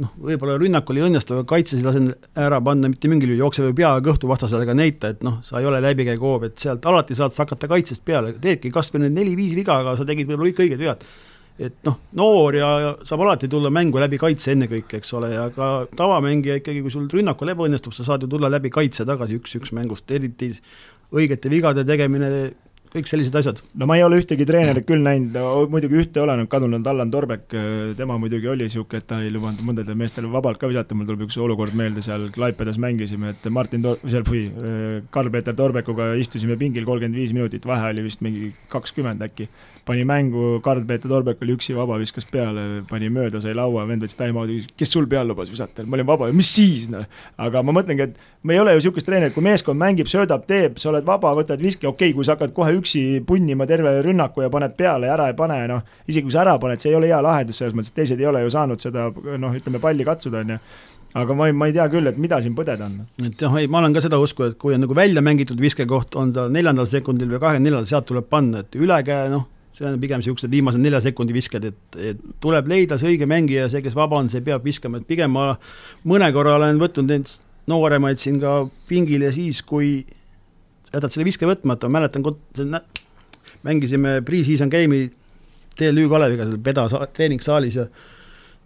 noh, 0.00 0.12
võib-olla 0.28 0.54
rünnakul 0.60 0.98
ei 0.98 1.04
õnnestu, 1.06 1.36
aga 1.36 1.46
kaitses 1.48 1.80
ei 1.80 1.86
lase 1.86 2.02
ära 2.38 2.60
panna 2.64 2.90
mitte 2.92 3.10
mingil 3.10 3.32
juhul, 3.32 3.42
jookse 3.44 3.64
või 3.66 3.74
peaga 3.82 4.04
kõhtu 4.06 4.30
vastasele 4.30 4.66
ka 4.68 4.76
näita, 4.76 5.12
et 5.14 5.26
noh, 5.26 5.40
sa 5.46 5.60
ei 5.60 5.68
ole 5.68 5.82
läbikäiguhoob, 5.84 6.46
et 6.48 6.62
sealt 6.62 6.86
alati 6.88 7.16
saad 7.18 7.34
sa 7.34 7.44
hakata 7.44 7.68
kaitsest 7.70 8.04
peale, 8.06 8.32
teedki 8.42 8.72
kas 8.74 8.92
või 8.94 9.06
need 9.06 9.18
neli-viis 9.18 9.54
viga, 9.58 9.80
aga 9.82 9.96
sa 9.98 10.06
tegid 10.08 10.30
võib-olla 10.30 10.52
kõik 10.52 10.64
õiged 10.66 10.82
vead. 10.82 11.06
et 11.62 11.74
noh, 11.84 11.98
noor 12.18 12.56
ja, 12.56 12.68
ja 12.80 12.92
saab 13.06 13.26
alati 13.26 13.48
tulla 13.52 13.70
mängu 13.70 14.00
läbi 14.00 14.18
kaitse 14.18 14.54
ennekõike, 14.54 15.02
eks 15.02 15.12
ole, 15.18 15.34
ja 15.34 15.50
ka 15.54 15.86
tavamängija 15.96 16.56
ikkagi, 16.62 16.80
kui 16.82 16.90
sul 16.90 17.10
rünnakul 17.12 17.52
ebaõnnestub, 17.52 17.92
sa 17.92 18.06
saad 18.06 18.24
ju 18.24 18.30
tulla 18.32 18.50
läbi 18.50 18.72
kaitse 18.72 19.04
tagasi 19.06 19.36
üks-üks 19.38 19.74
mängust, 19.76 20.10
eriti 20.10 20.54
õigete 21.12 21.52
vigade 21.52 21.84
tegemine 21.84 22.30
kõik 22.92 23.08
sellised 23.08 23.36
asjad. 23.38 23.60
no 23.78 23.88
ma 23.88 23.96
ei 23.96 24.04
ole 24.04 24.18
ühtegi 24.20 24.46
treenerit 24.48 24.86
küll 24.88 25.02
näinud 25.04 25.36
no,, 25.38 25.64
muidugi 25.72 25.98
ühte 26.02 26.20
olen 26.22 26.44
kadunud, 26.50 26.86
Allan 26.86 27.10
Torbek, 27.12 27.46
tema 27.98 28.18
muidugi 28.20 28.50
oli 28.52 28.68
niisugune, 28.68 29.00
et 29.00 29.08
ta 29.08 29.20
ei 29.24 29.32
lubanud 29.32 29.64
mõndadele 29.64 29.96
meestele 29.98 30.30
vabalt 30.32 30.60
ka 30.60 30.70
visata, 30.70 30.96
mul 30.98 31.08
tuleb 31.08 31.26
üks 31.26 31.38
olukord 31.40 31.76
meelde, 31.78 32.04
seal 32.04 32.28
Klaipedas 32.34 32.80
mängisime, 32.82 33.32
et 33.32 33.50
Martin 33.50 33.84
Tor-, 33.86 34.00
seal, 34.04 34.26
või 34.28 34.44
Karl-Peeter 35.14 35.56
Torbekuga 35.56 36.12
istusime 36.20 36.58
pingil 36.60 36.88
kolmkümmend 36.88 37.18
viis 37.18 37.34
minutit, 37.36 37.68
vahe 37.68 37.92
oli 37.94 38.04
vist 38.08 38.24
mingi 38.24 38.52
kakskümmend 38.72 39.24
äkki 39.28 39.48
pani 39.84 40.04
mängu, 40.04 40.60
Karl-Peeter 40.62 41.10
Torbek 41.10 41.42
oli 41.42 41.56
üksi 41.56 41.74
vaba, 41.74 41.96
viskas 41.98 42.26
peale, 42.30 42.82
pani 42.90 43.08
mööda, 43.10 43.40
sai 43.42 43.54
laua, 43.56 43.82
vend 43.88 44.04
võttis 44.04 44.18
time-out'i, 44.18 44.60
kes 44.78 44.92
sul 44.94 45.08
peal 45.10 45.26
lubas 45.26 45.50
visata, 45.50 45.82
ma 45.86 45.98
olin 45.98 46.06
vaba, 46.06 46.28
mis 46.34 46.50
siis 46.54 46.86
noh. 46.92 47.02
aga 47.42 47.64
ma 47.66 47.74
mõtlengi, 47.74 48.06
et 48.06 48.46
me 48.46 48.54
ei 48.54 48.62
ole 48.62 48.76
ju 48.76 48.82
niisugust 48.82 49.08
treenerit, 49.08 49.34
kui 49.34 49.44
meeskond 49.44 49.80
mängib, 49.80 50.10
söödab, 50.10 50.46
teeb, 50.46 50.78
sa 50.82 50.92
oled 50.92 51.06
vaba, 51.06 51.34
võtad 51.38 51.62
viski, 51.62 51.88
okei 51.88 52.12
okay,, 52.12 52.16
kui 52.16 52.26
sa 52.26 52.36
hakkad 52.36 52.54
kohe 52.54 52.74
üksi 52.82 53.02
punnima 53.26 53.66
terve 53.70 53.94
rünnaku 54.04 54.44
ja 54.44 54.52
paned 54.52 54.76
peale 54.76 55.08
ja 55.08 55.16
ära 55.16 55.30
ei 55.30 55.36
pane, 55.38 55.60
noh, 55.70 55.84
isegi 56.06 56.26
kui 56.26 56.34
sa 56.34 56.42
ära 56.44 56.58
paned, 56.62 56.82
see 56.82 56.92
ei 56.92 56.98
ole 56.98 57.08
hea 57.10 57.22
lahendus 57.24 57.62
selles 57.62 57.76
mõttes, 57.78 57.94
et 57.94 58.02
teised 58.02 58.20
ei 58.20 58.28
ole 58.28 58.44
ju 58.44 58.52
saanud 58.52 58.82
seda 58.82 59.08
noh, 59.12 59.54
ütleme 59.56 59.80
palli 59.82 60.06
katsuda, 60.08 60.42
on 60.42 60.56
ju 60.56 60.64
aga 61.18 61.34
ma 61.36 61.48
ei, 61.48 61.52
ma 61.56 61.68
ei 61.68 61.74
tea 61.76 61.86
küll, 61.92 62.08
et 62.08 62.18
mida 62.20 62.38
siin 62.40 62.54
põdeda 62.56 62.86
on. 62.88 63.00
et 63.26 63.40
jah, 63.44 63.56
ei, 63.60 63.68
ma 63.70 63.82
olen 63.82 63.94
ka 63.96 64.02
seda 64.04 64.20
usku, 64.22 64.46
et 64.48 64.56
kui 64.60 64.76
on 64.76 64.80
nagu 64.84 64.96
välja 64.96 65.22
mängitud 65.24 65.60
viskekoht, 65.60 66.16
on 66.20 66.32
ta 66.36 66.46
neljandal 66.52 66.88
sekundil 66.88 67.34
või 67.34 67.42
kahekümne 67.42 67.68
neljandal, 67.68 67.88
sealt 67.90 68.08
tuleb 68.08 68.28
panna, 68.32 68.62
et 68.64 68.78
ülekäe 68.80 69.28
noh, 69.32 69.44
see 69.76 69.86
on 69.88 70.00
pigem 70.00 70.22
niisugused 70.22 70.52
viimased 70.52 70.80
nelja 70.80 71.02
sekundi 71.04 71.36
visked, 71.36 71.68
et, 71.68 72.00
et 72.00 72.24
tuleb 72.42 72.68
leida 72.72 72.98
see 73.00 73.12
õige 73.12 73.28
mängija, 73.28 73.68
see, 73.72 73.84
kes 73.84 73.96
vaba 73.96 74.20
on, 74.20 74.32
see 74.32 74.44
peab 74.44 74.64
viskama, 74.64 75.00
et 75.00 75.08
pigem 75.08 75.32
ma 75.36 75.52
mõne 76.08 76.28
korra 76.34 76.56
olen 76.58 76.80
võtnud 76.80 77.12
neid 77.12 77.36
nooremaid 77.70 78.20
siin 78.20 78.40
ka 78.42 78.62
pingile 78.88 79.30
siis, 79.34 79.62
kui 79.64 80.00
jätad 80.92 81.14
selle 81.14 81.26
viske 81.26 81.48
võtmata, 81.48 81.88
ma 81.88 82.00
mäletan, 82.00 82.24
mängisime 83.66 84.20
pre-season 84.26 84.70
game'i 84.72 85.10
TLÜ 85.78 86.08
Kaleviga 86.10 86.46
seal 86.46 86.60
Peda 86.62 86.86
treeningsaalis 87.14 87.78
ja 87.78 87.86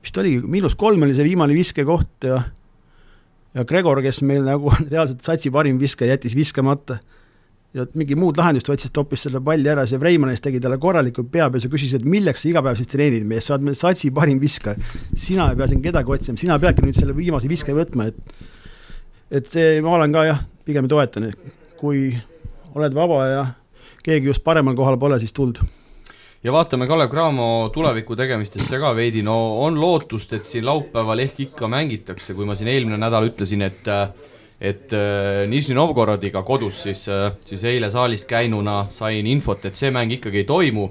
vist 0.03 0.18
oligi, 0.18 0.41
miinus 0.47 0.77
kolm 0.79 1.05
oli 1.07 1.14
see 1.16 1.27
viimane 1.27 1.55
viskekoht 1.57 2.27
ja 2.29 2.41
ja 3.57 3.64
Gregor, 3.64 4.03
kes 4.05 4.20
meil 4.27 4.45
nagu 4.45 4.68
on 4.72 4.89
reaalselt 4.93 5.24
satsi 5.24 5.53
parim 5.55 5.79
viskaja, 5.81 6.16
jättis 6.16 6.37
viskamata 6.37 6.99
ja 7.77 7.85
mingi 7.97 8.16
muud 8.18 8.39
lahendust 8.41 8.68
võttis, 8.70 8.93
toppis 8.95 9.27
selle 9.27 9.41
palli 9.45 9.68
ära, 9.68 9.85
see 9.89 10.01
Reimannis 10.01 10.43
tegi 10.45 10.61
talle 10.62 10.79
korraliku 10.81 11.27
peapesu, 11.33 11.70
küsis, 11.72 11.95
et 11.97 12.07
milleks 12.09 12.45
sa 12.45 12.51
iga 12.51 12.62
päev 12.64 12.79
siis 12.79 12.91
treenid, 12.93 13.27
mees, 13.29 13.47
sa 13.49 13.57
oled 13.57 13.68
meil 13.68 13.77
satsi 13.79 14.11
parim 14.16 14.41
viskaja. 14.41 14.81
sina 15.12 15.51
ei 15.53 15.61
pea 15.61 15.68
siin 15.72 15.83
kedagi 15.85 16.16
otsima, 16.16 16.41
sina 16.41 16.59
peadki 16.62 16.85
nüüd 16.87 16.97
selle 16.97 17.16
viimase 17.16 17.51
viske 17.53 17.77
võtma, 17.77 18.11
et 18.11 19.37
et 19.37 19.49
see, 19.51 19.81
ma 19.83 19.97
olen 19.97 20.12
ka 20.14 20.24
jah, 20.29 20.43
pigem 20.64 20.89
toetan, 20.89 21.33
et 21.33 21.66
kui 21.87 22.11
oled 22.76 22.95
vaba 22.95 23.24
ja 23.30 23.43
keegi 24.07 24.32
just 24.32 24.45
paremal 24.45 24.76
kohal 24.78 24.99
pole, 24.99 25.18
siis 25.22 25.34
tuld. 25.34 25.61
Ja 26.45 26.53
vaatame 26.55 26.87
Kalev 26.87 27.11
Cramo 27.11 27.47
tuleviku 27.74 28.14
tegemistesse 28.18 28.78
ka 28.78 28.93
veidi, 28.95 29.22
no 29.26 29.34
on 29.64 29.78
lootust, 29.80 30.34
et 30.37 30.47
siin 30.47 30.66
laupäeval 30.66 31.22
ehk 31.24 31.41
ikka 31.49 31.70
mängitakse, 31.70 32.37
kui 32.37 32.47
ma 32.47 32.55
siin 32.59 32.70
eelmine 32.70 32.99
nädal 33.03 33.30
ütlesin, 33.30 33.64
et 33.66 33.91
äh, 33.91 34.09
et 34.57 34.93
äh, 34.97 35.45
Nižni 35.51 35.74
Novgorodiga 35.76 36.41
kodus 36.47 36.78
siis 36.87 37.03
äh,, 37.12 37.34
siis 37.45 37.64
eile 37.66 37.91
saalist 37.93 38.28
käinuna 38.30 38.87
sain 38.95 39.26
infot, 39.26 39.66
et 39.68 39.76
see 39.76 39.91
mäng 39.93 40.14
ikkagi 40.16 40.45
ei 40.45 40.49
toimu, 40.49 40.87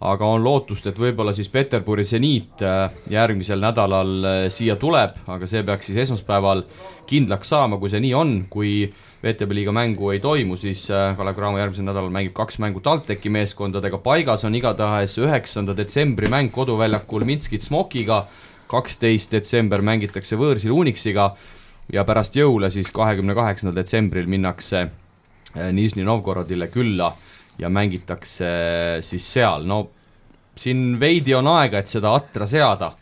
aga 0.00 0.30
on 0.36 0.44
lootust, 0.44 0.86
et 0.88 0.98
võib-olla 0.98 1.34
siis 1.36 1.50
Peterburi 1.52 2.06
seniit 2.08 2.62
järgmisel 3.12 3.60
nädalal 3.60 4.48
siia 4.48 4.78
tuleb, 4.80 5.18
aga 5.28 5.48
see 5.50 5.60
peaks 5.66 5.90
siis 5.90 6.00
esmaspäeval 6.06 6.64
kindlaks 7.10 7.52
saama, 7.52 7.76
kui 7.82 7.92
see 7.92 8.00
nii 8.00 8.14
on, 8.16 8.32
kui 8.48 8.86
VTB 9.20 9.52
liiga 9.52 9.72
mängu 9.76 10.14
ei 10.14 10.20
toimu, 10.20 10.56
siis 10.56 10.86
Kalev 10.88 11.36
Cramo 11.36 11.58
järgmisel 11.60 11.84
nädalal 11.84 12.12
mängib 12.14 12.32
kaks 12.36 12.56
mängu 12.62 12.80
TalTechi 12.80 13.28
meeskondadega, 13.32 13.98
paigas 14.00 14.46
on 14.48 14.54
igatahes 14.56 15.18
üheksanda 15.20 15.74
detsembri 15.76 16.30
mäng 16.32 16.48
koduväljakul 16.54 17.26
Minskit 17.28 17.66
Smokiga, 17.66 18.22
kaksteist 18.70 19.34
detsember 19.34 19.82
mängitakse 19.84 20.38
võõrsil 20.40 20.72
Unixiga 20.72 21.34
ja 21.92 22.04
pärast 22.08 22.36
jõule 22.38 22.70
siis 22.72 22.88
kahekümne 22.94 23.34
kaheksandal 23.36 23.76
detsembril 23.76 24.30
minnakse 24.30 24.84
äh, 24.86 25.70
Nižni 25.74 26.06
Novgorodile 26.06 26.70
külla 26.72 27.10
ja 27.58 27.68
mängitakse 27.68 28.46
äh, 28.46 28.94
siis 29.04 29.26
seal, 29.32 29.66
no 29.68 29.82
siin 30.56 30.96
veidi 31.00 31.34
on 31.36 31.48
aega, 31.50 31.80
et 31.80 31.92
seda 31.92 32.14
atra 32.16 32.46
seada, 32.48 32.92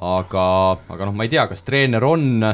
aga, 0.00 0.44
aga 0.88 1.06
noh, 1.08 1.14
ma 1.16 1.26
ei 1.26 1.32
tea, 1.32 1.46
kas 1.50 1.64
treener 1.66 2.04
on, 2.06 2.44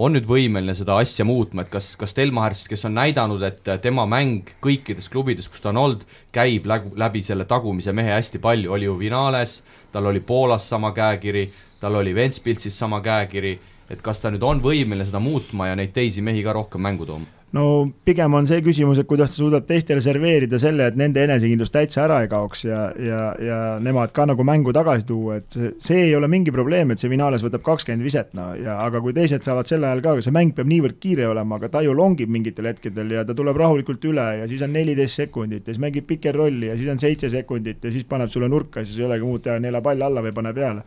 on 0.00 0.14
nüüd 0.16 0.24
võimeline 0.28 0.72
seda 0.76 0.96
asja 1.02 1.26
muutma, 1.28 1.66
et 1.66 1.72
kas, 1.72 1.92
kas 2.00 2.16
Telmahers, 2.16 2.64
kes 2.70 2.86
on 2.88 2.94
näidanud, 2.96 3.42
et 3.44 3.66
tema 3.84 4.06
mäng 4.08 4.48
kõikides 4.64 5.10
klubides, 5.12 5.48
kus 5.50 5.60
ta 5.60 5.74
on 5.74 5.80
olnud, 5.82 6.06
käib 6.32 6.68
läbi, 6.70 6.94
läbi 6.96 7.24
selle 7.26 7.44
tagumise 7.48 7.92
mehe 7.92 8.14
hästi 8.16 8.40
palju, 8.40 8.72
oli 8.72 8.88
ju 8.88 8.96
Vinales, 8.98 9.58
tal 9.92 10.08
oli 10.08 10.22
Poolas 10.24 10.68
sama 10.72 10.94
käekiri, 10.96 11.50
tal 11.80 12.00
oli 12.00 12.14
Ventspilsis 12.16 12.78
sama 12.78 13.02
käekiri 13.04 13.58
et 13.90 14.02
kas 14.04 14.22
ta 14.22 14.30
nüüd 14.30 14.44
on 14.46 14.62
võimeline 14.62 15.06
seda 15.06 15.20
muutma 15.22 15.70
ja 15.70 15.76
neid 15.78 15.92
teisi 15.94 16.22
mehi 16.22 16.44
ka 16.46 16.54
rohkem 16.54 16.82
mängu 16.86 17.06
tooma? 17.08 17.39
No 17.56 17.64
pigem 18.06 18.34
on 18.38 18.46
see 18.46 18.60
küsimus, 18.62 19.00
et 19.00 19.08
kuidas 19.10 19.32
ta 19.32 19.40
suudab 19.40 19.66
teistele 19.66 20.02
serveerida 20.04 20.58
selle, 20.62 20.86
et 20.90 20.98
nende 20.98 21.22
enesekindlus 21.24 21.72
täitsa 21.74 22.04
ära 22.04 22.20
ei 22.24 22.30
kaoks 22.30 22.64
ja, 22.66 22.82
ja, 23.02 23.22
ja 23.42 23.58
nemad 23.82 24.14
ka 24.14 24.26
nagu 24.30 24.46
mängu 24.46 24.74
tagasi 24.76 25.06
tuua, 25.08 25.40
et 25.40 25.56
see, 25.56 25.72
see 25.82 26.04
ei 26.06 26.14
ole 26.18 26.30
mingi 26.30 26.54
probleem, 26.54 26.92
et 26.94 27.02
see 27.02 27.10
Vinales 27.10 27.44
võtab 27.46 27.64
kakskümmend 27.66 28.06
viset, 28.06 28.30
no 28.38 28.52
ja 28.58 28.78
aga 28.84 29.02
kui 29.02 29.16
teised 29.16 29.46
saavad 29.46 29.70
sel 29.70 29.86
ajal 29.86 30.04
ka, 30.04 30.16
see 30.22 30.36
mäng 30.36 30.54
peab 30.56 30.70
niivõrd 30.70 31.00
kiire 31.02 31.26
olema, 31.30 31.58
aga 31.58 31.72
ta 31.74 31.84
ju 31.86 31.96
longib 31.96 32.30
mingitel 32.30 32.70
hetkedel 32.70 33.16
ja 33.18 33.26
ta 33.26 33.36
tuleb 33.36 33.58
rahulikult 33.58 34.06
üle 34.10 34.28
ja 34.42 34.48
siis 34.50 34.62
on 34.66 34.74
neliteist 34.76 35.24
sekundit 35.24 35.66
ja 35.66 35.74
siis 35.74 35.82
mängib 35.82 36.06
piker 36.10 36.38
rolli 36.38 36.70
ja 36.70 36.78
siis 36.78 36.90
on 36.92 37.02
seitse 37.02 37.32
sekundit 37.32 37.84
ja 37.84 37.92
siis 37.92 38.06
paneb 38.08 38.30
sulle 38.30 38.50
nurka, 38.50 38.84
siis 38.84 38.98
ei 39.00 39.08
olegi 39.10 39.26
muud 39.26 39.46
teha, 39.46 39.58
neela 39.62 39.82
pall 39.82 40.06
alla 40.06 40.22
või 40.22 40.34
pane 40.36 40.54
peale 40.54 40.86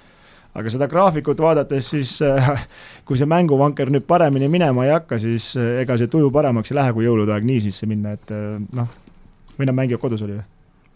aga 0.54 0.74
seda 0.74 0.88
graafikut 0.90 1.40
vaadates 1.42 1.90
siis 1.96 2.16
äh, 2.26 2.66
kui 3.08 3.18
see 3.20 3.30
mänguvanker 3.30 3.90
nüüd 3.94 4.06
paremini 4.10 4.50
minema 4.52 4.86
ei 4.88 4.94
hakka, 4.94 5.20
siis 5.22 5.54
äh, 5.58 5.82
ega 5.84 5.98
see 6.00 6.12
tuju 6.12 6.30
paremaks 6.34 6.74
ei 6.74 6.80
lähe, 6.80 6.96
kui 6.96 7.08
jõulude 7.08 7.34
aeg 7.34 7.48
niisisse 7.48 7.90
minna, 7.90 8.16
et 8.18 8.34
äh, 8.34 8.58
noh, 8.78 8.90
või 9.58 9.70
nad 9.70 9.78
mängivad 9.82 10.04
kodus, 10.06 10.26
oli 10.26 10.38
ju? 10.38 10.44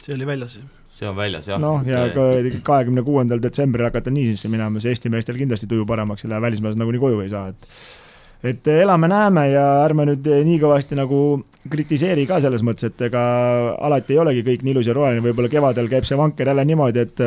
see 0.03 0.16
oli 0.16 0.30
väljas, 0.30 0.58
jah. 0.60 0.68
see 0.99 1.10
on 1.10 1.18
väljas, 1.18 1.49
jah. 1.49 1.62
noh, 1.62 1.82
ja 1.89 2.05
ka 2.14 2.28
kahekümne 2.70 3.03
kuuendal 3.05 3.41
detsembril 3.43 3.89
hakata 3.89 4.14
niisisse 4.14 4.51
minema, 4.51 4.78
siis 4.78 4.93
Eesti 4.95 5.14
meestel 5.14 5.39
kindlasti 5.41 5.70
tuju 5.70 5.88
paremaks 5.89 6.26
ei 6.26 6.36
lähe, 6.36 6.45
välismaalased 6.45 6.84
nagunii 6.84 7.01
koju 7.01 7.24
ei 7.26 7.34
saa, 7.34 7.49
et 7.49 7.72
et 8.45 8.68
elame-näeme 8.70 9.47
ja 9.49 9.64
ärme 9.82 10.05
nüüd 10.05 10.28
nii 10.45 10.60
kõvasti 10.62 10.93
nagu 10.95 11.22
kritiseeri 11.68 12.28
ka 12.30 12.38
selles 12.43 12.62
mõttes, 12.64 12.91
et 12.91 13.08
ega 13.10 13.22
alati 13.82 14.14
ei 14.14 14.20
olegi 14.22 14.43
kõik 14.45 14.62
nii 14.62 14.76
ilus 14.76 14.88
ja 14.88 14.93
roheline, 14.93 15.24
võib-olla 15.26 15.49
kevadel 15.49 15.89
käib 15.89 16.05
see 16.05 16.20
vanker 16.20 16.53
jälle 16.53 16.66
niimoodi, 16.70 17.01
et 17.08 17.24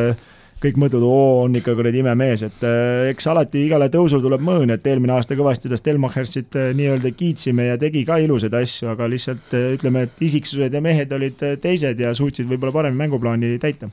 kõik 0.61 0.77
mõtlevad, 0.81 1.07
oo, 1.09 1.45
on 1.47 1.57
ikka 1.57 1.73
kuradi 1.77 2.03
imemees, 2.03 2.45
et 2.45 2.65
äh, 2.69 3.07
eks 3.11 3.31
alati 3.33 3.63
igale 3.65 3.89
tõusul 3.93 4.21
tuleb 4.21 4.43
mõõn, 4.45 4.75
et 4.75 4.87
eelmine 4.87 5.15
aasta 5.17 5.37
kõvasti 5.39 5.69
seda 5.69 5.79
Stelmachersit 5.81 6.59
äh, 6.61 6.69
nii-öelda 6.77 7.15
kiitsime 7.17 7.71
ja 7.71 7.79
tegi 7.81 8.05
ka 8.09 8.19
ilusaid 8.21 8.55
asju, 8.59 8.91
aga 8.93 9.09
lihtsalt 9.09 9.57
äh, 9.57 9.71
ütleme, 9.79 10.05
et 10.09 10.21
isiksused 10.29 10.77
ja 10.77 10.83
mehed 10.85 11.13
olid 11.17 11.41
teised 11.63 12.01
ja 12.05 12.13
suutsid 12.17 12.49
võib-olla 12.51 12.77
paremini 12.77 13.07
mänguplaani 13.07 13.55
täita. 13.63 13.89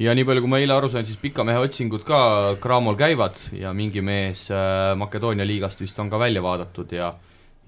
Ja 0.00 0.14
nii 0.16 0.24
palju, 0.26 0.42
kui 0.42 0.50
ma 0.50 0.58
eile 0.58 0.74
aru 0.74 0.88
sain, 0.90 1.04
siis 1.06 1.20
pika 1.20 1.44
mehe 1.46 1.60
otsingud 1.62 2.02
ka 2.08 2.18
Cramol 2.62 2.96
käivad 2.98 3.36
ja 3.54 3.70
mingi 3.76 4.02
mees 4.02 4.48
Makedoonia 4.98 5.46
liigast 5.46 5.84
vist 5.84 6.00
on 6.02 6.10
ka 6.10 6.18
välja 6.18 6.42
vaadatud 6.42 6.90
ja 6.96 7.12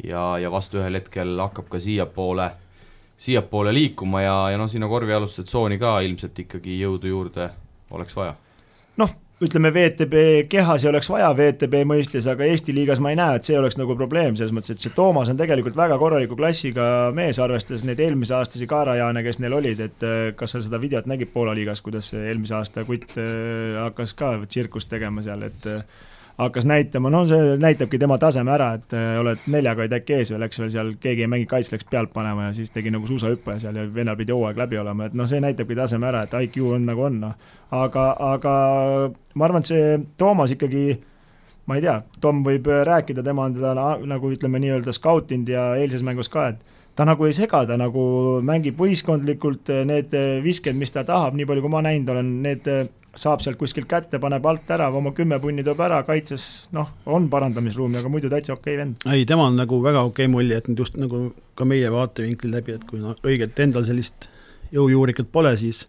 ja, 0.02 0.24
ja 0.40 0.50
vastu 0.50 0.80
ühel 0.80 0.98
hetkel 0.98 1.36
hakkab 1.38 1.68
ka 1.70 1.80
siiapoole, 1.80 2.48
siiapoole 3.20 3.70
liikuma 3.76 4.24
ja, 4.24 4.34
ja 4.52 4.58
noh, 4.58 4.68
sinna 4.68 4.88
korvialustuse 4.90 5.46
tsooni 5.46 5.78
ka 5.78 6.00
ilmselt 6.04 6.42
ikkagi 6.42 6.80
jõudu 6.80 7.12
juurde 7.12 7.48
oleks 7.90 8.16
vaja? 8.16 8.34
noh, 8.96 9.12
ütleme 9.44 9.68
VTB 9.74 10.20
kehasi 10.48 10.88
oleks 10.88 11.10
vaja 11.12 11.28
VTB 11.36 11.82
mõistes, 11.88 12.24
aga 12.30 12.46
Eesti 12.48 12.72
liigas 12.76 13.02
ma 13.04 13.12
ei 13.12 13.18
näe, 13.20 13.36
et 13.36 13.48
see 13.48 13.58
oleks 13.58 13.76
nagu 13.76 13.96
probleem, 13.98 14.36
selles 14.38 14.54
mõttes, 14.56 14.72
et 14.72 14.82
see 14.84 14.94
Toomas 14.96 15.28
on 15.32 15.36
tegelikult 15.36 15.76
väga 15.76 15.98
korraliku 16.00 16.38
klassiga 16.38 17.12
mees, 17.16 17.40
arvestades 17.42 17.84
neid 17.84 18.00
eelmise 18.00 18.36
aastasi 18.38 18.68
kaarajaane, 18.70 19.22
kes 19.26 19.40
neil 19.44 19.58
olid, 19.58 19.82
et 19.90 20.06
äh, 20.08 20.18
kas 20.38 20.56
sa 20.56 20.62
seda 20.64 20.80
videot 20.80 21.08
nägid 21.10 21.34
Poola 21.34 21.54
liigas, 21.56 21.84
kuidas 21.84 22.12
eelmise 22.16 22.56
aasta 22.56 22.86
kutt 22.88 23.18
äh, 23.20 23.76
hakkas 23.82 24.16
ka 24.16 24.36
tsirkust 24.46 24.88
tegema 24.92 25.24
seal, 25.26 25.44
et 25.50 25.68
äh, 25.68 25.84
hakkas 26.36 26.66
näitama, 26.68 27.10
no 27.10 27.22
see 27.28 27.56
näitabki 27.60 27.98
tema 27.98 28.18
taseme 28.20 28.52
ära, 28.52 28.72
et 28.76 28.92
äh, 28.96 29.16
oled 29.20 29.46
neljaga 29.52 29.86
äkki 29.98 30.18
ees 30.18 30.32
või 30.34 30.42
läks 30.44 30.60
veel 30.60 30.70
seal, 30.74 30.92
keegi 31.00 31.24
ei 31.24 31.30
mängi 31.32 31.48
kaitse, 31.48 31.72
läks 31.72 31.88
pealt 31.90 32.12
panema 32.12 32.50
ja 32.50 32.54
siis 32.56 32.72
tegi 32.74 32.92
nagu 32.92 33.08
suusahüppe 33.08 33.56
seal 33.62 33.78
ja 33.80 33.86
vennal 33.94 34.18
pidi 34.20 34.34
hooaeg 34.36 34.60
läbi 34.60 34.80
olema, 34.80 35.08
et 35.08 35.16
noh, 35.16 35.28
see 35.28 35.40
näitabki 35.40 35.78
taseme 35.78 36.10
ära, 36.10 36.26
et 36.26 36.36
IQ 36.48 36.60
on 36.76 36.84
nagu 36.90 37.06
on, 37.08 37.20
noh. 37.24 37.52
aga, 37.72 38.06
aga 38.34 38.54
ma 39.34 39.48
arvan, 39.48 39.64
et 39.64 39.72
see 39.72 39.98
Toomas 40.20 40.52
ikkagi 40.52 40.84
ma 41.66 41.78
ei 41.80 41.86
tea, 41.86 41.96
Tom 42.20 42.44
võib 42.46 42.68
rääkida, 42.68 43.24
tema 43.24 43.48
on 43.48 43.56
teda 43.56 43.72
nagu 44.06 44.30
ütleme 44.30 44.60
nii-öelda 44.62 44.92
skautinud 44.94 45.48
ja 45.50 45.70
eilses 45.80 46.04
mängus 46.06 46.28
ka, 46.30 46.50
et 46.52 46.76
ta 46.96 47.08
nagu 47.08 47.26
ei 47.26 47.34
sega, 47.36 47.64
ta 47.68 47.80
nagu 47.80 48.04
mängib 48.44 48.76
võistkondlikult, 48.80 49.72
need 49.88 50.12
visked, 50.44 50.76
mis 50.76 50.92
ta 50.92 51.04
tahab, 51.08 51.34
nii 51.36 51.48
palju 51.48 51.64
kui 51.64 51.72
ma 51.72 51.82
näinud 51.88 52.12
olen, 52.12 52.30
need 52.44 52.70
saab 53.16 53.42
sealt 53.44 53.58
kuskilt 53.60 53.88
kätte, 53.90 54.20
paneb 54.22 54.44
alt 54.46 54.70
ära, 54.76 54.88
oma 54.94 55.12
kümme 55.16 55.38
punni 55.42 55.64
toob 55.66 55.80
ära, 55.86 56.02
kaitses 56.06 56.46
noh, 56.76 56.92
on 57.12 57.28
parandamisruumi, 57.32 58.00
aga 58.00 58.12
muidu 58.12 58.30
täitsa 58.32 58.54
okei 58.56 58.76
okay 58.76 58.80
vend. 58.82 59.06
ei, 59.12 59.26
tema 59.28 59.48
on 59.50 59.58
nagu 59.58 59.80
väga 59.84 60.04
okei 60.06 60.26
okay 60.26 60.32
mulje, 60.32 60.60
nüüd 60.68 60.84
just 60.84 60.98
nagu 61.00 61.28
ka 61.56 61.68
meie 61.68 61.90
vaatevinkli 61.92 62.52
läbi, 62.52 62.76
et 62.76 62.86
kui 62.88 63.02
no 63.02 63.16
õiget 63.26 63.58
endal 63.64 63.86
sellist 63.88 64.28
jõujuurikat 64.74 65.30
pole, 65.32 65.54
siis 65.60 65.84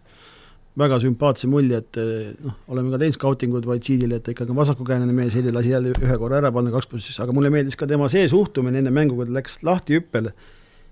väga 0.78 1.00
sümpaatse 1.02 1.48
mulje, 1.50 1.80
et 1.82 1.98
noh, 2.44 2.58
oleme 2.70 2.92
ka 2.94 3.00
teinud 3.02 3.16
skautingud 3.16 3.66
Vaitsiidile, 3.66 4.20
et 4.20 4.28
ikkagi 4.32 4.54
on 4.54 4.60
vasakukäeline 4.60 5.14
mees, 5.14 5.34
Heli 5.34 5.52
lasi 5.54 5.74
jälle 5.74 5.94
ühe 5.96 6.18
korra 6.20 6.38
ära 6.42 6.52
panna 6.54 6.72
kaks 6.74 6.90
pluss, 6.90 7.18
aga 7.24 7.34
mulle 7.34 7.50
meeldis 7.52 7.76
ka 7.76 7.88
tema 7.90 8.08
see 8.12 8.28
suhtumine 8.30 8.78
enne 8.80 8.94
mängu, 8.94 9.18
kui 9.18 9.26
ta 9.26 9.34
läks 9.40 9.60
lahti 9.66 9.98
hüppele 9.98 10.32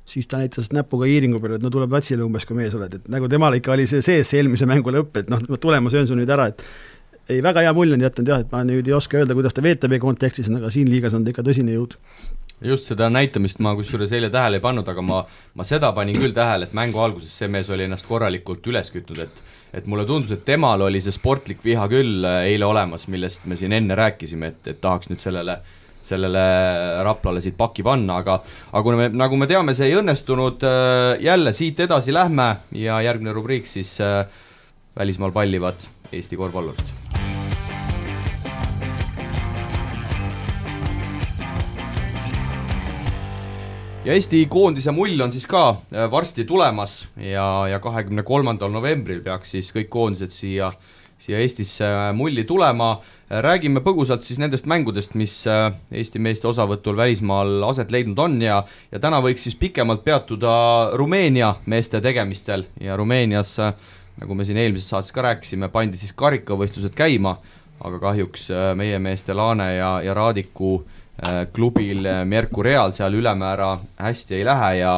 siis 0.07 0.29
ta 0.31 0.39
näitas 0.39 0.71
näpuga 0.73 1.09
hiiringu 1.11 1.41
peale, 1.43 1.59
et 1.59 1.65
no 1.65 1.71
tule 1.75 1.89
platsile 1.91 2.25
umbes, 2.25 2.47
kui 2.47 2.57
mees 2.59 2.75
oled, 2.79 2.95
et 3.01 3.09
nagu 3.13 3.29
temal 3.31 3.59
ikka 3.59 3.75
oli 3.75 3.89
see 3.91 4.05
sees, 4.05 4.29
see 4.31 4.41
eelmise 4.41 4.69
mängu 4.71 4.95
lõpp, 4.95 5.19
et 5.23 5.33
noh, 5.33 5.43
tule 5.61 5.81
ma 5.83 5.93
söön 5.93 6.07
su 6.09 6.17
nüüd 6.19 6.31
ära, 6.33 6.49
et 6.53 6.63
ei, 7.29 7.41
väga 7.43 7.65
hea 7.67 7.75
mulje 7.75 7.99
on 7.99 8.07
jätnud 8.07 8.31
jah, 8.31 8.43
et 8.45 8.53
ma 8.55 8.63
nüüd 8.67 8.87
ei 8.87 8.95
oska 8.97 9.19
öelda, 9.19 9.35
kuidas 9.37 9.57
ta 9.57 9.65
VTB 9.65 9.99
kontekstis 10.03 10.51
on, 10.51 10.61
aga 10.61 10.71
siin 10.75 10.91
liigas 10.91 11.17
on 11.19 11.27
ta 11.27 11.35
ikka 11.35 11.45
tõsine 11.47 11.75
jõud. 11.75 11.99
just 12.65 12.87
seda 12.89 13.11
näitamist 13.13 13.59
ma 13.61 13.75
kusjuures 13.77 14.13
eile 14.17 14.31
tähele 14.33 14.61
ei 14.61 14.65
pannud, 14.65 14.87
aga 14.89 15.03
ma, 15.03 15.25
ma 15.55 15.67
seda 15.67 15.91
panin 15.93 16.17
küll 16.17 16.35
tähele, 16.37 16.71
et 16.71 16.77
mängu 16.77 17.03
alguses 17.03 17.35
see 17.35 17.51
mees 17.53 17.69
oli 17.71 17.85
ennast 17.85 18.07
korralikult 18.07 18.67
üles 18.67 18.93
kütnud, 18.95 19.27
et 19.27 19.45
et 19.77 19.87
mulle 19.91 20.07
tundus, 20.09 20.31
et 20.33 20.45
temal 20.47 20.81
oli 20.87 21.03
see 21.05 21.13
sportlik 21.13 21.59
viha 21.65 21.83
küll 21.91 22.25
eile 22.25 22.65
olemas, 22.65 23.09
millest 23.13 23.45
me 23.45 23.59
siin 23.61 23.75
enne 23.77 23.99
rääkisime, 23.99 24.49
et, 24.55 24.71
et 24.71 24.79
tahaks 24.81 25.11
nüüd 25.11 25.21
sellele 25.21 25.59
äh, 25.59 25.75
sellele 26.09 26.45
Raplale 27.07 27.43
siit 27.45 27.57
paki 27.59 27.85
panna, 27.87 28.21
aga 28.23 28.41
aga 28.73 28.85
kuna 28.87 29.01
me, 29.01 29.09
nagu 29.15 29.41
me 29.41 29.49
teame, 29.51 29.75
see 29.77 29.91
ei 29.91 29.99
õnnestunud, 30.01 30.67
äh, 30.67 31.17
jälle 31.27 31.55
siit 31.57 31.81
edasi 31.87 32.15
lähme 32.15 32.53
ja 32.77 33.01
järgmine 33.05 33.35
rubriik 33.37 33.69
siis 33.71 33.97
äh, 34.05 34.23
välismaal 34.97 35.35
pallivad 35.35 35.89
Eesti 36.13 36.39
korvpallurid. 36.39 36.95
ja 44.07 44.15
Eesti 44.15 44.45
koondise 44.47 44.93
mull 44.95 45.19
on 45.21 45.33
siis 45.35 45.49
ka 45.51 45.65
äh, 45.91 46.07
varsti 46.11 46.45
tulemas 46.47 47.01
ja, 47.19 47.67
ja 47.71 47.81
kahekümne 47.83 48.23
kolmandal 48.27 48.71
novembril 48.71 49.23
peaks 49.25 49.57
siis 49.57 49.73
kõik 49.75 49.91
koondised 49.91 50.35
siia, 50.35 50.71
siia 51.19 51.39
Eestisse 51.39 51.85
mulli 52.15 52.45
tulema. 52.45 52.97
Räägime 53.27 53.81
põgusalt 53.83 54.23
siis 54.23 54.39
nendest 54.39 54.69
mängudest, 54.71 55.17
mis 55.19 55.41
äh, 55.51 55.73
Eesti 55.91 56.21
meeste 56.23 56.47
osavõtul 56.47 56.95
välismaal 56.97 57.65
aset 57.67 57.91
leidnud 57.91 58.21
on 58.23 58.37
ja 58.43 58.61
ja 58.93 59.01
täna 59.03 59.19
võiks 59.25 59.43
siis 59.49 59.57
pikemalt 59.59 60.05
peatuda 60.05 60.53
Rumeenia 60.95 61.57
meeste 61.67 62.01
tegemistel. 62.01 62.69
Ja 62.81 62.97
Rumeenias, 62.97 63.57
äh, 63.59 63.75
nagu 64.21 64.35
me 64.35 64.47
siin 64.47 64.61
eelmises 64.63 64.93
saates 64.93 65.11
ka 65.13 65.25
rääkisime, 65.27 65.73
pandi 65.75 65.99
siis 65.99 66.15
karikavõistlused 66.15 66.95
käima, 66.95 67.35
aga 67.83 67.99
kahjuks 68.05 68.47
äh, 68.55 68.71
meie 68.79 69.01
meeste 69.03 69.35
Laane 69.35 69.73
ja, 69.75 69.97
ja 70.05 70.15
Raadiku 70.15 70.79
klubil 71.57 72.05
Merku 72.29 72.61
Real 72.61 72.93
seal 72.93 73.15
ülemäära 73.17 73.71
hästi 73.97 74.35
ei 74.37 74.45
lähe 74.45 74.75
ja 74.83 74.97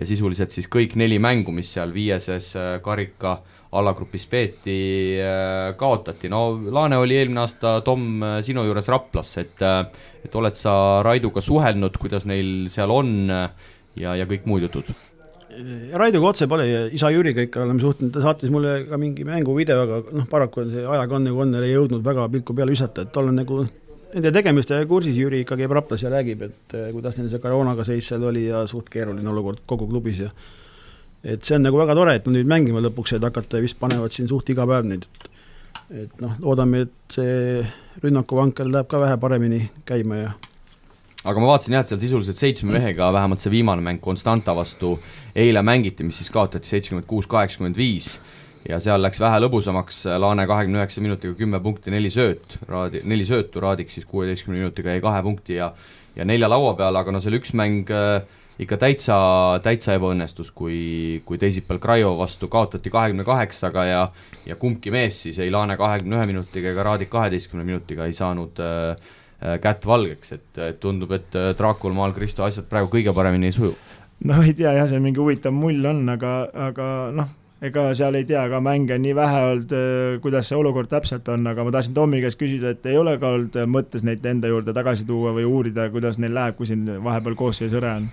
ja 0.00 0.06
sisuliselt 0.06 0.50
siis 0.50 0.66
kõik 0.66 0.96
neli 0.98 1.20
mängu, 1.22 1.52
mis 1.54 1.70
seal 1.76 1.92
viieses 1.94 2.48
karika 2.82 3.36
alagrupis 3.72 4.26
peeti, 4.26 4.78
äh, 5.22 5.74
kaotati, 5.78 6.28
no 6.30 6.58
Laane 6.74 6.98
oli 6.98 7.18
eelmine 7.20 7.44
aasta, 7.44 7.78
Tom, 7.86 8.22
äh, 8.22 8.40
sinu 8.46 8.64
juures 8.66 8.88
Raplas, 8.90 9.36
et 9.42 9.62
äh, 9.62 9.84
et 10.24 10.34
oled 10.36 10.56
sa 10.58 10.72
Raiduga 11.06 11.40
suhelnud, 11.40 11.94
kuidas 12.00 12.26
neil 12.28 12.66
seal 12.68 12.90
on 12.92 13.30
ja, 13.30 14.16
ja 14.18 14.26
kõik 14.28 14.44
muud 14.50 14.66
jutud? 14.66 14.90
Raidoga 15.96 16.28
otse 16.28 16.46
pole 16.50 16.66
isa 16.94 17.08
Jüriga 17.14 17.46
ikka 17.46 17.62
oleme 17.62 17.82
suhtlenud, 17.82 18.12
ta 18.14 18.24
saatis 18.24 18.52
mulle 18.52 18.74
ka 18.90 18.98
mingi 19.00 19.24
mänguvideo, 19.26 19.86
aga 19.86 20.00
noh, 20.18 20.26
paraku 20.30 20.64
on 20.64 20.74
see 20.74 20.84
ajaga 20.84 21.16
on 21.16 21.26
nagu 21.30 21.40
on, 21.46 21.56
ei 21.62 21.72
jõudnud 21.72 22.04
väga 22.04 22.26
pilku 22.34 22.58
peale 22.58 22.74
visata, 22.74 23.06
et 23.06 23.20
olen 23.22 23.40
nagu 23.40 23.62
nende 24.10 24.34
tegemistega 24.34 24.86
kursis, 24.90 25.16
Jüri 25.16 25.44
ikka 25.44 25.58
käib 25.58 25.72
Raplas 25.78 26.02
ja 26.04 26.10
räägib, 26.12 26.42
et 26.50 26.76
kuidas 26.90 27.16
neil 27.18 27.30
see 27.30 27.42
koroonaga 27.42 27.86
seis 27.86 28.10
seal 28.10 28.26
oli 28.26 28.48
ja 28.48 28.66
suht 28.70 28.90
keeruline 28.90 29.30
olukord 29.30 29.62
kogu 29.70 29.88
klubis 29.90 30.26
ja 30.26 30.34
et 31.24 31.44
see 31.44 31.56
on 31.56 31.66
nagu 31.66 31.80
väga 31.80 31.96
tore, 31.98 32.14
et 32.16 32.26
nad 32.26 32.38
nüüd 32.38 32.48
mängima 32.50 32.82
lõpuks 32.84 33.14
said 33.14 33.24
hakata 33.26 33.60
ja 33.60 33.66
vist 33.66 33.80
panevad 33.80 34.14
siin 34.14 34.28
suht 34.30 34.48
iga 34.52 34.66
päev 34.68 34.88
nüüd, 34.88 35.04
et 35.04 35.30
et 35.90 36.20
noh, 36.22 36.36
loodame, 36.42 36.84
et 36.86 37.16
see 37.16 37.64
rünnakuvanker 38.02 38.68
läheb 38.70 38.88
ka 38.90 39.00
vähe 39.02 39.16
paremini 39.20 39.64
käima 39.88 40.20
ja 40.20 40.30
aga 41.24 41.42
ma 41.42 41.50
vaatasin 41.50 41.74
jah, 41.76 41.84
et 41.84 41.92
seal 41.92 42.00
sisuliselt 42.00 42.38
seitsme 42.40 42.72
mehega 42.72 43.10
vähemalt 43.12 43.42
see 43.42 43.52
viimane 43.52 43.84
mäng 43.84 44.00
Constanta 44.02 44.54
vastu 44.56 44.94
eile 45.36 45.62
mängiti, 45.66 46.06
mis 46.06 46.20
siis 46.22 46.30
kaotati 46.32 46.70
seitsekümmend 46.70 47.08
kuus, 47.10 47.28
kaheksakümmend 47.30 47.76
viis. 47.76 48.14
Ja 48.68 48.76
seal 48.80 49.00
läks 49.00 49.20
vähe 49.20 49.38
lõbusamaks, 49.40 50.02
Laane 50.20 50.44
kahekümne 50.48 50.82
üheksa 50.82 51.00
minutiga 51.00 51.32
kümme 51.36 51.62
punkti, 51.64 51.92
neli 51.92 52.10
sööt, 52.12 52.58
Raadi, 52.68 53.00
neli 53.08 53.24
söötu, 53.24 53.60
Raadiks 53.60 53.96
siis 53.96 54.08
kuueteistkümne 54.08 54.60
minutiga 54.60 54.92
jäi 54.92 55.00
kahe 55.04 55.22
punkti 55.24 55.56
ja 55.56 55.70
ja 56.16 56.26
nelja 56.28 56.48
laua 56.50 56.74
peale, 56.76 57.00
aga 57.00 57.12
no 57.14 57.20
seal 57.24 57.38
üks 57.38 57.54
mäng 57.56 57.88
äh, 57.94 58.20
ikka 58.60 58.76
täitsa, 58.80 59.16
täitsa 59.64 59.94
ebaõnnestus, 59.96 60.50
kui, 60.56 61.22
kui 61.24 61.38
teisipäeval 61.40 61.80
Craiova 61.80 62.18
vastu 62.24 62.48
kaotati 62.52 62.92
kahekümne 62.92 63.24
kaheksaga 63.24 63.84
ja 63.88 64.02
ja 64.46 64.56
kumbki 64.56 64.92
mees 64.92 65.22
siis 65.22 65.38
ei 65.38 65.50
Laane 65.50 65.76
kahekümne 65.80 66.18
ühe 66.18 66.28
minutiga 66.32 66.72
ega 66.74 66.84
Raadik 66.90 67.10
kaheteistkümne 67.12 67.64
minutiga 67.64 68.08
ei 68.08 68.16
saanud 68.16 68.60
äh, 68.60 68.96
äh 69.40 69.58
kätt 69.60 69.86
valgeks, 69.86 70.32
et, 70.32 70.48
et 70.58 70.80
tundub, 70.80 71.12
et 71.16 71.34
äh, 71.36 71.52
Draakul 71.56 71.96
maal 71.96 72.12
Kristo 72.16 72.44
asjad 72.44 72.68
praegu 72.68 72.92
kõige 72.92 73.14
paremini 73.16 73.50
ei 73.50 73.56
suju. 73.56 73.74
no 74.24 74.42
ei 74.42 74.54
tea 74.54 74.72
jah, 74.76 74.88
see 74.88 75.00
mingi 75.00 75.20
huvitav 75.20 75.54
mull 75.56 75.84
on, 75.86 76.02
aga, 76.12 76.32
aga 76.68 76.86
noh, 77.16 77.28
ega 77.64 77.90
seal 77.96 78.16
ei 78.16 78.26
tea 78.28 78.46
ka 78.52 78.60
mänge 78.64 78.98
nii 79.00 79.16
vähe 79.16 79.44
olnud, 79.50 79.76
äh, 79.76 80.16
kuidas 80.24 80.52
see 80.52 80.60
olukord 80.60 80.92
täpselt 80.92 81.28
on, 81.32 81.46
aga 81.48 81.64
ma 81.64 81.72
tahtsin 81.76 81.96
Tommi 81.96 82.20
käest 82.24 82.40
küsida, 82.40 82.74
et 82.76 82.86
ei 82.92 83.00
ole 83.00 83.16
ka 83.20 83.36
olnud 83.36 83.62
mõttes 83.72 84.04
neid 84.04 84.24
enda 84.26 84.52
juurde 84.52 84.76
tagasi 84.76 85.08
tuua 85.08 85.32
või 85.36 85.48
uurida, 85.48 85.88
kuidas 85.94 86.20
neil 86.20 86.36
läheb, 86.36 86.60
kui 86.60 86.68
siin 86.68 86.88
vahepeal 87.04 87.38
koosseis 87.40 87.76
hõre 87.76 87.96
on? 88.02 88.10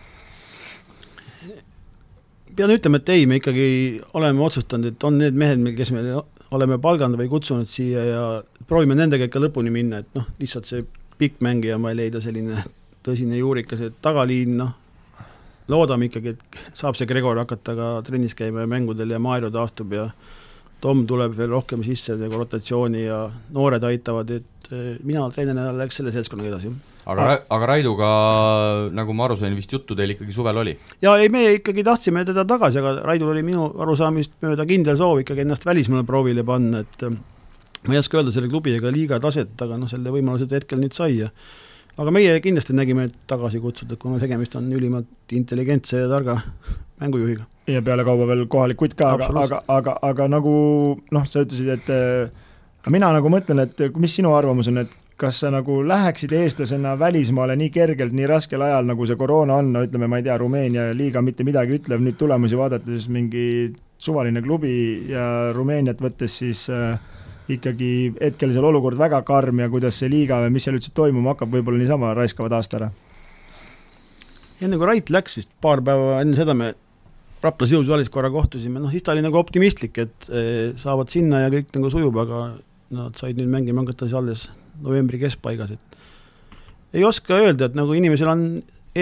Pean 2.57 2.73
ütlema, 2.73 3.01
et 3.01 3.11
ei, 3.13 3.27
me 3.29 3.37
ikkagi 3.39 3.67
oleme 4.17 4.43
otsustanud, 4.45 4.93
et 4.93 5.05
on 5.07 5.19
need 5.21 5.37
mehed, 5.37 5.63
kes 5.77 5.93
me 5.95 6.03
oleme 6.55 6.79
palganud 6.81 7.19
või 7.19 7.29
kutsunud 7.31 7.69
siia 7.69 8.03
ja 8.07 8.23
proovime 8.67 8.97
nendega 8.97 9.27
ikka 9.27 9.41
lõpuni 9.43 9.73
minna, 9.73 10.01
et 10.03 10.17
noh, 10.17 10.27
lihtsalt 10.41 10.69
see 10.69 10.83
pikk 11.17 11.41
mängija, 11.45 11.77
ma 11.81 11.93
ei 11.93 12.01
leida 12.01 12.21
selline 12.23 12.63
tõsine 13.05 13.39
juurikas, 13.39 13.83
et 13.87 14.01
tagaliin, 14.03 14.57
noh, 14.59 14.73
loodame 15.71 16.09
ikkagi, 16.09 16.35
et 16.35 16.59
saab 16.77 16.97
see 16.97 17.07
Gregor 17.09 17.39
hakata 17.41 17.75
ka 17.77 17.93
trennis 18.07 18.35
käima 18.37 18.63
ja 18.63 18.71
mängudel 18.71 19.11
ja 19.11 19.21
Maarjo 19.21 19.51
taastub 19.53 19.95
ja 19.95 20.09
Tom 20.81 21.07
tuleb 21.09 21.33
veel 21.33 21.49
rohkem 21.49 21.81
sisse 21.81 22.13
nagu 22.19 22.37
rotatsiooni 22.37 23.07
ja 23.07 23.23
noored 23.55 23.83
aitavad, 23.87 24.29
et 24.29 24.69
eh, 24.71 24.93
mina 25.03 25.25
treenerina 25.33 25.71
läks 25.73 25.97
selle 25.99 26.13
seltskonnaga 26.13 26.53
edasi 26.53 26.71
aga 27.07 27.27
aga 27.55 27.69
Raiduga, 27.71 28.07
nagu 28.95 29.15
ma 29.15 29.27
aru 29.27 29.37
sain, 29.39 29.55
vist 29.57 29.71
juttu 29.71 29.95
teil 29.95 30.15
ikkagi 30.15 30.35
suvel 30.35 30.59
oli? 30.63 30.73
jaa, 31.03 31.15
ei 31.21 31.31
me 31.33 31.45
ikkagi 31.57 31.85
tahtsime 31.87 32.25
teda 32.27 32.45
tagasi, 32.47 32.81
aga 32.81 32.97
Raidul 33.07 33.31
oli 33.35 33.45
minu 33.47 33.69
arusaamist 33.85 34.35
mööda 34.43 34.67
kindel 34.69 34.99
soov 34.99 35.23
ikkagi 35.23 35.45
ennast 35.45 35.67
välismaale 35.67 36.07
proovile 36.07 36.43
panna, 36.47 36.83
et 36.83 37.07
ma 37.07 37.95
ei 37.95 38.01
oska 38.01 38.19
öelda 38.19 38.33
selle 38.35 38.51
klubi 38.51 38.75
ega 38.75 38.91
liiga 38.93 39.21
taset, 39.23 39.55
aga 39.63 39.79
noh, 39.79 39.89
selle 39.91 40.13
võimaluse 40.13 40.49
ta 40.49 40.59
hetkel 40.59 40.83
nüüd 40.83 40.97
sai 40.97 41.21
ja 41.21 41.31
aga 41.97 42.13
meie 42.13 42.35
kindlasti 42.43 42.75
nägime 42.77 43.07
tagasi 43.29 43.61
kutsuda, 43.63 43.97
kuna 43.99 44.19
tegemist 44.21 44.55
on 44.59 44.67
ülimalt 44.73 45.33
intelligentse 45.33 46.03
ja 46.03 46.11
targa 46.11 46.37
mängujuhiga. 47.01 47.47
ja 47.67 47.81
pealekauba 47.81 48.27
veel 48.27 48.45
kohalik 48.51 48.77
kutt 48.77 48.97
ka, 48.97 49.13
aga, 49.15 49.31
aga, 49.43 49.61
aga, 49.77 49.97
aga 50.11 50.27
nagu 50.31 50.53
noh, 51.11 51.25
sa 51.25 51.43
ütlesid, 51.45 51.71
et 51.77 51.89
äh, 51.93 52.91
mina 52.93 53.09
nagu 53.15 53.31
mõtlen, 53.31 53.63
et 53.65 53.97
mis 53.97 54.15
sinu 54.19 54.35
arvamus 54.37 54.69
on, 54.71 54.83
et 54.83 54.93
kas 55.17 55.39
sa 55.41 55.49
nagu 55.53 55.79
läheksid 55.81 56.33
eestlasena 56.37 56.93
välismaale 56.99 57.55
nii 57.57 57.71
kergelt, 57.73 58.13
nii 58.13 58.27
raskel 58.29 58.61
ajal, 58.61 58.85
nagu 58.85 59.05
see 59.09 59.17
koroona 59.17 59.57
on, 59.57 59.71
no 59.73 59.81
ütleme, 59.87 60.09
ma 60.09 60.19
ei 60.19 60.25
tea, 60.27 60.37
Rumeenia 60.37 60.91
liiga 60.93 61.23
mitte 61.25 61.45
midagi 61.47 61.79
ütlev, 61.79 62.03
nüüd 62.05 62.19
tulemusi 62.19 62.57
vaadates 62.59 63.07
mingi 63.13 63.47
suvaline 63.97 64.43
klubi 64.45 64.75
ja 65.09 65.51
Rumeeniat 65.57 66.03
võttes 66.05 66.37
siis 66.43 66.67
äh, 66.69 66.99
ikkagi 67.49 67.91
hetkel 68.19 68.53
seal 68.53 68.67
olukord 68.69 68.99
väga 68.99 69.23
karm 69.25 69.63
ja 69.63 69.69
kuidas 69.73 69.97
see 69.97 70.11
liiga 70.11 70.37
või 70.43 70.53
mis 70.53 70.67
seal 70.67 70.77
üldse 70.77 70.93
toimuma 70.93 71.33
hakkab, 71.33 71.49
võib-olla 71.55 71.81
niisama 71.81 72.13
raiskavad 72.17 72.53
aasta 72.59 72.81
ära? 72.81 72.91
enne 74.61 74.77
kui 74.77 74.89
Rait 74.89 75.09
läks 75.13 75.37
vist 75.37 75.49
paar 75.61 75.81
päeva 75.85 76.21
enne 76.21 76.37
seda 76.37 76.53
me 76.57 76.75
Raplas 77.41 77.69
jõusaalis 77.69 78.09
korra 78.09 78.31
kohtusime, 78.33 78.81
noh 78.81 78.89
siis 78.89 79.03
ta 79.05 79.13
oli 79.13 79.21
nagu 79.21 79.37
optimistlik, 79.37 79.99
et 80.01 80.29
eh, 80.33 80.71
saavad 80.81 81.11
sinna 81.13 81.43
ja 81.43 81.51
kõik 81.53 81.69
nagu 81.75 81.91
sujub, 81.93 82.15
aga 82.23 82.47
nad 82.97 83.19
said 83.19 83.37
nüüd 83.37 83.51
mängima 83.53 83.83
hakata 83.83 84.07
siis 84.07 84.17
alles 84.17 84.47
novembri 84.83 85.19
keskpaigas, 85.21 85.75
et 85.75 86.97
ei 86.97 87.05
oska 87.05 87.37
öelda, 87.41 87.67
et 87.67 87.77
nagu 87.77 87.93
inimesel 87.97 88.29
on 88.31 88.43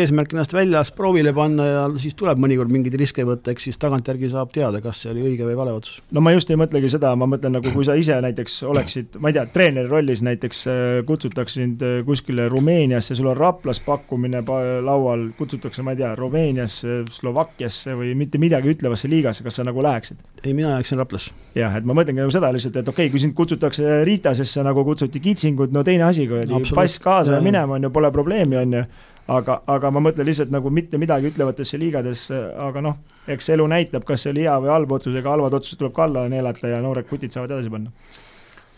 eesmärk 0.01 0.33
ennast 0.35 0.53
väljas 0.55 0.91
proovile 0.95 1.31
panna 1.35 1.65
ja 1.65 1.83
siis 2.01 2.15
tuleb 2.17 2.39
mõnikord 2.41 2.71
mingeid 2.73 2.95
riske 2.99 3.23
võtta, 3.27 3.53
eks 3.53 3.67
siis 3.69 3.79
tagantjärgi 3.81 4.29
saab 4.33 4.51
teada, 4.55 4.81
kas 4.83 5.01
see 5.03 5.11
oli 5.13 5.23
õige 5.29 5.47
või 5.47 5.57
vale 5.57 5.75
otsus. 5.75 6.01
no 6.15 6.23
ma 6.23 6.33
just 6.35 6.51
ei 6.51 6.59
mõtlegi 6.59 6.89
seda, 6.91 7.13
ma 7.19 7.27
mõtlen 7.29 7.55
nagu 7.57 7.73
kui 7.73 7.85
sa 7.87 7.95
ise 7.99 8.17
näiteks 8.23 8.57
oleksid, 8.67 9.19
ma 9.23 9.31
ei 9.31 9.37
tea, 9.37 9.45
treeneri 9.53 9.91
rollis 9.91 10.23
näiteks 10.25 10.61
äh, 10.71 10.81
kutsutakse 11.07 11.61
sind 11.61 11.85
äh, 11.85 11.97
kuskile 12.07 12.49
Rumeeniasse, 12.51 13.15
sul 13.17 13.31
on 13.31 13.37
Raplas 13.37 13.81
pakkumine 13.85 14.43
laual, 14.85 15.29
kutsutakse, 15.37 15.85
ma 15.85 15.95
ei 15.95 16.01
tea, 16.03 16.11
Rumeeniasse, 16.19 17.01
Slovakkiasse 17.15 17.95
või 17.97 18.13
mitte 18.19 18.41
midagi 18.41 18.73
ütlevasse 18.75 19.09
liigasse, 19.11 19.45
kas 19.45 19.61
sa 19.61 19.67
nagu 19.67 19.83
läheksid? 19.85 20.21
ei, 20.43 20.53
mina 20.53 20.75
jääksin 20.75 21.01
Raplasse. 21.01 21.33
jah, 21.55 21.79
et 21.79 21.87
ma 21.87 21.97
mõtlengi 21.97 22.23
nagu 22.23 22.33
seda 22.33 22.51
lihtsalt, 22.55 22.81
et 22.81 22.93
okei 22.93 23.07
okay,, 23.07 23.13
kui 23.13 23.23
sind 23.23 23.35
kutsutakse 23.37 24.03
Ritasesse 24.07 24.63
nagu 24.65 24.83
kutsuti 24.87 25.23
Kitsingut, 25.23 25.73
no 25.73 25.83
teine 25.87 26.09
asi, 26.09 26.27
pass 26.75 26.99
kaasa 27.01 27.37
ja 27.37 27.43
minema, 27.43 27.79
on 27.79 27.87
ju, 27.87 27.93
pole 27.93 28.11
probleemi, 28.13 28.57
on 28.61 28.79
ju 28.79 28.85
aga, 29.27 29.59
aga 29.67 29.91
ma 29.91 30.03
mõtlen 30.05 30.27
lihtsalt 30.27 30.51
nagu 30.53 30.69
mitte 30.73 30.99
midagi 31.01 31.31
ütlevatesse 31.31 31.79
liigadesse, 31.81 32.41
aga 32.67 32.83
noh, 32.85 32.99
eks 33.31 33.49
elu 33.55 33.65
näitab, 33.71 34.05
kas 34.07 34.25
see 34.25 34.33
oli 34.35 34.45
hea 34.45 34.55
või 34.61 34.73
halb 34.73 34.91
otsus, 34.97 35.15
ega 35.17 35.33
halvad 35.33 35.57
otsused 35.57 35.81
tuleb 35.81 35.95
ka 35.95 36.05
alla 36.05 36.27
neelata 36.29 36.69
ja 36.69 36.81
noored 36.83 37.09
kutid 37.09 37.33
saavad 37.33 37.55
edasi 37.55 37.73
panna 37.73 37.93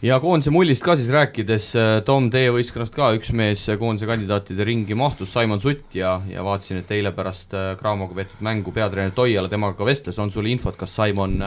ja 0.05 0.19
koondise 0.21 0.51
mullist 0.53 0.83
ka 0.85 0.93
siis 0.97 1.09
rääkides, 1.13 1.67
Tom, 2.05 2.27
teie 2.33 2.51
võistkonnast 2.53 2.93
ka 2.93 3.09
üks 3.17 3.31
mees 3.37 3.63
koondise 3.79 4.05
kandidaatide 4.09 4.65
ringi 4.67 4.97
mahtus, 4.97 5.31
Simon 5.33 5.61
Sutt 5.61 5.95
ja, 5.97 6.17
ja 6.29 6.43
vaatasin, 6.45 6.83
et 6.83 6.91
eile 6.93 7.11
pärast 7.15 7.55
äh, 7.57 7.71
Craamoga 7.79 8.19
peetud 8.19 8.43
mängu 8.45 8.73
peatreener 8.75 9.15
Toiala 9.17 9.49
temaga 9.49 9.77
ka 9.79 9.87
vestles, 9.87 10.19
on 10.21 10.29
sul 10.33 10.49
infot, 10.51 10.77
kas 10.77 10.93
Simon, 10.99 11.39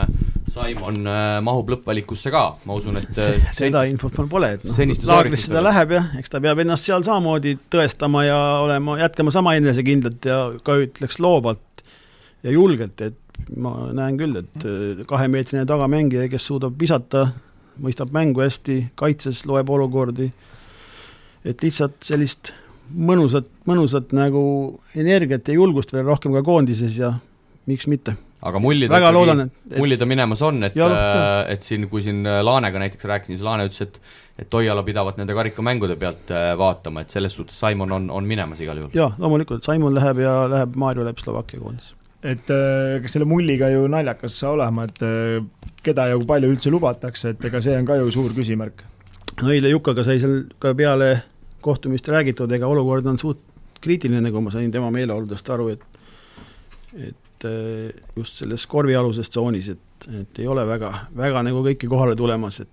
Simon 0.50 0.98
äh, 1.06 1.36
mahub 1.46 1.70
lõppvalikusse 1.76 2.32
ka, 2.34 2.44
ma 2.66 2.78
usun, 2.78 2.98
et 2.98 3.20
äh, 3.22 3.46
seda 3.56 3.84
infot 3.90 4.18
mul 4.18 4.30
pole, 4.32 4.52
et 4.58 4.66
noh, 4.66 4.94
laagrisse 5.12 5.52
ta 5.52 5.62
läheb 5.62 5.94
jah, 5.94 6.08
eks 6.18 6.34
ta 6.34 6.42
peab 6.42 6.62
ennast 6.64 6.88
seal 6.88 7.06
samamoodi 7.06 7.54
tõestama 7.70 8.24
ja 8.26 8.40
olema, 8.64 8.98
jätkama 9.04 9.34
sama 9.34 9.54
enesekindlalt 9.60 10.26
ja 10.26 10.40
ka 10.66 10.80
ütleks 10.82 11.20
loovalt 11.22 11.84
ja 12.42 12.56
julgelt, 12.56 12.98
et 13.06 13.46
ma 13.56 13.76
näen 13.94 14.18
küll, 14.18 14.42
et 14.42 15.06
kahemeetrine 15.08 15.62
tagamängija, 15.68 16.26
kes 16.32 16.50
suudab 16.50 16.74
visata 16.80 17.28
mõistab 17.82 18.12
mängu 18.14 18.44
hästi, 18.44 18.80
kaitses 18.98 19.44
loeb 19.48 19.70
olukordi, 19.70 20.30
et 21.44 21.62
lihtsalt 21.64 21.98
sellist 22.04 22.52
mõnusat, 22.90 23.46
mõnusat 23.70 24.14
nagu 24.16 24.42
energiat 24.98 25.48
ja 25.48 25.56
julgust 25.56 25.94
veel 25.94 26.08
rohkem 26.08 26.34
ka 26.36 26.42
koondises 26.46 26.98
ja 26.98 27.14
miks 27.70 27.86
mitte. 27.90 28.16
aga 28.40 28.58
mulli 28.58 28.88
ta 28.88 28.96
väga 28.96 29.12
loodan, 29.12 29.44
et, 29.46 29.52
et 29.70 29.78
mulli 29.78 29.98
ta 30.00 30.08
minemas 30.08 30.42
on, 30.42 30.62
et, 30.64 30.76
äh, 30.76 31.52
et 31.52 31.62
siin, 31.62 31.86
kui 31.90 32.02
siin 32.02 32.24
Laanega 32.24 32.80
näiteks 32.80 33.04
rääkisin, 33.04 33.36
siis 33.36 33.46
Laane 33.46 33.68
ütles, 33.68 33.86
et 33.88 34.00
et 34.40 34.48
Toiala 34.48 34.80
pidavat 34.80 35.18
nende 35.20 35.34
karikamängude 35.36 35.98
pealt 36.00 36.30
äh, 36.32 36.54
vaatama, 36.56 37.04
et 37.04 37.12
selles 37.12 37.34
suhtes 37.36 37.58
Simon 37.60 37.92
on, 37.92 38.10
on 38.10 38.24
minemas 38.24 38.60
igal 38.64 38.80
juhul. 38.80 38.94
jaa, 38.96 39.12
loomulikult, 39.20 39.66
Simon 39.66 39.92
läheb 39.94 40.22
ja 40.24 40.36
läheb, 40.48 40.76
Maarjo 40.80 41.04
läheb 41.04 41.20
Slovakkia 41.20 41.60
koondise 41.60 41.99
et 42.20 42.52
äh, 42.52 43.00
kas 43.00 43.16
selle 43.16 43.28
mulliga 43.28 43.70
ju 43.72 43.86
naljakas 43.88 44.36
olema, 44.48 44.84
et 44.88 45.04
äh, 45.04 45.38
keda 45.84 46.10
ja 46.10 46.18
kui 46.20 46.28
palju 46.28 46.50
üldse 46.52 46.72
lubatakse, 46.72 47.34
et 47.34 47.44
ega 47.48 47.62
see 47.64 47.76
on 47.78 47.88
ka 47.88 47.96
ju 47.96 48.10
suur 48.12 48.34
küsimärk. 48.36 48.84
no 49.40 49.52
eile 49.52 49.72
Jukaga 49.72 50.04
sai 50.04 50.20
seal 50.20 50.42
ka 50.60 50.74
peale 50.76 51.14
kohtumist 51.64 52.08
räägitud, 52.08 52.52
ega 52.52 52.68
olukord 52.68 53.06
on 53.08 53.18
suht 53.18 53.40
kriitiline, 53.80 54.20
nagu 54.26 54.40
ma 54.44 54.52
sain 54.52 54.70
tema 54.72 54.90
meeleoludest 54.92 55.48
aru, 55.50 55.70
et 55.72 55.86
et 57.08 57.48
äh, 57.48 57.88
just 58.16 58.42
selles 58.42 58.66
korvialuses 58.68 59.32
tsoonis, 59.32 59.70
et, 59.72 60.08
et 60.20 60.42
ei 60.42 60.48
ole 60.50 60.66
väga, 60.68 60.92
väga 61.16 61.44
nagu 61.46 61.64
kõiki 61.64 61.88
kohale 61.88 62.16
tulemas, 62.18 62.60
et 62.60 62.68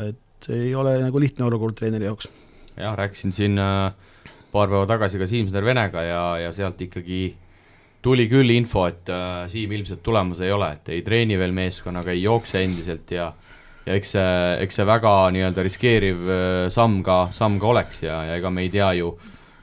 et 0.00 0.48
ei 0.48 0.72
ole 0.74 0.96
nagu 1.02 1.20
lihtne 1.20 1.44
olukord 1.44 1.76
treeneri 1.76 2.08
jaoks. 2.08 2.30
jah, 2.78 2.96
rääkisin 2.96 3.32
siin 3.36 3.60
paar 4.52 4.68
päeva 4.72 4.86
tagasi 4.88 5.20
ka 5.20 5.28
Siim-Sener 5.28 5.64
Venega 5.64 6.02
ja, 6.02 6.22
ja 6.46 6.52
sealt 6.56 6.80
ikkagi 6.80 7.34
tuli 8.02 8.26
küll 8.30 8.50
info, 8.54 8.86
et 8.90 9.08
äh, 9.12 9.44
Siim 9.50 9.72
ilmselt 9.76 10.02
tulemas 10.02 10.42
ei 10.42 10.52
ole, 10.52 10.72
et 10.76 10.90
ei 10.96 11.02
treeni 11.06 11.38
veel 11.38 11.54
meeskonnaga, 11.56 12.12
ei 12.12 12.24
jookse 12.24 12.62
endiselt 12.64 13.14
ja 13.14 13.32
ja 13.82 13.96
eks 13.98 14.12
see, 14.14 14.34
eks 14.62 14.76
see 14.78 14.86
väga 14.86 15.12
nii-öelda 15.34 15.64
riskeeriv 15.66 16.28
äh, 16.30 16.66
samm 16.70 17.00
ka, 17.06 17.24
samm 17.34 17.58
ka 17.62 17.70
oleks 17.72 18.04
ja, 18.04 18.20
ja 18.28 18.38
ega 18.38 18.50
me 18.50 18.66
ei 18.66 18.70
tea 18.70 18.92
ju, 19.00 19.10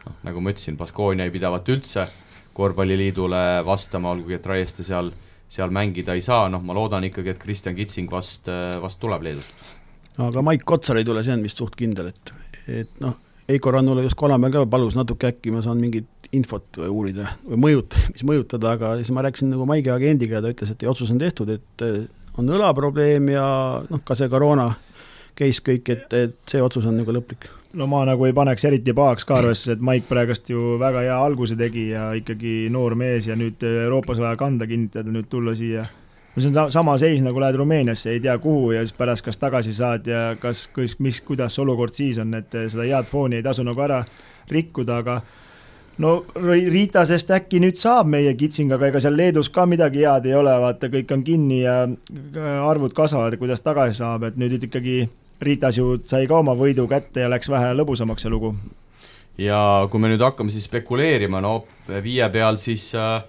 noh, 0.06 0.18
nagu 0.28 0.44
ma 0.44 0.54
ütlesin, 0.54 0.78
Baskonia 0.80 1.28
ei 1.28 1.36
pidavat 1.36 1.72
üldse 1.72 2.08
korvpalliliidule 2.60 3.44
vastama, 3.68 4.12
olgugi 4.12 4.36
et 4.36 4.48
Raieste 4.48 4.84
seal, 4.84 5.14
seal 5.48 5.72
mängida 5.72 6.18
ei 6.18 6.24
saa, 6.26 6.50
noh 6.52 6.64
ma 6.66 6.76
loodan 6.76 7.08
ikkagi, 7.08 7.32
et 7.32 7.40
Kristjan 7.40 7.78
Kitsing 7.78 8.12
vast, 8.12 8.52
vast 8.82 9.00
tuleb 9.00 9.24
Leedust. 9.24 9.64
aga 10.20 10.44
Maik 10.44 10.66
Kotsar 10.68 11.00
ei 11.00 11.08
tule, 11.08 11.24
see 11.24 11.38
on 11.38 11.46
vist 11.46 11.62
suht 11.62 11.80
kindel, 11.80 12.12
et, 12.12 12.34
et 12.68 13.00
noh, 13.00 13.16
Heiko 13.50 13.74
Rannula 13.74 14.06
just 14.06 14.18
Kolamäel 14.20 14.54
ka 14.54 14.66
palus 14.70 14.98
natuke 14.98 15.32
äkki 15.32 15.54
ma 15.54 15.64
saan 15.66 15.82
mingit 15.82 16.08
infot 16.36 16.78
uurida 16.86 17.32
või 17.48 17.62
mõjut-, 17.66 17.98
mis 18.14 18.26
mõjutada, 18.28 18.76
aga 18.78 18.96
siis 19.00 19.10
ma 19.16 19.26
rääkisin 19.26 19.50
nagu 19.54 19.66
Maigi 19.70 19.90
agendiga 19.94 20.38
ja 20.38 20.44
ta 20.46 20.54
ütles, 20.54 20.74
et 20.74 20.86
otsus 20.90 21.10
on 21.14 21.22
tehtud, 21.22 21.50
et 21.56 21.86
on 22.38 22.54
õlaprobleem 22.58 23.32
ja 23.34 23.46
noh, 23.90 24.04
ka 24.06 24.18
see 24.18 24.30
koroona 24.30 24.70
case 25.40 25.64
kõik, 25.66 25.90
et, 25.96 26.14
et 26.14 26.38
see 26.52 26.62
otsus 26.62 26.86
on 26.86 27.00
nagu 27.02 27.16
lõplik 27.16 27.50
no 27.74 27.88
ma 27.90 28.02
nagu 28.08 28.26
ei 28.26 28.34
paneks 28.34 28.66
eriti 28.66 28.94
pahaks 28.98 29.28
ka 29.28 29.40
arvesse, 29.40 29.74
et 29.76 29.82
Maik 29.86 30.08
praegust 30.10 30.50
ju 30.50 30.78
väga 30.82 31.04
hea 31.06 31.18
alguse 31.22 31.58
tegi 31.60 31.90
ja 31.92 32.10
ikkagi 32.18 32.68
noor 32.74 32.96
mees 32.98 33.30
ja 33.30 33.38
nüüd 33.38 33.62
Euroopas 33.66 34.22
vaja 34.22 34.38
kanda 34.40 34.68
kinnitada, 34.70 35.12
nüüd 35.14 35.30
tulla 35.30 35.54
siia. 35.58 35.86
No 36.36 36.42
see 36.42 36.52
on 36.52 36.72
sama 36.72 36.98
seis, 36.98 37.22
nagu 37.26 37.42
lähed 37.42 37.58
Rumeeniasse, 37.60 38.14
ei 38.14 38.20
tea 38.24 38.38
kuhu 38.42 38.72
ja 38.72 38.86
siis 38.86 38.96
pärast 38.98 39.26
kas 39.26 39.38
tagasi 39.38 39.74
saad 39.74 40.08
ja 40.08 40.24
kas, 40.40 40.68
kas, 40.74 40.98
mis, 41.00 41.22
kuidas 41.26 41.56
see 41.56 41.64
olukord 41.66 41.94
siis 41.98 42.20
on, 42.22 42.34
et 42.38 42.54
seda 42.54 42.86
head 42.86 43.10
fooni 43.10 43.40
ei 43.40 43.46
tasu 43.46 43.66
nagu 43.68 43.82
ära 43.86 44.04
rikkuda, 44.50 45.00
aga 45.04 45.20
no 46.00 46.14
Riitasest 46.36 47.32
äkki 47.36 47.62
nüüd 47.64 47.80
saab 47.82 48.10
meie 48.12 48.34
kitsing, 48.40 48.72
aga 48.76 48.90
ega 48.90 49.02
seal 49.04 49.18
Leedus 49.20 49.52
ka 49.54 49.66
midagi 49.70 50.06
head 50.06 50.30
ei 50.30 50.36
ole, 50.38 50.54
vaata, 50.64 50.92
kõik 50.94 51.16
on 51.16 51.26
kinni 51.28 51.64
ja 51.64 51.82
arvud 52.66 52.96
kasvavad, 52.96 53.38
kuidas 53.42 53.64
tagasi 53.66 54.00
saab, 54.02 54.30
et 54.30 54.40
nüüd 54.40 54.60
ikkagi 54.70 55.02
Ritas 55.40 55.78
ju 55.80 55.94
sai 56.04 56.26
ka 56.28 56.42
oma 56.42 56.52
võidu 56.60 56.84
kätte 56.92 57.24
ja 57.24 57.30
läks 57.32 57.48
vähe 57.48 57.72
lõbusamaks 57.72 58.26
see 58.26 58.32
lugu. 58.32 58.54
ja 59.40 59.88
kui 59.92 60.02
me 60.04 60.10
nüüd 60.12 60.24
hakkame 60.24 60.52
siis 60.52 60.66
spekuleerima, 60.68 61.40
no 61.42 61.64
viie 62.04 62.28
peal 62.30 62.60
siis 62.60 62.92
äh, 62.96 63.24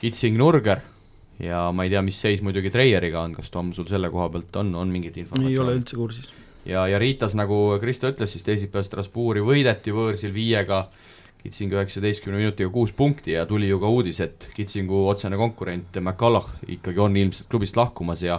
Kitsing 0.00 0.38
Nurger 0.40 0.80
ja 1.42 1.64
ma 1.74 1.86
ei 1.86 1.92
tea, 1.92 2.02
mis 2.06 2.20
seis 2.22 2.42
muidugi 2.44 2.70
Treieriga 2.70 3.22
on, 3.26 3.34
kas 3.36 3.50
Tom, 3.50 3.72
sul 3.76 3.88
selle 3.90 4.10
koha 4.12 4.28
pealt 4.32 4.56
on, 4.62 4.74
on 4.78 4.92
mingit 4.92 5.18
informatsiooni? 5.20 5.54
ei 5.54 5.62
ole 5.62 5.76
üldse 5.80 5.98
kursis. 5.98 6.30
ja, 6.68 6.86
ja 6.90 7.00
Ritas, 7.02 7.36
nagu 7.38 7.78
Kristo 7.82 8.10
ütles, 8.12 8.34
siis 8.34 8.46
teisipäeval 8.46 8.86
Strasbourgi 8.86 9.44
võideti 9.46 9.94
võõrsil 9.94 10.34
viiega, 10.34 10.86
Kitsingu 11.42 11.74
üheksateistkümne 11.74 12.38
minutiga 12.38 12.70
kuus 12.70 12.92
punkti 12.94 13.32
ja 13.34 13.42
tuli 13.50 13.66
ju 13.66 13.80
ka 13.82 13.88
uudis, 13.90 14.20
et 14.22 14.46
Kitsingu 14.54 15.08
otsene 15.10 15.34
konkurent 15.40 15.96
McCulloch 15.98 16.52
ikkagi 16.70 17.02
on 17.02 17.16
ilmselt 17.18 17.48
klubist 17.50 17.76
lahkumas 17.76 18.22
ja 18.22 18.38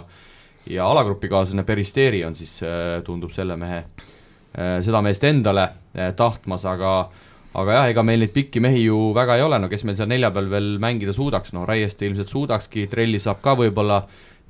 ja 0.66 0.86
alagrupikaaslane 0.88 1.64
Peristeri 1.64 2.24
on 2.24 2.36
siis, 2.36 2.62
äh, 2.62 3.02
tundub 3.04 3.32
selle 3.32 3.56
mehe, 3.56 3.84
äh, 4.56 4.78
seda 4.84 5.02
meest 5.04 5.24
endale 5.24 5.62
äh, 5.62 6.14
tahtmas, 6.16 6.64
aga 6.64 6.94
aga 7.54 7.78
jah, 7.78 7.88
ega 7.92 8.04
meil 8.06 8.22
neid 8.24 8.34
pikki 8.34 8.62
mehi 8.62 8.84
ju 8.86 8.98
väga 9.16 9.38
ei 9.38 9.44
ole, 9.46 9.58
no 9.62 9.70
kes 9.70 9.84
meil 9.86 9.98
seal 9.98 10.10
nelja 10.10 10.30
peal 10.34 10.50
veel 10.50 10.74
mängida 10.82 11.14
suudaks, 11.16 11.54
no 11.54 11.64
Raieste 11.68 12.08
ilmselt 12.08 12.32
suudakski, 12.32 12.88
Trelli 12.90 13.20
saab 13.22 13.42
ka 13.44 13.54
võib-olla 13.60 14.02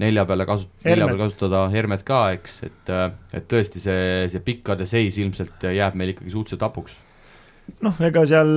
nelja 0.02 0.24
peale 0.26 0.46
kasu-, 0.48 0.70
nelja 0.86 1.08
peal 1.10 1.20
kasutada, 1.20 1.66
Hermet 1.74 2.04
ka, 2.06 2.22
eks, 2.34 2.56
et 2.66 2.94
et 3.36 3.48
tõesti, 3.50 3.82
see, 3.82 4.24
see 4.32 4.42
pikkade 4.44 4.88
seis 4.90 5.18
ilmselt 5.22 5.68
jääb 5.68 5.98
meil 6.00 6.14
ikkagi 6.14 6.32
suhteliselt 6.32 6.64
hapuks. 6.66 6.96
noh, 7.84 8.00
ega 8.08 8.24
seal 8.28 8.54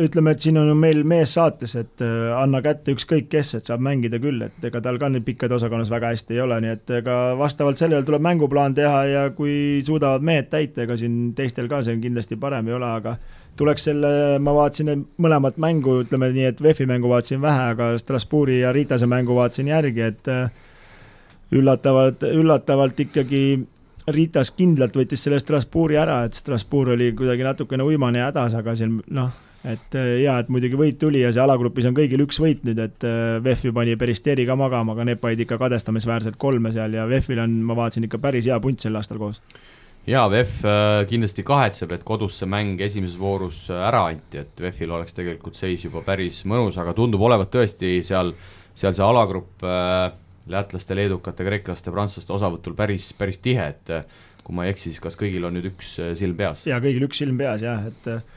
ütleme, 0.00 0.32
et 0.34 0.42
siin 0.44 0.58
on 0.60 0.68
ju 0.68 0.74
meil 0.78 1.02
mees 1.08 1.32
saates, 1.36 1.72
et 1.78 2.02
äh, 2.04 2.32
anna 2.36 2.60
kätte 2.64 2.92
ükskõik 2.96 3.30
kes, 3.32 3.54
et 3.58 3.68
saab 3.68 3.82
mängida 3.84 4.20
küll, 4.22 4.42
et 4.44 4.64
ega 4.68 4.80
tal 4.84 4.98
ka 5.00 5.08
nüüd 5.12 5.24
pikkade 5.26 5.56
osakonnas 5.56 5.90
väga 5.92 6.12
hästi 6.12 6.36
ei 6.36 6.42
ole, 6.44 6.58
nii 6.64 6.72
et 6.74 6.92
ega 6.98 7.16
vastavalt 7.38 7.80
sellele 7.80 8.04
tuleb 8.06 8.24
mänguplaan 8.26 8.76
teha 8.76 9.00
ja 9.08 9.24
kui 9.36 9.82
suudavad 9.86 10.24
mehed 10.26 10.50
täita, 10.52 10.84
ega 10.84 10.98
siin 11.00 11.32
teistel 11.38 11.70
ka 11.72 11.82
see 11.86 11.96
kindlasti 12.02 12.38
parem 12.40 12.68
ei 12.68 12.76
ole, 12.76 12.90
aga 13.00 13.16
tuleks 13.56 13.88
selle, 13.88 14.10
ma 14.42 14.52
vaatasin 14.56 15.06
mõlemat 15.22 15.56
mängu, 15.62 16.00
ütleme 16.04 16.28
nii, 16.34 16.50
et 16.50 16.60
VEF-i 16.62 16.88
mängu 16.88 17.08
vaatasin 17.12 17.40
vähe, 17.44 17.70
aga 17.72 17.94
Strasbourgi 18.00 18.60
ja 18.60 18.74
Ritase 18.76 19.08
mängu 19.08 19.38
vaatasin 19.38 19.72
järgi, 19.72 20.04
et 20.10 20.32
äh, 20.32 20.50
üllatavalt, 21.56 22.28
üllatavalt 22.36 23.00
ikkagi 23.06 23.46
Ritas 24.06 24.52
kindlalt 24.54 24.94
võttis 24.94 25.24
selle 25.24 25.40
Strasbourgi 25.42 25.96
ära, 25.98 26.20
et 26.28 26.36
Strasbourg 26.38 26.92
oli 26.94 27.10
kuidagi 27.16 27.42
natukene 27.42 27.82
uimane 27.82 28.20
ja 28.20 28.28
hädas, 28.28 28.54
aga 28.54 28.76
siin 28.78 29.00
noh, 29.10 29.32
et 29.66 29.96
äh, 29.98 30.10
jaa, 30.22 30.38
et 30.42 30.50
muidugi 30.52 30.78
võit 30.78 30.98
tuli 31.00 31.22
ja 31.24 31.32
see 31.34 31.42
alagrupis 31.42 31.88
on 31.88 31.94
kõigil 31.96 32.22
üks 32.26 32.38
võit 32.42 32.62
nüüd, 32.66 32.80
et 32.82 33.06
äh, 33.06 33.38
VEF-i 33.42 33.72
pani 33.74 33.96
Peristeri 33.98 34.46
ka 34.46 34.54
magama, 34.58 34.94
aga 34.94 35.06
need 35.08 35.22
panid 35.22 35.42
ikka 35.42 35.58
kadestamisväärselt 35.62 36.38
kolme 36.40 36.70
seal 36.74 36.94
ja 36.94 37.06
VEF-il 37.10 37.42
on, 37.42 37.56
ma 37.66 37.76
vaatasin 37.78 38.06
ikka 38.06 38.20
päris 38.22 38.46
hea 38.46 38.58
punt 38.62 38.82
sel 38.82 38.98
aastal 38.98 39.18
koos. 39.22 39.40
jaa, 40.06 40.26
VEF 40.30 40.60
äh, 40.62 41.00
kindlasti 41.10 41.42
kahetseb, 41.46 41.96
et 41.96 42.04
kodus 42.06 42.38
see 42.40 42.50
mäng 42.50 42.82
esimeses 42.86 43.18
voorus 43.18 43.64
ära 43.74 44.04
anti, 44.12 44.44
et 44.44 44.62
VEF-il 44.62 44.94
oleks 44.94 45.16
tegelikult 45.16 45.58
seis 45.58 45.88
juba 45.88 46.04
päris 46.06 46.44
mõnus, 46.46 46.78
aga 46.78 46.94
tundub 46.94 47.26
olevat 47.26 47.50
tõesti 47.56 47.98
seal, 48.06 48.36
seal 48.76 48.94
see 48.94 49.06
alagrupp 49.06 49.66
lätlaste, 50.46 50.94
leedukate, 50.94 51.42
kreeklaste, 51.42 51.90
prantslaste 51.90 52.30
osavõtul 52.30 52.76
päris, 52.78 53.10
päris 53.18 53.42
tihe, 53.42 53.72
et 53.74 53.90
kui 54.46 54.54
ma 54.54 54.62
ei 54.62 54.76
eksi, 54.76 54.92
siis 54.92 55.02
kas 55.02 55.18
kõigil 55.18 55.42
on 55.48 55.56
nüüd 55.58 55.72
üks 55.72 55.96
silm 56.20 56.38
peas? 56.38 56.62
jaa, 56.70 56.78
kõigil 56.78 57.08
üks 57.08 57.18
silm 57.18 57.40
peas 57.40 57.66
jah, 57.66 57.88
et 57.90 58.35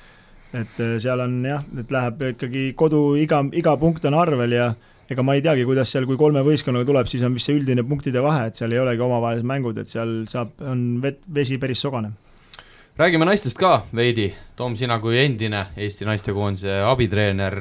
et 0.54 0.80
äh, 0.82 0.95
seal 1.02 1.22
on 1.24 1.36
jah, 1.45 1.66
et 1.80 1.91
läheb 1.93 2.24
ikkagi 2.34 2.64
kodu 2.78 3.14
iga, 3.22 3.41
iga 3.58 3.76
punkt 3.82 4.06
on 4.10 4.18
arvel 4.18 4.56
ja 4.56 4.70
ega 5.10 5.26
ma 5.26 5.36
ei 5.38 5.43
teagi, 5.45 5.66
kuidas 5.66 5.91
seal, 5.93 6.06
kui 6.10 6.18
kolme 6.18 6.43
võistkonnaga 6.45 6.86
tuleb, 6.86 7.10
siis 7.10 7.24
on 7.26 7.36
vist 7.38 7.50
see 7.50 7.58
üldine 7.58 7.86
punktide 7.88 8.22
vahe, 8.22 8.50
et 8.50 8.60
seal 8.60 8.74
ei 8.74 8.82
olegi 8.82 9.06
omavahelised 9.06 9.47
mängud, 9.50 9.80
et 9.82 9.89
seal 9.89 10.24
saab, 10.30 10.54
on 10.62 11.00
vett, 11.04 11.24
vesi 11.34 11.58
päris 11.62 11.82
sogane. 11.82 12.12
räägime 13.00 13.26
naistest 13.26 13.58
ka 13.58 13.86
veidi, 13.95 14.34
Tom, 14.56 14.76
sina 14.76 15.00
kui 15.00 15.18
endine 15.18 15.66
Eesti 15.78 16.06
naistekoondise 16.06 16.82
abitreener, 16.86 17.56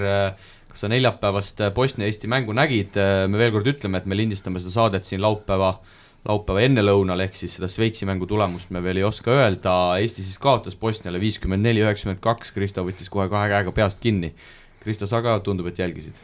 kas 0.68 0.84
sa 0.84 0.91
neljapäevast 0.93 1.62
Bosnia-Eesti 1.74 2.28
mängu 2.28 2.53
nägid, 2.53 2.99
me 3.28 3.39
veel 3.39 3.55
kord 3.55 3.72
ütleme, 3.72 4.03
et 4.03 4.07
me 4.07 4.16
lindistame 4.18 4.61
seda 4.61 4.74
saadet 4.74 5.09
siin 5.09 5.22
laupäeva 5.24 5.70
äh, 5.76 5.97
laupäeva 6.29 6.64
ennelõunal, 6.66 7.22
ehk 7.24 7.37
siis 7.39 7.55
seda 7.57 7.70
Šveitsi 7.72 8.07
mängu 8.09 8.29
tulemust 8.29 8.72
me 8.74 8.83
veel 8.85 9.01
ei 9.01 9.07
oska 9.09 9.33
öelda, 9.33 9.74
Eesti 10.03 10.24
siis 10.24 10.41
kaotas 10.43 10.76
Bosniale 10.76 11.20
viiskümmend 11.22 11.64
neli, 11.64 11.85
üheksakümmend 11.85 12.20
kaks, 12.24 12.53
Kristo 12.57 12.85
võttis 12.87 13.09
kohe 13.12 13.29
kahe 13.33 13.49
käega 13.55 13.72
peast 13.72 14.03
kinni. 14.05 14.35
Kristo, 14.83 15.09
sa 15.09 15.22
ka 15.24 15.39
tundub, 15.45 15.70
et 15.72 15.81
jälgisid? 15.81 16.20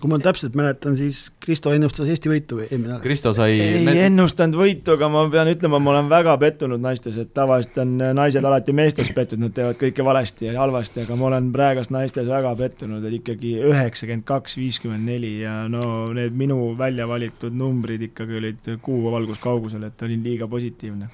Kui 0.00 0.08
ma 0.08 0.18
täpselt 0.22 0.54
mäletan, 0.56 0.94
siis 0.96 1.26
Kristo 1.42 1.72
ennustas 1.74 2.08
Eesti 2.08 2.30
võitu 2.30 2.60
eelmine 2.62 2.94
nädal. 2.94 3.02
Kristo 3.04 3.32
sai 3.36 3.56
ei 3.60 3.82
med... 3.84 3.98
ennustanud 4.06 4.56
võitu, 4.56 4.94
aga 4.96 5.10
ma 5.12 5.24
pean 5.32 5.50
ütlema, 5.50 5.80
ma 5.82 5.92
olen 5.94 6.10
väga 6.12 6.36
pettunud 6.40 6.80
naistes, 6.80 7.18
et 7.20 7.32
tavaliselt 7.36 7.80
on 7.82 7.96
naised 8.16 8.46
alati 8.46 8.74
meestes 8.76 9.10
pettunud, 9.16 9.48
nad 9.48 9.56
teevad 9.56 9.80
kõike 9.80 10.06
valesti 10.06 10.48
ja 10.48 10.54
halvasti, 10.60 11.04
aga 11.04 11.18
ma 11.20 11.28
olen 11.30 11.50
praegust 11.54 11.92
naistes 11.94 12.28
väga 12.30 12.54
pettunud, 12.60 13.04
et 13.04 13.18
ikkagi 13.20 13.56
üheksakümmend 13.72 14.26
kaks, 14.28 14.56
viiskümmend 14.60 15.10
neli 15.10 15.34
ja 15.42 15.56
no 15.72 15.82
need 16.16 16.36
minu 16.38 16.72
välja 16.78 17.08
valitud 17.10 17.56
numbrid 17.56 18.08
ikkagi 18.10 18.40
olid 18.40 18.72
kuuvalguskaugusel, 18.84 19.84
et 19.90 20.08
olin 20.08 20.24
liiga 20.24 20.48
positiivne 20.50 21.10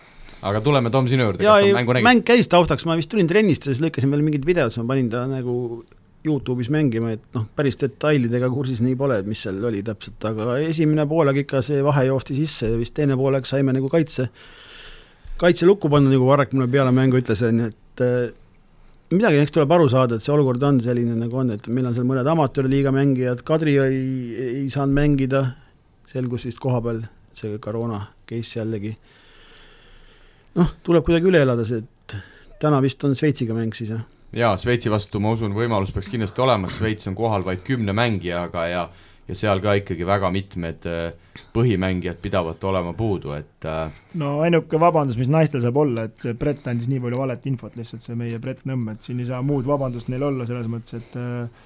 aga 0.46 0.60
tuleme, 0.62 0.90
Tom, 0.94 1.06
sinu 1.10 1.26
juurde, 1.26 1.42
kas 1.42 1.64
sa 1.64 1.76
mängu 1.76 1.94
nägid? 1.96 2.06
mäng 2.06 2.24
käis 2.26 2.50
taustaks, 2.52 2.84
ma 2.86 2.96
vist 2.98 3.10
tulin 3.10 3.28
trennist 3.30 3.66
ja 3.66 3.72
siis 3.72 3.82
lõikasin 3.82 4.12
veel 4.12 4.24
mingid 4.26 4.46
videod, 4.46 4.70
siis 4.70 4.84
ma 4.84 4.92
panin 4.92 5.08
ta 5.10 5.24
nagu 5.30 5.56
Youtube'is 6.26 6.70
mängima, 6.72 7.12
et 7.16 7.24
noh, 7.36 7.46
päris 7.56 7.78
detailidega 7.80 8.48
kursis 8.52 8.80
nii 8.84 8.96
pole, 8.98 9.20
et 9.20 9.28
mis 9.28 9.40
seal 9.46 9.58
oli 9.64 9.82
täpselt, 9.86 10.18
aga 10.28 10.56
esimene 10.66 11.06
poolaeg 11.08 11.42
ikka 11.44 11.62
see 11.64 11.82
vahe 11.86 12.06
joosti 12.08 12.36
sisse 12.38 12.72
ja 12.72 12.78
vist 12.80 12.94
teine 12.96 13.16
poolaeg 13.18 13.46
saime 13.48 13.74
nagu 13.76 13.90
kaitse, 13.92 14.28
kaitse 15.40 15.68
lukku 15.68 15.90
panna, 15.92 16.10
nagu 16.12 16.26
Varrak 16.28 16.54
mulle 16.56 16.70
peale 16.72 16.94
mängu 16.94 17.20
ütles, 17.20 17.42
on 17.46 17.62
ju, 17.62 17.68
et 17.70 18.04
äh, 18.06 18.16
midagi 19.14 19.42
eks 19.42 19.54
tuleb 19.54 19.76
aru 19.76 19.86
saada, 19.92 20.18
et 20.18 20.26
see 20.26 20.34
olukord 20.34 20.64
on 20.66 20.80
selline, 20.84 21.14
nagu 21.20 21.42
on, 21.42 21.54
et 21.54 21.68
meil 21.70 21.90
on 21.90 21.94
seal 21.96 22.08
mõned 22.08 22.32
amatöörliiga 22.32 22.94
mängijad, 22.94 23.44
Kadri 23.46 23.76
ei, 23.84 24.02
ei 24.48 24.66
saanud 24.72 24.98
mängida, 24.98 25.44
selgus 26.10 26.48
vist 26.48 26.62
koha 26.62 26.82
peal, 26.84 27.04
see 27.36 27.60
koroona 27.62 28.02
case 28.26 28.60
jällegi. 28.60 28.96
noh, 30.56 30.76
tuleb 30.82 31.06
kuidagi 31.06 31.30
üle 31.30 31.46
elada 31.46 31.66
see, 31.68 31.84
et 31.84 32.18
täna 32.60 32.82
vist 32.82 33.02
on 33.04 33.14
Šveitsiga 33.14 33.54
mäng 33.54 33.74
siis, 33.76 33.94
jah 33.94 34.04
jaa, 34.36 34.54
Šveitsi 34.60 34.92
vastu 34.92 35.20
ma 35.22 35.32
usun, 35.36 35.56
võimalus 35.56 35.92
peaks 35.94 36.12
kindlasti 36.12 36.44
olema, 36.44 36.70
Šveits 36.72 37.08
on 37.10 37.16
kohal 37.18 37.44
vaid 37.46 37.64
kümne 37.66 37.96
mängijaga 37.96 38.68
ja 38.70 38.86
ja 39.26 39.34
seal 39.34 39.60
ka 39.62 39.74
ikkagi 39.80 40.06
väga 40.06 40.28
mitmed 40.30 40.86
äh, 40.86 41.38
põhimängijad 41.54 42.20
pidavat 42.22 42.62
olema 42.64 42.92
puudu, 42.96 43.32
et 43.34 43.66
äh, 43.66 43.94
no 44.20 44.36
ainuke 44.46 44.78
vabandus, 44.80 45.18
mis 45.18 45.30
naistel 45.32 45.62
saab 45.64 45.80
olla, 45.82 46.06
et 46.06 46.22
see 46.22 46.36
Brett 46.38 46.66
andis 46.70 46.86
nii 46.90 47.02
palju 47.02 47.18
valet 47.18 47.48
infot, 47.50 47.74
lihtsalt 47.78 48.04
see 48.04 48.18
meie 48.18 48.38
Brett 48.42 48.66
Nõmm, 48.68 48.92
et 48.94 49.06
siin 49.06 49.22
ei 49.22 49.28
saa 49.28 49.42
muud 49.46 49.66
vabandust 49.66 50.12
neil 50.12 50.22
olla, 50.28 50.46
selles 50.48 50.70
mõttes, 50.70 51.00
et 51.00 51.18
äh, 51.18 51.64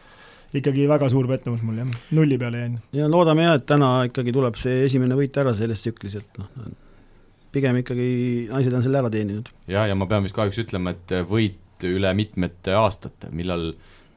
ikkagi 0.57 0.89
väga 0.91 1.11
suur 1.13 1.29
pettumus 1.31 1.61
mul 1.67 1.83
jah, 1.83 1.97
nulli 2.17 2.39
peale 2.41 2.65
jäin. 2.65 2.79
ja 2.97 3.09
loodame 3.13 3.45
jah, 3.45 3.59
et 3.61 3.67
täna 3.69 3.97
ikkagi 4.09 4.35
tuleb 4.37 4.57
see 4.61 4.87
esimene 4.87 5.19
võit 5.19 5.37
ära 5.43 5.53
selles 5.57 5.85
tsüklis, 5.85 6.17
et 6.23 6.41
noh, 6.41 6.71
pigem 7.53 7.83
ikkagi 7.83 8.11
naised 8.55 8.73
on 8.73 8.87
selle 8.87 9.03
ära 9.05 9.13
teeninud. 9.13 9.53
jah, 9.69 9.85
ja 9.91 9.99
ma 9.99 10.09
pean 10.09 10.25
vist 10.25 10.39
kahjuks 10.39 10.65
ütlema, 10.65 10.97
et 10.97 11.21
võit 11.29 11.61
üle 11.89 12.13
mitmete 12.17 12.75
aastate, 12.77 13.31
millal 13.33 13.71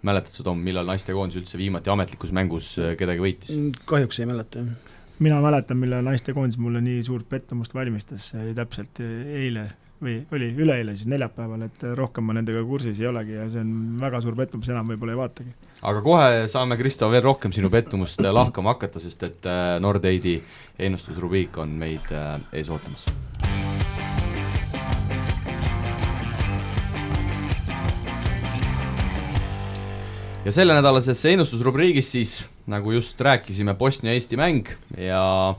mäletad 0.04 0.36
sa, 0.36 0.44
Tom, 0.44 0.60
millal 0.64 0.88
naistekoondis 0.90 1.40
üldse 1.40 1.60
viimati 1.60 1.92
ametlikus 1.94 2.34
mängus 2.36 2.74
äh, 2.82 2.98
kedagi 3.00 3.24
võitis? 3.24 3.54
Mm, 3.56 3.86
kahjuks 3.90 4.20
ei 4.20 4.28
mäleta, 4.30 4.64
jah. 4.64 5.00
mina 5.24 5.40
mäletan, 5.44 5.80
millal 5.80 6.04
naistekoondis 6.06 6.60
mulle 6.60 6.84
nii 6.84 7.04
suurt 7.08 7.30
pettumust 7.30 7.76
valmistas, 7.76 8.32
see 8.34 8.44
oli 8.44 8.58
täpselt 8.58 9.00
äh, 9.04 9.32
eile 9.44 9.70
või 10.04 10.18
oli 10.36 10.50
üleeile 10.60 10.96
siis 10.98 11.08
neljapäeval, 11.08 11.68
et 11.70 11.86
rohkem 11.96 12.26
ma 12.28 12.36
nendega 12.36 12.64
kursis 12.68 13.00
ei 13.00 13.08
olegi 13.08 13.38
ja 13.38 13.48
see 13.52 13.64
on 13.64 13.74
väga 14.02 14.20
suur 14.24 14.36
pettumus, 14.36 14.68
enam 14.68 14.92
võib-olla 14.92 15.16
ei 15.16 15.22
vaatagi. 15.22 15.54
aga 15.82 16.06
kohe 16.06 16.48
saame, 16.52 16.78
Kristo, 16.80 17.10
veel 17.14 17.24
rohkem 17.24 17.56
sinu 17.56 17.72
pettumust 17.74 18.24
lahkama 18.40 18.76
hakata, 18.76 19.00
sest 19.04 19.24
et 19.30 19.48
äh, 19.48 19.78
Nordeidi 19.84 20.42
ennustusrubriik 20.80 21.62
on 21.64 21.78
meid 21.86 22.12
äh, 22.12 22.36
ees 22.60 22.74
ootamas. 22.74 23.08
Ja 30.44 30.52
sellenädalases 30.52 31.22
ennustusrubriigis 31.32 32.10
siis, 32.12 32.32
nagu 32.68 32.92
just 32.92 33.22
rääkisime, 33.22 33.74
Bosnia-Eesti 33.80 34.40
mäng 34.40 34.68
ja 34.98 35.56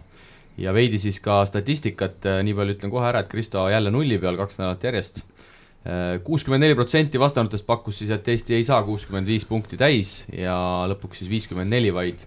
ja 0.58 0.70
veidi 0.74 1.00
siis 1.02 1.16
ka 1.18 1.40
statistikat, 1.48 2.26
nii 2.46 2.54
palju 2.54 2.76
ütlen 2.76 2.92
kohe 2.92 3.06
ära, 3.08 3.24
et 3.24 3.30
Kristo 3.30 3.64
jälle 3.72 3.90
nulli 3.90 4.20
peal 4.22 4.36
kaks 4.38 4.60
nädalat 4.60 4.84
järjest. 4.84 5.22
kuuskümmend 6.24 6.62
neli 6.62 6.74
protsenti 6.74 7.20
vastanutest 7.20 7.66
pakkus 7.66 7.98
siis, 7.98 8.10
et 8.10 8.28
Eesti 8.28 8.54
ei 8.54 8.64
saa 8.64 8.82
kuuskümmend 8.82 9.26
viis 9.26 9.44
punkti 9.44 9.76
täis 9.76 10.24
ja 10.32 10.54
lõpuks 10.88 11.20
siis 11.20 11.30
viiskümmend 11.30 11.70
neli 11.70 11.92
vaid, 11.94 12.20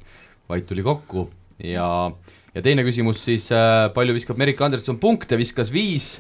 vaid 0.50 0.66
tuli 0.66 0.84
kokku. 0.84 1.30
Ja 1.64 2.12
ja 2.56 2.62
teine 2.62 2.84
küsimus 2.84 3.22
siis, 3.24 3.50
palju 3.94 4.14
viskab 4.14 4.38
Merike 4.38 4.64
Anderson 4.64 4.98
punkte, 4.98 5.38
viskas 5.38 5.72
viis, 5.74 6.20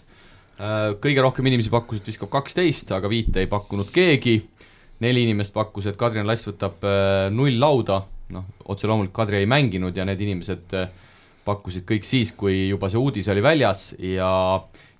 kõige 1.01 1.22
rohkem 1.22 1.45
inimesi 1.45 1.69
pakkus, 1.69 1.99
et 1.99 2.07
viskab 2.07 2.30
kaksteist, 2.30 2.91
aga 2.91 3.09
viite 3.09 3.41
ei 3.41 3.49
pakkunud 3.49 3.89
keegi 3.93 4.43
neli 5.03 5.28
inimest 5.28 5.53
pakkus, 5.53 5.90
et 5.90 5.98
Kadri 5.99 6.24
Lass 6.26 6.48
võtab 6.48 6.84
äh, 6.88 7.28
null 7.34 7.60
lauda, 7.61 8.02
noh, 8.34 8.48
otse 8.65 8.90
loomulikult 8.90 9.15
Kadri 9.22 9.44
ei 9.44 9.49
mänginud 9.49 9.98
ja 9.98 10.06
need 10.07 10.22
inimesed 10.26 10.76
äh, 10.78 10.90
pakkusid 11.48 11.86
kõik 11.88 12.07
siis, 12.07 12.34
kui 12.36 12.68
juba 12.68 12.90
see 12.91 12.99
uudis 12.99 13.30
oli 13.32 13.44
väljas 13.45 13.91
ja 14.02 14.30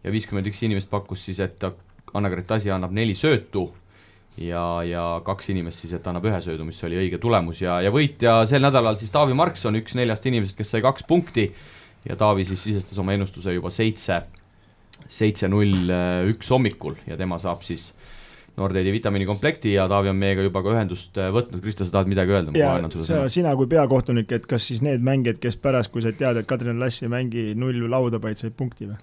ja 0.03 0.14
viiskümmend 0.14 0.48
üks 0.48 0.61
inimest 0.64 0.90
pakkus 0.91 1.26
siis, 1.28 1.41
et 1.44 1.64
Anna-Gret 2.15 2.52
Asi 2.56 2.72
annab 2.72 2.94
neli 2.95 3.15
söötu 3.18 3.65
ja, 4.40 4.64
ja 4.88 5.06
kaks 5.26 5.49
inimest 5.52 5.84
siis, 5.84 5.95
et 5.98 6.07
annab 6.07 6.28
ühe 6.30 6.40
söödu, 6.44 6.65
mis 6.68 6.80
oli 6.88 6.99
õige 7.02 7.19
tulemus. 7.22 7.61
Ja, 7.64 7.80
ja 7.84 7.91
võitja 7.94 8.40
sel 8.49 8.64
nädalal 8.64 8.99
siis 9.02 9.11
Taavi 9.11 9.36
Markson, 9.38 9.76
üks 9.82 9.98
neljast 9.98 10.26
inimesest, 10.30 10.60
kes 10.60 10.76
sai 10.76 10.84
kaks 10.86 11.07
punkti 11.10 11.49
ja 12.07 12.15
Taavi 12.19 12.45
siis 12.48 12.64
sisestas 12.69 13.02
oma 13.02 13.18
ennustuse 13.18 13.56
juba 13.56 13.74
seitse, 13.74 14.22
seitse 15.11 15.49
null 15.52 15.91
üks 16.32 16.53
hommikul 16.53 16.95
ja 17.10 17.18
tema 17.19 17.41
saab 17.41 17.65
siis 17.68 17.90
Nordeidi 18.57 18.91
vitamiinikomplekti 18.95 19.75
ja 19.75 19.85
Taavi 19.89 20.09
on 20.09 20.17
meiega 20.17 20.45
juba 20.45 20.63
ka 20.65 20.71
ühendust 20.73 21.17
äh, 21.21 21.29
võtnud, 21.34 21.61
Kristo, 21.61 21.85
sa 21.85 21.99
tahad 21.99 22.09
midagi 22.09 22.34
öelda? 22.34 22.55
ja 22.57 22.71
sa, 23.05 23.19
sina 23.29 23.53
kui 23.59 23.69
peakohtunik, 23.69 24.31
et 24.34 24.47
kas 24.49 24.65
siis 24.71 24.81
need 24.85 25.05
mängijad, 25.05 25.38
kes 25.43 25.59
pärast, 25.61 25.93
kui 25.93 26.01
sa 26.05 26.13
tead, 26.15 26.41
et 26.41 26.49
Kadri 26.49 26.73
Lass 26.77 27.05
ei 27.05 27.11
mängi 27.13 27.51
null 27.57 27.85
lauda, 27.91 28.21
vaid 28.23 28.41
said 28.41 28.57
punkti 28.57 28.89
või? 28.89 28.97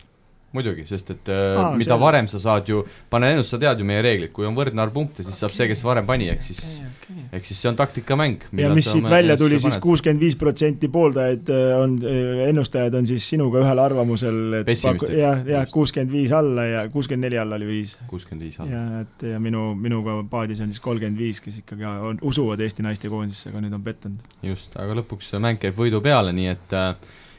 Muidugi, 0.55 0.85
sest 0.89 1.11
et 1.15 1.31
äh, 1.33 1.59
Aa, 1.59 1.73
mida 1.79 1.95
see... 1.95 2.01
varem 2.01 2.29
sa 2.31 2.41
saad 2.43 2.69
ju, 2.71 2.83
pane 3.11 3.33
ennust, 3.35 3.53
sa 3.55 3.59
tead 3.61 3.81
ju 3.83 3.87
meie 3.89 4.03
reeglit, 4.05 4.33
kui 4.35 4.47
on 4.47 4.57
võrdne 4.57 4.83
arv 4.85 4.95
punkte, 4.95 5.25
siis 5.27 5.39
saab 5.41 5.55
see, 5.57 5.67
kes 5.71 5.83
varem 5.85 6.07
pani, 6.07 6.29
ehk 6.33 6.45
siis 6.47 6.61
okay,, 6.63 6.93
okay. 6.93 7.25
ehk 7.39 7.49
siis 7.49 7.63
see 7.65 7.71
on 7.71 7.79
taktikamäng. 7.79 8.47
ja 8.61 8.71
mis 8.75 8.91
siit 8.93 9.09
välja 9.11 9.37
tuli, 9.41 9.59
siis 9.63 9.79
kuuskümmend 9.83 10.23
viis 10.23 10.39
protsenti 10.39 10.91
pooldajaid 10.95 11.51
äh, 11.55 11.65
on, 11.81 11.97
äh, 12.07 12.45
ennustajad 12.49 12.95
on 13.01 13.11
siis 13.11 13.27
sinuga 13.35 13.65
ühel 13.65 13.83
arvamusel, 13.83 14.61
et 14.61 14.73
jah, 14.75 15.43
jah, 15.49 15.67
kuuskümmend 15.75 16.15
viis 16.15 16.35
alla 16.37 16.69
ja 16.71 16.87
kuuskümmend 16.93 17.29
neli 17.29 17.41
alla 17.43 17.59
oli 17.59 17.71
viis. 17.73 17.97
kuuskümmend 18.11 18.47
viis 18.47 18.61
alla. 18.63 18.71
ja 18.79 19.03
et 19.05 19.27
ja 19.35 19.43
minu, 19.43 19.73
minuga 19.79 20.21
paadis 20.31 20.63
on 20.65 20.71
siis 20.73 20.83
kolmkümmend 20.85 21.19
viis, 21.19 21.43
kes 21.45 21.61
ikkagi 21.65 21.91
on, 21.91 22.23
usuvad 22.23 22.63
Eesti 22.65 22.87
naiste 22.87 23.11
koondisesse, 23.13 23.51
aga 23.51 23.67
nüüd 23.67 23.75
on 23.75 23.85
pettunud. 23.85 24.33
just, 24.47 24.79
aga 24.79 25.01
lõpuks 25.03 25.35
mäng 25.43 25.61
käib 25.61 25.77
võidu 25.79 26.01
peale, 26.05 26.33
nii 26.37 26.51
et 26.55 26.79
äh, 26.79 26.95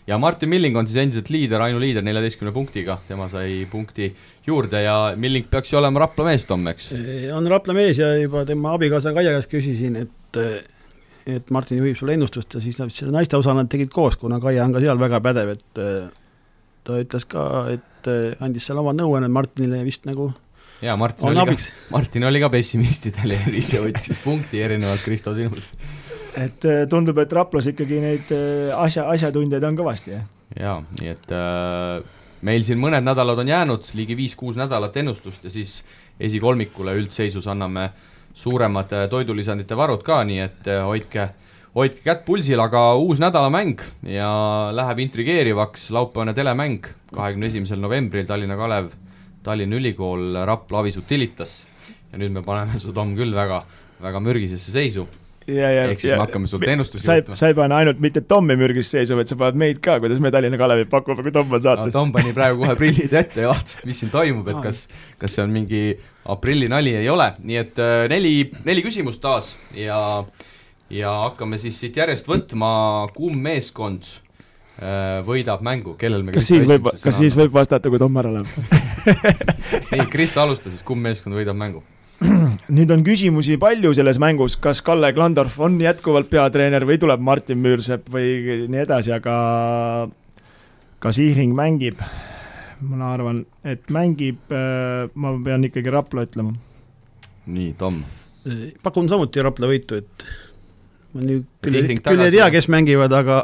ja 0.07 0.18
Martin 0.22 0.49
Milling 0.49 0.77
on 0.77 0.88
siis 0.88 0.99
endiselt 1.02 1.30
liider, 1.34 1.61
ainuliider 1.65 2.06
neljateistkümne 2.06 2.53
punktiga, 2.53 2.99
tema 3.07 3.27
sai 3.32 3.64
punkti 3.72 4.11
juurde 4.48 4.84
ja 4.86 4.98
Milling 5.18 5.49
peaks 5.52 5.73
ju 5.73 5.80
olema 5.80 6.03
Rapla 6.06 6.27
mees, 6.30 6.45
Tom, 6.49 6.65
eks? 6.69 6.91
on 7.36 7.49
Rapla 7.52 7.76
mees 7.77 7.99
ja 8.02 8.11
juba 8.19 8.45
tema 8.48 8.76
abikaasa 8.77 9.15
Kaia 9.15 9.34
käest 9.38 9.52
küsisin, 9.53 9.98
et 10.06 10.41
et 11.26 11.49
Martin 11.49 11.80
juhib 11.82 11.98
sulle 11.98 12.14
ennustust 12.14 12.53
ja 12.53 12.61
siis 12.61 12.77
nad 12.77 12.94
selle 12.94 13.15
naiste 13.15 13.38
osa 13.38 13.56
nad 13.57 13.69
tegid 13.72 13.90
koos, 13.94 14.18
kuna 14.22 14.38
Kaia 14.44 14.65
on 14.68 14.76
ka 14.76 14.84
seal 14.84 15.02
väga 15.02 15.22
pädev, 15.26 15.56
et 15.57 15.84
ta 16.86 17.02
ütles 17.02 17.26
ka, 17.30 17.45
et 17.73 18.10
andis 18.45 18.68
seal 18.69 18.82
oma 18.82 18.94
nõuanne 18.94 19.32
Martinile 19.34 19.82
vist 19.88 20.06
nagu 20.06 20.30
jaa, 20.86 20.95
Martin 20.99 21.32
oli 21.32 21.45
ka, 21.49 21.57
Martin 21.95 22.27
oli 22.30 22.41
ka 22.44 22.52
pessimistide 22.53 23.26
leeris 23.26 23.73
ja 23.73 23.82
võttis 23.88 24.22
punkti 24.23 24.61
erinevalt 24.61 25.02
Kristo 25.06 25.34
sinust 25.34 25.73
et 26.35 26.65
äh, 26.67 26.83
tundub, 26.89 27.19
et 27.21 27.33
Raplas 27.33 27.69
ikkagi 27.71 27.99
neid 28.03 28.31
äh, 28.35 28.73
asja, 28.75 29.07
asjatundjaid 29.13 29.63
on 29.67 29.77
kõvasti, 29.79 30.15
jah? 30.15 30.25
jaa, 30.59 30.75
nii 30.99 31.11
et 31.11 31.31
äh, 31.35 32.01
meil 32.45 32.65
siin 32.67 32.81
mõned 32.81 33.05
nädalad 33.05 33.39
on 33.41 33.51
jäänud, 33.51 33.87
ligi 33.97 34.17
viis-kuus 34.17 34.59
nädalat 34.59 34.97
ennustust 35.01 35.45
ja 35.45 35.53
siis 35.53 35.79
esikolmikule 36.19 36.95
üldseisus 36.99 37.47
anname 37.51 37.89
suuremad 38.35 38.93
äh, 38.95 39.07
toidulisandite 39.11 39.77
varud 39.77 40.03
ka, 40.05 40.21
nii 40.27 40.43
et 40.43 40.69
hoidke, 40.85 41.29
hoidke 41.75 42.03
kätt 42.05 42.25
pulsil, 42.27 42.59
aga 42.63 42.87
uus 42.99 43.23
nädalamäng 43.23 43.83
ja 44.11 44.29
läheb 44.75 45.05
intrigeerivaks, 45.07 45.89
laupäevane 45.95 46.35
telemäng, 46.37 46.91
kahekümne 47.15 47.51
esimesel 47.51 47.81
novembril 47.83 48.27
Tallinna 48.27 48.59
Kalev, 48.59 48.91
Tallinna 49.45 49.79
Ülikool, 49.79 50.33
Rapla 50.45 50.83
Avis 50.83 50.97
Utilitas. 50.99 51.63
ja 52.11 52.19
nüüd 52.19 52.31
me 52.31 52.41
paneme 52.43 52.79
su, 52.79 52.93
Tom, 52.93 53.15
küll 53.15 53.35
väga, 53.35 53.63
väga 53.99 54.19
mürgisesse 54.23 54.71
seisu 54.71 55.07
ehk 55.91 55.99
siis 56.01 56.09
ja, 56.09 56.17
me 56.17 56.26
hakkame 56.26 56.49
sult 56.49 56.65
ennustusi 56.69 57.05
sa 57.05 57.17
ei, 57.19 57.23
sa 57.38 57.51
ei 57.51 57.55
pane 57.57 57.76
ainult 57.77 57.99
mitte 58.01 58.23
Tommi 58.26 58.55
mürgist 58.57 58.95
seisu, 58.95 59.17
vaid 59.19 59.30
sa 59.30 59.38
paned 59.38 59.59
meid 59.61 59.80
ka, 59.84 59.99
kuidas 60.01 60.22
me 60.23 60.31
Tallinna 60.34 60.57
Kalevit 60.57 60.89
pakume, 60.89 61.22
kui 61.22 61.34
Tom 61.35 61.53
on 61.53 61.61
saates. 61.61 61.93
No,. 61.93 61.99
Tom 61.99 62.13
pani 62.15 62.34
praegu 62.34 62.63
kohe 62.63 62.73
prillid 62.80 63.13
ette 63.13 63.45
ja 63.45 63.53
vaatas, 63.53 63.77
et 63.80 63.88
mis 63.89 64.01
siin 64.01 64.11
toimub, 64.13 64.49
et 64.49 64.59
kas, 64.65 64.81
kas 65.22 65.38
see 65.38 65.45
on 65.45 65.53
mingi 65.53 65.85
aprillinali, 66.34 66.95
ei 66.97 67.09
ole, 67.13 67.30
nii 67.45 67.61
et 67.61 67.81
äh, 67.81 67.95
neli, 68.09 68.35
neli 68.65 68.85
küsimust 68.85 69.22
taas 69.22 69.53
ja 69.77 69.99
ja 70.89 71.13
hakkame 71.27 71.61
siis 71.61 71.77
siit 71.81 71.97
järjest 71.97 72.27
võtma, 72.30 72.69
kumb 73.13 73.38
meeskond 73.45 74.05
äh, 74.81 75.22
võidab 75.26 75.61
mängu, 75.65 75.93
kellel 76.01 76.26
me 76.26 76.34
kas 76.34 76.49
siis 76.49 76.65
võib, 76.65 76.89
kas 76.89 77.22
siis 77.22 77.38
võib 77.38 77.53
vastata, 77.53 77.93
kui 77.93 78.01
Tom 78.01 78.17
ära 78.22 78.34
läheb? 78.39 78.81
Ei, 79.93 80.05
Kristo 80.09 80.41
alusta 80.41 80.73
siis, 80.73 80.81
kumb 80.85 81.05
meeskond 81.05 81.38
võidab 81.38 81.57
mängu 81.57 81.85
nüüd 82.75 82.91
on 82.95 83.03
küsimusi 83.05 83.57
palju 83.61 83.93
selles 83.97 84.19
mängus, 84.21 84.55
kas 84.61 84.81
Kalle 84.85 85.11
Klandorf 85.15 85.57
on 85.63 85.79
jätkuvalt 85.81 86.29
peatreener 86.31 86.85
või 86.87 86.99
tuleb 87.01 87.23
Martin 87.23 87.59
Müürsepp 87.63 88.07
või 88.13 88.67
nii 88.71 88.83
edasi, 88.85 89.13
aga 89.15 89.35
kas 91.03 91.19
Ihring 91.21 91.55
mängib? 91.57 92.01
ma 92.85 93.13
arvan, 93.13 93.39
et 93.63 93.85
mängib, 93.93 94.41
äh, 94.51 95.07
ma 95.15 95.31
pean 95.43 95.63
ikkagi 95.63 95.91
Rapla 95.93 96.25
ütlema. 96.27 96.55
nii, 97.45 97.73
Tom? 97.79 98.03
pakun 98.83 99.09
samuti 99.09 99.41
Rapla 99.41 99.69
võitu, 99.71 100.01
et 100.03 100.25
ma 101.15 101.23
nüüd 101.23 101.47
küll, 101.63 101.79
küll 102.03 102.25
ei 102.27 102.33
tea, 102.35 102.49
kes 102.53 102.67
mängivad, 102.69 103.15
aga 103.15 103.41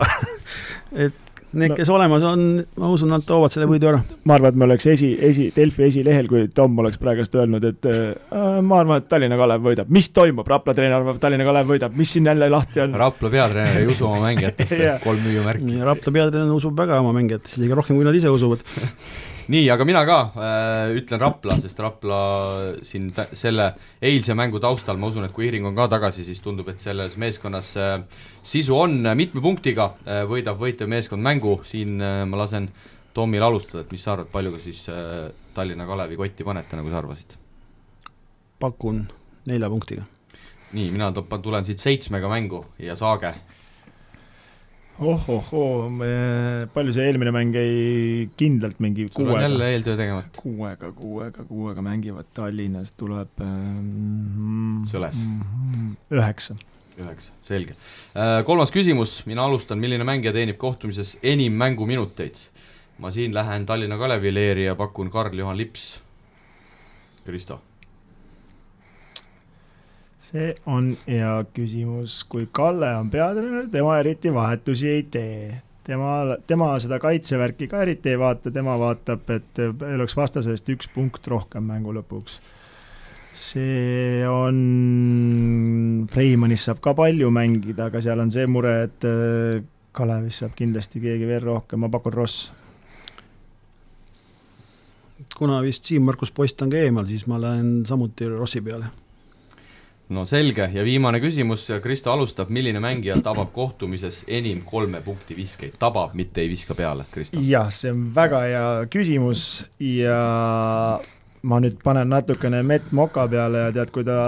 et 1.07 1.30
need 1.53 1.73
no., 1.73 1.77
kes 1.77 1.89
olemas 1.91 2.23
on, 2.27 2.43
ma 2.79 2.91
usun, 2.93 3.11
nad 3.11 3.25
toovad 3.25 3.53
selle 3.53 3.67
võidu 3.69 3.89
ära. 3.91 4.01
ma 4.27 4.37
arvan, 4.37 4.53
et 4.53 4.59
me 4.59 4.67
oleks 4.67 4.87
esi, 4.93 5.11
esi, 5.29 5.49
Delfi 5.55 5.87
esilehel, 5.87 6.29
kui 6.31 6.45
Tom 6.55 6.77
oleks 6.83 6.99
praegust 7.01 7.35
öelnud, 7.37 7.65
et 7.71 7.89
äh, 7.89 8.61
ma 8.61 8.81
arvan, 8.81 9.01
et 9.01 9.09
Tallinna 9.11 9.39
Kalev 9.39 9.65
võidab. 9.65 9.91
mis 9.93 10.11
toimub, 10.15 10.47
Rapla 10.47 10.75
treener 10.77 10.99
arvab, 10.99 11.19
Tallinna 11.23 11.47
Kalev 11.47 11.73
võidab, 11.73 11.97
mis 11.97 12.13
siin 12.15 12.29
jälle 12.31 12.49
lahti 12.51 12.83
on? 12.85 12.95
Rapla 13.01 13.33
peatreener 13.33 13.81
ei 13.81 13.89
usu 13.91 14.07
oma 14.07 14.21
mängijatesse 14.29 14.95
kolm 15.07 15.27
müüumärki. 15.27 15.81
Rapla 15.87 16.15
peatreener 16.19 16.55
usub 16.55 16.77
väga 16.77 17.01
oma 17.03 17.13
mängijatesse, 17.19 17.61
isegi 17.61 17.77
rohkem, 17.77 17.99
kui 17.99 18.07
nad 18.07 18.17
ise 18.17 18.31
usuvad 18.31 18.65
nii, 19.51 19.65
aga 19.73 19.85
mina 19.87 20.03
ka 20.07 20.17
äh, 20.31 20.93
ütlen 20.99 21.21
Rapla, 21.21 21.57
sest 21.61 21.79
Rapla 21.81 22.19
siin 22.87 23.09
selle 23.37 23.67
eilse 24.03 24.35
mängu 24.37 24.61
taustal 24.63 24.99
ma 25.01 25.09
usun, 25.11 25.25
et 25.27 25.35
kui 25.35 25.49
Iring 25.49 25.67
on 25.67 25.77
ka 25.77 25.89
tagasi, 25.91 26.25
siis 26.27 26.41
tundub, 26.43 26.69
et 26.71 26.83
selles 26.83 27.17
meeskonnas 27.21 27.73
äh, 27.79 27.97
sisu 28.43 28.77
on 28.77 29.01
mitme 29.17 29.43
punktiga 29.43 29.91
äh,, 30.05 30.23
võidab 30.29 30.61
võitev 30.61 30.89
meeskond 30.91 31.23
mängu, 31.25 31.59
siin 31.67 31.99
äh, 31.99 32.23
ma 32.29 32.43
lasen 32.43 32.71
Tomil 33.11 33.43
alustada, 33.43 33.83
et 33.83 33.91
mis 33.91 34.03
sa 34.05 34.13
arvad, 34.13 34.29
palju 34.31 34.53
ka 34.55 34.61
siis 34.63 34.85
äh, 34.87 35.27
Tallinna 35.55 35.87
Kalevi 35.89 36.15
kotti 36.19 36.47
panete, 36.47 36.79
nagu 36.79 36.93
sa 36.93 37.01
arvasid? 37.01 37.35
pakun 38.61 39.01
nelja 39.49 39.69
punktiga. 39.73 40.05
nii, 40.71 40.91
mina 40.93 41.11
tulen 41.11 41.65
siit 41.67 41.81
seitsmega 41.83 42.29
mängu 42.31 42.63
ja 42.79 42.95
saage 42.95 43.33
ohohoo, 45.01 45.89
palju 46.73 46.93
see 46.95 47.07
eelmine 47.09 47.33
mäng 47.33 47.55
jäi 47.55 48.27
kindlalt 48.37 48.81
mingi 48.83 49.07
sul 49.07 49.15
kuuega. 49.15 49.37
on 49.37 49.45
jälle 49.47 49.69
eeltöö 49.73 49.97
tegemata. 49.97 50.41
kuuega, 50.41 50.91
kuuega, 50.97 51.45
kuuega 51.49 51.85
mängivad 51.85 52.29
Tallinnas, 52.37 52.93
tuleb 52.97 53.41
ähm, 53.41 54.83
Sõles 54.89 55.23
mm,. 55.25 55.95
üheksa. 56.13 56.55
üheksa, 56.99 57.33
selge 57.45 57.73
äh,. 57.73 58.43
kolmas 58.45 58.73
küsimus, 58.73 59.21
mina 59.25 59.45
alustan, 59.49 59.81
milline 59.81 60.05
mängija 60.07 60.35
teenib 60.37 60.61
kohtumises 60.61 61.17
enim 61.23 61.57
mänguminuteid? 61.57 62.37
ma 63.01 63.09
siin 63.11 63.33
lähen 63.33 63.65
Tallinna 63.65 63.97
Kalevi 63.97 64.33
leeri 64.33 64.69
ja 64.69 64.75
pakun 64.77 65.09
Karl-Juhan 65.09 65.57
Lips. 65.57 65.95
Kristo 67.25 67.61
see 70.21 70.53
on 70.69 70.93
hea 71.07 71.33
küsimus, 71.55 72.21
kui 72.29 72.47
Kalle 72.53 72.91
on 72.99 73.09
peatreener, 73.11 73.67
tema 73.73 73.97
eriti 74.01 74.33
vahetusi 74.33 74.89
ei 74.89 75.03
tee. 75.03 75.61
tema, 75.83 76.37
tema 76.47 76.75
seda 76.79 76.99
kaitsevärki 77.01 77.67
ka 77.67 77.81
eriti 77.81 78.13
ei 78.13 78.19
vaata, 78.21 78.51
tema 78.53 78.77
vaatab, 78.79 79.29
et 79.33 79.61
oleks 79.95 80.15
vastasest 80.17 80.69
üks 80.69 80.89
punkt 80.93 81.27
rohkem 81.27 81.65
mängu 81.65 81.95
lõpuks. 81.97 82.39
see 83.33 84.21
on, 84.27 86.07
Freimanis 86.11 86.67
saab 86.67 86.81
ka 86.83 86.93
palju 86.93 87.31
mängida, 87.31 87.87
aga 87.89 88.01
seal 88.03 88.19
on 88.19 88.31
see 88.31 88.45
mure, 88.47 88.75
et 88.85 89.07
äh, 89.07 89.63
Kalevis 89.91 90.43
saab 90.43 90.53
kindlasti 90.55 91.01
keegi 91.01 91.27
veel 91.27 91.43
rohkem, 91.47 91.81
ma 91.81 91.89
pakun 91.89 92.13
Ross. 92.13 92.51
kuna 95.37 95.61
vist 95.65 95.87
Siim-Markus 95.87 96.31
Post 96.31 96.61
on 96.61 96.69
ka 96.69 96.77
eemal, 96.77 97.07
siis 97.09 97.25
ma 97.25 97.41
lähen 97.41 97.81
samuti 97.87 98.27
Rossi 98.29 98.61
peale 98.61 98.91
no 100.11 100.25
selge 100.27 100.65
ja 100.73 100.83
viimane 100.83 101.21
küsimus, 101.23 101.67
Kristo 101.83 102.11
alustab, 102.11 102.51
milline 102.51 102.81
mängija 102.83 103.17
tabab 103.23 103.53
kohtumises 103.55 104.23
enim 104.27 104.61
kolme 104.67 105.01
punkti 105.05 105.35
viskeid, 105.37 105.77
tabab, 105.79 106.15
mitte 106.17 106.43
ei 106.43 106.49
viska 106.51 106.75
peale, 106.75 107.05
Kristo? 107.11 107.39
jah, 107.47 107.71
see 107.73 107.93
on 107.93 108.09
väga 108.15 108.41
hea 108.47 108.65
küsimus 108.91 109.45
ja 109.85 110.17
ma 111.47 111.61
nüüd 111.63 111.79
panen 111.83 112.11
natukene 112.11 112.61
mett 112.67 112.91
moka 112.95 113.25
peale 113.31 113.67
ja 113.67 113.71
tead, 113.77 113.93
kui 113.95 114.05
ta 114.07 114.19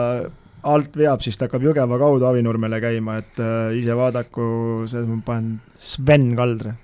alt 0.63 0.95
veab, 0.97 1.21
siis 1.23 1.37
ta 1.37 1.49
hakkab 1.49 1.67
Jõgeva 1.67 1.99
kaudu 1.99 2.29
Avinurmele 2.29 2.79
käima, 2.83 3.19
et 3.19 3.43
äh, 3.43 3.75
ise 3.75 3.97
vaadaku, 3.99 4.47
selles 4.87 5.09
ma 5.11 5.19
panen 5.25 5.57
Sven 5.77 6.31
Kaldre. 6.39 6.77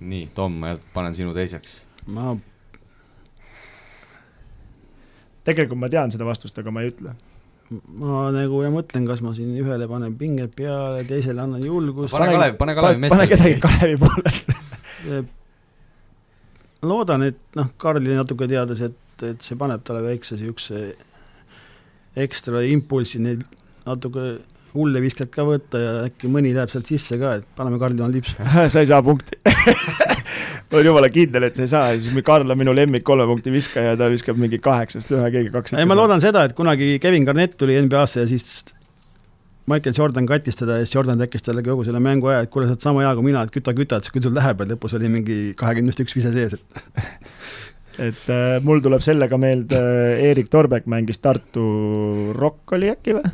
nii, 0.00 0.30
Tom, 0.34 0.56
ma 0.64 0.76
panen 0.94 1.14
sinu 1.14 1.36
teiseks. 1.36 1.82
ma 2.06 2.32
tegelikult 5.44 5.80
ma 5.80 5.88
tean 5.92 6.12
seda 6.12 6.24
vastust, 6.28 6.56
aga 6.60 6.72
ma 6.72 6.84
ei 6.84 6.94
ütle 6.94 7.16
ma 7.70 8.28
nagu 8.32 8.62
ja 8.64 8.70
mõtlen, 8.72 9.08
kas 9.08 9.20
ma 9.24 9.34
siin 9.36 9.56
ühele 9.60 9.88
panen 9.90 10.14
pinget 10.20 10.54
peale, 10.56 11.02
teisele 11.08 11.42
annan 11.44 11.64
julgust. 11.64 12.14
pane 12.14 12.30
Kalev, 12.32 12.56
pane 12.60 12.76
Kalevi 12.78 13.02
meestele. 13.04 13.26
pane 13.26 13.28
kedagi 13.34 13.60
Kalevi 13.64 13.98
poole 14.04 15.26
loodan, 16.82 17.24
et 17.26 17.58
noh, 17.58 17.72
Karli 17.80 18.14
natuke 18.14 18.46
teades, 18.50 18.82
et, 18.86 19.24
et 19.26 19.42
see 19.42 19.58
paneb 19.58 19.82
talle 19.86 20.04
väikse 20.04 20.38
niisuguse 20.38 20.82
ekstra 22.18 22.62
impulsi, 22.66 23.20
neid 23.22 23.42
natuke 23.86 24.38
hulle 24.78 25.02
viskad 25.04 25.30
ka 25.34 25.44
võtta 25.46 25.82
ja 25.82 25.92
äkki 26.06 26.30
mõni 26.32 26.54
läheb 26.56 26.72
sealt 26.72 26.88
sisse 26.90 27.18
ka, 27.20 27.38
et 27.40 27.48
paneme 27.58 27.80
Karli 27.82 28.02
oma 28.02 28.12
lipsu 28.14 28.38
sa 28.72 28.84
ei 28.84 28.88
saa 28.90 29.02
punkti 29.04 29.38
ma 30.68 30.78
olen 30.78 30.88
jumala 30.90 31.08
kindel, 31.12 31.48
et 31.48 31.58
sa 31.58 31.64
ei 31.64 31.70
saa 31.72 31.92
ja 31.92 32.00
siis 32.00 32.24
Karl 32.24 32.50
on 32.50 32.60
minu 32.60 32.74
lemmik 32.76 33.04
kolme 33.06 33.26
punkti 33.28 33.52
viskaja, 33.52 33.96
ta 33.98 34.10
viskab 34.12 34.40
mingi 34.40 34.60
kaheksast 34.62 35.12
ühe, 35.14 35.30
keegi 35.34 35.52
kaks. 35.54 35.76
ei, 35.78 35.88
ma 35.88 35.96
loodan 35.98 36.22
seda, 36.24 36.44
et 36.48 36.56
kunagi 36.58 36.96
Kevin 37.02 37.28
Garnett 37.28 37.56
tuli 37.60 37.78
NBA-sse 37.84 38.24
ja 38.24 38.30
siis 38.30 38.74
Michael 39.68 39.96
Jordan 39.96 40.26
kattis 40.28 40.56
teda 40.56 40.78
ja 40.78 40.84
siis 40.86 40.94
Jordan 40.94 41.20
rääkis 41.20 41.44
talle 41.44 41.62
kogu 41.64 41.84
selle 41.84 42.00
mängu 42.00 42.30
aja, 42.32 42.44
et 42.44 42.52
kuule, 42.52 42.68
sa 42.68 42.76
oled 42.76 42.84
sama 42.84 43.04
hea 43.04 43.14
kui 43.16 43.28
mina, 43.30 43.44
et 43.44 43.52
küta, 43.54 43.74
küta, 43.76 44.00
et 44.00 44.12
küll 44.12 44.24
sul 44.24 44.36
läheb 44.36 44.60
ja 44.62 44.68
lõpus 44.72 44.96
oli 44.96 45.10
mingi 45.12 45.38
kahekümnest 45.58 46.04
üks 46.04 46.16
vise 46.16 46.32
sees, 46.36 46.56
et 46.56 46.84
et 48.08 48.28
äh, 48.32 48.58
mul 48.64 48.84
tuleb 48.84 49.02
sellega 49.04 49.40
meelde 49.40 49.78
äh,, 49.78 50.28
Erik 50.30 50.52
Torbek 50.52 50.86
mängis 50.90 51.20
Tartu 51.24 51.64
Rock 52.36 52.76
oli 52.76 52.92
äkki 52.92 53.16
või? 53.18 53.32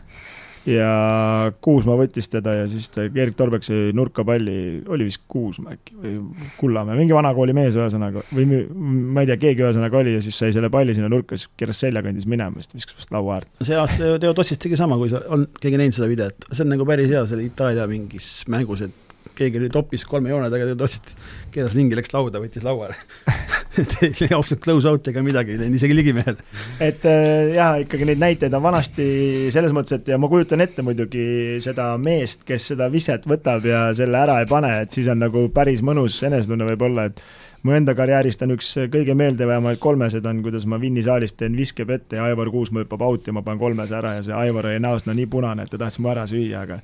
Ja 0.68 1.52
Kuusma 1.64 1.96
võttis 1.98 2.28
teda 2.32 2.54
ja 2.60 2.64
siis 2.70 2.88
ta, 2.92 3.04
Erik 3.06 3.36
Torbek 3.36 3.66
sai 3.66 3.92
nurka 3.96 4.24
palli, 4.26 4.56
oli 4.88 5.08
vist 5.08 5.24
Kuusma 5.30 5.74
äkki 5.76 5.96
või 6.00 6.14
Kullamäe, 6.58 6.96
mingi 6.98 7.16
vanakooli 7.16 7.54
mees 7.56 7.76
ühesõnaga, 7.78 8.24
või 8.34 8.62
ma 8.74 9.24
ei 9.24 9.30
tea, 9.30 9.38
keegi 9.46 9.64
ühesõnaga 9.66 10.00
oli 10.00 10.16
ja 10.16 10.24
siis 10.24 10.38
sai 10.40 10.54
selle 10.56 10.70
palli 10.72 10.96
sinna 10.96 11.10
nurka, 11.12 11.38
siis 11.38 11.52
keeras 11.60 11.82
seljakandis 11.84 12.28
minema, 12.30 12.60
siis 12.60 12.72
ta 12.72 12.80
viskas 12.80 13.00
vast 13.02 13.14
laua 13.14 13.38
äärde. 13.38 13.68
see 13.68 13.80
aasta 13.80 14.14
Teo 14.22 14.34
Tossist 14.36 14.62
tegi 14.64 14.80
sama, 14.80 14.98
kui 15.00 15.12
sa, 15.12 15.22
on 15.34 15.46
keegi 15.60 15.80
näinud 15.80 15.98
seda 15.98 16.10
videot, 16.10 16.48
see 16.50 16.64
on 16.64 16.72
nagu 16.72 16.88
päris 16.88 17.12
hea, 17.12 17.24
see 17.28 17.38
oli 17.38 17.50
Itaalia 17.52 17.88
mingis 17.90 18.30
mängus, 18.52 18.86
et 18.88 19.16
keegi 19.34 19.60
oli 19.60 19.70
topis 19.72 20.06
kolme 20.08 20.32
joone 20.32 20.48
taga, 20.52 20.70
Teo 20.70 20.80
Tossist 20.84 21.16
keeras 21.54 21.76
ringi, 21.76 21.98
läks 21.98 22.14
lauda, 22.14 22.40
võttis 22.42 22.64
lauale 22.64 22.96
et 23.36 23.53
ei 24.04 24.12
lähe 24.20 24.34
ausalt 24.36 24.62
close 24.64 24.88
out 24.88 25.08
ega 25.10 25.22
midagi, 25.24 25.54
ei 25.54 25.62
läinud 25.62 25.78
isegi 25.78 25.96
ligimehed. 25.96 26.42
et 26.82 27.06
äh, 27.08 27.54
jaa, 27.56 27.70
ikkagi 27.84 28.08
neid 28.08 28.22
näiteid 28.22 28.54
on 28.54 28.64
vanasti 28.64 29.06
selles 29.54 29.74
mõttes, 29.76 29.98
et 29.98 30.12
ja 30.12 30.18
ma 30.20 30.30
kujutan 30.30 30.62
ette 30.64 30.84
muidugi 30.86 31.60
seda 31.64 31.92
meest, 32.00 32.44
kes 32.48 32.70
seda 32.74 32.90
viset 32.92 33.26
võtab 33.30 33.66
ja 33.68 33.86
selle 33.96 34.20
ära 34.20 34.40
ei 34.42 34.50
pane, 34.50 34.72
et 34.84 34.94
siis 34.94 35.08
on 35.10 35.22
nagu 35.24 35.48
päris 35.54 35.82
mõnus 35.86 36.20
enesetunne 36.26 36.68
võib-olla, 36.72 37.08
et 37.10 37.24
mu 37.64 37.72
enda 37.72 37.94
karjäärist 37.96 38.42
on 38.44 38.54
üks 38.58 38.74
kõige 38.92 39.16
meeldivamaid 39.16 39.80
kolmesed 39.82 40.26
on, 40.28 40.42
kuidas 40.44 40.66
ma 40.68 40.78
Vinni 40.80 41.02
saalist 41.04 41.38
teen 41.40 41.56
viskepette 41.56 42.20
ja 42.20 42.28
Aivar 42.28 42.50
Kuusma 42.52 42.84
hüppab 42.84 43.02
out 43.06 43.26
ja 43.26 43.32
ma 43.32 43.42
panen 43.42 43.62
kolmese 43.62 43.96
ära 43.96 44.18
ja 44.18 44.24
see 44.26 44.36
Aivar 44.36 44.68
oli 44.68 44.82
näost 44.84 45.08
no 45.08 45.16
nii 45.16 45.26
punane, 45.32 45.64
et 45.64 45.72
ta 45.72 45.80
tahtis 45.80 46.02
mu 46.04 46.12
ära 46.12 46.26
süüa, 46.30 46.66
aga 46.66 46.80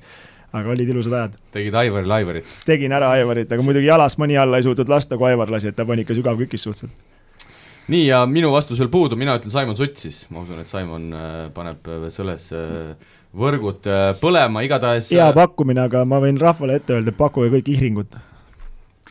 aga 0.51 0.73
olid 0.73 0.89
ilusad 0.89 1.13
ajad. 1.13 1.37
tegid 1.55 1.75
Aivarile 1.75 2.13
Aivarit? 2.13 2.51
tegin 2.67 2.91
ära 2.95 3.11
Aivarit, 3.15 3.51
aga 3.51 3.63
muidugi 3.63 3.87
jalast 3.87 4.19
mõni 4.21 4.37
alla 4.39 4.59
ei 4.59 4.67
suutnud 4.67 4.89
lasta, 4.91 5.17
kui 5.19 5.31
Aivar 5.31 5.51
lasi, 5.51 5.71
et 5.71 5.77
ta 5.77 5.85
pani 5.87 6.05
ikka 6.05 6.17
sügavkükis 6.17 6.67
suhteliselt. 6.67 6.97
nii, 7.91 8.05
ja 8.09 8.23
minu 8.27 8.51
vastus 8.53 8.79
veel 8.79 8.91
puudub, 8.91 9.19
mina 9.19 9.37
ütlen 9.39 9.53
Simon 9.53 9.79
Sutt 9.79 10.01
siis, 10.01 10.25
ma 10.31 10.43
usun, 10.43 10.59
et 10.63 10.71
Simon 10.71 11.07
äh, 11.15 11.37
paneb 11.55 11.87
äh, 11.87 12.09
selles 12.13 12.49
äh, 12.55 13.13
võrgud 13.37 13.87
põlema, 14.19 14.65
igatahes 14.67 15.13
hea 15.15 15.29
pakkumine, 15.35 15.87
aga 15.87 16.03
ma 16.07 16.19
võin 16.23 16.39
rahvale 16.39 16.81
ette 16.81 16.97
öelda, 16.97 17.15
pakkuge 17.15 17.53
kõik 17.53 17.71
ihringut. 17.71 18.19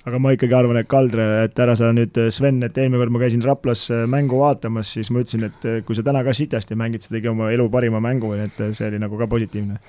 aga 0.05 0.19
ma 0.21 0.35
ikkagi 0.37 0.55
arvan, 0.57 0.77
et 0.81 0.89
Kaldre, 0.89 1.27
et 1.47 1.59
ära 1.61 1.73
sa 1.77 1.89
nüüd, 1.93 2.17
Sven, 2.33 2.61
et 2.65 2.77
eelmine 2.77 3.01
kord 3.01 3.17
ma 3.17 3.23
käisin 3.25 3.45
Raplas 3.45 3.87
mängu 4.09 4.43
vaatamas, 4.45 4.93
siis 4.93 5.09
ma 5.13 5.25
ütlesin, 5.25 5.49
et 5.49 5.85
kui 5.89 5.97
sa 5.97 6.05
täna 6.05 6.21
ka 6.25 6.37
sitasti 6.37 6.77
mängid, 6.77 7.05
sa 7.05 7.17
tegi 7.17 7.33
oma 7.33 7.49
elu 7.53 7.69
parima 7.73 8.01
mängu, 8.01 8.33
et 8.37 8.61
see 8.77 8.89
oli 8.93 9.01
nagu 9.01 9.17
ka 9.21 9.29
positiivne 9.29 9.81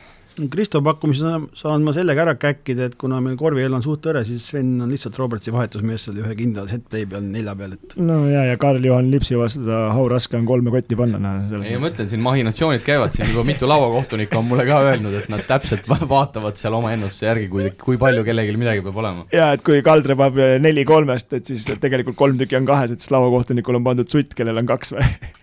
Kristo 0.52 0.80
pakkumise 0.84 1.32
saan 1.60 1.84
ma 1.84 1.92
sellega 1.96 2.24
ära 2.24 2.34
käkkida, 2.40 2.88
et 2.88 2.96
kuna 3.00 3.20
meil 3.24 3.36
korviell 3.40 3.74
on 3.76 3.84
suht 3.84 4.06
hõre, 4.08 4.24
siis 4.28 4.46
Sven 4.52 4.70
on 4.84 4.92
lihtsalt 4.92 5.18
Robertsi 5.20 5.52
vahetusmees 5.54 6.06
seal 6.08 6.22
ühe 6.24 6.36
kindla 6.40 6.64
set-play 6.70 7.08
peal 7.10 7.26
nelja 7.26 7.56
peal, 7.60 7.76
et 7.76 7.96
no 8.00 8.22
ja, 8.30 8.46
ja 8.48 8.60
Karl-Juhan 8.62 9.10
Lipsi 9.12 9.36
vastu 9.40 9.66
ta 9.66 9.82
how 9.96 10.08
raske 10.12 10.40
on 10.40 10.48
kolme 10.48 10.72
kotti 10.74 10.96
panna, 11.00 11.20
näe. 11.22 11.50
ei, 11.66 11.76
ma 11.76 11.88
mõtlen, 11.88 12.10
siin 12.12 12.24
mahinatsioonid 12.24 12.86
käivad, 12.86 13.16
siin 13.16 13.34
juba 13.34 13.44
mitu 13.48 13.68
lauakohtunikku 13.70 14.40
on 14.40 14.48
mulle 14.54 14.66
ka 14.70 14.80
öelnud, 14.88 15.18
et 15.20 15.28
nad 15.34 15.44
täpselt 15.50 15.90
vaatavad 15.90 16.60
seal 16.62 16.80
oma 16.80 16.96
ennustuse 16.96 17.28
järgi, 17.28 17.52
kui, 17.52 17.68
kui 17.84 18.00
palju 18.02 18.24
kellelgi 18.28 18.56
midagi 18.62 18.86
peab 18.88 19.04
olema. 19.04 19.28
ja 19.36 19.52
et 19.58 19.66
kui 19.68 19.84
Kaldre 19.86 20.16
paneb 20.16 20.64
neli 20.64 20.88
kolmest, 20.88 21.34
et 21.36 21.52
siis 21.52 21.68
tegelikult 21.84 22.20
kolm 22.20 22.40
tükki 22.40 22.60
on 22.62 22.72
kahes, 22.72 22.96
et 22.96 23.04
siis 23.04 23.12
lauakohtunikul 23.14 23.82
on 23.82 23.92
pandud 23.92 24.12
sutt, 24.12 24.38
kellel 24.38 24.64
on 24.64 24.72
kaks 24.72 24.96
või 24.96 25.12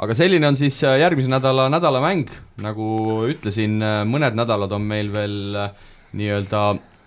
aga 0.00 0.16
selline 0.16 0.48
on 0.48 0.58
siis 0.58 0.78
äh, 0.86 0.98
järgmise 1.02 1.30
nädala 1.30 1.68
nädalamäng, 1.72 2.30
nagu 2.64 2.86
ütlesin, 3.30 3.80
äh, 3.84 4.02
mõned 4.08 4.36
nädalad 4.38 4.72
on 4.76 4.86
meil 4.88 5.10
veel 5.12 5.58
äh, 5.66 5.90
nii-öelda 6.16 6.62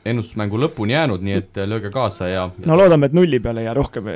ennustusmängu 0.10 0.60
lõpuni 0.60 0.98
jäänud, 0.98 1.22
nii 1.24 1.36
et 1.38 1.60
lööge 1.64 1.88
kaasa 1.94 2.28
ja, 2.28 2.44
ja 2.60 2.68
no 2.68 2.76
loodame, 2.76 3.08
et 3.08 3.16
nulli 3.16 3.40
peale 3.44 3.64
ei 3.64 3.70
jää 3.70 3.78
rohkem, 3.78 4.10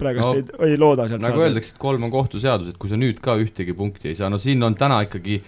praegust 0.00 0.24
no, 0.24 0.62
ei, 0.64 0.70
ei 0.72 0.78
looda 0.80 1.04
sealt 1.10 1.20
nagu 1.20 1.44
öeldakse, 1.44 1.74
et 1.74 1.82
kolm 1.82 2.06
on 2.08 2.14
kohtuseadus, 2.14 2.72
et 2.72 2.80
kui 2.80 2.88
sa 2.88 2.96
nüüd 2.98 3.20
ka 3.22 3.36
ühtegi 3.40 3.76
punkti 3.76 4.08
ei 4.08 4.16
saa, 4.16 4.32
no 4.32 4.40
siin 4.40 4.64
on 4.64 4.76
täna 4.78 5.02
ikkagi 5.04 5.42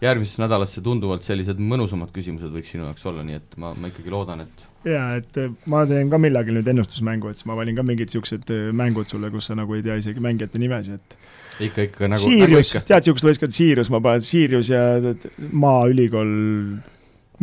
järgmisesse 0.00 0.44
nädalasse 0.44 0.84
tunduvalt 0.86 1.26
sellised 1.26 1.58
mõnusamad 1.60 2.14
küsimused 2.14 2.54
võiks 2.54 2.70
sinu 2.72 2.86
jaoks 2.86 3.02
olla, 3.10 3.26
nii 3.26 3.40
et 3.40 3.58
ma, 3.60 3.74
ma 3.74 3.90
ikkagi 3.90 4.14
loodan, 4.14 4.46
et 4.46 4.64
jaa, 4.86 5.18
et 5.18 5.42
ma 5.68 5.82
teen 5.90 6.14
ka 6.14 6.22
millalgi 6.22 6.54
nüüd 6.54 6.70
ennustusmängu, 6.70 7.34
et 7.34 7.42
siis 7.42 7.50
ma 7.50 7.58
valin 7.58 7.76
ka 7.76 7.84
mingid 7.84 8.08
niisugused 8.08 8.54
mängud 8.70 9.10
sulle, 9.10 9.34
kus 9.34 9.50
sa 9.50 9.58
nagu 9.58 9.74
ei 9.76 9.82
tea 9.84 9.98
isegi 9.98 10.22
mängijate 10.22 10.62
nimesid, 10.62 11.02
et 11.02 11.18
ikka, 11.66 11.86
ikka 11.88 12.08
nagu 12.10 12.22
Sirius. 12.22 12.74
nagu, 12.74 12.86
tead 12.88 13.04
niisugust 13.04 13.28
võistkonda, 13.28 13.56
Sirius, 13.56 13.90
ma 13.92 14.00
panen 14.04 14.24
Sirius 14.24 14.68
ja 14.72 14.82
Maaülikool, 15.52 16.30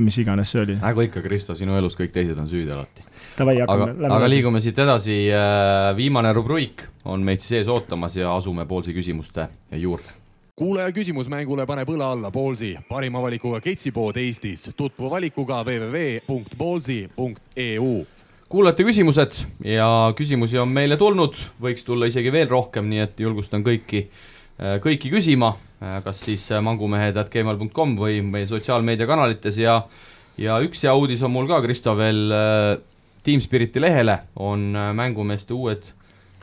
mis 0.03 0.17
iganes 0.23 0.47
see 0.53 0.61
oli. 0.65 0.75
nagu 0.81 0.99
ikka, 1.05 1.19
Kristo, 1.25 1.51
sinu 1.57 1.77
elus 1.79 1.95
kõik 1.99 2.13
teised 2.15 2.37
on 2.41 2.47
süüdi 2.49 2.71
alati. 2.73 3.01
aga, 3.39 3.89
aga 4.09 4.31
liigume 4.31 4.59
siit 4.63 4.77
edasi, 4.83 5.15
äh, 5.33 5.89
viimane 5.97 6.29
rubriik 6.37 6.77
on 7.05 7.19
meid 7.25 7.39
siis 7.43 7.53
ees 7.61 7.69
ootamas 7.71 8.13
ja 8.17 8.25
asume 8.35 8.63
Poolsi 8.69 8.91
küsimuste 8.95 9.41
juurde. 9.71 10.11
Kuulaja 10.57 10.89
küsimus 10.89 11.27
mängule 11.29 11.67
paneb 11.69 11.85
õla 11.93 12.07
alla 12.15 12.31
Ballsi, 12.33 12.71
parima 12.89 13.21
valikuga 13.21 13.61
ketsipood 13.61 14.17
Eestis. 14.17 14.73
tutvu 14.73 15.05
valikuga 15.11 15.61
www.ballsi.eu 15.61 18.16
kuulajate 18.49 18.85
küsimused 18.87 19.39
ja 19.65 19.87
küsimusi 20.15 20.59
on 20.61 20.71
meile 20.71 20.97
tulnud, 20.99 21.35
võiks 21.61 21.83
tulla 21.87 22.07
isegi 22.07 22.31
veel 22.31 22.47
rohkem, 22.49 22.87
nii 22.89 23.03
et 23.03 23.19
julgustan 23.19 23.63
kõiki, 23.65 24.05
äh, 24.59 24.77
kõiki 24.83 25.11
küsima, 25.11 25.53
äh, 25.81 25.97
kas 26.05 26.21
siis 26.23 26.45
äh, 26.51 26.63
mangumehed.gmail.com 26.63 27.97
või 27.99 28.21
meie 28.23 28.47
sotsiaalmeediakanalites. 28.49 29.59
Ja 29.63 29.81
ja 30.37 30.59
üks 30.61 30.83
hea 30.85 30.93
uudis 30.93 31.23
on 31.25 31.33
mul 31.33 31.47
ka, 31.49 31.59
Kristo, 31.65 31.95
veel 31.97 32.29
Team 33.25 33.41
Spiriti 33.41 33.81
lehele 33.81 34.19
on 34.37 34.69
mängumeeste 34.95 35.55
uued 35.55 35.87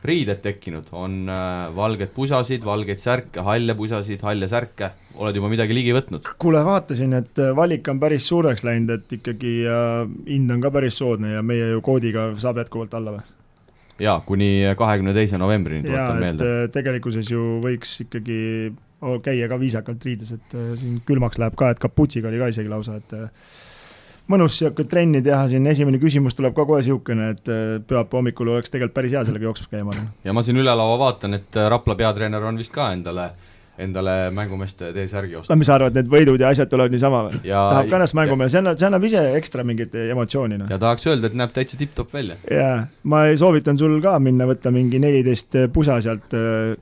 riided 0.07 0.41
tekkinud, 0.43 0.89
on 0.95 1.23
äh, 1.31 1.69
valged 1.75 2.11
pusasid, 2.15 2.65
valgeid 2.65 3.01
särke, 3.01 3.43
halle 3.45 3.75
pusasid, 3.77 4.21
halle 4.25 4.49
särke, 4.51 4.91
oled 5.15 5.37
juba 5.37 5.49
midagi 5.51 5.77
ligi 5.77 5.95
võtnud? 5.95 6.29
kuule, 6.41 6.61
vaatasin, 6.65 7.15
et 7.19 7.41
äh, 7.41 7.53
valik 7.57 7.87
on 7.91 8.01
päris 8.01 8.27
suureks 8.31 8.65
läinud, 8.67 8.93
et 8.95 9.17
ikkagi 9.19 9.55
äh, 9.69 9.97
hind 10.29 10.53
on 10.55 10.63
ka 10.63 10.71
päris 10.75 10.99
soodne 11.01 11.35
ja 11.35 11.43
meie 11.45 11.73
ju 11.73 11.83
koodiga 11.85 12.29
saab 12.41 12.63
jätkuvalt 12.63 12.95
alla 12.97 13.17
või? 13.17 13.27
jaa, 14.05 14.17
kuni 14.27 14.49
kahekümne 14.77 15.13
teise 15.15 15.39
novembrini, 15.41 15.85
tuletan 15.87 16.23
meelde. 16.23 16.49
tegelikkuses 16.75 17.29
ju 17.31 17.45
võiks 17.63 17.99
ikkagi 18.07 18.39
käia 19.23 19.47
ka 19.51 19.59
viisakalt 19.61 20.03
riides, 20.07 20.33
et 20.35 20.57
siin 20.79 20.97
külmaks 21.05 21.37
läheb 21.39 21.55
ka, 21.59 21.69
et 21.71 21.79
kaputsiga 21.79 22.31
oli 22.31 22.41
ka 22.41 22.49
isegi 22.51 22.71
lausa, 22.71 22.97
et 22.97 23.13
mõnus 24.31 24.59
sihuke 24.59 24.87
trenni 24.89 25.21
teha 25.25 25.47
siin, 25.51 25.67
esimene 25.67 25.99
küsimus 26.01 26.37
tuleb 26.37 26.55
ka 26.55 26.65
kohe 26.65 26.81
niisugune, 26.81 27.31
et 27.35 27.51
äh, 27.51 27.65
pühapäeva 27.87 28.21
hommikul 28.21 28.53
oleks 28.55 28.73
tegelikult 28.73 28.95
päris 28.95 29.13
hea 29.17 29.25
sellega 29.25 29.49
jooksmas 29.49 29.71
käima. 29.71 29.97
ja 30.23 30.33
ma 30.33 30.45
siin 30.45 30.61
üle 30.61 30.75
laua 30.75 30.97
vaatan, 31.01 31.39
et 31.41 31.61
Rapla 31.69 31.95
peatreener 31.95 32.43
on 32.43 32.57
vist 32.57 32.73
ka 32.73 32.91
endale 32.93 33.29
äh, 33.31 33.54
endale 33.81 34.31
mängumeeste 34.35 34.91
T-särgi 34.95 35.35
osta. 35.39 35.53
no 35.53 35.59
mis 35.59 35.69
sa 35.69 35.77
arvad, 35.77 35.95
need 35.97 36.09
võidud 36.11 36.41
ja 36.41 36.51
asjad 36.53 36.69
tulevad 36.71 36.93
niisama 36.93 37.23
või? 37.27 37.41
tahab 37.45 37.89
ka 37.91 37.99
ennast 37.99 38.17
mängumehe, 38.17 38.51
see 38.51 38.61
annab, 38.61 38.79
see 38.79 38.87
annab 38.89 39.07
ise 39.07 39.23
ekstra 39.39 39.65
mingit 39.67 39.95
emotsiooni, 39.99 40.59
noh. 40.61 40.71
ja 40.71 40.79
tahaks 40.81 41.07
öelda, 41.09 41.31
et 41.31 41.37
näeb 41.41 41.55
täitsa 41.55 41.79
tipp-topp 41.79 42.15
välja. 42.15 42.37
jaa, 42.51 42.77
ma 43.11 43.23
soovitan 43.39 43.79
sul 43.79 43.97
ka 44.03 44.17
minna 44.23 44.47
võtta 44.49 44.71
mingi 44.75 45.01
neliteist 45.03 45.59
pusa 45.75 45.97
sealt, 46.05 46.35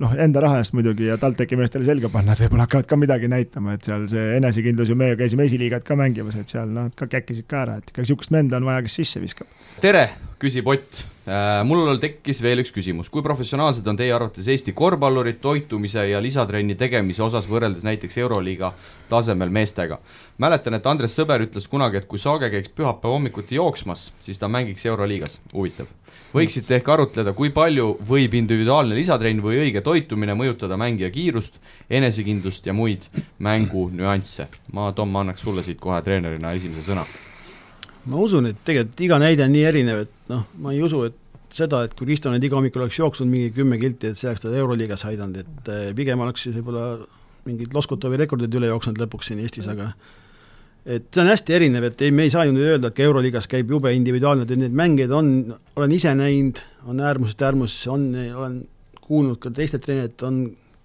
noh, 0.03 0.17
enda 0.25 0.43
raha 0.45 0.61
eest 0.63 0.75
muidugi 0.77 1.09
ja 1.09 1.17
TalTechi 1.21 1.59
meestele 1.59 1.87
selga 1.87 2.11
panna, 2.13 2.35
et 2.35 2.43
võib-olla 2.45 2.67
hakkavad 2.67 2.89
ka 2.89 2.99
midagi 2.99 3.31
näitama, 3.31 3.77
et 3.77 3.89
seal 3.89 4.05
see 4.11 4.37
enesekindlus 4.37 4.93
ju, 4.93 4.99
meie 4.99 5.17
käisime 5.19 5.47
esiliigat 5.49 5.87
ka 5.87 5.97
mängimas, 5.99 6.37
et 6.39 6.53
seal 6.53 6.69
noh, 6.73 6.91
ka 6.97 7.09
käkkisid 7.11 7.49
ka 7.49 7.63
ära, 7.65 7.79
et 7.81 7.93
ikka 7.93 8.05
niisugust 8.05 8.33
venda 8.33 8.59
on 8.61 8.69
vaja, 8.69 8.85
kes 8.85 9.01
sisse 9.01 9.23
viskab. 9.23 9.49
tere, 9.81 10.07
küsib 10.43 10.67
Ott 10.67 11.03
Äh, 11.23 11.61
mul 11.63 11.87
tekkis 12.03 12.41
veel 12.43 12.59
üks 12.59 12.73
küsimus, 12.75 13.07
kui 13.07 13.23
professionaalsed 13.23 13.85
on 13.87 13.95
teie 13.95 14.11
arvates 14.11 14.49
Eesti 14.51 14.73
korvpallurid 14.75 15.37
toitumise 15.39 16.03
ja 16.09 16.19
lisatrenni 16.19 16.75
tegemise 16.75 17.23
osas 17.23 17.47
võrreldes 17.47 17.85
näiteks 17.87 18.19
Euroliiga 18.25 18.73
tasemel 19.07 19.53
meestega? 19.55 20.01
mäletan, 20.43 20.75
et 20.75 20.91
Andres 20.91 21.15
Sõber 21.15 21.45
ütles 21.47 21.69
kunagi, 21.71 22.01
et 22.01 22.09
kui 22.11 22.19
Saage 22.19 22.51
käiks 22.51 22.75
pühapäeva 22.75 23.15
hommikuti 23.15 23.55
jooksmas, 23.55 24.09
siis 24.19 24.41
ta 24.41 24.51
mängiks 24.51 24.83
Euroliigas, 24.83 25.39
huvitav. 25.53 25.87
võiksite 26.35 26.75
ehk 26.75 26.91
arutleda, 26.91 27.31
kui 27.31 27.53
palju 27.55 27.93
võib 28.09 28.35
individuaalne 28.35 28.99
lisatrenn 28.99 29.39
või 29.39 29.63
õige 29.63 29.79
toitumine 29.79 30.35
mõjutada 30.35 30.75
mängija 30.75 31.07
kiirust, 31.13 31.55
enesekindlust 31.87 32.67
ja 32.67 32.75
muid 32.75 33.07
mängu 33.39 33.87
nüansse? 33.95 34.51
ma, 34.73 34.91
Tom, 34.91 35.15
annaks 35.15 35.47
sulle 35.47 35.63
siit 35.63 35.79
kohe 35.79 36.03
treenerina 36.03 36.51
esimese 36.51 36.91
sõna 36.91 37.07
ma 38.09 38.19
usun, 38.19 38.49
et 38.51 38.63
tegelikult 38.65 39.03
iga 39.05 39.19
näide 39.21 39.45
on 39.45 39.53
nii 39.53 39.67
erinev, 39.69 40.05
et 40.05 40.31
noh, 40.31 40.47
ma 40.63 40.73
ei 40.73 40.81
usu, 40.83 41.03
et 41.07 41.19
seda, 41.53 41.83
et 41.85 41.93
kui 41.97 42.07
Risto 42.09 42.31
nüüd 42.33 42.43
iga 42.47 42.57
hommikul 42.57 42.83
oleks 42.83 42.97
jooksnud 42.99 43.29
mingi 43.29 43.53
kümme 43.55 43.77
kilti, 43.81 44.11
et 44.11 44.19
see 44.19 44.29
oleks 44.31 44.43
teda 44.43 44.57
Euroliigas 44.59 45.05
aidanud, 45.09 45.39
et 45.43 45.71
eh, 45.71 45.85
pigem 45.95 46.23
oleks 46.25 46.47
siis 46.47 46.57
võib-olla 46.57 46.97
mingid 47.47 47.75
Loskutovi 47.75 48.19
rekordid 48.23 48.53
üle 48.57 48.69
jooksnud 48.71 48.99
lõpuks 49.03 49.29
siin 49.29 49.41
Eestis, 49.43 49.67
aga 49.71 49.91
et 50.83 51.05
see 51.13 51.23
on 51.23 51.29
hästi 51.31 51.55
erinev, 51.55 51.87
et 51.87 52.01
ei, 52.03 52.11
me 52.15 52.25
ei 52.27 52.33
saa 52.33 52.47
ju 52.47 52.55
nüüd 52.55 52.73
öelda, 52.73 52.89
et 52.89 52.97
ka 52.97 53.05
Euroliigas 53.05 53.47
käib 53.51 53.71
jube 53.71 53.93
individuaalne, 53.95 54.47
et 54.47 54.59
neid 54.59 54.75
mängijaid 54.75 55.13
on, 55.15 55.29
olen 55.77 55.95
ise 55.95 56.11
näinud, 56.17 56.59
on 56.89 56.99
äärmusest 57.03 57.45
äärmus, 57.47 57.77
on, 57.91 58.09
olen 58.35 58.59
kuulnud 59.03 59.39
ka 59.43 59.51
teistelt 59.53 59.85
treeneritelt, 59.85 60.25
on 60.27 60.41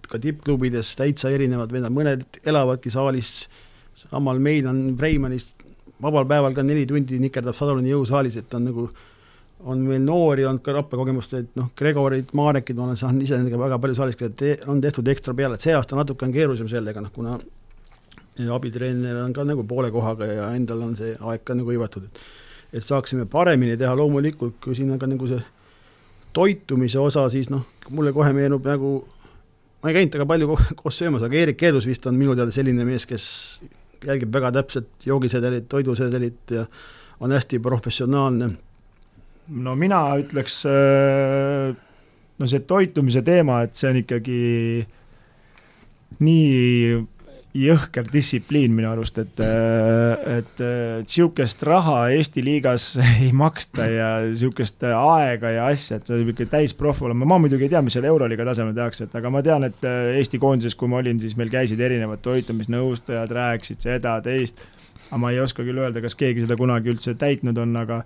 ka 0.08 0.20
tippklubides 0.22 0.94
täitsa 0.98 1.32
erinevad 1.34 1.72
vennad, 1.74 1.94
mõned 1.94 2.40
elavadki 2.46 2.92
saalis, 2.92 3.32
samal 3.98 4.38
meil 4.42 4.68
on 4.70 4.84
Freimanist 4.98 5.57
vabal 6.02 6.26
päeval 6.30 6.56
ka 6.56 6.62
neli 6.62 6.86
tundi 6.86 7.18
nikerdab 7.22 7.56
Sadolini 7.56 7.92
jõusaalis, 7.92 8.38
et 8.40 8.54
on 8.54 8.66
nagu, 8.68 8.88
on 9.66 9.84
meil 9.84 10.02
noori 10.04 10.46
olnud 10.46 10.62
ka 10.64 10.74
Rapla 10.76 11.00
kogemust, 11.02 11.34
et 11.38 11.54
noh, 11.58 11.70
Gregorit, 11.78 12.34
Marekit 12.38 12.78
ma 12.78 12.88
olen 12.88 12.98
saanud 13.00 13.26
ise 13.26 13.38
nendega 13.38 13.60
väga 13.60 13.78
palju 13.82 13.98
saalis 13.98 14.18
käia, 14.18 14.34
et 14.34 14.66
on 14.68 14.80
tehtud 14.82 15.08
ekstra 15.10 15.34
peale, 15.34 15.58
et 15.58 15.66
see 15.66 15.74
aasta 15.76 15.98
natuke 15.98 16.26
on 16.26 16.34
keerulisem 16.34 16.70
sellega, 16.70 17.02
noh 17.02 17.14
kuna 17.14 17.38
abitreener 18.54 19.16
on 19.24 19.32
ka 19.34 19.42
nagu 19.42 19.64
poole 19.66 19.90
kohaga 19.90 20.28
ja 20.30 20.50
endal 20.54 20.84
on 20.86 20.94
see 20.96 21.16
aeg 21.18 21.42
ka 21.44 21.58
nagu 21.58 21.74
hõivatud, 21.74 22.06
et 22.06 22.20
et 22.72 22.84
saaksime 22.84 23.24
paremini 23.24 23.78
teha, 23.80 23.94
loomulikult 23.96 24.58
kui 24.60 24.76
siin 24.76 24.90
on 24.92 24.98
ka 25.00 25.08
nagu 25.08 25.28
see 25.28 25.40
toitumise 26.36 27.00
osa, 27.00 27.24
siis 27.32 27.48
noh, 27.50 27.64
mulle 27.96 28.12
kohe 28.12 28.32
meenub 28.36 28.66
nagu 28.68 28.90
ma 29.82 29.90
ei 29.90 29.96
käinud 29.96 30.12
temaga 30.12 30.28
palju 30.34 30.56
koos 30.82 30.98
söömas, 30.98 31.24
aga 31.24 31.38
Eerik 31.40 31.58
Keedus 31.60 31.86
vist 31.88 32.06
on 32.10 32.18
minu 32.18 32.36
teada 32.36 32.52
selline 32.54 32.84
mees, 32.86 33.06
kes 33.08 33.24
jälgib 34.06 34.32
väga 34.32 34.52
täpselt 34.52 35.06
joogisedelit, 35.06 35.68
toidusedelit 35.68 36.50
ja 36.50 36.66
on 37.20 37.32
hästi 37.32 37.58
professionaalne. 37.58 38.50
no 39.48 39.74
mina 39.76 40.00
ütleks, 40.20 40.62
äh, 40.68 41.76
no 42.38 42.46
see 42.46 42.60
toitumise 42.60 43.22
teema, 43.22 43.62
et 43.64 43.74
see 43.76 43.90
on 43.90 44.00
ikkagi 44.02 44.40
nii 46.20 46.98
jõhker 47.58 48.06
distsipliin 48.12 48.72
minu 48.74 48.90
arust, 48.90 49.18
et, 49.22 49.40
äh, 49.42 50.38
et 50.38 50.62
sihukest 51.08 51.62
raha 51.66 52.08
Eesti 52.14 52.42
liigas 52.44 52.90
ei 53.22 53.30
maksta 53.36 53.88
ja 53.90 54.10
sihukest 54.30 54.84
aega 54.88 55.52
ja 55.54 55.66
asja, 55.72 55.98
et 55.98 56.08
see 56.08 56.20
peab 56.20 56.32
ikka 56.34 56.48
täisproff 56.58 57.02
olema, 57.06 57.26
ma 57.28 57.40
muidugi 57.42 57.66
ei 57.66 57.72
tea, 57.72 57.82
mis 57.84 57.96
seal 57.96 58.08
Euroliiga 58.10 58.46
tasemel 58.48 58.76
tehakse, 58.76 59.08
et 59.08 59.18
aga 59.18 59.32
ma 59.34 59.42
tean, 59.44 59.66
et 59.68 59.88
äh, 59.88 60.14
Eesti 60.20 60.40
koondises, 60.42 60.78
kui 60.78 60.90
ma 60.90 61.02
olin, 61.02 61.20
siis 61.22 61.36
meil 61.38 61.52
käisid 61.52 61.80
erinevad 61.82 62.22
toitumisnõustajad, 62.26 63.34
rääkisid 63.40 63.84
seda, 63.88 64.18
teist, 64.24 64.64
aga 65.08 65.22
ma 65.22 65.34
ei 65.34 65.42
oska 65.42 65.66
küll 65.66 65.82
öelda, 65.82 66.02
kas 66.04 66.18
keegi 66.18 66.46
seda 66.46 66.58
kunagi 66.58 66.92
üldse 66.94 67.16
täitnud 67.18 67.58
on, 67.58 67.76
aga 67.80 68.02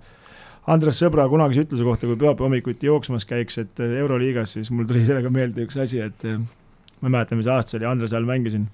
Andres 0.73 1.01
Sõbra 1.01 1.25
kunagise 1.27 1.65
ütluse 1.65 1.83
kohta, 1.83 2.07
kui 2.07 2.15
pühapäeva 2.15 2.47
hommikuti 2.47 2.87
jooksmas 2.87 3.27
käiks, 3.27 3.59
et 3.59 3.81
Euroliigas, 3.83 4.55
siis 4.55 4.69
mul 4.71 4.87
tuli 4.87 5.03
sellega 5.03 5.27
meelde 5.33 5.65
üks 5.65 5.75
asi, 5.83 5.99
et 5.99 6.23
ma 6.23 7.09
ei 7.09 7.17
mäleta, 7.17 7.35
mis 7.35 7.49
aasta 7.51 7.73
see 7.73 7.81
oli, 7.81 7.89
Andrese 7.89 8.15
ajal 8.15 8.29
mängisin 8.29 8.69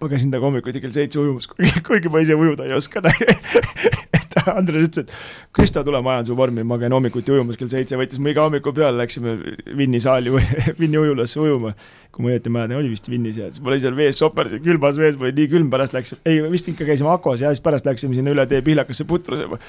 ma 0.00 0.08
käisin 0.08 0.30
temaga 0.32 0.48
hommikuti 0.48 0.80
kell 0.80 0.94
seitse 0.94 1.20
ujumas, 1.20 1.48
kuigi 1.86 2.10
ma 2.12 2.22
ise 2.24 2.36
ujuda 2.38 2.64
ei 2.64 2.72
oska 2.76 3.02
et 4.16 4.36
Andres 4.48 4.86
ütles, 4.88 5.04
et 5.04 5.50
Kristo, 5.56 5.82
tule, 5.84 6.00
ma 6.04 6.16
ajan 6.16 6.30
su 6.30 6.36
vormi, 6.38 6.64
ma 6.66 6.78
käin 6.80 6.94
hommikuti 6.94 7.34
ujumas 7.34 7.58
kell 7.60 7.70
seitse, 7.72 7.98
võttis 8.00 8.20
mu 8.22 8.30
iga 8.32 8.46
hommiku 8.46 8.72
peale, 8.76 8.96
läksime 9.00 9.36
Vinni 9.76 10.00
saali 10.02 10.32
Vinni 10.80 11.00
ujulasse 11.00 11.40
ujuma. 11.42 11.74
kui 12.10 12.24
ma 12.24 12.32
õieti 12.32 12.50
mäletan, 12.50 12.78
oli 12.80 12.90
vist 12.90 13.06
Vinnis 13.10 13.36
ja 13.38 13.50
siis 13.50 13.62
ma 13.62 13.70
olin 13.70 13.82
seal 13.84 13.98
vees 13.98 14.18
soperdasin, 14.18 14.62
külmas 14.64 14.96
vees, 14.98 15.18
mul 15.18 15.28
oli 15.28 15.36
nii 15.36 15.50
külm, 15.52 15.68
pärast 15.70 15.94
läks, 15.94 16.16
ei 16.26 16.40
vist 16.50 16.70
ikka 16.72 16.88
käisime 16.88 17.12
Akos 17.12 17.44
ja 17.44 17.52
siis 17.52 17.62
pärast 17.62 17.86
läksime 17.86 18.16
sinna 18.18 18.32
üle 18.34 18.46
tee 18.50 18.64
Pihlakasse 18.66 19.06
putru 19.06 19.38
sööma. 19.38 19.60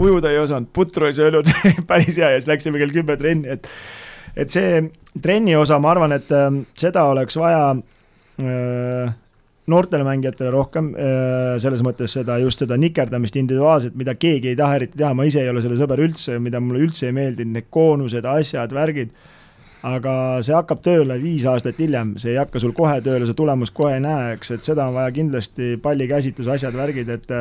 ujuda 0.00 0.30
ei 0.30 0.38
osanud, 0.38 0.70
putru 0.72 1.08
ei 1.08 1.16
söönud 1.16 1.48
päris 1.90 2.14
hea 2.16 2.30
ja 2.34 2.38
siis 2.38 2.50
läksime 2.52 2.78
kell 2.78 2.94
kümme 2.94 3.16
trenni, 3.18 3.56
et 3.56 3.66
et 4.38 4.54
see 4.54 4.84
trenni 5.22 5.56
osa, 5.58 5.80
ma 5.82 5.90
arvan, 5.90 6.14
et 6.14 6.30
äh, 6.30 6.46
seda 6.78 7.08
oleks 7.10 7.36
vaja 7.40 7.64
äh, 7.74 9.10
noortele 9.70 10.04
mängijatele 10.06 10.50
rohkem, 10.54 10.92
äh, 10.94 11.56
selles 11.62 11.82
mõttes 11.86 12.14
seda, 12.18 12.38
just 12.42 12.62
seda 12.62 12.78
nikerdamist 12.80 13.36
individuaalselt, 13.40 13.96
mida 13.98 14.14
keegi 14.18 14.52
ei 14.52 14.58
taha 14.58 14.80
eriti 14.80 14.98
teha, 15.00 15.12
ma 15.16 15.26
ise 15.28 15.42
ei 15.44 15.50
ole 15.52 15.62
selle 15.64 15.78
sõber 15.80 16.02
üldse, 16.04 16.38
mida 16.42 16.60
mulle 16.62 16.84
üldse 16.86 17.08
ei 17.08 17.16
meeldinud, 17.16 17.54
need 17.56 17.70
koonused, 17.72 18.26
asjad, 18.26 18.74
värgid, 18.76 19.14
aga 19.86 20.14
see 20.44 20.54
hakkab 20.56 20.82
tööle 20.84 21.16
viis 21.22 21.46
aastat 21.48 21.80
hiljem, 21.80 22.16
see 22.20 22.34
ei 22.34 22.40
hakka 22.42 22.60
sul 22.60 22.74
kohe 22.76 22.98
tööle, 23.04 23.24
sa 23.28 23.36
tulemust 23.36 23.74
kohe 23.76 23.96
ei 23.96 24.04
näe, 24.04 24.34
eks, 24.36 24.54
et 24.58 24.66
seda 24.66 24.90
on 24.90 24.98
vaja 24.98 25.14
kindlasti 25.16 25.76
pallikäsitlus, 25.82 26.50
asjad, 26.58 26.76
värgid, 26.76 27.08
et 27.16 27.34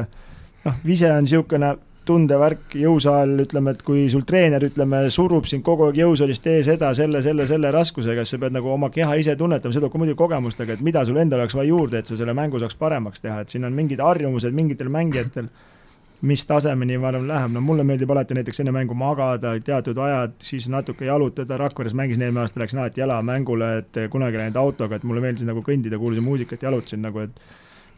noh, 0.65 0.81
vise 0.85 1.11
on 1.11 1.27
niisugune 1.27 1.75
tundevärk 2.07 2.75
jõusaal, 2.79 3.31
ütleme, 3.43 3.73
et 3.75 3.81
kui 3.85 4.05
sul 4.11 4.25
treener, 4.27 4.63
ütleme, 4.69 5.01
surub 5.13 5.47
sind 5.49 5.63
kogu 5.65 5.87
aeg 5.87 5.99
jõusaalist 6.01 6.43
tee 6.43 6.61
seda, 6.65 6.91
selle, 6.97 7.21
selle, 7.25 7.47
selle 7.49 7.71
raskusega, 7.75 8.25
siis 8.25 8.37
sa 8.37 8.41
pead 8.43 8.55
nagu 8.55 8.71
oma 8.73 8.89
keha 8.93 9.17
ise 9.21 9.35
tunnetama, 9.39 9.73
see 9.75 9.83
tuleb 9.83 9.93
ka 9.93 10.01
muidugi 10.01 10.19
kogemustega, 10.19 10.77
et 10.77 10.85
mida 10.85 11.03
sul 11.07 11.19
endal 11.21 11.43
oleks 11.43 11.57
vaja 11.57 11.69
juurde, 11.69 12.01
et 12.01 12.09
sa 12.09 12.17
selle 12.19 12.35
mängu 12.37 12.61
saaks 12.61 12.77
paremaks 12.79 13.23
teha, 13.25 13.43
et 13.43 13.53
siin 13.53 13.67
on 13.67 13.75
mingid 13.75 14.01
harjumused 14.03 14.55
mingitel 14.55 14.89
mängijatel, 14.93 15.51
mis 16.21 16.43
tasemeni 16.45 16.97
varem 16.99 17.29
läheb, 17.29 17.53
no 17.55 17.61
mulle 17.63 17.85
meeldib 17.87 18.11
alati 18.11 18.35
näiteks 18.35 18.59
enne 18.59 18.73
mängu 18.75 18.97
magada 18.97 19.53
teatud 19.63 19.97
ajad, 20.03 20.35
siis 20.43 20.67
natuke 20.71 21.07
jalutada, 21.07 21.57
Rakveres 21.61 21.95
mängisin 21.95 22.25
eelmine 22.27 22.43
aasta, 22.43 22.59
läksin 22.59 22.81
alati 22.81 23.01
jalamängule, 23.05 23.71
et 23.83 24.03
kunagi 24.11 24.41
läinud 24.41 24.59
autoga, 24.59 24.99
et 24.99 25.07
mulle 25.07 25.23
meeldis 25.23 25.47
nagu 25.47 25.63
kõndida, 25.63 25.99
kuulasin 26.01 26.25
muusikat, 26.25 26.67
jalutasin 26.67 27.05
nagu, 27.07 27.23
et 27.23 27.39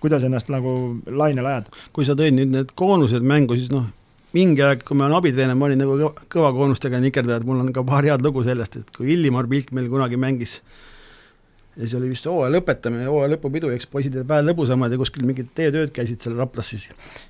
kuidas 0.01 0.25
ennast 0.27 0.51
nagu 0.53 0.75
lainele 1.07 1.55
ajada. 1.55 1.81
kui 1.93 2.07
sa 2.07 2.17
tõid 2.17 2.37
nüüd 2.37 2.53
need 2.55 2.75
koonused 2.77 3.25
mängu, 3.25 3.57
siis 3.59 3.71
noh, 3.73 3.87
mingi 4.35 4.63
aeg, 4.65 4.85
kui 4.87 4.97
ma 4.97 5.07
olen 5.07 5.19
abitreener, 5.19 5.57
ma 5.57 5.67
olin 5.67 5.83
nagu 5.83 6.13
kõva 6.31 6.53
koonustega 6.55 7.01
nikerdaja, 7.03 7.41
et 7.41 7.47
mul 7.47 7.63
on 7.63 7.73
ka 7.75 7.83
paar 7.87 8.07
head 8.07 8.23
lugu 8.25 8.45
sellest, 8.47 8.79
et 8.81 8.95
kui 8.95 9.11
Illimar 9.15 9.49
Pilk 9.51 9.73
meil 9.75 9.91
kunagi 9.91 10.19
mängis 10.19 10.61
ja 11.75 11.85
siis 11.85 11.93
oli 11.95 12.09
vist 12.11 12.25
hooaja 12.27 12.51
lõpetamine, 12.51 13.05
hooaja 13.07 13.31
lõpupidu, 13.31 13.69
eks 13.71 13.87
poisid 13.91 14.15
olid 14.17 14.27
vähe 14.27 14.43
lõbusamad 14.43 14.91
ja 14.91 14.97
kuskil 14.99 15.23
mingid 15.27 15.53
teetööd 15.55 15.93
käisid 15.95 16.19
seal 16.23 16.35
Raplas 16.35 16.67
siis. 16.73 16.89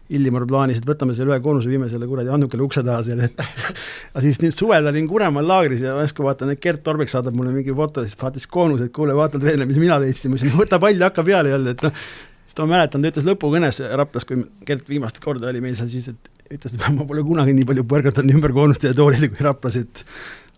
Illimar 0.09 0.47
plaanis, 0.49 0.79
et 0.81 0.87
võtame 0.89 1.13
selle 1.17 1.35
ühe 1.35 1.37
koonuse, 1.45 1.69
viime 1.69 1.89
selle 1.91 2.09
kuradi 2.09 2.33
Annukile 2.33 2.65
ukse 2.65 2.81
taha 2.85 3.03
seal, 3.05 3.21
et 3.27 3.37
aga 3.43 4.23
siis 4.25 4.41
nüüd 4.41 4.55
suvel 4.55 4.89
olin 4.89 5.09
Kuremaal 5.11 5.45
laagris 5.45 5.85
ja 5.85 5.93
järsku 5.99 6.25
vaatan, 6.25 6.55
et 6.55 6.63
Gert 6.63 6.81
Torbek 6.87 7.13
saadab 7.13 7.37
mulle 7.37 7.53
mingi 7.53 7.75
foto, 7.77 8.01
siis 8.07 8.17
saatis 8.17 8.49
koonuse, 8.49 8.89
et 8.89 8.95
kuule, 8.95 9.13
vaata 9.17 9.41
treener, 9.41 9.69
mis 9.69 9.79
mina 9.81 10.01
leidsin, 10.01 10.33
ma 10.33 10.39
ütlesin, 10.41 10.57
võta 10.57 10.81
pall 10.81 10.97
ja 10.97 11.11
hakka 11.11 11.25
peale 11.27 11.53
jälle, 11.53 11.77
et 11.77 11.85
noh, 11.85 12.03
sest 12.51 12.59
ma 12.59 12.67
mäletan, 12.73 12.99
ta 12.99 13.13
ütles 13.13 13.27
lõpukõnes 13.29 13.79
Raplas, 13.95 14.27
kui 14.27 14.43
Gert 14.67 14.89
viimast 14.91 15.21
korda 15.23 15.47
oli 15.47 15.61
meil 15.63 15.77
seal 15.79 15.87
siis, 15.87 16.09
et 16.11 16.51
ütles, 16.51 16.75
et 16.75 16.83
ma 16.91 17.05
pole 17.07 17.23
kunagi 17.23 17.55
nii 17.55 17.67
palju 17.69 17.85
põrgatanud 17.87 18.35
ümber 18.35 18.51
koonustel 18.55 18.91
ja 18.91 18.97
toolidel 18.97 19.31
kui 19.31 19.45
Raplas, 19.45 19.77
et 19.79 20.01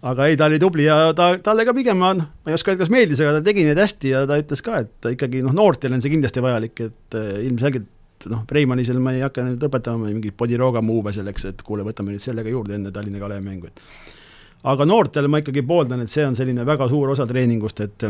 aga 0.10 0.26
ei, 0.28 0.38
ta 0.40 0.48
oli 0.50 0.58
tubli 0.62 0.88
ja 0.88 1.12
ta, 1.16 1.30
talle 1.46 1.68
ka 1.68 1.76
pigem, 1.78 2.02
noh, 2.02 2.26
ma 2.26 2.50
ei 2.50 2.58
oska 2.58 2.74
öelda, 2.74 2.82
kas 2.82 2.94
meeldis, 2.94 3.22
aga 3.22 3.38
ta 3.38 3.44
tegi 3.46 3.68
neid 3.68 3.82
hästi 3.84 4.14
ja 4.16 4.24
ta 4.30 4.40
ütles 4.42 4.66
ka, 4.66 4.80
et 4.82 5.10
ikkagi 5.14 5.44
noh, 5.46 5.54
noortele 5.56 6.00
on 6.00 6.02
see 6.04 6.16
kindlasti 6.16 6.44
vajalik, 6.44 6.82
et 6.88 7.20
äh, 7.20 7.30
ilmselgelt 7.46 8.28
noh, 8.34 8.42
Reimannisel 8.58 8.98
ma 9.04 9.14
ei 9.14 9.22
hakka 9.22 9.46
nüüd 9.46 9.68
õpetama 9.70 10.10
mingeid 10.10 10.36
Podiroga 10.40 10.82
move'e 10.82 11.14
selleks, 11.14 11.46
et 11.52 11.62
kuule, 11.68 11.86
võtame 11.86 12.16
nüüd 12.16 12.26
sellega 12.26 12.50
juurde 12.50 12.74
enne 12.80 12.92
Tallinna 12.96 13.22
Kalevi 13.22 13.46
mängu, 13.46 13.70
et 13.70 14.66
aga 14.74 14.90
noortele 14.90 15.30
ma 15.30 15.44
ikkagi 15.44 15.62
pooldan, 15.68 16.02
et 16.02 16.10
see 16.10 16.26
on 16.26 16.34
selline 16.40 16.66
väga 16.66 16.90
suur 16.90 17.14
osa 17.14 17.30
treeningust, 17.30 17.86
et 17.86 18.10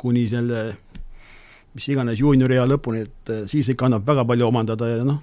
kuni 0.00 0.24
selle 0.30 0.64
mis 1.74 1.88
iganes 1.90 2.20
juuniori 2.20 2.58
ea 2.58 2.64
lõpuni, 2.70 3.04
et 3.04 3.32
siis 3.50 3.68
ikka 3.72 3.88
annab 3.88 4.06
väga 4.06 4.24
palju 4.28 4.46
omandada 4.46 4.88
ja 4.88 5.04
noh, 5.06 5.20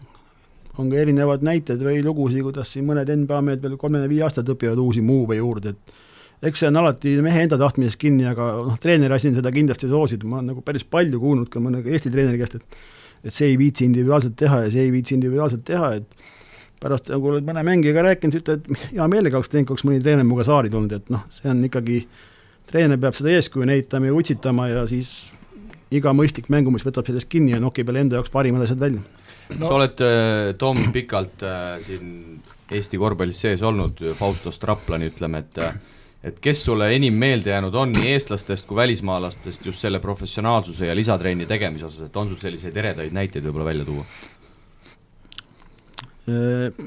on 0.79 0.89
ka 0.91 0.99
erinevad 1.01 1.43
näited 1.45 1.81
või 1.83 2.01
lugusid, 2.03 2.43
kuidas 2.45 2.71
siin 2.73 2.87
mõned 2.87 3.09
NBA 3.23 3.41
mehed 3.47 3.63
veel 3.63 3.77
kolmekümne 3.79 4.11
viie 4.11 4.23
aastat 4.27 4.49
õpivad 4.51 4.79
uusi 4.79 5.03
move'e 5.05 5.39
juurde, 5.39 5.75
et 5.75 6.47
eks 6.49 6.63
see 6.63 6.71
on 6.71 6.79
alati 6.81 7.15
mehe 7.23 7.45
enda 7.45 7.59
tahtmisest 7.61 7.99
kinni, 8.01 8.25
aga 8.29 8.53
noh, 8.65 8.79
treeneri 8.81 9.17
asi 9.17 9.29
on 9.29 9.37
seda 9.37 9.51
kindlasti 9.53 9.89
soosida, 9.91 10.27
ma 10.27 10.39
olen 10.39 10.51
nagu 10.53 10.63
päris 10.65 10.85
palju 10.87 11.19
kuulnud 11.21 11.51
ka 11.53 11.61
mõne 11.63 11.83
Eesti 11.85 12.11
treeneri 12.13 12.41
käest, 12.41 12.59
et 12.59 12.81
et 13.21 13.33
see 13.35 13.51
ei 13.51 13.57
viitsi 13.59 13.85
individuaalselt 13.85 14.33
teha 14.33 14.63
ja 14.63 14.69
see 14.73 14.87
ei 14.87 14.93
viitsi 14.93 15.13
individuaalselt 15.13 15.61
teha, 15.67 15.91
et 15.99 16.29
pärast 16.81 17.11
nagu 17.13 17.29
oled 17.29 17.45
mõne 17.45 17.61
mängijaga 17.67 18.07
rääkinud, 18.07 18.39
ütled, 18.39 18.63
et 18.65 18.95
hea 18.95 19.07
meelega 19.11 19.37
oleks 19.37 19.51
teinud, 19.53 19.67
kui 19.69 19.75
oleks 19.75 19.85
mõni 19.85 20.01
treener 20.01 20.25
minuga 20.25 20.45
saali 20.47 20.71
tulnud, 20.73 20.95
et 20.97 21.11
noh, 21.13 21.27
see 21.29 21.51
on 21.51 21.61
ikkagi, 21.67 21.99
treener 22.71 22.97
peab 23.03 23.13
seda 23.13 23.35
eeskuju 23.35 23.67
näitama 23.69 24.09
ja 24.09 24.15
utsitama 24.17 24.67
ja 24.71 24.87
siis 24.89 25.11
iga 25.91 26.13
mõistlik 26.15 26.49
mängumees 26.51 26.85
võtab 26.87 27.07
sellest 27.07 27.29
kinni 27.31 27.55
ja 27.55 27.59
nokib 27.61 27.89
jälle 27.89 28.05
enda 28.05 28.19
jaoks 28.19 28.31
parimad 28.33 28.63
asjad 28.65 28.79
välja 28.79 29.01
no.. 29.01 29.67
sa 29.67 29.73
oled, 29.75 30.03
äh, 30.05 30.51
Tom, 30.57 30.83
pikalt 30.95 31.43
äh, 31.47 31.77
siin 31.85 32.41
Eesti 32.71 32.95
korvpallis 32.95 33.41
sees 33.43 33.63
olnud, 33.67 33.99
Fausto 34.15 34.51
Straplani 34.55 35.09
ütleme, 35.11 35.41
et 35.43 35.57
äh, 35.59 35.73
et 36.23 36.37
kes 36.41 36.63
sulle 36.63 36.91
enim 36.95 37.15
meelde 37.17 37.49
jäänud 37.49 37.75
on 37.75 37.93
nii 37.95 38.11
eestlastest 38.13 38.67
kui 38.69 38.77
välismaalastest 38.77 39.65
just 39.65 39.81
selle 39.81 39.99
professionaalsuse 39.99 40.85
ja 40.85 40.95
lisatrenni 40.95 41.47
tegemise 41.49 41.87
osas, 41.87 42.07
et 42.07 42.17
on 42.17 42.29
sul 42.29 42.37
selliseid 42.41 42.77
eredaid 42.77 43.15
näiteid 43.15 43.45
võib-olla 43.47 43.71
välja 43.71 43.87
tuua? 43.87 44.05
Äh, 46.29 46.83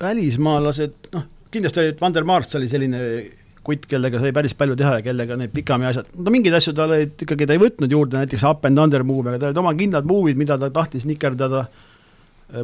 välismaalased, 0.00 1.08
noh, 1.16 1.24
kindlasti 1.50 1.80
oli 1.80 1.96
Vander 2.00 2.28
Maarts 2.28 2.60
oli 2.60 2.68
selline 2.68 3.00
kutt, 3.64 3.86
kellega 3.90 4.20
sai 4.20 4.32
päris 4.36 4.54
palju 4.58 4.76
teha 4.78 4.98
ja 4.98 5.04
kellega 5.06 5.38
need 5.40 5.54
pikamäe 5.54 5.90
asjad, 5.90 6.10
no 6.16 6.32
mingeid 6.34 6.54
asju 6.58 6.74
tal 6.76 6.92
olid 6.94 7.24
ikkagi, 7.26 7.48
ta 7.48 7.56
ei 7.56 7.62
võtnud 7.62 7.92
juurde, 7.96 8.20
näiteks 8.20 8.44
up 8.48 8.66
and 8.68 8.80
under 8.80 9.04
move, 9.06 9.26
aga 9.30 9.40
tal 9.40 9.52
olid 9.52 9.62
oma 9.64 9.74
kindlad 9.78 10.08
move'id, 10.08 10.38
mida 10.40 10.58
ta 10.60 10.70
tahtis 10.74 11.08
nikerdada. 11.08 11.64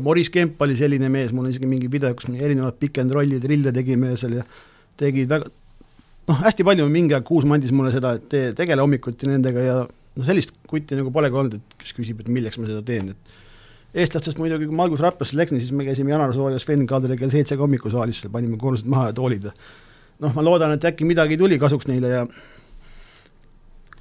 Maris 0.04 0.28
Kemp 0.30 0.60
oli 0.62 0.76
selline 0.78 1.08
mees, 1.10 1.32
mul 1.34 1.48
on 1.48 1.54
isegi 1.54 1.66
mingi 1.66 1.88
video, 1.90 2.12
kus 2.14 2.28
me 2.28 2.38
erinevad 2.38 2.76
pick 2.78 3.00
and 3.00 3.10
roll'id, 3.16 3.46
rille 3.48 3.72
tegime 3.74 4.12
seal 4.20 4.36
ja 4.36 4.44
tegid 5.00 5.30
väga, 5.30 5.48
noh, 6.28 6.40
hästi 6.44 6.66
palju 6.68 6.86
mingi 6.92 7.16
aeg 7.16 7.24
Kuusma 7.26 7.56
andis 7.56 7.72
mulle 7.74 7.90
seda, 7.94 8.12
et 8.20 8.28
tee, 8.30 8.52
tegele 8.56 8.84
hommikuti 8.84 9.26
nendega 9.30 9.64
ja 9.64 9.78
noh, 9.82 10.26
sellist 10.26 10.52
kutti 10.70 10.98
nagu 10.98 11.10
polegi 11.14 11.40
olnud, 11.42 11.56
et 11.58 11.78
kes 11.80 11.96
küsib, 11.96 12.20
et 12.22 12.30
milleks 12.30 12.60
ma 12.60 12.68
seda 12.68 12.84
teen, 12.86 13.14
et 13.14 14.02
eestlastest 14.04 14.38
muidugi, 14.38 14.68
kui 14.70 14.76
ma 14.76 14.86
alguses 14.86 15.02
Raplasse 15.08 15.38
läksin, 15.38 15.58
siis 15.58 15.72
me 15.74 15.88
käisime 15.88 16.12
Janarsoo 16.12 16.52
ja 16.52 16.60
Sven 16.62 16.84
Kaldrile 16.86 17.16
kell 17.18 17.32
seitse 17.32 17.58
hommikusaalis, 17.58 18.22
panime 18.30 18.60
koonused 18.60 18.86
maha 18.90 19.08
ja 19.10 19.16
toolid 19.16 19.48
ja 19.48 19.54
noh, 20.20 20.32
ma 20.36 20.44
loodan, 20.44 20.76
et 20.76 20.88
äkki 20.90 21.06
midagi 21.08 21.38
tuli 21.40 21.58
kasuks 21.60 21.88
neile 21.90 22.12
ja 22.12 22.24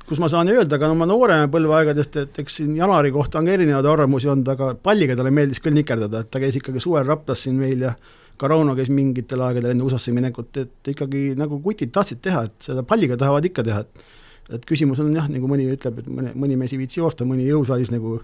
kus 0.09 0.19
ma 0.21 0.29
saan 0.31 0.49
öelda 0.49 0.79
ka 0.81 0.89
oma 0.89 1.05
noorema 1.09 1.49
põlveaegadest, 1.53 2.15
et 2.23 2.39
eks 2.41 2.61
siin 2.61 2.77
Janari 2.77 3.11
kohta 3.13 3.39
on 3.39 3.49
ka 3.49 3.53
erinevaid 3.53 3.85
arvamusi 3.85 4.29
olnud, 4.31 4.47
aga 4.55 4.71
palliga 4.83 5.17
talle 5.17 5.33
meeldis 5.35 5.61
küll 5.61 5.77
nikerdada, 5.77 6.23
et 6.23 6.31
ta 6.33 6.41
käis 6.41 6.57
ikkagi 6.57 6.81
suvel 6.81 7.05
Raplas 7.05 7.45
siin 7.45 7.59
meil 7.61 7.85
ja 7.85 7.93
ka 8.39 8.49
Rauno 8.49 8.73
käis 8.77 8.89
mingitel 8.89 9.43
aegadel 9.45 9.75
enne 9.75 9.85
USA-sse 9.85 10.13
minekut, 10.15 10.57
et 10.57 10.91
ikkagi 10.95 11.35
nagu 11.37 11.59
kutid 11.61 11.93
tahtsid 11.93 12.23
teha, 12.25 12.47
et 12.49 12.69
seda 12.71 12.85
palliga 12.87 13.19
tahavad 13.19 13.45
ikka 13.45 13.65
teha, 13.67 13.83
et 13.85 14.17
et 14.49 14.63
küsimus 14.65 14.97
on 15.03 15.11
jah, 15.13 15.27
nagu 15.29 15.45
mõni 15.45 15.67
ütleb, 15.69 15.99
et 16.01 16.07
mõni, 16.09 16.31
mõni 16.33 16.55
mees 16.57 16.71
ei 16.73 16.79
viitsi 16.79 17.03
joosta, 17.03 17.27
mõni 17.27 17.45
jõusaalis 17.45 17.91
nagu 17.93 18.15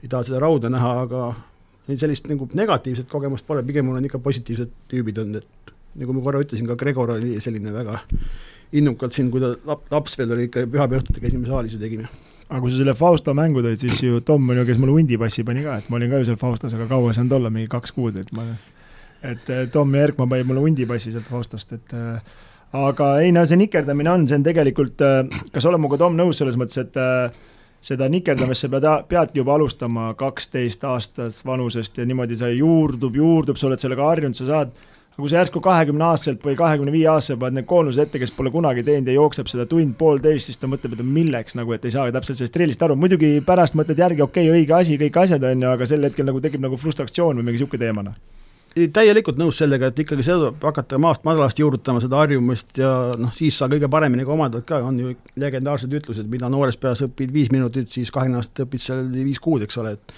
ei 0.00 0.08
taha 0.08 0.24
seda 0.24 0.40
rauda 0.40 0.70
näha, 0.72 0.92
aga 1.04 1.26
sellist 2.00 2.30
nagu 2.30 2.48
negatiivset 2.56 3.10
kogemust 3.10 3.44
pole, 3.44 3.60
pigem 3.68 3.84
mul 3.90 3.98
on 4.00 4.08
ikka 4.08 4.22
positiivsed 4.24 4.72
tüübid 4.88 5.20
olnud, 5.20 5.44
et 5.44 5.73
nagu 6.00 6.16
ma 6.16 6.24
korra 6.24 6.42
ütlesin, 6.44 6.68
ka 6.68 6.76
Gregor 6.78 7.14
oli 7.16 7.38
selline 7.42 7.72
väga 7.74 8.00
innukalt 8.74 9.14
siin, 9.14 9.30
kui 9.32 9.42
ta 9.42 9.52
lap-, 9.68 9.86
laps 9.92 10.16
veel 10.18 10.32
oli 10.34 10.48
ikka 10.48 10.66
pühapäeva 10.70 11.02
õhtuti 11.02 11.22
käisime 11.22 11.48
saalis 11.48 11.76
ja 11.76 11.82
tegime. 11.82 12.08
aga 12.48 12.60
kui 12.60 12.72
sa 12.72 12.80
selle 12.80 12.94
Fausto 12.98 13.34
mängu 13.36 13.62
tõid, 13.64 13.80
siis 13.80 14.02
ju 14.04 14.20
Tom 14.26 14.48
on 14.50 14.60
ju, 14.60 14.66
kes 14.68 14.80
mulle 14.82 14.96
hundipassi 14.98 15.44
pani 15.46 15.64
ka, 15.64 15.78
et 15.80 15.90
ma 15.90 15.98
olin 16.00 16.12
ka 16.12 16.22
ju 16.22 16.30
seal 16.30 16.40
Faustos, 16.40 16.74
aga 16.76 16.88
kaua 16.90 17.12
ei 17.12 17.18
saanud 17.18 17.38
olla, 17.38 17.52
mingi 17.54 17.70
kaks 17.72 17.94
kuud, 17.96 18.18
et 18.20 18.32
ma 18.36 18.46
et 19.24 19.50
eh, 19.50 19.64
Tom 19.72 19.94
Erkma 19.96 20.26
pani 20.28 20.44
mulle 20.44 20.64
hundipassi 20.66 21.14
sealt 21.14 21.30
Faustost, 21.30 21.72
et 21.72 21.94
äh, 21.96 22.36
aga 22.76 23.14
ei 23.22 23.32
no 23.32 23.46
see 23.48 23.60
nikerdamine 23.60 24.12
on, 24.12 24.28
see 24.28 24.38
on 24.38 24.46
tegelikult 24.46 25.04
äh,, 25.06 25.22
kas 25.54 25.66
oled 25.70 25.80
minuga, 25.80 26.00
Tom, 26.02 26.18
nõus 26.18 26.42
selles 26.42 26.58
mõttes, 26.60 26.82
et 26.82 26.98
seda 27.84 28.08
nikerdamist 28.08 28.64
sa 28.64 28.70
pead, 28.72 28.86
peadki 29.10 29.40
juba 29.42 29.58
alustama 29.58 30.10
kaksteist 30.18 30.84
aastast 30.88 31.44
vanusest 31.44 32.00
ja 32.00 32.06
niimoodi 32.08 32.38
sa 32.40 32.48
juurdub, 32.52 33.16
juurdub, 33.20 33.60
sa 33.60 33.68
oled 33.68 33.82
sellega 33.82 34.06
harjunud, 34.08 34.36
sa 34.38 34.48
saad 34.48 34.72
kui 35.16 35.30
sa 35.30 35.38
järsku 35.38 35.60
kahekümne 35.62 36.04
aastaselt 36.08 36.42
või 36.42 36.56
kahekümne 36.58 36.92
viie 36.94 37.06
aastaselt 37.10 37.38
paned 37.42 37.60
need 37.60 37.68
koonused 37.70 38.02
ette, 38.02 38.18
kes 38.18 38.34
pole 38.34 38.50
kunagi 38.54 38.82
teinud 38.86 39.10
ja 39.10 39.14
jookseb 39.14 39.50
seda 39.50 39.66
tund-poolteist, 39.70 40.50
siis 40.50 40.58
ta 40.58 40.70
mõtleb, 40.70 40.96
et 40.96 41.04
milleks 41.06 41.54
nagu, 41.58 41.74
et 41.76 41.86
ei 41.86 41.94
saa 41.94 42.10
täpselt 42.14 42.40
sellest 42.40 42.54
trellist 42.56 42.82
aru, 42.82 42.98
muidugi 42.98 43.36
pärast 43.46 43.78
mõtled 43.78 44.00
järgi, 44.04 44.24
okei 44.26 44.48
okay,, 44.50 44.62
õige 44.62 44.78
asi, 44.78 44.98
kõik 45.00 45.20
asjad 45.22 45.46
on 45.50 45.66
ju, 45.66 45.70
aga 45.70 45.86
sel 45.86 46.08
hetkel 46.08 46.26
nagu 46.26 46.42
tekib 46.42 46.64
nagu 46.64 46.80
frustratsioon 46.80 47.38
või 47.38 47.46
mingi 47.46 47.62
niisugune 47.62 47.86
teema, 47.86 48.08
noh 48.10 48.22
täielikult 48.74 49.38
nõus 49.38 49.58
sellega, 49.60 49.88
et 49.90 50.00
ikkagi 50.02 50.24
seda 50.26 50.50
hakata 50.62 50.98
maast 50.98 51.22
madalast 51.26 51.58
juurutama, 51.60 52.00
seda 52.02 52.18
harjumust 52.18 52.78
ja 52.80 52.90
noh, 53.18 53.30
siis 53.34 53.54
sa 53.58 53.68
kõige 53.70 53.86
paremini 53.90 54.26
ka 54.26 54.34
omandad 54.34 54.64
ka, 54.66 54.80
on 54.82 54.98
ju 54.98 55.12
legendaarsed 55.38 55.92
ütlused, 55.94 56.26
mida 56.30 56.50
noores 56.50 56.78
peas 56.80 57.04
õpid 57.06 57.30
viis 57.34 57.52
minutit, 57.54 57.92
siis 57.94 58.10
kahekümne 58.14 58.42
aastat 58.42 58.64
õpid 58.66 58.82
seal 58.82 59.06
viis 59.14 59.38
kuud, 59.42 59.62
eks 59.62 59.78
ole, 59.78 59.94
et 59.94 60.16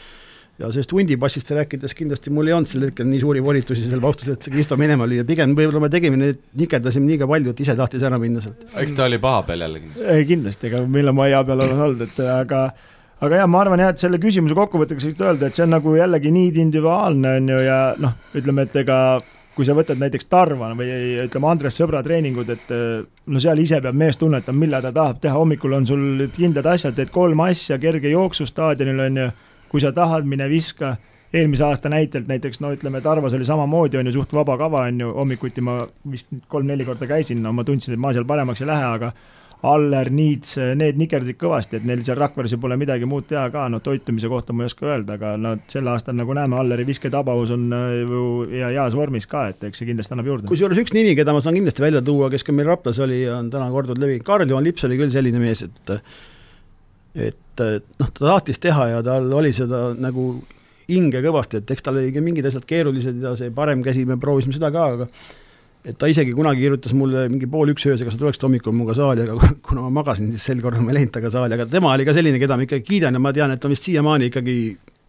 ja 0.59 0.71
sellest 0.73 0.93
hundipassist 0.97 1.51
rääkides 1.53 1.95
kindlasti 1.97 2.33
mul 2.33 2.49
ei 2.49 2.57
olnud 2.57 2.71
sel 2.71 2.87
hetkel 2.89 3.09
nii 3.11 3.21
suuri 3.21 3.43
volitusi 3.45 3.85
seal 3.85 4.01
Paustus, 4.01 4.31
et 4.33 4.47
see 4.47 4.55
Kristo 4.55 4.79
minema 4.81 5.09
lüüa, 5.09 5.27
pigem 5.29 5.53
võib-olla 5.57 5.85
me 5.85 5.93
tegime 5.93 6.21
neid, 6.21 6.41
nikerdasime 6.57 7.11
liiga 7.13 7.29
palju, 7.29 7.53
et 7.53 7.63
ise 7.65 7.77
tahtis 7.77 8.05
ära 8.09 8.19
minna 8.23 8.41
sealt. 8.45 8.65
eks 8.73 8.97
ta 8.97 9.05
oli 9.11 9.21
paha 9.23 9.45
peal 9.51 9.67
jällegi. 9.67 9.93
kindlasti, 10.29 10.71
ega 10.71 10.83
millal 10.89 11.17
ma 11.17 11.29
hea 11.29 11.43
peal 11.45 11.65
olen 11.67 11.87
olnud, 11.89 12.05
et 12.09 12.21
aga 12.25 12.67
aga 13.21 13.41
jah, 13.43 13.49
ma 13.49 13.63
arvan 13.65 13.85
jah, 13.85 13.93
et 13.93 14.01
selle 14.01 14.21
küsimuse 14.23 14.57
kokkuvõtteks 14.57 15.09
võiks 15.11 15.25
öelda, 15.25 15.49
et 15.49 15.57
see 15.57 15.65
on 15.65 15.75
nagu 15.77 15.97
jällegi 15.97 16.33
nii 16.33 16.53
individuaalne, 16.53 17.37
on 17.41 17.51
ju, 17.53 17.65
ja 17.65 17.81
noh, 18.01 18.17
ütleme, 18.37 18.65
et 18.65 18.79
ega 18.81 19.01
kui 19.57 19.65
sa 19.65 19.73
võtad 19.77 19.97
näiteks 19.97 20.29
Tarva 20.29 20.69
või 20.77 20.89
ütleme, 21.23 21.49
Andres 21.49 21.79
Sõbra 21.81 22.03
treeningud, 22.05 22.51
et 22.53 22.73
no 23.33 23.41
seal 23.41 23.61
ise 23.63 23.81
peab 23.81 23.97
mees 23.97 24.21
tunnetama, 24.21 24.61
millal 24.61 24.85
ta 24.85 24.93
tahab 24.93 25.21
teha, 25.23 25.37
hommikul 25.37 25.73
on 25.79 25.89
sul 25.89 26.27
kindlad 26.37 26.69
asjad, 26.75 26.97
teed 26.97 27.13
kolm 27.13 27.41
asja, 27.47 27.79
kerge 27.81 28.13
jooksu 28.13 28.45
staadionil 28.49 29.05
on 29.07 29.23
ju 29.23 29.31
kui 29.71 29.83
sa 29.83 29.93
tahad, 29.93 30.27
mine 30.29 30.49
viska, 30.51 30.97
eelmise 31.35 31.65
aasta 31.67 31.91
näitelt 31.93 32.29
näiteks 32.31 32.61
no 32.63 32.73
ütleme, 32.75 33.01
Tarvas 33.05 33.35
oli 33.35 33.45
samamoodi, 33.45 34.01
on 34.01 34.11
ju, 34.11 34.19
suht 34.19 34.35
vaba 34.37 34.59
kava, 34.61 34.87
on 34.91 35.01
ju, 35.01 35.15
hommikuti 35.17 35.65
ma 35.65 35.81
vist 36.11 36.31
kolm-neli 36.49 36.87
korda 36.87 37.09
käisin, 37.11 37.43
no 37.43 37.53
ma 37.53 37.65
tundsin, 37.67 37.97
et 37.97 38.03
ma 38.03 38.13
seal 38.17 38.29
paremaks 38.29 38.63
ei 38.63 38.71
lähe, 38.71 38.93
aga 38.99 39.13
Aller, 39.67 40.11
Niits, 40.13 40.59
need 40.77 40.99
nikerdasid 41.01 41.39
kõvasti, 41.41 41.79
et 41.79 41.87
neil 41.89 42.03
seal 42.05 42.19
Rakveres 42.21 42.53
ju 42.53 42.59
pole 42.61 42.77
midagi 42.79 43.07
muud 43.09 43.25
teha 43.31 43.47
ka, 43.51 43.65
no 43.73 43.81
toitumise 43.83 44.29
kohta 44.31 44.53
ma 44.53 44.67
ei 44.67 44.71
oska 44.71 44.85
öelda, 44.91 45.17
aga 45.17 45.33
no 45.41 45.55
sel 45.71 45.89
aastal 45.91 46.15
nagu 46.19 46.37
näeme, 46.37 46.59
Alleri 46.61 46.85
visketabavus 46.87 47.55
on 47.57 47.65
äh, 47.75 47.87
ju 48.05 48.27
ja 48.53 48.69
heas 48.75 48.95
vormis 48.99 49.27
ka, 49.31 49.47
et 49.55 49.65
eks 49.67 49.81
see 49.81 49.89
kindlasti 49.89 50.15
annab 50.15 50.29
juurde. 50.31 50.51
kusjuures 50.51 50.83
üks 50.85 50.93
nimi, 50.95 51.17
keda 51.19 51.35
ma 51.35 51.41
saan 51.45 51.57
kindlasti 51.57 51.83
välja 51.83 52.05
tuua, 52.05 52.29
kes 52.33 52.45
ka 52.47 52.55
meil 52.55 52.69
Raplas 52.69 53.01
oli 53.03 53.23
on 53.33 53.49
täna 53.53 53.71
korduvalt 53.73 54.05
levinud, 54.05 54.27
Karl-Juhan 54.29 54.69
Lips 54.69 54.87
oli 54.87 55.01
küll 55.01 55.15
selline 55.15 55.41
mees, 55.43 55.65
et 55.65 55.97
et 57.17 57.41
noh, 57.65 58.11
ta 58.13 58.29
tahtis 58.33 58.61
teha 58.63 58.91
ja 58.95 59.01
tal 59.05 59.33
oli 59.37 59.53
seda 59.57 59.89
nagu 59.99 60.29
hinge 60.91 61.23
kõvasti, 61.25 61.63
et 61.63 61.73
eks 61.75 61.83
tal 61.83 61.99
oligi 61.99 62.23
mingid 62.23 62.47
asjad 62.47 62.67
keerulised 62.69 63.19
ja 63.23 63.35
see 63.39 63.51
parem 63.55 63.83
käsi, 63.85 64.05
me 64.07 64.19
proovisime 64.23 64.55
seda 64.55 64.71
ka, 64.75 64.87
aga 64.95 65.09
et 65.87 65.97
ta 65.99 66.09
isegi 66.11 66.35
kunagi 66.35 66.63
kirjutas 66.63 66.95
mulle 66.99 67.27
mingi 67.31 67.49
pool 67.51 67.71
üks 67.73 67.87
öösel, 67.87 68.07
kas 68.07 68.17
sa 68.17 68.23
tuleksid 68.23 68.47
hommikul 68.47 68.75
minuga 68.75 68.95
saali, 68.99 69.27
aga 69.27 69.51
kuna 69.67 69.87
ma 69.87 69.93
magasin, 70.01 70.31
siis 70.35 70.47
sel 70.51 70.63
korral 70.63 70.85
ma 70.85 70.95
ei 70.95 71.01
läinud 71.01 71.15
temaga 71.15 71.33
saali, 71.35 71.59
aga 71.59 71.69
tema 71.71 71.93
oli 71.95 72.07
ka 72.07 72.15
selline, 72.17 72.43
keda 72.43 72.59
ma 72.59 72.67
ikkagi 72.67 72.87
kiidan 72.87 73.19
ja 73.19 73.23
ma 73.23 73.35
tean, 73.35 73.55
et 73.55 73.63
ta 73.63 73.71
vist 73.73 73.87
siiamaani 73.87 74.31
ikkagi 74.31 74.57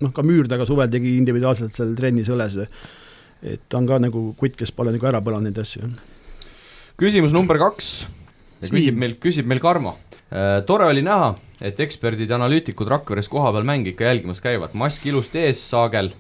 noh, 0.06 0.14
ka 0.14 0.26
müür 0.26 0.50
taga 0.50 0.66
suvel 0.70 0.90
tegi 0.94 1.18
individuaalselt 1.18 1.78
seal 1.78 1.94
trennis 1.98 2.30
õles. 2.34 2.60
et 3.46 3.62
ta 3.70 3.78
on 3.78 3.86
ka 3.90 4.02
nagu 4.02 4.32
kutt, 4.38 4.58
kes 4.58 4.74
pole 4.74 4.94
nagu 4.94 5.06
ära 5.06 5.22
põlanud 5.22 5.50
neid 5.50 5.62
asju. 5.62 5.90
küsimus 6.98 7.34
number 7.38 7.62
kaks, 7.62 8.08
küsib 8.66 8.98
meil, 8.98 9.18
küsib 9.22 9.46
meil 9.46 9.62
Karmo 9.62 9.98
Äh, 10.28 10.62
tore 10.68 10.86
oli 10.92 11.02
näha, 11.02 11.36
et 11.62 11.80
eksperdid 11.80 12.30
ja 12.30 12.38
analüütikud 12.38 12.90
Rakveres 12.92 13.30
kohapeal 13.32 13.66
mänge 13.66 13.92
ikka 13.94 14.06
jälgimas 14.06 14.42
käivad, 14.42 14.76
mask 14.78 15.06
ilusti 15.06 15.42
ees, 15.42 15.62
saagel, 15.70 16.12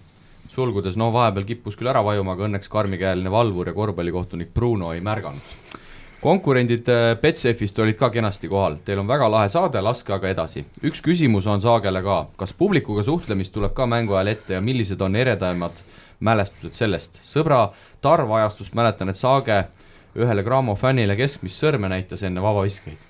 sulgudes, 0.53 0.97
no 0.97 1.11
vahepeal 1.13 1.45
kippus 1.45 1.77
küll 1.77 1.91
ära 1.91 2.01
vajuma, 2.05 2.33
aga 2.33 2.47
õnneks 2.47 2.71
karmikäeline 2.73 3.31
valvur 3.31 3.69
ja 3.69 3.75
korvpallikohtunik 3.77 4.53
Bruno 4.53 4.93
ei 4.93 5.01
märganud. 5.01 5.53
konkurendid 6.21 6.89
äh, 6.89 7.15
Betsafist 7.21 7.79
olid 7.79 7.95
ka 7.97 8.09
kenasti 8.09 8.49
kohal, 8.49 8.79
teil 8.85 8.99
on 8.99 9.07
väga 9.07 9.29
lahe 9.31 9.49
saade, 9.49 9.81
laske 9.81 10.13
aga 10.13 10.29
edasi. 10.29 10.65
üks 10.83 11.01
küsimus 11.05 11.47
on 11.47 11.61
Saagele 11.61 12.01
ka, 12.03 12.27
kas 12.37 12.53
publikuga 12.53 13.03
suhtlemist 13.03 13.53
tuleb 13.53 13.73
ka 13.73 13.85
mängu 13.85 14.17
ajal 14.17 14.33
ette 14.33 14.53
ja 14.53 14.61
millised 14.61 15.01
on 15.01 15.15
eredaimad 15.15 15.83
mälestused 16.19 16.73
sellest? 16.73 17.21
sõbra 17.23 17.67
Tarva 18.01 18.41
ajastust 18.41 18.73
mäletan, 18.73 19.09
et 19.09 19.17
Saage 19.17 19.67
ühele 20.17 20.43
Graamo 20.43 20.75
fännile 20.75 21.15
keskmist 21.15 21.61
sõrme 21.61 21.89
näitas 21.89 22.23
enne 22.23 22.41
vabaviskeid 22.41 23.06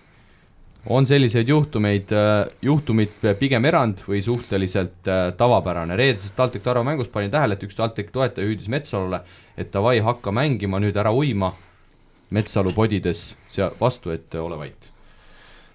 on 0.89 1.07
selliseid 1.07 1.47
juhtumeid, 1.47 2.11
äh, 2.15 2.47
juhtumid 2.63 3.15
pigem 3.39 3.65
erand 3.67 4.01
või 4.07 4.21
suhteliselt 4.23 5.09
äh, 5.09 5.29
tavapärane, 5.37 5.97
reedesest 5.99 6.35
TalTech 6.37 6.63
Tarva 6.63 6.83
mängust 6.87 7.11
panin 7.11 7.31
tähele, 7.33 7.57
et 7.57 7.63
üks 7.67 7.75
TalTech 7.77 8.11
toetaja 8.13 8.47
hüüdis 8.47 8.69
Metsalule, 8.71 9.21
et 9.57 9.71
davai, 9.73 9.97
hakka 10.05 10.31
mängima, 10.35 10.79
nüüd 10.83 10.97
ära 10.99 11.11
uima, 11.15 11.51
Metsalu 12.35 12.73
podides 12.75 13.29
sea-, 13.51 13.71
vastu, 13.79 14.11
et 14.15 14.35
ole 14.39 14.59
vait 14.59 14.91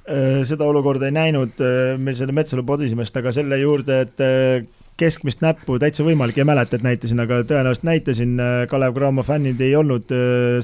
äh, 0.09 0.41
seda 0.49 0.69
olukorda 0.69 1.09
ei 1.09 1.17
näinud 1.17 1.61
meil 1.99 2.17
selle 2.17 2.37
Metsalu 2.37 2.65
podisimest, 2.69 3.17
aga 3.21 3.35
selle 3.37 3.61
juurde, 3.61 4.01
et 4.07 4.81
keskmist 5.01 5.41
näppu 5.43 5.79
täitsa 5.81 6.05
võimalik, 6.07 6.37
ei 6.39 6.47
mäleta, 6.47 6.77
et 6.77 6.85
näitasin, 6.85 7.23
aga 7.25 7.41
tõenäoliselt 7.49 7.87
näitasin, 7.89 8.37
Kalev 8.71 8.95
Cramo 8.97 9.25
fännid 9.27 9.61
ei 9.65 9.75
olnud 9.79 10.13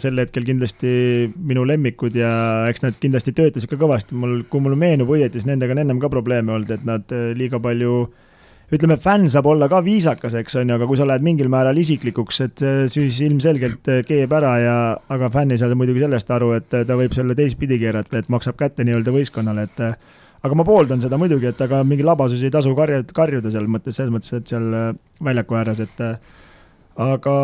sel 0.00 0.20
hetkel 0.20 0.46
kindlasti 0.46 0.90
minu 1.36 1.64
lemmikud 1.68 2.16
ja 2.18 2.30
eks 2.70 2.84
nad 2.84 2.98
kindlasti 3.00 3.34
töötasid 3.36 3.70
ka 3.70 3.80
kõvasti, 3.80 4.18
mul, 4.18 4.42
kui 4.50 4.62
mul 4.64 4.76
meenub 4.78 5.10
õieti, 5.16 5.40
siis 5.40 5.48
nendega 5.48 5.74
on 5.74 5.82
ennem 5.84 6.02
ka 6.02 6.12
probleeme 6.12 6.54
olnud, 6.54 6.70
et 6.76 6.84
nad 6.88 7.16
liiga 7.38 7.60
palju 7.62 8.02
ütleme, 8.68 8.98
fänn 9.00 9.30
saab 9.32 9.48
olla 9.48 9.68
ka 9.72 9.80
viisakas, 9.84 10.36
eks 10.42 10.58
on 10.60 10.68
ju, 10.68 10.76
aga 10.76 10.86
kui 10.90 11.00
sa 11.00 11.06
lähed 11.08 11.24
mingil 11.24 11.48
määral 11.52 11.78
isiklikuks, 11.80 12.40
et 12.44 12.64
siis 12.92 13.22
ilmselgelt 13.24 13.88
keeb 14.08 14.32
ära 14.36 14.54
ja, 14.60 14.78
aga 15.08 15.32
fänn 15.32 15.54
ei 15.54 15.60
saa 15.60 15.72
muidugi 15.72 16.04
sellest 16.04 16.30
aru, 16.36 16.52
et 16.58 16.68
ta 16.68 16.98
võib 17.00 17.16
selle 17.16 17.36
teistpidi 17.38 17.80
keerata, 17.80 18.20
et 18.20 18.28
maksab 18.32 18.60
kätte 18.60 18.84
nii-öelda 18.84 19.14
võistkonnale, 19.14 19.68
et 19.70 19.84
aga 20.42 20.58
ma 20.58 20.66
pooldan 20.66 21.02
seda 21.02 21.18
muidugi, 21.20 21.50
et 21.50 21.60
aga 21.64 21.82
mingi 21.86 22.06
labasusi 22.06 22.48
ei 22.48 22.54
tasu 22.54 22.74
karja, 22.78 23.02
karjuda 23.14 23.50
seal 23.54 23.66
mõttes, 23.70 23.96
selles 23.98 24.12
mõttes, 24.14 24.34
et 24.38 24.52
seal 24.52 24.68
äh, 24.74 24.92
väljaku 25.24 25.58
ääres, 25.58 25.82
et 25.82 26.04
äh, 26.04 26.38
aga 26.98 27.36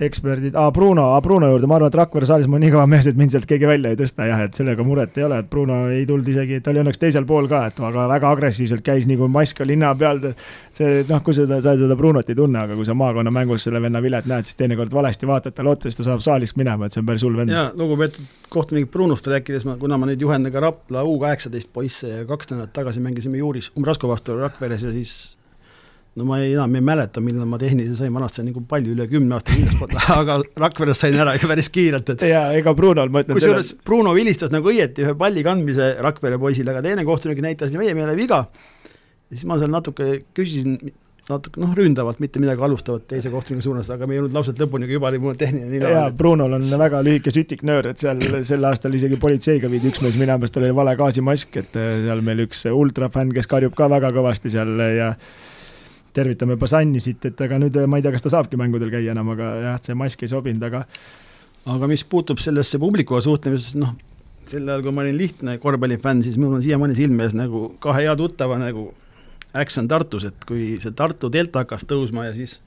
eksperdid 0.00 0.56
ah,, 0.56 0.70
Bruno 0.72 1.06
Bruno 1.22 1.48
juurde, 1.48 1.66
ma 1.66 1.78
arvan, 1.78 1.90
et 1.90 1.98
Rakvere 1.98 2.26
saalis 2.28 2.48
ma 2.50 2.56
olen 2.56 2.66
nii 2.66 2.72
kõva 2.74 2.86
mees, 2.90 3.06
et 3.08 3.16
mind 3.18 3.32
sealt 3.32 3.46
keegi 3.48 3.68
välja 3.68 3.92
ei 3.92 3.98
tõsta 3.98 4.26
jah, 4.28 4.42
et 4.46 4.58
sellega 4.58 4.84
muret 4.84 5.16
ei 5.18 5.24
ole, 5.26 5.38
et 5.40 5.48
Bruno 5.50 5.78
ei 5.92 6.04
tulnud 6.08 6.28
isegi, 6.28 6.60
ta 6.60 6.72
oli 6.72 6.82
õnneks 6.82 7.00
teisel 7.00 7.26
pool 7.28 7.48
ka, 7.50 7.62
et 7.70 7.80
aga 7.80 8.06
väga 8.10 8.32
agressiivselt 8.36 8.84
käis 8.86 9.08
nagu 9.08 9.28
mask 9.32 9.62
linna 9.64 9.94
peal. 9.98 10.20
see 10.76 11.04
noh, 11.08 11.22
kui 11.24 11.36
seda, 11.36 11.60
sa 11.64 11.76
seda 11.78 11.96
Brunot 11.96 12.28
ei 12.28 12.36
tunne, 12.36 12.60
aga 12.66 12.76
kui 12.76 12.84
sa 12.84 12.94
maakonnamängus 12.98 13.64
selle 13.68 13.80
venna 13.82 14.02
vilet 14.04 14.28
näed, 14.28 14.48
siis 14.48 14.58
teinekord 14.60 14.92
valesti 14.92 15.28
vaatad 15.28 15.56
talle 15.56 15.72
otsa, 15.72 15.88
siis 15.88 16.00
ta 16.00 16.08
saab 16.10 16.24
saalist 16.24 16.58
minema, 16.60 16.86
et 16.86 16.96
see 16.96 17.00
on 17.00 17.08
päris 17.08 17.24
hull 17.24 17.38
vend. 17.38 17.54
ja 17.54 17.70
lugupeetud 17.74 18.28
kohtunik 18.52 18.90
Brunost 18.92 19.26
rääkides, 19.32 19.64
ma, 19.68 19.78
kuna 19.80 19.98
ma 19.98 20.10
nüüd 20.10 20.20
juhendan 20.20 20.52
ka 20.52 20.60
Rapla 20.60 21.04
U 21.04 21.16
kaheksateist 21.22 21.72
poisse 21.72 22.12
ja 22.12 22.28
kaks 22.28 22.52
nädalat 22.52 22.76
tagasi 22.76 23.00
mängisime 23.00 23.40
juuris 23.40 23.72
Umbrasko 23.76 24.08
vastu 24.08 24.36
Rakveres 24.38 24.84
ja 24.84 24.92
siis 24.92 25.35
no 26.16 26.24
ma 26.24 26.38
ei, 26.40 26.52
enam 26.54 26.74
ei 26.78 26.84
mäleta, 26.84 27.20
millal 27.24 27.48
ma 27.48 27.58
tehnilise 27.60 27.98
sain, 27.98 28.12
vanasti 28.14 28.40
sai 28.40 28.48
nagu 28.48 28.62
palju, 28.68 28.94
üle 28.96 29.06
kümne 29.10 29.36
aasta 29.36 29.52
kindlasti, 29.52 30.00
aga 30.16 30.38
Rakveres 30.64 31.02
sain 31.04 31.16
ära 31.20 31.36
ikka 31.36 31.50
päris 31.50 31.68
kiirelt, 31.72 32.14
et 32.14 32.26
jaa, 32.30 32.46
ega 32.56 32.72
Brunol 32.76 33.12
ma 33.12 33.24
ütlen 33.24 33.36
kusjuures. 33.36 33.74
Bruno 33.86 34.14
vilistas 34.16 34.52
nagu 34.54 34.72
õieti 34.72 35.04
ühe 35.04 35.16
palli 35.18 35.44
kandmise 35.46 35.92
Rakvere 36.04 36.40
poisile, 36.40 36.72
aga 36.72 36.84
teine 36.86 37.04
kohtunik 37.08 37.42
näitas 37.44 37.74
meie 37.76 37.92
meele 37.96 38.16
viga, 38.16 38.46
siis 39.28 39.44
ma 39.48 39.58
seal 39.60 39.72
natuke 39.74 40.22
küsisin, 40.36 40.78
natuke 41.28 41.60
noh, 41.60 41.74
ründavalt, 41.76 42.22
mitte 42.22 42.40
midagi 42.40 42.64
alustavat 42.64 43.04
teise 43.10 43.28
kohtuniku 43.32 43.66
suunas, 43.66 43.90
aga 43.92 44.08
me 44.08 44.16
ei 44.16 44.22
jõudnud 44.22 44.38
lauset 44.38 44.62
lõpuni, 44.62 44.88
kui 44.88 44.96
juba 44.96 45.10
oli 45.10 45.20
mul 45.20 45.36
tehniline 45.36 45.68
nina. 45.74 45.90
jaa, 45.98 46.06
Brunol 46.16 46.56
on 46.56 46.64
väga 46.80 47.02
lühike 47.04 47.34
sütiknöör, 47.34 47.90
et 47.92 48.00
seal 48.00 48.22
sel 48.46 48.64
aastal 48.70 48.96
isegi 48.96 49.18
politseiga 49.20 49.68
viidi 49.68 49.92
üks 49.92 50.00
mees 50.06 50.16
minema, 50.16 50.46
sest 50.46 50.56
tal 50.56 50.64
oli 50.64 50.78
vale 50.80 50.96
gaasimask, 50.96 51.60
et 51.60 51.76
seal 51.76 52.24
meil 52.24 52.46
üks 52.46 52.64
ultrafänn, 52.70 53.34
kes 53.36 53.50
karjub 53.52 53.76
ka 53.76 53.90
väga 53.92 54.14
kõvasti 54.16 54.54
seal 54.54 54.80
ja 54.96 55.10
tervitame 56.16 56.56
Basani 56.60 57.02
siit, 57.02 57.24
et 57.28 57.46
aga 57.46 57.60
nüüd 57.62 57.78
ma 57.90 58.00
ei 58.00 58.04
tea, 58.04 58.14
kas 58.14 58.24
ta 58.24 58.32
saabki 58.32 58.58
mängudel 58.60 58.92
käia 58.92 59.14
enam, 59.14 59.34
aga 59.36 59.52
jah, 59.68 59.78
see 59.84 59.96
mask 59.98 60.24
ei 60.24 60.32
sobinud, 60.32 60.66
aga 60.68 60.84
aga 61.76 61.88
mis 61.90 62.04
puutub 62.06 62.40
sellesse 62.42 62.80
publikuga 62.82 63.22
suhtlemisesse, 63.26 63.80
noh, 63.82 63.94
sel 64.50 64.68
ajal, 64.68 64.84
kui 64.84 64.94
ma 64.94 65.02
olin 65.04 65.18
lihtne 65.18 65.56
korvpallifänn, 65.62 66.22
siis 66.26 66.38
mul 66.40 66.58
on 66.58 66.64
siiamaani 66.64 66.96
silme 66.98 67.26
ees 67.26 67.34
nagu 67.36 67.68
kahe 67.82 68.06
hea 68.06 68.14
tuttava 68.18 68.58
nagu 68.62 68.92
Action 69.56 69.88
Tartus, 69.88 70.26
et 70.28 70.46
kui 70.48 70.76
see 70.82 70.94
Tartu 70.96 71.30
delta 71.32 71.64
hakkas 71.64 71.86
tõusma 71.88 72.28
ja 72.28 72.34
siis 72.36 72.60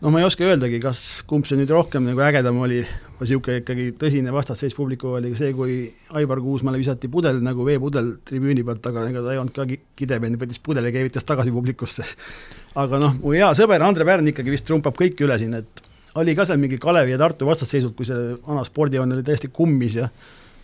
no 0.00 0.10
ma 0.12 0.20
ei 0.20 0.26
oska 0.28 0.44
öeldagi, 0.44 0.78
kas, 0.82 1.00
kumb 1.28 1.46
see 1.48 1.58
nüüd 1.58 1.70
rohkem 1.72 2.04
nagu 2.04 2.20
ägedam 2.26 2.58
oli, 2.64 2.82
niisugune 3.20 3.62
ikkagi 3.62 3.86
tõsine 4.00 4.32
vastasseis 4.34 4.76
publikuga 4.76 5.20
oli 5.20 5.32
see, 5.38 5.54
kui 5.56 5.78
Aivar 6.18 6.42
Kuusmaale 6.44 6.80
visati 6.80 7.08
pudel 7.12 7.40
nagu 7.44 7.64
veepudel 7.66 8.12
tribüüni 8.28 8.64
pealt, 8.66 8.84
aga 8.90 9.06
ega 9.08 9.24
ta 9.24 9.32
ei 9.32 9.40
olnud 9.40 9.56
ka 9.56 9.66
kidepeen, 9.96 10.36
võttis 10.40 10.60
pudeli 10.62 10.92
ja 10.92 10.98
keevitas 10.98 11.24
tagasi 11.28 11.54
publikusse. 11.54 12.04
aga 12.82 13.00
noh, 13.00 13.16
mu 13.22 13.32
hea 13.36 13.48
sõber 13.56 13.84
Andre 13.86 14.08
Pärn 14.08 14.32
ikkagi 14.32 14.52
vist 14.52 14.68
trumpab 14.68 14.98
kõiki 14.98 15.24
üle 15.24 15.38
siin, 15.40 15.56
et 15.62 15.84
oli 16.20 16.36
ka 16.36 16.44
seal 16.48 16.60
mingi 16.60 16.78
Kalevi 16.80 17.16
ja 17.16 17.20
Tartu 17.20 17.48
vastasseisud, 17.48 17.96
kui 17.96 18.08
see 18.08 18.36
vana 18.44 18.64
spordijoon 18.68 19.16
oli 19.16 19.24
täiesti 19.24 19.48
kummis 19.52 19.96
ja 20.00 20.10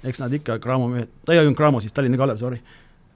eks 0.04 0.20
nad 0.20 0.32
ikka 0.32 0.58
Cramo 0.60 0.90
ta 1.24 1.32
ei 1.32 1.40
olnud 1.40 1.56
Cramo 1.56 1.80
siis, 1.80 1.92
Tallinna 1.96 2.20
Kalev, 2.20 2.40
sorry. 2.40 2.60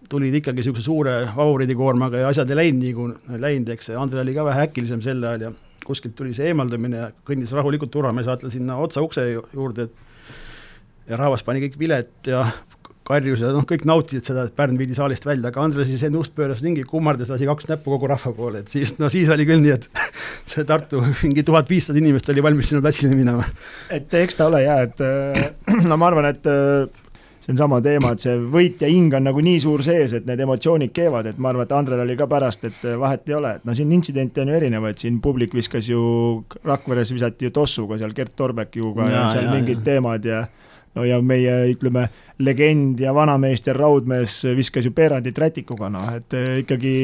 Tulid 0.07 0.37
ikkagi 0.39 0.63
niisuguse 0.63 0.85
suure 0.87 1.15
favoriidikoormaga 1.35 2.21
ja 2.21 2.29
asjad 2.31 2.51
ei 2.53 2.61
läinud 2.61 2.85
nii, 2.85 2.93
kui 2.95 3.41
läinud, 3.43 3.73
eks. 3.75 3.91
Andre 3.99 4.21
oli 4.23 4.37
ka 4.37 4.45
vähe 4.47 4.69
äkilisem 4.69 5.01
sel 5.03 5.25
ajal 5.25 5.49
ja 5.49 5.51
kuskilt 5.87 6.17
tuli 6.19 6.35
see 6.37 6.51
eemaldamine 6.51 7.03
ja 7.03 7.11
kõndis 7.27 7.55
rahulikult 7.57 7.93
turvamees 7.95 8.29
vaatel 8.29 8.53
sinna 8.53 8.79
otsa 8.83 9.05
ukse 9.05 9.29
juurde, 9.33 9.87
et 9.87 11.11
ja 11.11 11.21
rahvas 11.21 11.45
pani 11.47 11.63
kõik 11.65 11.79
vilet 11.81 12.31
ja 12.31 12.45
karjus 13.07 13.43
ja 13.45 13.53
noh, 13.55 13.65
kõik 13.69 13.85
nautisid 13.87 14.27
seda, 14.27 14.47
et 14.49 14.55
Pärn 14.57 14.79
viidi 14.79 14.97
saalist 14.97 15.27
välja, 15.27 15.53
aga 15.53 15.63
Andres 15.63 15.87
siis 15.91 16.03
enne 16.07 16.19
ust 16.19 16.35
pööras 16.37 16.63
ringi, 16.65 16.83
kummardas, 16.89 17.31
lasi 17.31 17.47
kaks 17.47 17.69
näppu 17.71 17.93
kogu 17.95 18.11
rahva 18.11 18.33
poole, 18.35 18.65
et 18.65 18.73
siis, 18.73 18.97
no 18.99 19.11
siis 19.13 19.31
oli 19.33 19.47
küll 19.47 19.63
nii, 19.63 19.77
et 19.77 19.87
see 20.51 20.67
Tartu 20.67 21.03
mingi 21.23 21.47
tuhat 21.47 21.71
viissada 21.71 22.03
inimest 22.03 22.31
oli 22.35 22.45
valmis 22.45 22.73
sinna 22.73 22.83
platsile 22.83 23.15
minema. 23.19 23.47
et 23.95 24.15
eks 24.23 24.41
ta 24.41 24.51
ole 24.51 24.65
jaa, 24.67 24.81
et 24.89 25.05
no 25.91 26.01
ma 26.01 26.11
arvan, 26.11 26.33
et 26.33 26.51
see 27.47 27.53
on 27.55 27.59
sama 27.61 27.79
teema, 27.83 28.11
et 28.17 28.23
see 28.25 28.35
võit 28.51 28.81
ja 28.83 28.89
hing 28.91 29.15
on 29.15 29.29
nagu 29.29 29.43
nii 29.45 29.61
suur 29.63 29.83
sees, 29.87 30.17
et 30.19 30.25
need 30.27 30.41
emotsioonid 30.43 30.91
keevad, 30.95 31.29
et 31.31 31.37
ma 31.39 31.53
arvan, 31.53 31.69
et 31.69 31.75
Andrel 31.77 32.03
oli 32.03 32.17
ka 32.19 32.27
pärast, 32.31 32.65
et 32.67 32.81
vahet 32.99 33.29
ei 33.31 33.37
ole, 33.39 33.53
et 33.61 33.69
no 33.69 33.75
siin 33.79 33.93
intsidente 33.95 34.43
on 34.43 34.51
ju 34.51 34.57
erinevaid, 34.59 34.99
siin 34.99 35.21
publik 35.23 35.55
viskas 35.55 35.87
ju, 35.93 36.01
Rakveres 36.67 37.13
visati 37.15 37.47
ju 37.47 37.55
tossuga 37.55 38.01
seal 38.01 38.15
Gert 38.17 38.35
Torbeckiga 38.37 39.07
ja, 39.07 39.13
ja 39.15 39.29
seal 39.37 39.47
ja, 39.47 39.53
mingid 39.55 39.79
ja. 39.79 39.85
teemad 39.93 40.27
ja 40.27 40.43
no 40.97 41.05
ja 41.07 41.21
meie, 41.23 41.55
ütleme, 41.71 42.09
legend 42.43 43.01
ja 43.01 43.15
vanameister 43.15 43.79
Raudmees 43.79 44.41
viskas 44.57 44.89
ju 44.89 44.95
Peerandit 44.97 45.39
rätikuga, 45.39 45.93
noh 45.93 46.11
et 46.19 46.35
ikkagi 46.65 46.97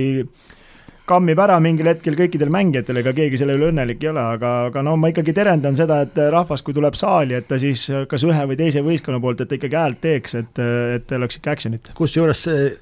kammib 1.12 1.40
ära 1.44 1.58
mingil 1.62 1.90
hetkel 1.92 2.16
kõikidel 2.18 2.52
mängijatel, 2.52 3.02
ega 3.02 3.14
keegi 3.16 3.40
selle 3.40 3.56
üle 3.58 3.70
õnnelik 3.72 4.02
ei 4.04 4.12
ole, 4.12 4.24
aga, 4.36 4.52
aga 4.70 4.84
no 4.86 4.96
ma 5.00 5.12
ikkagi 5.12 5.34
terendan 5.36 5.76
seda, 5.78 6.02
et 6.06 6.22
rahvas, 6.32 6.64
kui 6.64 6.76
tuleb 6.76 6.96
saali, 6.98 7.36
et 7.38 7.48
ta 7.50 7.60
siis 7.60 7.84
kas 8.08 8.24
ühe 8.28 8.46
või 8.50 8.58
teise 8.60 8.84
võistkonna 8.84 9.20
poolt, 9.22 9.44
et 9.44 9.52
ta 9.52 9.58
ikkagi 9.58 9.78
häält 9.78 10.00
teeks, 10.04 10.38
et, 10.40 10.64
et 10.96 11.18
oleks 11.18 11.40
ikka 11.40 11.56
action'it. 11.56 11.92
kusjuures 11.98 12.46
see, 12.48 12.72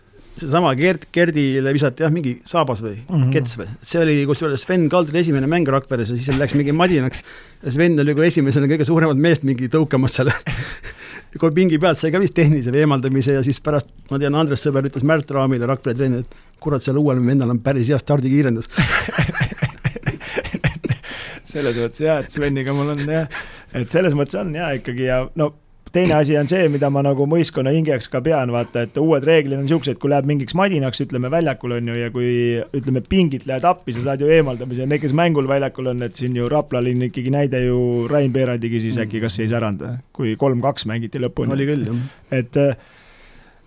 seesama 0.41 0.73
Gerd, 0.79 1.07
Gerdile 1.13 1.73
visati 1.75 2.05
jah, 2.05 2.13
mingi 2.13 2.37
saabas 2.49 2.83
või 2.85 2.97
mm 2.97 3.17
-hmm. 3.17 3.33
kets 3.35 3.59
või, 3.59 3.69
see 3.83 4.01
oli 4.03 4.17
kusjuures 4.29 4.65
Sven 4.65 4.89
Kaldri 4.93 5.21
esimene 5.21 5.51
mäng 5.51 5.69
Rakveres 5.69 6.13
ja 6.13 6.17
siis 6.17 6.39
läks 6.39 6.55
mingi 6.59 6.73
madinaks 6.73 7.25
Sven 7.67 7.99
oli 8.01 8.15
kui 8.15 8.27
esimesena 8.31 8.71
kõige 8.71 8.87
suuremat 8.89 9.21
meest 9.21 9.45
mingi 9.45 9.69
tõukamas 9.69 10.17
seal 10.17 10.33
kui 11.39 11.53
pingi 11.55 11.79
pealt 11.79 11.99
sai 12.01 12.11
ka 12.11 12.21
vist 12.23 12.35
tehnilise 12.35 12.73
eemaldamise 12.75 13.37
ja 13.37 13.43
siis 13.47 13.61
pärast, 13.63 13.89
ma 14.11 14.19
tean, 14.19 14.35
Andres 14.35 14.65
Sõber 14.67 14.89
ütles 14.89 15.05
Märt 15.07 15.31
Raamile, 15.31 15.69
Rakvere 15.71 15.97
treener, 15.99 16.25
et 16.25 16.61
kurat, 16.63 16.83
seal 16.83 16.99
uuel 16.99 17.23
vennal 17.25 17.53
on 17.55 17.61
päris 17.63 17.89
hea 17.93 17.99
stardikiirendus. 18.01 18.67
Selles 21.51 21.75
mõttes 21.75 22.03
jah, 22.03 22.21
et 22.23 22.31
Sveniga 22.31 22.75
mul 22.75 22.93
on 22.93 23.01
jah, 23.07 23.27
et 23.75 23.91
selles 23.91 24.15
mõttes 24.15 24.39
on 24.39 24.53
ja 24.55 24.71
ikkagi 24.79 25.09
ja 25.09 25.25
no 25.39 25.53
teine 25.93 26.15
asi 26.15 26.37
on 26.39 26.49
see, 26.51 26.69
mida 26.73 26.91
ma 26.93 27.03
nagu 27.05 27.27
mõistkonna 27.29 27.73
hingeks 27.75 28.09
ka 28.13 28.21
pean, 28.25 28.53
vaata, 28.55 28.85
et 28.87 28.99
uued 29.01 29.25
reeglid 29.27 29.59
on 29.59 29.65
niisugused, 29.67 29.99
kui 30.03 30.13
läheb 30.13 30.29
mingiks 30.29 30.55
madinaks, 30.59 31.03
ütleme 31.05 31.31
väljakul 31.33 31.77
on 31.79 31.91
ju, 31.91 31.97
ja 31.99 32.13
kui 32.15 32.31
ütleme, 32.77 33.03
pingilt 33.07 33.49
lähed 33.51 33.67
appi, 33.67 33.95
sa 33.97 34.05
saad 34.07 34.23
ju 34.25 34.31
eemaldamise, 34.31 34.87
need, 34.87 35.03
kes 35.03 35.17
mängul 35.17 35.51
väljakul 35.51 35.93
on, 35.95 36.07
et 36.07 36.19
siin 36.19 36.37
ju 36.39 36.49
Rapla 36.51 36.83
oli 36.83 36.95
ikkagi 37.11 37.35
näide 37.35 37.65
ju 37.65 38.07
Rain 38.11 38.33
Peerandigi 38.35 38.83
siis 38.87 39.01
äkki, 39.03 39.23
kas 39.25 39.41
ei 39.43 39.51
säranud 39.51 39.85
või, 39.85 39.99
kui 40.17 40.39
kolm-kaks 40.41 40.87
mängiti 40.91 41.23
lõpuni. 41.23 41.55
oli 41.57 41.69
küll, 41.69 41.87
jah. 41.91 42.03
et 42.39 42.59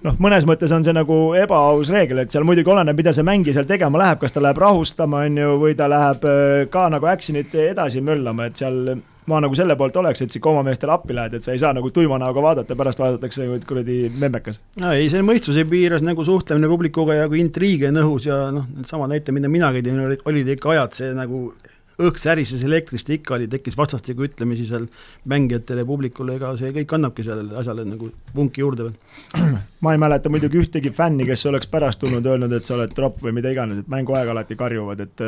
noh, 0.04 0.20
mõnes 0.24 0.48
mõttes 0.48 0.72
on 0.76 0.84
see 0.86 0.96
nagu 0.96 1.18
ebaaus 1.40 1.92
reegel, 1.94 2.24
et 2.24 2.34
seal 2.34 2.46
muidugi 2.48 2.72
oleneb, 2.72 2.98
mida 2.98 3.14
see 3.16 3.26
mängija 3.28 3.58
seal 3.58 3.70
tegema 3.70 4.00
läheb, 4.02 4.22
kas 4.24 4.36
ta 4.36 4.44
läheb 4.44 4.60
rahustama, 4.64 5.26
on 5.28 5.40
ju, 5.44 5.56
või 5.62 5.76
ta 5.80 5.90
läheb 5.92 6.28
äh, 6.30 6.68
ka 6.72 6.88
nagu 6.94 7.10
action'it 7.10 7.56
edasi 7.70 8.04
möllama, 8.06 8.48
et 8.48 8.60
seal 8.64 8.96
ma 9.30 9.40
nagu 9.44 9.56
selle 9.58 9.76
poolt 9.80 9.98
oleks, 10.02 10.24
et 10.26 10.38
ikka 10.38 10.52
oma 10.52 10.64
meestele 10.68 10.96
appi 10.96 11.16
lähed, 11.16 11.38
et 11.38 11.46
sa 11.46 11.54
ei 11.54 11.62
saa 11.62 11.74
nagu 11.76 11.92
tuima 11.94 12.20
näoga 12.22 12.44
vaadata, 12.44 12.78
pärast 12.80 13.02
vaadatakse 13.02 13.46
nagu 13.46 13.60
kuradi 13.68 13.98
memmekas. 14.10 14.62
no 14.82 14.94
ei, 14.96 15.10
see 15.14 15.24
mõistuse 15.26 15.66
piires 15.70 16.06
nagu 16.06 16.26
suhtlemine 16.28 16.72
publikuga 16.72 17.22
ja 17.22 17.30
kui 17.32 17.42
intriige 17.44 17.92
on 17.92 18.02
õhus 18.04 18.28
ja 18.30 18.40
noh, 18.54 18.68
needsamad 18.78 19.14
näite, 19.14 19.36
mida 19.36 19.52
minagi 19.52 19.84
tegin, 19.84 20.04
olid, 20.08 20.26
olid 20.30 20.52
ikka 20.56 20.74
ajad, 20.76 21.00
see 21.00 21.14
nagu 21.18 21.46
õhk 22.02 22.18
särises 22.18 22.64
elektrist 22.66 23.10
ikka 23.14 23.36
oli, 23.38 23.48
tekkis 23.52 23.76
vastastikku 23.78 24.26
ütlemisi 24.26 24.66
seal 24.70 24.88
mängijatele 25.30 25.84
ja 25.84 25.88
publikule, 25.88 26.38
ega 26.40 26.54
see 26.58 26.74
kõik 26.74 26.96
annabki 26.98 27.26
sellele 27.26 27.58
asjale 27.60 27.86
nagu 27.86 28.10
vunki 28.36 28.64
juurde 28.64 28.88
veel. 28.88 29.60
ma 29.84 29.94
ei 29.94 30.02
mäleta 30.02 30.32
muidugi 30.34 30.62
ühtegi 30.64 30.94
fänni, 30.96 31.28
kes 31.30 31.46
oleks 31.52 31.70
pärast 31.70 32.02
tulnud, 32.02 32.26
öelnud, 32.26 32.54
et 32.56 32.66
sa 32.66 32.78
oled 32.78 32.96
tropp 32.98 33.22
või 33.24 33.36
mida 33.38 33.54
iganes, 33.54 33.84
et 33.84 33.94
mänguaeg 33.94 34.34
alati 34.34 34.58
karjuvad, 34.60 35.06
et 35.06 35.26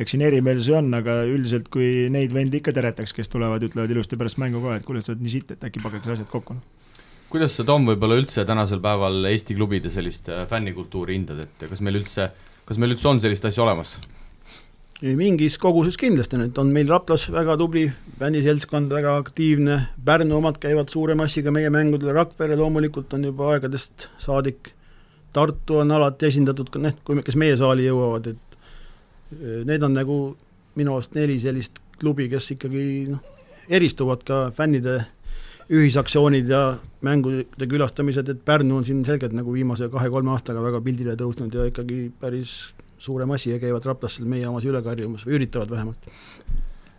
eks 0.00 0.14
siin 0.14 0.24
erimeelsusi 0.26 0.74
on, 0.78 0.88
aga 0.96 1.20
üldiselt 1.28 1.68
kui 1.72 2.08
neid 2.12 2.34
vendi 2.34 2.60
ikka 2.60 2.74
teretaks, 2.74 3.14
kes 3.16 3.30
tulevad, 3.32 3.62
ütlevad 3.66 3.92
ilusti 3.94 4.18
pärast 4.20 4.40
mängu 4.42 4.62
ka, 4.64 4.78
et 4.78 4.86
kuule, 4.86 5.02
sa 5.04 5.12
oled 5.14 5.22
nii 5.24 5.34
sitt, 5.36 5.54
et 5.54 5.68
äkki 5.68 5.82
pakkaks 5.84 6.16
asjad 6.16 6.30
kokku. 6.32 6.58
kuidas 7.34 7.56
sa, 7.58 7.66
Tom, 7.66 7.86
võib-olla 7.88 8.18
üldse 8.20 8.44
tänasel 8.46 8.82
päeval 8.82 9.24
Eesti 9.30 9.56
klubide 9.58 9.90
sellist 9.90 10.28
äh, 10.30 10.44
fännikultuuri 10.50 11.16
hindad, 11.18 11.40
et 11.46 11.68
kas 11.70 11.82
meil 11.82 11.98
üldse, 12.02 12.30
kas 12.66 12.78
meil 12.78 12.94
üldse 12.94 13.08
on 13.10 13.22
sellist 13.22 13.50
asja 13.50 13.66
olemas? 13.66 13.96
mingis 15.04 15.58
koguses 15.60 15.98
kindlasti, 16.00 16.38
nüüd 16.40 16.56
on 16.62 16.70
meil 16.72 16.88
Raplas 16.88 17.26
väga 17.28 17.58
tubli 17.60 17.88
fänniseltskond, 18.20 18.92
väga 18.94 19.18
aktiivne, 19.20 19.80
Pärnu 20.04 20.38
omad 20.38 20.56
käivad 20.62 20.88
suure 20.88 21.16
massiga 21.18 21.52
meie 21.52 21.68
mängudel, 21.74 22.14
Rakvere 22.14 22.56
loomulikult 22.56 23.12
on 23.18 23.26
juba 23.28 23.50
aegadest 23.52 24.08
saadik 24.22 24.70
Tartu 25.34 25.80
on 25.82 25.90
alati 25.90 26.28
esindatud 26.30 26.70
need, 26.78 27.00
kui, 27.04 27.18
kes 27.26 27.36
meie 27.40 27.56
saali 27.58 27.88
jõuavad, 27.88 28.28
et 28.30 28.53
need 29.64 29.82
on 29.82 29.94
nagu 29.96 30.18
minu 30.78 30.96
arust 30.96 31.14
neli 31.14 31.38
sellist 31.40 31.78
klubi, 32.00 32.28
kes 32.30 32.54
ikkagi 32.56 32.84
noh, 33.10 33.20
eristuvad 33.70 34.24
ka 34.26 34.40
fännide 34.56 35.00
ühisaktsioonid 35.72 36.50
ja 36.50 36.62
mängude 37.04 37.68
külastamised, 37.68 38.28
et 38.28 38.42
Pärnu 38.44 38.80
on 38.80 38.84
siin 38.84 39.04
selgelt 39.06 39.32
nagu 39.36 39.52
viimase 39.54 39.88
kahe-kolme 39.92 40.34
aastaga 40.34 40.62
väga 40.64 40.82
pildile 40.84 41.14
tõusnud 41.16 41.54
ja 41.54 41.68
ikkagi 41.70 42.10
päris 42.20 42.74
suure 43.00 43.26
massi 43.28 43.52
ja 43.52 43.60
käivad 43.62 43.86
Raplas 43.88 44.18
seal 44.18 44.28
meie 44.28 44.48
omas 44.48 44.66
üle 44.68 44.82
karjumas 44.84 45.24
või 45.26 45.38
üritavad 45.40 45.72
vähemalt. 45.72 46.10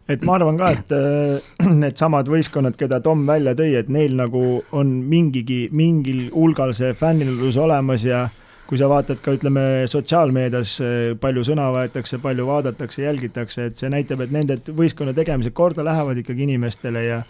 Et 0.09 0.21
ma 0.25 0.35
arvan 0.37 0.57
ka, 0.57 0.71
et 0.75 0.91
äh, 0.93 1.69
needsamad 1.83 2.29
võistkonnad, 2.29 2.77
keda 2.77 2.99
Tom 3.05 3.25
välja 3.25 3.55
tõi, 3.57 3.71
et 3.77 3.89
neil 3.89 4.17
nagu 4.17 4.41
on 4.77 4.91
mingigi, 5.09 5.65
mingil 5.73 6.27
hulgal 6.33 6.73
see 6.77 6.93
fännilus 6.97 7.57
olemas 7.61 8.05
ja 8.05 8.27
kui 8.65 8.79
sa 8.81 8.89
vaatad 8.89 9.19
ka 9.21 9.35
ütleme 9.37 9.85
sotsiaalmeedias, 9.89 10.75
äh, 10.81 11.07
palju 11.21 11.45
sõna 11.47 11.67
võetakse, 11.75 12.21
palju 12.23 12.47
vaadatakse, 12.49 13.03
jälgitakse, 13.05 13.69
et 13.69 13.81
see 13.81 13.91
näitab, 13.93 14.25
et 14.25 14.33
nende 14.33 14.59
võistkonna 14.69 15.13
tegemised 15.17 15.53
korda 15.53 15.85
lähevad 15.85 16.23
ikkagi 16.23 16.47
inimestele 16.49 17.03
ja 17.05 17.25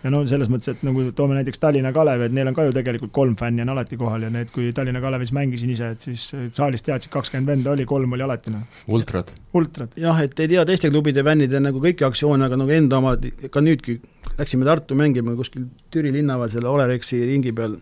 ja 0.00 0.10
no 0.12 0.22
selles 0.28 0.48
mõttes, 0.48 0.70
et 0.72 0.84
nagu 0.86 1.02
toome 1.16 1.36
näiteks 1.36 1.60
Tallinna 1.60 1.92
Kalevi, 1.92 2.28
et 2.28 2.34
neil 2.36 2.48
on 2.48 2.56
ka 2.56 2.64
ju 2.66 2.72
tegelikult 2.72 3.12
kolm 3.12 3.34
fänni 3.40 3.64
on 3.64 3.72
alati 3.74 3.98
kohal 4.00 4.24
ja 4.24 4.30
need, 4.32 4.48
kui 4.54 4.70
Tallinna 4.76 5.02
Kalevis 5.02 5.32
mängisin 5.36 5.72
ise, 5.74 5.90
et 5.94 6.06
siis 6.06 6.24
saalis 6.56 6.84
teadsid, 6.86 7.12
kakskümmend 7.12 7.52
venda 7.52 7.74
oli, 7.74 7.84
kolm 7.88 8.16
oli 8.16 8.24
alati 8.24 8.54
noh. 8.54 8.64
ultrad. 8.96 9.32
ultrad. 9.56 9.92
jah, 10.00 10.22
et 10.24 10.40
ei 10.40 10.52
tea 10.54 10.64
teiste 10.68 10.90
klubide 10.92 11.24
fännide 11.26 11.60
nagu 11.60 11.82
kõiki 11.84 12.06
aktsioone, 12.08 12.48
aga 12.48 12.60
nagu 12.60 12.76
enda 12.76 13.00
omad, 13.02 13.28
ka 13.52 13.64
nüüdki 13.64 13.98
läksime 14.38 14.68
Tartu 14.68 14.96
mängima 14.96 15.36
kuskil 15.36 15.68
Türi 15.92 16.12
linnaväe 16.14 16.48
selle 16.52 16.72
Olerexi 16.72 17.20
ringi 17.28 17.52
peal, 17.56 17.76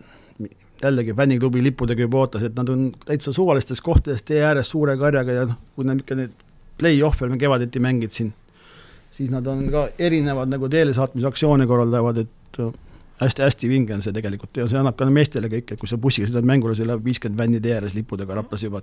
jällegi 0.83 1.15
fänniklubi 1.15 1.63
lippudega 1.63 2.05
juba 2.07 2.23
ootas, 2.23 2.43
et 2.47 2.55
nad 2.55 2.69
on 2.69 2.91
täitsa 3.05 3.33
suvalistes 3.35 3.81
kohtades 3.81 4.23
tee 4.23 4.43
ääres 4.45 4.71
suure 4.71 4.97
karjaga 4.97 5.41
ja 5.41 5.47
noh, 5.49 5.57
kui 5.75 5.87
nad 5.87 5.99
ikka 5.99 6.15
neid 6.19 6.35
play-off'e 6.79 7.27
me 7.29 7.37
kevadeti 7.37 7.81
mängid 7.83 8.15
siin 8.15 8.33
siis 9.11 9.31
nad 9.31 9.47
on 9.47 9.65
ka 9.71 9.87
erinevad 9.99 10.51
nagu 10.51 10.69
teelesaatmisaktsioone 10.69 11.67
korraldavad, 11.67 12.17
et 12.17 12.61
hästi-hästi 13.19 13.67
äh, 13.67 13.71
vinge 13.73 13.95
on 13.95 14.03
see 14.03 14.13
tegelikult 14.15 14.57
ja 14.61 14.67
see 14.69 14.79
annab 14.79 14.97
ka 14.99 15.07
meestele 15.11 15.49
kõik, 15.51 15.73
et 15.73 15.81
kui 15.81 15.89
sa 15.89 15.99
bussiga 16.01 16.29
sõidad 16.29 16.47
mängule, 16.47 16.75
seal 16.77 16.91
läheb 16.91 17.03
viiskümmend 17.05 17.39
vänni 17.39 17.61
tee 17.63 17.75
ääres 17.75 17.95
lippudega 17.97 18.37
Raplas 18.37 18.63
juba. 18.63 18.81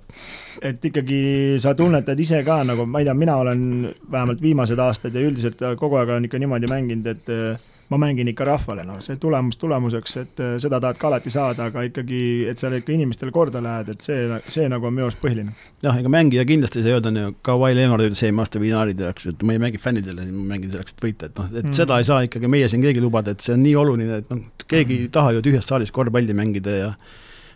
et 0.61 0.85
ikkagi 0.85 1.21
sa 1.63 1.73
tunnetad 1.75 2.19
ise 2.19 2.43
ka 2.45 2.59
nagu, 2.67 2.85
ma 2.85 3.01
ei 3.01 3.07
tea, 3.07 3.15
mina 3.17 3.37
olen 3.43 3.63
vähemalt 4.11 4.41
viimased 4.41 4.79
aastad 4.79 5.15
ja 5.15 5.25
üldiselt 5.25 5.63
kogu 5.79 5.97
aeg 5.97 6.13
olen 6.13 6.29
ikka 6.29 6.41
niimoodi 6.43 6.69
mänginud, 6.71 7.11
et 7.15 7.33
äh, 7.33 7.73
ma 7.89 7.97
mängin 8.01 8.27
ikka 8.27 8.45
rahvale, 8.47 8.83
noh, 8.87 8.99
see 9.03 9.15
tulemus 9.21 9.57
tulemuseks, 9.61 10.15
et 10.21 10.41
äh, 10.43 10.55
seda 10.61 10.79
tahad 10.83 10.99
ka 10.99 11.07
alati 11.07 11.31
saada, 11.31 11.69
aga 11.71 11.85
ikkagi, 11.87 12.21
et 12.51 12.59
sa 12.59 12.71
ikka 12.75 12.91
inimestele 12.95 13.31
korda 13.35 13.61
lähed, 13.63 13.93
et 13.93 14.03
see, 14.03 14.25
see 14.51 14.67
nagu 14.71 14.89
on 14.89 14.95
minu 14.95 15.07
arust 15.07 15.21
põhiline. 15.23 15.53
jah, 15.83 15.95
ega 15.95 16.11
mängija 16.11 16.43
kindlasti 16.47 16.81
ei 16.81 16.87
saa 16.87 16.97
öelda, 16.97 17.29
Kawhi 17.47 17.77
Leonard 17.77 18.03
ütles 18.09 18.23
eelmine 18.25 18.43
aasta 18.43 18.61
finaalide 18.63 19.07
jaoks, 19.07 19.29
et 19.31 19.45
ma 19.47 19.55
ei 19.55 19.63
mängi 19.63 19.79
fännidele, 19.81 20.27
ma 20.33 20.49
mängin 20.55 20.73
selleks, 20.73 20.97
et 20.97 21.05
võita, 21.07 21.31
et 21.31 21.39
noh, 21.39 21.53
et 21.53 21.63
mm. 21.63 21.77
seda 21.79 22.01
ei 22.01 22.09
saa 22.09 22.25
ikkagi 22.27 22.51
meie 22.51 22.67
siin 22.71 22.83
keegi 22.83 23.03
lubada, 23.03 23.31
et 23.31 23.45
see 23.45 23.55
on 23.55 23.63
nii 23.63 23.77
oluline, 23.79 24.19
et 24.23 24.33
noh, 24.33 24.43
keegi 24.67 25.03
ei 25.05 25.13
taha 25.13 25.37
ju 25.37 25.45
tühjas 25.47 25.71
saalis 25.71 25.95
korvpalli 25.95 26.35
mängida 26.35 26.75
ja 26.75 26.91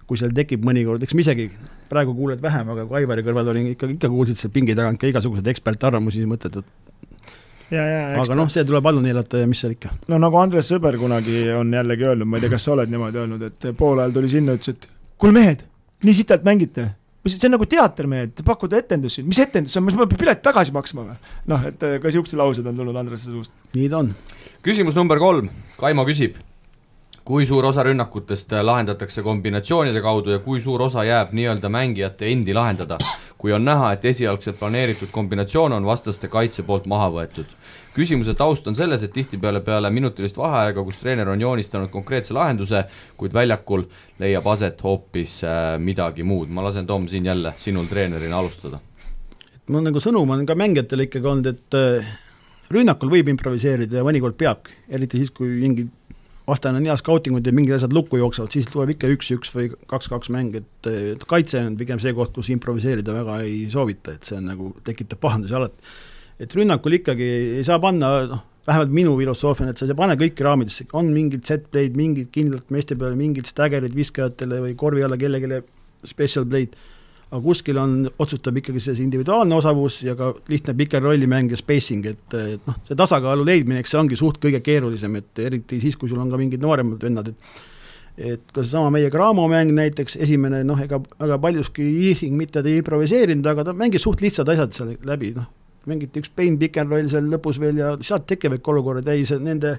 kui 0.08 0.20
seal 0.20 0.32
tekib 0.36 0.64
mõnikord, 0.68 1.04
eks 1.04 1.16
ma 1.16 1.24
isegi 1.24 1.50
praegu 1.92 2.16
kuuled 2.16 2.40
vähem, 2.44 2.72
aga 2.74 2.84
kui 2.88 3.00
Aivari 3.00 3.24
kõrval 3.24 3.52
olin, 3.52 3.70
ikka, 3.72 3.88
ikka 3.98 4.10
kuulsid 4.12 4.40
seal 4.40 4.52
pingi 4.52 4.76
tagant 4.76 5.00
ka 5.00 5.08
igasuguseid 5.08 5.48
ekspertarvamusi, 5.54 6.24
mõtled, 6.28 6.58
et 6.60 6.92
aga 7.72 8.38
noh, 8.38 8.50
see 8.52 8.66
tuleb 8.68 8.88
alla 8.92 9.04
neelata 9.04 9.42
ja 9.42 9.50
mis 9.50 9.62
seal 9.64 9.76
ikka. 9.76 9.94
no 10.12 10.20
nagu 10.22 10.40
Andres 10.42 10.72
Sõber 10.72 10.98
kunagi 11.00 11.46
on 11.56 11.72
jällegi 11.74 12.08
öelnud, 12.10 12.30
ma 12.30 12.40
ei 12.40 12.46
tea, 12.46 12.54
kas 12.56 12.68
sa 12.68 12.76
oled 12.76 12.92
niimoodi 12.92 13.22
öelnud, 13.24 13.46
et 13.48 13.70
poolajal 13.78 14.18
tuli 14.18 14.32
sinna, 14.32 14.58
ütles, 14.60 14.76
et 14.76 14.90
kuule 15.22 15.38
mehed, 15.38 15.64
nii 16.04 16.18
sitalt 16.18 16.48
mängite 16.48 16.90
see 17.30 17.48
on 17.48 17.54
nagu 17.54 17.68
teater 17.70 18.08
mehed, 18.10 18.32
te 18.34 18.44
pakute 18.46 18.80
etendusi, 18.82 19.22
mis 19.24 19.40
etendus 19.44 19.76
on, 19.78 19.86
ma 19.86 20.08
pean 20.08 20.22
pileti 20.24 20.42
tagasi 20.48 20.74
maksma 20.74 21.04
või? 21.06 21.18
noh, 21.54 21.68
et 21.70 21.84
ka 22.02 22.14
siuksed 22.14 22.40
laused 22.40 22.66
on 22.66 22.80
tulnud 22.80 22.98
Andrese 22.98 23.30
suust. 23.30 23.54
nii 23.78 23.90
ta 23.92 24.02
on. 24.02 24.16
küsimus 24.66 24.98
number 24.98 25.22
kolm, 25.22 25.52
Kaimo 25.78 26.06
küsib 26.10 26.40
kui 27.26 27.46
suur 27.46 27.66
osa 27.66 27.84
rünnakutest 27.86 28.54
lahendatakse 28.66 29.22
kombinatsioonide 29.22 30.02
kaudu 30.02 30.34
ja 30.34 30.40
kui 30.42 30.62
suur 30.62 30.82
osa 30.82 31.04
jääb 31.06 31.36
nii-öelda 31.38 31.70
mängijate 31.70 32.32
endi 32.32 32.54
lahendada, 32.54 32.98
kui 33.38 33.54
on 33.54 33.66
näha, 33.66 33.92
et 33.94 34.06
esialgselt 34.06 34.58
planeeritud 34.60 35.12
kombinatsioon 35.14 35.74
on 35.78 35.86
vastaste 35.86 36.28
kaitse 36.28 36.64
poolt 36.64 36.90
maha 36.90 37.10
võetud. 37.14 37.46
küsimuse 37.94 38.34
taust 38.34 38.68
on 38.68 38.76
selles, 38.76 39.04
et 39.04 39.14
tihtipeale 39.14 39.60
peale 39.62 39.90
minutilist 39.90 40.38
vaheaega, 40.38 40.84
kus 40.84 40.98
treener 40.98 41.30
on 41.30 41.42
joonistanud 41.42 41.90
konkreetse 41.92 42.34
lahenduse, 42.34 42.86
kuid 43.18 43.34
väljakul 43.34 43.84
leiab 44.20 44.48
aset 44.48 44.84
hoopis 44.84 45.44
äh, 45.44 45.78
midagi 45.78 46.24
muud, 46.24 46.50
ma 46.50 46.64
lasen, 46.64 46.88
Tom, 46.88 47.08
siin 47.08 47.26
jälle 47.26 47.54
sinul 47.58 47.86
treenerina 47.86 48.40
alustada. 48.40 48.80
et 49.56 49.70
mul 49.70 49.84
nagu 49.84 50.00
sõnum 50.00 50.30
on 50.30 50.46
ka 50.46 50.56
mängijatele 50.56 51.10
ikkagi 51.10 51.28
olnud, 51.28 51.46
et 51.46 51.76
äh, 51.78 52.14
rünnakul 52.72 53.12
võib 53.12 53.30
improviseerida 53.30 54.00
ja 54.00 54.04
mõnikord 54.08 54.40
peabki, 54.40 54.72
eriti 54.90 55.18
siis, 55.18 55.32
kui 55.36 55.52
mingid 55.60 55.92
vastane 56.52 56.82
on 56.82 56.88
hea 56.90 56.98
skautingut 57.00 57.48
ja 57.48 57.54
mingid 57.56 57.78
asjad 57.78 57.96
lukku 57.96 58.20
jooksevad, 58.20 58.52
siis 58.54 58.70
tuleb 58.72 58.94
ikka 58.96 59.10
üks-üks 59.16 59.54
või 59.56 59.72
kaks-kaks 59.90 60.32
mäng, 60.36 60.60
et 60.60 61.26
kaitse 61.30 61.64
on 61.64 61.78
pigem 61.80 62.02
see 62.04 62.14
koht, 62.18 62.34
kus 62.36 62.52
improviseerida 62.54 63.16
väga 63.16 63.42
ei 63.48 63.66
soovita, 63.72 64.16
et 64.18 64.28
see 64.28 64.38
on 64.40 64.48
nagu, 64.52 64.72
tekitab 64.88 65.22
pahandusi 65.24 65.58
alati. 65.58 65.92
et 66.42 66.56
rünnakul 66.58 66.98
ikkagi 66.98 67.28
ei 67.60 67.66
saa 67.66 67.80
panna, 67.80 68.14
noh, 68.30 68.46
vähemalt 68.68 68.94
minu 68.94 69.18
filosoofia 69.18 69.66
on, 69.66 69.74
et 69.74 69.82
sa 69.82 69.90
ei 69.90 69.98
pane 69.98 70.16
kõiki 70.20 70.46
raamidesse, 70.46 70.88
on 70.98 71.12
mingid 71.14 71.46
set-play'd, 71.50 71.98
mingid 71.98 72.32
kindlalt 72.34 72.74
meeste 72.74 72.98
peale, 72.98 73.18
mingid 73.20 73.50
stagger'id 73.50 73.96
viskajatele 73.98 74.62
või 74.66 74.76
korvi 74.78 75.06
alla 75.06 75.20
kellelegi 75.22 75.62
special 76.10 76.48
play'd 76.50 76.76
aga 77.32 77.40
kuskil 77.46 77.78
on, 77.80 77.96
otsustab 78.20 78.58
ikkagi 78.60 78.82
see 78.84 79.00
individuaalne 79.06 79.56
osavus 79.56 80.02
ja 80.04 80.16
ka 80.20 80.34
lihtne 80.52 80.76
pikerrollimäng 80.76 81.54
ja 81.54 81.60
spacing, 81.60 82.06
et, 82.12 82.36
et 82.36 82.68
noh, 82.68 82.80
see 82.88 82.98
tasakaalu 83.00 83.46
leidmine, 83.48 83.80
eks 83.80 83.94
see 83.96 84.00
ongi 84.02 84.20
suht 84.20 84.42
kõige 84.44 84.60
keerulisem, 84.66 85.16
et 85.22 85.40
eriti 85.40 85.80
siis, 85.80 85.96
kui 86.00 86.12
sul 86.12 86.20
on 86.20 86.32
ka 86.32 86.40
mingid 86.40 86.64
nooremad 86.64 87.04
vennad, 87.08 87.32
et 87.32 87.68
et 88.22 88.52
ka 88.54 88.60
seesama 88.60 88.90
meie 88.92 89.08
Graamo 89.10 89.46
mäng 89.50 89.72
näiteks, 89.74 90.18
esimene 90.22 90.60
noh, 90.68 90.78
ega 90.84 91.00
väga 91.00 91.38
paljuski 91.42 91.86
Ihing 92.10 92.36
mitte 92.38 92.60
ta 92.60 92.70
ei 92.70 92.82
improviseerinud, 92.82 93.48
aga 93.48 93.64
ta 93.70 93.74
mängis 93.74 94.04
suht 94.04 94.20
lihtsad 94.22 94.50
asjad 94.52 94.76
seal 94.76 94.90
läbi, 95.08 95.32
noh, 95.38 95.48
mängiti 95.88 96.20
üks 96.22 96.30
pain 96.36 96.58
pikenroll 96.60 97.08
seal 97.10 97.30
lõpus 97.32 97.58
veel 97.64 97.80
ja 97.80 97.94
sealt 98.04 98.28
tekivadki 98.30 98.74
olukorrad, 98.74 99.08
ei 99.16 99.24
see 99.26 99.40
nende 99.42 99.78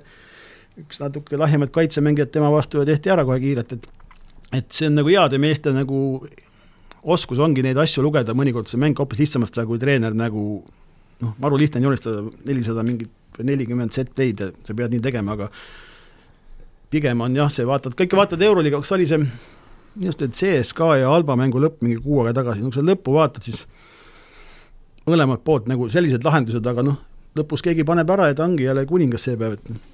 üks 0.81 1.03
natuke 1.03 1.37
lahjemad 1.37 1.71
kaitsemängijad 1.77 2.33
tema 2.33 2.49
vastu 2.51 2.81
ja 2.81 2.89
tehti 2.89 3.13
ära 3.13 3.27
kohe 3.29 3.37
kiirelt, 3.45 3.77
et 3.77 3.91
et 4.53 4.73
see 4.73 4.89
on 4.89 4.97
nagu 4.99 5.13
heade 5.13 5.39
meeste 5.41 5.73
nagu 5.77 6.01
oskus 7.03 7.41
ongi 7.43 7.65
neid 7.65 7.79
asju 7.83 8.05
lugeda, 8.05 8.35
mõnikord 8.37 8.71
see 8.71 8.81
mäng 8.81 8.99
hoopis 8.99 9.23
lihtsamast 9.23 9.57
saa, 9.57 9.67
kui 9.67 9.81
treener 9.83 10.15
nagu 10.15 10.63
noh, 11.23 11.35
maru 11.43 11.59
lihtne 11.61 11.81
on 11.81 11.89
joonistada 11.91 12.23
nelisada 12.47 12.85
mingit 12.87 13.11
nelikümmend 13.43 13.95
set-play'd 13.95 14.43
ja 14.43 14.51
sa 14.67 14.77
pead 14.77 14.93
nii 14.93 15.03
tegema, 15.03 15.37
aga 15.37 15.49
pigem 16.93 17.23
on 17.25 17.37
jah, 17.37 17.51
see 17.53 17.67
vaatad, 17.67 17.97
kõike 17.99 18.19
vaatad 18.19 18.43
Euroliiga, 18.45 18.83
kas 18.83 18.93
oli 18.97 19.09
see 19.09 19.23
minu 19.23 20.11
arust, 20.11 20.25
et 20.27 20.37
CSKA 20.37 20.99
ja 21.03 21.13
Alba 21.13 21.37
mängu 21.41 21.61
lõpp 21.63 21.81
mingi 21.85 22.01
kuu 22.03 22.21
aega 22.23 22.37
tagasi, 22.43 22.63
no 22.63 22.71
kui 22.71 22.79
sa 22.79 22.85
lõppu 22.85 23.17
vaatad, 23.17 23.47
siis 23.49 23.65
mõlemalt 25.09 25.43
poolt 25.47 25.71
nagu 25.71 25.89
sellised 25.93 26.25
lahendused, 26.27 26.67
aga 26.69 26.85
noh, 26.87 27.01
lõpus 27.39 27.65
keegi 27.65 27.87
paneb 27.89 28.11
ära 28.13 28.29
ja 28.31 28.37
ta 28.37 28.47
ongi 28.47 28.69
jälle 28.69 28.85
kuningas 28.89 29.25
see 29.27 29.39
päev, 29.41 29.57
et 29.57 29.92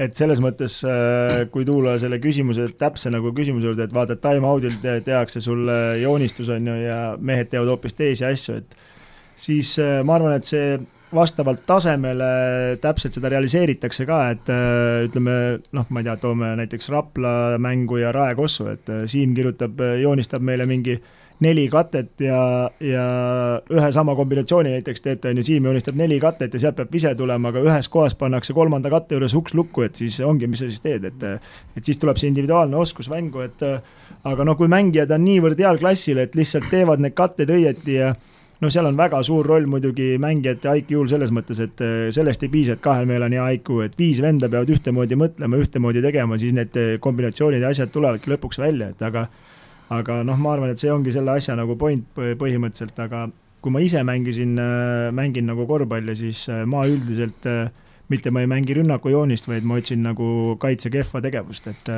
et 0.00 0.16
selles 0.16 0.40
mõttes, 0.40 0.78
äh, 0.88 1.42
kui 1.52 1.66
tulla 1.68 1.96
selle 2.00 2.20
küsimuse, 2.22 2.70
täpse 2.80 3.12
nagu 3.12 3.34
küsimuse 3.36 3.68
juurde, 3.68 3.84
et 3.86 3.94
vaata, 3.94 4.16
et 4.16 4.22
time-out'il 4.24 4.78
te, 4.82 4.96
tehakse 5.04 5.42
sulle 5.44 5.76
joonistus, 6.00 6.48
on 6.54 6.70
ju, 6.72 6.78
ja 6.86 7.00
mehed 7.18 7.50
teevad 7.52 7.74
hoopis 7.74 7.98
teisi 7.98 8.24
asju, 8.28 8.60
et 8.62 8.80
siis 9.40 9.74
äh, 9.82 10.00
ma 10.06 10.16
arvan, 10.16 10.38
et 10.38 10.48
see 10.48 10.78
vastavalt 11.10 11.64
tasemele 11.66 12.26
täpselt 12.80 13.16
seda 13.16 13.32
realiseeritakse 13.32 14.06
ka, 14.08 14.20
et 14.36 14.52
äh, 14.54 15.06
ütleme 15.08 15.36
noh, 15.76 15.88
ma 15.90 16.02
ei 16.02 16.08
tea, 16.08 16.18
toome 16.22 16.52
näiteks 16.62 16.92
Rapla 16.94 17.34
mängu 17.60 18.00
ja 18.00 18.14
Rae 18.14 18.36
Kossu, 18.38 18.70
et 18.72 18.92
Siim 19.10 19.34
kirjutab, 19.36 19.82
joonistab 20.00 20.44
meile 20.46 20.68
mingi 20.70 20.96
äh, 20.96 21.16
neli 21.44 21.66
katet 21.72 22.20
ja, 22.20 22.40
ja 22.84 23.04
ühe 23.72 23.90
sama 23.94 24.14
kombinatsiooni 24.18 24.74
näiteks 24.74 25.04
teete, 25.04 25.32
on 25.32 25.40
ju, 25.40 25.44
Siim 25.46 25.68
joonistab 25.68 25.96
neli 25.96 26.18
katet 26.20 26.54
ja 26.54 26.60
sealt 26.60 26.76
peab 26.76 26.92
vise 26.92 27.14
tulema, 27.16 27.52
aga 27.52 27.62
ühes 27.64 27.88
kohas 27.92 28.16
pannakse 28.20 28.56
kolmanda 28.56 28.92
katte 28.92 29.16
juures 29.16 29.36
uks 29.38 29.56
lukku, 29.56 29.86
et 29.86 29.96
siis 29.96 30.20
ongi, 30.26 30.50
mis 30.50 30.60
sa 30.60 30.68
siis 30.68 30.84
teed, 30.84 31.08
et 31.08 31.24
et 31.30 31.84
siis 31.84 32.00
tuleb 32.00 32.20
see 32.20 32.28
individuaalne 32.28 32.76
oskus 32.76 33.08
mängu, 33.12 33.44
et 33.46 33.64
aga 33.64 34.44
noh, 34.44 34.58
kui 34.58 34.68
mängijad 34.68 35.12
on 35.16 35.24
niivõrd 35.24 35.60
heal 35.64 35.80
klassil, 35.80 36.20
et 36.20 36.36
lihtsalt 36.36 36.68
teevad 36.72 37.00
need 37.00 37.16
katted 37.16 37.50
õieti 37.56 37.96
ja 37.96 38.12
no 38.60 38.68
seal 38.68 38.90
on 38.90 38.98
väga 38.98 39.22
suur 39.24 39.46
roll 39.48 39.68
muidugi 39.70 40.12
mängijate 40.20 40.74
IQ-l 40.82 41.08
selles 41.08 41.32
mõttes, 41.32 41.62
et 41.64 41.84
sellest 42.12 42.44
ei 42.44 42.52
piisa, 42.52 42.76
et 42.76 42.84
kahel 42.84 43.08
mehel 43.08 43.24
on 43.24 43.36
hea 43.38 43.46
IQ, 43.56 43.78
et 43.86 43.96
viis 43.96 44.20
venda 44.20 44.50
peavad 44.52 44.68
ühtemoodi 44.76 45.16
mõtlema, 45.16 45.60
ühtemoodi 45.64 46.04
tegema, 46.04 46.36
siis 46.40 46.52
need 46.56 46.76
kombinatsioonid 47.00 47.64
ja 47.64 47.72
asjad 47.72 47.92
tulevadki 47.94 48.34
lõpuks 48.34 48.60
välja, 48.60 48.92
et 48.92 49.08
aga 49.08 49.30
aga 49.90 50.22
noh, 50.26 50.38
ma 50.38 50.54
arvan, 50.54 50.72
et 50.72 50.82
see 50.82 50.90
ongi 50.92 51.12
selle 51.14 51.34
asja 51.34 51.56
nagu 51.58 51.76
point 51.78 52.06
põhimõtteliselt, 52.14 52.98
aga 53.02 53.26
kui 53.60 53.72
ma 53.74 53.82
ise 53.84 54.02
mängisin, 54.06 54.56
äh, 54.58 55.10
mängin 55.12 55.48
nagu 55.50 55.66
korvpalli, 55.68 56.16
siis 56.16 56.48
äh, 56.48 56.64
ma 56.66 56.86
üldiselt, 56.88 57.44
äh, 57.46 57.68
mitte 58.10 58.32
ma 58.32 58.42
ei 58.42 58.48
mängi 58.50 58.74
rünnakujoonist, 58.74 59.46
vaid 59.46 59.66
ma 59.68 59.76
otsin 59.78 60.00
nagu 60.02 60.56
kaitse 60.60 60.90
kehva 60.90 61.20
tegevust, 61.22 61.68
et, 61.70 61.90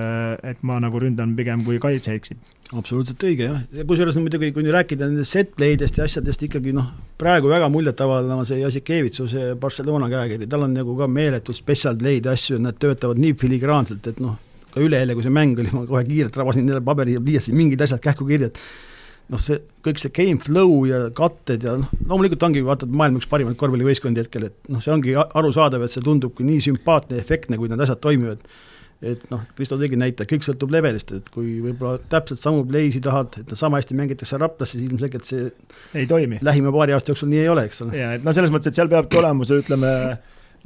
et 0.44 0.58
ma 0.66 0.76
nagu 0.82 1.00
ründan 1.00 1.32
pigem, 1.38 1.62
kui 1.64 1.78
kaitse 1.80 2.12
eksib. 2.18 2.42
absoluutselt 2.76 3.24
õige 3.24 3.46
jah, 3.46 3.62
kusjuures 3.88 4.18
muidugi, 4.20 4.50
kui 4.52 4.66
nüüd 4.66 4.74
rääkida 4.76 5.08
nendest 5.08 5.32
set 5.32 5.54
play'dest 5.56 5.96
ja 5.96 6.04
asjadest 6.04 6.44
ikkagi 6.44 6.74
noh, 6.76 6.90
praegu 7.20 7.48
väga 7.48 7.70
muljetavaldav 7.72 8.44
see 8.44 8.60
Jassikevitsu, 8.60 9.28
see 9.32 9.54
Barcelona 9.60 10.10
käekiri, 10.12 10.50
tal 10.52 10.66
on 10.68 10.76
nagu 10.76 10.98
ka 11.00 11.08
meeletud 11.08 11.56
special 11.56 11.96
play'd 11.96 12.28
ja 12.28 12.36
asju, 12.36 12.60
nad 12.60 12.76
töötavad 12.76 13.22
nii 13.22 13.32
filigraanselt, 13.40 14.12
et 14.12 14.20
noh, 14.20 14.36
ka 14.72 14.80
üleeile, 14.82 15.16
kui 15.16 15.26
see 15.26 15.34
mäng 15.34 15.58
oli, 15.60 15.72
ma 15.74 15.84
kohe 15.88 16.02
kiirelt 16.08 16.36
rabasin 16.40 16.68
jälle 16.68 16.82
paberi 16.84 17.18
ja 17.18 17.22
pliiatsi 17.24 17.54
mingid 17.56 17.84
asjad 17.84 18.02
kähku 18.02 18.26
kirja, 18.28 18.50
et 18.52 18.58
noh, 19.32 19.40
see 19.40 19.60
kõik 19.84 20.00
see 20.02 20.12
game 20.16 20.42
flow 20.42 20.82
ja 20.88 21.04
katted 21.16 21.64
ja 21.66 21.76
noh, 21.80 21.94
loomulikult 22.08 22.44
ongi 22.48 22.64
vaata 22.66 22.88
maailma 22.90 23.22
üks 23.22 23.30
parimaid 23.30 23.58
korvpallivõistkondi 23.60 24.24
hetkel, 24.24 24.48
et 24.50 24.72
noh, 24.72 24.82
see 24.84 24.92
ongi 24.94 25.16
arusaadav, 25.22 25.84
et 25.84 25.94
see 25.94 26.04
tundubki 26.04 26.46
nii 26.46 26.60
sümpaatne 26.68 27.18
ja 27.18 27.24
efektne, 27.24 27.60
kui 27.60 27.70
need 27.72 27.82
asjad 27.84 28.02
toimivad. 28.02 28.44
et 29.02 29.22
noh, 29.32 29.40
Kristo 29.58 29.74
tegi 29.80 29.96
näite, 29.98 30.22
kõik 30.30 30.44
sõltub 30.46 30.70
levelist, 30.70 31.08
et 31.16 31.30
kui 31.34 31.56
võib-olla 31.58 31.98
täpselt 32.12 32.38
samu 32.38 32.60
play'si 32.68 33.00
tahad, 33.02 33.34
et 33.40 33.50
sama 33.58 33.80
hästi 33.80 33.96
mängitakse 33.98 34.38
Raplas, 34.38 34.70
siis 34.76 34.84
ilmselgelt 34.84 35.26
see 35.26 35.48
ei 35.98 36.06
toimi. 36.06 36.38
lähima 36.38 36.70
paari 36.70 36.94
aasta 36.94 37.10
jooksul 37.10 37.32
nii 37.32 37.40
ei 37.42 37.50
ole, 37.50 37.64
eks 37.66 37.82
ole. 37.82 37.98
jaa, 37.98 38.12
et 38.14 38.22
noh, 38.22 38.36
selles 38.36 38.54
mõttes, 38.54 38.70
et 38.70 38.78
seal 38.78 38.92
peabki 38.92 39.18
olema 39.18 39.48
see, 39.48 39.58
ütleme 39.64 39.90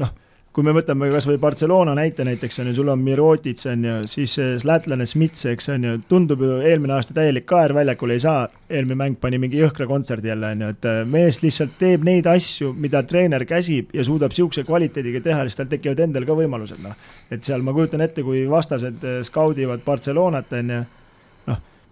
noh 0.05 0.13
kui 0.57 0.65
me 0.65 0.73
võtame 0.73 1.11
kas 1.13 1.27
või 1.29 1.37
Barcelona 1.37 1.93
näite 1.93 2.25
näiteks, 2.25 2.63
on 2.63 2.71
ju, 2.71 2.79
sul 2.79 2.89
on 2.89 3.03
Mirotic, 3.05 3.61
on 3.69 3.83
ju, 3.85 3.97
siis 4.09 4.65
lätlane 4.65 5.05
Smits, 5.05 5.45
eks, 5.51 5.69
on 5.75 5.85
ju, 5.85 5.97
tundub 6.09 6.41
ju 6.41 6.55
eelmine 6.65 6.95
aasta 6.97 7.13
täielik 7.19 7.45
kaer 7.51 7.75
väljakul 7.77 8.15
ei 8.15 8.23
saa, 8.25 8.47
eelmine 8.71 8.97
mäng 9.03 9.19
pani 9.21 9.37
mingi 9.43 9.61
jõhkra 9.61 9.85
kontserdi 9.91 10.33
jälle, 10.33 10.55
on 10.57 10.65
ju, 10.65 10.71
et 10.73 10.89
äh, 10.89 11.03
mees 11.13 11.43
lihtsalt 11.45 11.77
teeb 11.77 12.07
neid 12.09 12.29
asju, 12.33 12.73
mida 12.73 13.05
treener 13.05 13.45
käsib 13.45 13.93
ja 13.93 14.07
suudab 14.09 14.33
niisuguse 14.33 14.65
kvaliteediga 14.65 15.21
teha, 15.29 15.45
siis 15.45 15.61
tal 15.61 15.69
tekivad 15.69 16.01
endal 16.07 16.25
ka 16.25 16.39
võimalused, 16.41 16.81
noh. 16.87 16.97
et 17.29 17.45
seal 17.45 17.61
ma 17.67 17.77
kujutan 17.77 18.07
ette, 18.07 18.25
kui 18.25 18.47
vastased 18.49 19.05
äh, 19.05 19.21
skaudivad 19.29 19.85
Barcelonat, 19.85 20.57
on 20.57 20.73
ju, 20.73 20.83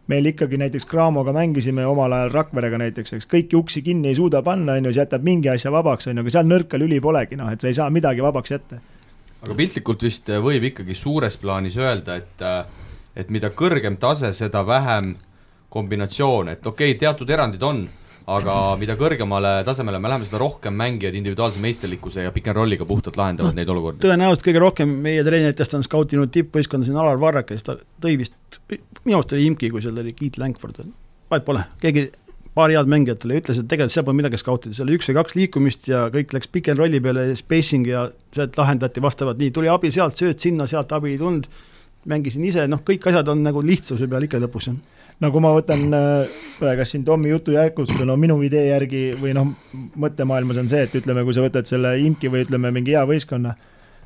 meil 0.06 0.26
ikkagi 0.28 0.58
näiteks 0.60 0.86
Cramoga 0.86 1.32
mängisime 1.32 1.86
omal 1.86 2.12
ajal 2.12 2.32
Rakverega 2.32 2.78
näiteks, 2.80 3.14
eks 3.16 3.28
kõiki 3.30 3.56
uksi 3.56 3.82
kinni 3.82 4.10
ei 4.10 4.18
suuda 4.18 4.42
panna, 4.44 4.76
on 4.76 4.88
ju, 4.88 4.92
siis 4.92 5.04
jätab 5.04 5.24
mingi 5.24 5.48
asja 5.48 5.72
vabaks, 5.72 6.08
on 6.10 6.18
ju, 6.18 6.24
aga 6.24 6.34
seal 6.36 6.48
nõrka 6.48 6.80
lüli 6.80 7.00
polegi, 7.04 7.38
noh, 7.40 7.50
et 7.52 7.60
sa 7.60 7.70
ei 7.70 7.76
saa 7.76 7.90
midagi 7.94 8.24
vabaks 8.24 8.52
jätta. 8.52 8.80
aga 9.44 9.54
piltlikult 9.54 10.02
vist 10.02 10.28
võib 10.44 10.68
ikkagi 10.70 10.94
suures 10.96 11.36
plaanis 11.40 11.76
öelda, 11.80 12.16
et, 12.16 12.44
et 13.16 13.30
mida 13.30 13.50
kõrgem 13.50 13.96
tase, 14.00 14.32
seda 14.32 14.64
vähem 14.66 15.14
kombinatsioone, 15.68 16.58
et 16.58 16.66
okei 16.66 16.92
okay,, 16.94 17.00
teatud 17.00 17.30
erandid 17.30 17.62
on 17.62 17.84
aga 18.24 18.54
mida 18.80 18.96
kõrgemale 18.96 19.58
tasemele 19.66 19.98
me 20.00 20.08
läheme, 20.08 20.26
seda 20.28 20.40
rohkem 20.40 20.76
mängijad 20.78 21.16
individuaalse 21.18 21.60
meisterlikkuse 21.60 22.24
ja 22.24 22.32
pick 22.32 22.48
n 22.48 22.56
rolliga 22.56 22.86
puhtalt 22.88 23.18
lahendavad 23.20 23.52
no, 23.52 23.58
neid 23.60 23.72
olukordi. 23.74 24.00
tõenäoliselt 24.06 24.46
kõige 24.46 24.62
rohkem 24.64 24.94
meie 25.04 25.24
treeneritest 25.26 25.76
on 25.76 25.84
skautinud 25.84 26.32
tippvõistkonda 26.32 26.88
siin 26.88 27.00
Alar 27.00 27.20
Varrak, 27.20 27.50
kes 27.52 27.66
ta 27.66 27.76
tõi 28.00 28.16
vist, 28.20 28.36
minu 29.04 29.18
arust 29.18 29.34
oli 29.36 29.48
Imki, 29.50 29.70
kui 29.74 29.84
seal 29.84 30.00
oli 30.00 30.16
Keith 30.16 30.40
Langford, 30.40 30.80
vahet 31.30 31.44
pole, 31.44 31.66
keegi 31.84 32.08
paari 32.54 32.78
head 32.78 32.88
mängijat 32.88 33.20
talle 33.22 33.42
ütles, 33.42 33.58
et 33.60 33.68
tegelikult 33.68 33.92
seal 33.96 34.06
pole 34.06 34.20
midagi 34.22 34.40
skautida, 34.40 34.76
seal 34.76 34.88
oli 34.88 34.96
üks 34.98 35.10
või 35.10 35.18
kaks 35.18 35.36
liikumist 35.36 35.88
ja 35.90 36.06
kõik 36.14 36.32
läks 36.36 36.50
pick 36.54 36.70
n 36.70 36.78
rolli 36.78 37.02
peale, 37.04 37.26
spacing 37.36 37.88
ja 37.90 38.06
sealt 38.34 38.56
lahendati 38.60 39.02
vastavalt 39.04 39.40
nii, 39.42 39.52
tuli 39.54 39.68
abi 39.72 39.90
sealt, 39.94 40.16
sööt 40.20 40.40
sinna, 40.40 40.68
sealt 40.70 40.92
abi 40.94 41.12
ei 41.12 41.20
tulnud, 41.20 41.48
mängisin 42.08 42.44
ise, 42.46 42.68
noh, 42.70 42.80
kõik 42.86 43.08
asjad 43.10 43.28
on 43.32 43.42
nagu 43.44 43.62
lihtsuse 43.64 44.08
peal 44.08 44.28
ikka 44.28 44.40
lõpus, 44.44 44.70
no 45.22 45.30
kui 45.34 45.42
ma 45.44 45.52
võtan 45.54 45.86
äh, 45.94 46.82
siin 46.88 47.04
Tommi 47.06 47.30
jutu 47.30 47.54
jätkust, 47.54 47.98
no 48.06 48.16
minu 48.20 48.40
idee 48.46 48.66
järgi 48.70 49.04
või 49.20 49.34
noh, 49.36 49.52
mõttemaailmas 50.00 50.60
on 50.62 50.70
see, 50.72 50.84
et 50.86 50.96
ütleme, 50.98 51.24
kui 51.26 51.36
sa 51.36 51.44
võtad 51.44 51.68
selle 51.70 51.96
imki 52.02 52.32
või 52.32 52.44
ütleme, 52.46 52.72
mingi 52.74 52.96
hea 52.96 53.04
võistkonna, 53.08 53.54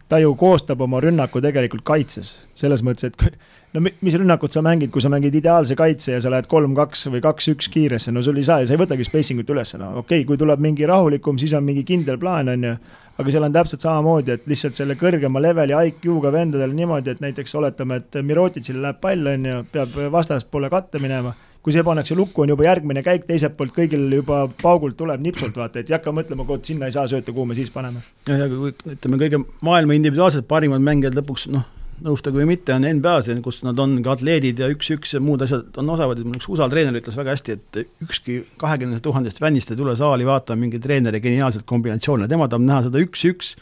ta 0.09 0.21
ju 0.23 0.35
koostab 0.41 0.81
oma 0.81 1.01
rünnaku 1.05 1.43
tegelikult 1.45 1.85
kaitses, 1.87 2.35
selles 2.57 2.83
mõttes, 2.85 3.11
et 3.11 3.39
no 3.75 3.83
mis 3.85 4.17
rünnakut 4.17 4.55
sa 4.55 4.63
mängid, 4.65 4.91
kui 4.95 5.05
sa 5.05 5.11
mängid 5.13 5.35
ideaalse 5.37 5.77
kaitse 5.77 6.15
ja 6.15 6.23
sa 6.25 6.33
lähed 6.33 6.49
kolm-kaks 6.49 7.09
või 7.13 7.21
kaks-üks 7.25 7.69
kiiresse, 7.73 8.15
no 8.15 8.23
sul 8.25 8.41
ei 8.41 8.47
saa 8.49 8.63
ja 8.63 8.71
sa 8.71 8.77
ei 8.77 8.81
võtagi 8.81 9.05
spacing 9.09 9.45
ut 9.45 9.53
üles, 9.53 9.75
no 9.81 9.99
okei 9.99 10.23
okay,, 10.23 10.29
kui 10.29 10.41
tuleb 10.41 10.63
mingi 10.65 10.89
rahulikum, 10.89 11.41
siis 11.41 11.53
on 11.59 11.67
mingi 11.67 11.85
kindel 11.89 12.21
plaan, 12.21 12.55
on 12.55 12.67
ju 12.71 12.79
aga 13.19 13.35
seal 13.35 13.47
on 13.49 13.55
täpselt 13.55 13.83
samamoodi, 13.83 14.37
et 14.37 14.47
lihtsalt 14.47 14.77
selle 14.77 14.95
kõrgema 14.99 15.43
leveli 15.43 15.75
IQ-ga 15.91 16.31
vendadel 16.33 16.75
niimoodi, 16.79 17.17
et 17.17 17.23
näiteks 17.25 17.57
oletame, 17.59 17.99
et 17.99 18.19
Mirotitšile 18.23 18.83
läheb 18.85 19.01
pall, 19.03 19.27
on 19.33 19.49
ju, 19.49 19.63
peab 19.75 19.97
vastaspoole 20.15 20.71
katte 20.71 21.03
minema, 21.03 21.35
kui 21.69 21.77
see 21.77 21.85
pannakse 21.85 22.17
lukku, 22.17 22.47
on 22.47 22.55
juba 22.55 22.65
järgmine 22.65 23.03
käik 23.05 23.27
teiselt 23.29 23.53
poolt, 23.59 23.75
kõigil 23.77 24.07
juba 24.17 24.47
paugult 24.63 24.97
tuleb 24.97 25.21
nipsult, 25.21 25.59
vaata, 25.61 25.83
et 25.83 25.91
ei 25.91 25.99
hakka 25.99 26.15
mõtlema, 26.17 26.47
et 26.55 26.71
sinna 26.71 26.89
ei 26.89 26.95
saa 26.95 27.05
sööta, 27.11 27.35
kuhu 27.37 27.51
me 27.51 27.57
siis 27.59 27.69
paneme. 27.75 28.01
jah, 28.25 28.39
ja 28.41 28.47
kui 28.49 28.73
ütleme, 28.73 29.19
kõige 29.21 29.43
maailma 29.67 29.99
individuaalselt 29.99 30.49
parimad 30.49 30.81
mängijad 30.87 31.19
lõpuks 31.19 31.45
noh, 31.53 31.67
nõustuge 32.07 32.41
või 32.41 32.47
mitte, 32.55 32.73
on 32.73 32.87
NBA-s, 32.89 33.35
kus 33.45 33.61
nad 33.67 33.79
on 33.85 33.99
ka 34.07 34.15
atleedid 34.17 34.63
ja 34.63 34.71
üks-üks 34.73 35.13
ja 35.19 35.21
muud 35.21 35.45
asjad 35.45 35.77
on 35.83 35.93
osavad, 35.93 36.23
üks 36.25 36.49
USA 36.49 36.71
treener 36.73 36.97
ütles 37.03 37.19
väga 37.19 37.35
hästi, 37.37 37.59
et 37.59 37.81
ükski 38.07 38.39
kahekümne 38.63 39.03
tuhandest 39.05 39.43
fännist 39.43 39.75
ei 39.75 39.81
tule 39.81 39.97
saali 39.99 40.25
vaatama 40.29 40.65
mingi 40.65 40.81
treeneri 40.81 41.21
geniaalset 41.21 41.67
kombinatsioone, 41.69 42.31
tema 42.33 42.49
tahab 42.49 42.65
näha 42.65 42.87
seda 42.89 43.05
üks-üks, 43.05 43.57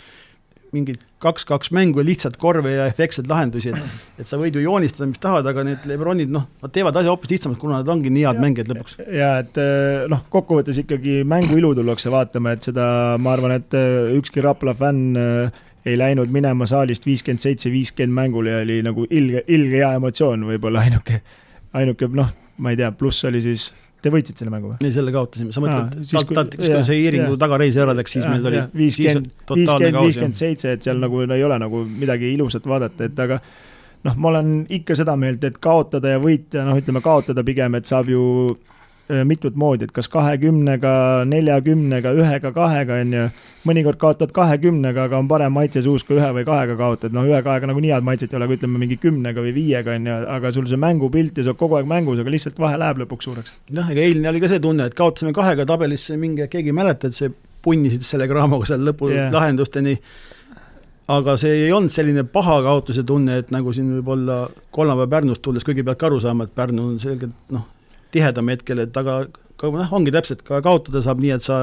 mingid 0.74 1.02
kaks-kaks 1.22 1.70
mängu 1.74 2.02
ja 2.02 2.06
lihtsalt 2.06 2.36
korve 2.40 2.72
ja 2.74 2.86
efektseid 2.90 3.28
lahendusi, 3.30 3.72
et 3.74 4.22
et 4.22 4.28
sa 4.28 4.38
võid 4.40 4.56
ju 4.56 4.64
joonistada, 4.64 5.09
mis 5.10 5.20
tahad, 5.22 5.47
aga 5.47 5.64
need 5.66 5.86
Lebronid, 5.88 6.32
noh, 6.32 6.47
nad 6.62 6.72
teevad 6.72 6.97
asja 6.97 7.12
hoopis 7.12 7.34
lihtsamalt, 7.34 7.60
kuna 7.60 7.80
nad 7.80 7.93
ongi 7.93 8.12
nii 8.12 8.26
head 8.26 8.43
mängijad 8.43 8.72
lõpuks. 8.72 8.98
ja 9.12 9.36
et 9.43 9.60
eh, 9.62 10.06
noh, 10.12 10.24
kokkuvõttes 10.32 10.82
ikkagi 10.82 11.22
mängu 11.28 11.59
ilu 11.60 11.74
tullakse 11.76 12.12
vaatama, 12.12 12.56
et 12.56 12.68
seda 12.68 12.88
ma 13.22 13.36
arvan, 13.36 13.56
et 13.60 13.76
eh, 13.76 14.12
ükski 14.18 14.44
Rapla 14.44 14.76
fänn 14.76 15.20
äh, 15.20 15.64
ei 15.86 15.98
läinud 15.98 16.32
minema 16.34 16.66
saalist 16.66 17.06
viiskümmend 17.06 17.43
seitse, 17.43 17.70
viiskümmend 17.70 18.16
mängule 18.16 18.51
ja 18.56 18.62
oli 18.64 18.80
nagu 18.82 19.06
ilge, 19.10 19.44
ilge 19.47 19.80
hea 19.80 19.93
emotsioon 20.01 20.47
võib-olla 20.48 20.82
ainuke, 20.86 21.20
ainuke 21.78 22.09
noh, 22.12 22.32
ma 22.59 22.72
ei 22.72 22.80
tea, 22.80 22.90
pluss 22.97 23.24
oli 23.28 23.43
siis 23.44 23.70
Te 24.05 24.12
võitsite 24.12 24.43
selle 24.43 24.52
mängu 24.52 24.70
või? 24.70 24.77
ei, 24.85 24.93
selle 24.94 25.12
kaotasime, 25.14 25.55
sa 25.55 25.62
mõtled, 25.64 25.94
talt, 26.36 26.56
kui 26.59 26.68
see 26.86 26.98
Iiringu 27.01 27.39
tagareis 27.40 27.78
ära 27.81 27.94
läks, 27.97 28.12
siis 28.16 28.27
ja, 28.27 28.35
meil 28.35 28.51
oli 28.51 28.60
viiskümmend, 28.77 29.31
viiskümmend, 29.51 29.98
viiskümmend 30.05 30.36
seitse, 30.36 30.74
et 30.77 30.85
seal 30.86 31.01
nagu 31.02 31.24
no, 31.24 31.35
ei 31.35 31.44
ole 31.47 31.56
nagu 31.62 31.81
midagi 31.89 32.28
ilusat 32.35 32.68
vaadata, 32.68 33.09
et 33.09 33.24
aga 33.24 33.40
noh, 34.06 34.18
ma 34.20 34.31
olen 34.35 34.52
ikka 34.78 34.98
seda 35.01 35.16
meelt, 35.18 35.44
et 35.48 35.59
kaotada 35.62 36.12
ja 36.14 36.20
võita, 36.23 36.62
noh, 36.68 36.78
ütleme 36.78 37.02
kaotada 37.05 37.44
pigem, 37.47 37.78
et 37.81 37.89
saab 37.89 38.12
ju 38.12 38.27
mitut 39.07 39.55
moodi, 39.55 39.87
et 39.87 39.93
kas 39.95 40.09
kahekümnega, 40.11 40.93
neljakümnega, 41.31 42.11
ühega, 42.19 42.51
kahega, 42.55 43.01
on 43.05 43.15
ju. 43.15 43.27
mõnikord 43.66 43.99
kaotad 43.99 44.31
kahekümnega, 44.35 45.07
aga 45.09 45.19
on 45.19 45.28
parem 45.31 45.55
maitse 45.55 45.83
suus, 45.83 46.05
kui 46.07 46.19
ühe 46.19 46.28
või 46.35 46.45
kahega 46.47 46.77
kaotad, 46.78 47.15
no 47.15 47.24
ühe-kahega 47.27 47.66
nagunii 47.70 47.91
head 47.95 48.07
maitset 48.07 48.35
ei 48.35 48.39
ole, 48.39 48.47
aga 48.47 48.59
ütleme 48.59 48.78
mingi 48.83 48.99
kümnega 49.03 49.43
või 49.43 49.55
viiega, 49.57 49.97
on 49.99 50.07
ju, 50.07 50.19
aga 50.37 50.53
sul 50.55 50.69
see 50.70 50.78
mängupilt 50.78 51.39
ja 51.39 51.47
sa 51.47 51.53
oled 51.55 51.62
kogu 51.62 51.78
aeg 51.78 51.91
mängus, 51.91 52.23
aga 52.23 52.35
lihtsalt 52.35 52.59
vahe 52.62 52.78
läheb 52.83 53.03
lõpuks 53.03 53.31
suureks. 53.31 53.57
jah, 53.74 53.91
ega 53.91 54.07
eilne 54.07 54.31
oli 54.31 54.43
ka 54.43 54.51
see 54.51 54.62
tunne, 54.62 54.87
et 54.87 54.95
kaotasime 54.99 55.35
kahega 55.35 55.66
tabelisse 55.66 56.19
mingi, 56.20 56.47
keegi 56.51 56.74
ei 56.74 56.78
mäleta, 56.78 57.11
et 57.11 57.19
see 57.19 57.31
punnisid 57.62 58.07
selle 58.07 58.31
Gramoga 58.31 58.70
seal 58.70 58.87
lõpu 58.87 59.11
yeah. 59.11 59.31
lahendusteni 59.35 59.97
aga 61.11 61.37
see 61.39 61.66
ei 61.66 61.73
olnud 61.74 61.93
selline 61.93 62.27
paha 62.31 62.59
kaotuse 62.66 63.05
tunne, 63.07 63.41
et 63.43 63.55
nagu 63.55 63.73
siin 63.74 63.93
võib-olla 63.99 64.45
kolmapäev 64.74 65.11
Pärnust 65.11 65.43
tulles 65.43 65.66
kõigepealt 65.66 66.01
ka 66.01 66.11
aru 66.11 66.20
saama, 66.23 66.47
et 66.47 66.55
Pärnu 66.55 66.91
on 66.93 67.01
selgelt 67.03 67.35
noh, 67.55 67.66
tihedam 68.15 68.53
hetkel, 68.53 68.85
et 68.87 68.97
aga, 68.97 69.23
aga 69.57 69.73
noh, 69.81 69.97
ongi 69.99 70.15
täpselt, 70.15 70.45
ka 70.47 70.61
kaotada 70.65 71.03
saab 71.05 71.23
nii, 71.23 71.35
et 71.37 71.47
sa 71.47 71.59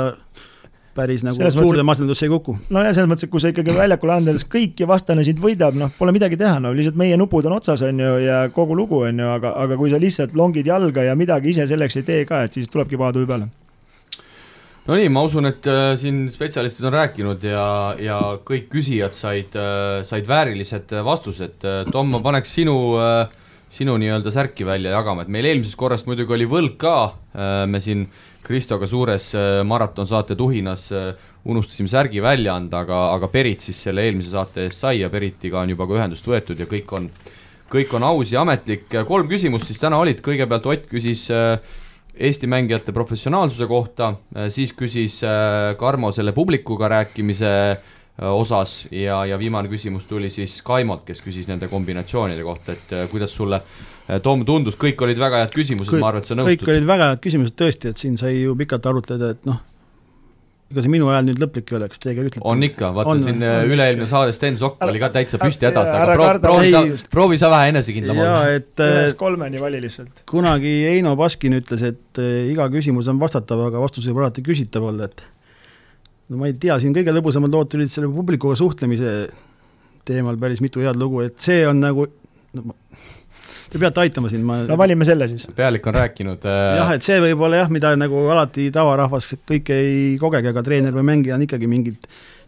päris 0.94 1.24
nagu 1.26 1.38
selles 1.38 1.56
suurde 1.57 1.84
masendusse 1.86 2.28
ei 2.28 2.32
kuku. 2.32 2.56
no 2.74 2.84
ja 2.84 2.94
selles 2.94 3.10
mõttes, 3.10 3.28
et 3.28 3.34
kui 3.34 3.41
sa 3.41 3.49
ikkagi 3.53 3.74
väljakule 3.76 4.18
andes 4.20 4.45
kõik 4.49 4.84
ja 4.84 4.88
vastane 4.90 5.26
sind 5.26 5.41
võidab, 5.41 5.78
noh, 5.80 5.91
pole 5.98 6.14
midagi 6.15 6.38
teha, 6.40 6.60
no 6.61 6.74
lihtsalt 6.76 6.99
meie 6.99 7.18
nupud 7.20 7.49
on 7.49 7.57
otsas, 7.57 7.82
on 7.88 7.99
ju, 8.03 8.14
ja 8.24 8.44
kogu 8.53 8.78
lugu, 8.78 9.02
on 9.07 9.24
ju, 9.24 9.32
aga, 9.34 9.56
aga 9.65 9.80
kui 9.80 9.91
sa 9.94 10.02
lihtsalt 10.02 10.38
longid 10.38 10.70
jalga 10.70 11.07
ja 11.07 11.18
midagi 11.18 11.53
ise 11.53 11.68
selleks 11.70 11.99
ei 11.99 12.07
tee 12.07 12.24
ka, 12.30 12.44
et 12.45 12.56
siis 12.56 12.70
tulebki 12.72 12.99
paha 12.99 13.14
tuju 13.18 13.30
peale. 13.30 13.49
no 14.88 14.99
nii, 14.99 15.10
ma 15.14 15.26
usun, 15.26 15.49
et 15.49 15.70
äh, 15.72 15.94
siin 15.99 16.26
spetsialistid 16.34 16.90
on 16.90 16.98
rääkinud 16.99 17.45
ja, 17.49 17.68
ja 17.98 18.20
kõik 18.45 18.70
küsijad 18.74 19.18
said 19.18 19.57
äh,, 19.57 20.03
said 20.06 20.30
väärilised 20.30 20.94
vastused. 21.06 21.57
Tom, 21.91 22.14
ma 22.14 22.22
paneks 22.22 22.53
sinu 22.60 22.78
äh, 23.02 23.32
sinu 23.73 23.95
nii-öelda 23.97 24.31
särki 24.33 24.65
välja 24.67 24.93
jagama, 24.93 25.23
et 25.23 25.31
meil 25.33 25.47
eelmisest 25.49 25.77
korrast 25.79 26.07
muidugi 26.09 26.35
oli 26.35 26.45
võlg 26.49 26.77
ka, 26.81 26.97
äh, 27.33 27.63
me 27.69 27.81
siin 27.81 28.05
Kristoga 28.43 28.87
suures 28.89 29.29
äh, 29.39 29.61
maratonsaate 29.65 30.35
tuhinas 30.37 30.89
äh, 30.93 31.13
unustasime 31.49 31.89
särgi 31.89 32.21
välja 32.21 32.57
anda, 32.59 32.83
aga, 32.83 33.05
aga 33.15 33.29
Perit 33.33 33.63
siis 33.65 33.79
selle 33.87 34.03
eelmise 34.05 34.33
saate 34.33 34.67
eest 34.67 34.83
sai 34.83 34.99
ja 35.01 35.09
Peritiga 35.09 35.63
on 35.63 35.73
juba 35.73 35.87
ka 35.89 35.97
ühendust 35.97 36.27
võetud 36.29 36.59
ja 36.59 36.67
kõik 36.69 36.93
on, 36.93 37.07
kõik 37.71 37.95
on 37.97 38.05
aus 38.11 38.35
ja 38.35 38.43
ametlik. 38.43 38.85
kolm 39.07 39.31
küsimust 39.31 39.71
siis 39.71 39.81
täna 39.81 39.97
olid, 40.01 40.21
kõigepealt 40.21 40.69
Ott 40.69 40.85
küsis 40.91 41.29
Eesti 42.13 42.45
mängijate 42.45 42.93
professionaalsuse 42.93 43.65
kohta, 43.65 44.11
siis 44.53 44.69
küsis 44.77 45.15
Karmo 45.79 46.11
selle 46.13 46.29
publikuga 46.31 46.91
rääkimise 46.91 47.49
osas 48.22 48.84
ja, 48.91 49.23
ja 49.26 49.40
viimane 49.41 49.69
küsimus 49.72 50.06
tuli 50.10 50.30
siis 50.30 50.60
Kaimolt, 50.65 51.02
kes 51.07 51.23
küsis 51.26 51.49
nende 51.49 51.68
kombinatsioonide 51.72 52.45
kohta, 52.45 52.77
et 52.77 52.94
äh, 52.94 53.10
kuidas 53.10 53.34
sulle 53.34 53.57
äh, 53.57 54.19
Tom 54.22 54.45
tundus, 54.45 54.77
kõik 54.77 55.02
olid 55.02 55.19
väga 55.19 55.41
head 55.41 55.53
küsimused, 55.56 55.98
ma 55.98 56.11
arvan, 56.11 56.22
et 56.22 56.30
sa 56.30 56.38
nõustud. 56.38 56.61
kõik 56.61 56.76
olid 56.76 56.90
väga 56.94 57.11
head 57.14 57.23
küsimused 57.23 57.57
tõesti, 57.57 57.94
et 57.94 58.03
siin 58.03 58.19
sai 58.22 58.35
ju 58.44 58.53
pikalt 58.60 58.85
arutleda, 58.91 59.31
et 59.34 59.49
noh, 59.49 59.57
ega 60.69 60.85
see 60.85 60.94
minu 60.94 61.10
hääl 61.10 61.26
nüüd 61.26 61.41
lõplik 61.41 61.73
ei 61.73 61.80
ole, 61.80 61.90
kas 61.90 62.06
teie 62.06 62.14
ka 62.14 62.27
ütlete? 62.27 62.45
on 62.53 62.69
ikka, 62.69 62.94
vaata 62.94 63.15
On, 63.15 63.26
siin 63.26 63.41
üle-eelmine 63.41 64.10
saade 64.14 64.38
Sten 64.38 64.61
Sokk 64.61 64.85
oli 64.85 65.02
ka 65.02 65.10
täitsa 65.18 65.41
püsti 65.41 65.72
hädas, 65.72 65.90
aga 65.98 66.14
proo- 66.14 66.40
proovi 66.45 66.69
sa 66.69 67.10
proovi 67.18 67.41
sa 67.41 67.49
vähe 67.49 67.73
enesekindlam 67.73 68.22
olla. 68.27 68.40
et 68.60 68.77
äh, 68.77 68.98
ühest 69.02 69.18
kolmeni 69.18 69.61
vali 69.61 69.81
lihtsalt. 69.81 70.22
kunagi 70.30 70.84
Heino 70.85 71.18
Baskin 71.18 71.57
ütles, 71.57 71.81
et 71.90 72.22
äh, 72.22 72.45
iga 72.53 72.69
küsimus 72.73 73.10
on 73.10 73.18
vastatav, 73.22 73.72
aga 73.72 73.81
vastus 73.81 74.06
võib 74.06 74.22
alati 74.22 74.45
küsitav 74.45 74.85
olla, 74.94 75.10
et 75.10 75.26
no 76.29 76.39
ma 76.39 76.49
ei 76.49 76.55
tea, 76.59 76.77
siin 76.81 76.95
kõige 76.95 77.13
lõbusamad 77.15 77.53
lood 77.53 77.71
tulid 77.73 77.91
selle 77.91 78.11
publikuga 78.13 78.55
suhtlemise 78.59 79.15
teemal 80.07 80.37
päris 80.39 80.61
mitu 80.63 80.83
head 80.83 80.99
lugu, 80.99 81.23
et 81.25 81.37
see 81.43 81.63
on 81.67 81.79
nagu 81.83 82.05
no, 82.07 82.65
ma- 82.65 82.77
te 83.73 83.81
peate 83.81 84.03
aitama 84.03 84.29
siin, 84.31 84.43
ma 84.47 84.61
no 84.67 84.77
valime 84.79 85.07
selle 85.07 85.27
siis. 85.31 85.47
pealik 85.55 85.87
on 85.89 85.97
rääkinud 85.97 86.45
jah, 86.45 86.85
äh,, 86.85 86.95
et 86.97 87.05
see 87.05 87.19
võib 87.23 87.43
olla 87.47 87.63
jah, 87.63 87.71
mida 87.73 87.93
nagu 87.99 88.27
alati 88.33 88.69
tavarahvas 88.75 89.33
kõike 89.49 89.79
ei 89.79 90.03
kogegi, 90.21 90.51
aga 90.53 90.65
treener 90.65 90.95
või 90.95 91.07
mängija 91.11 91.37
on 91.37 91.47
ikkagi 91.47 91.69
mingid 91.71 92.07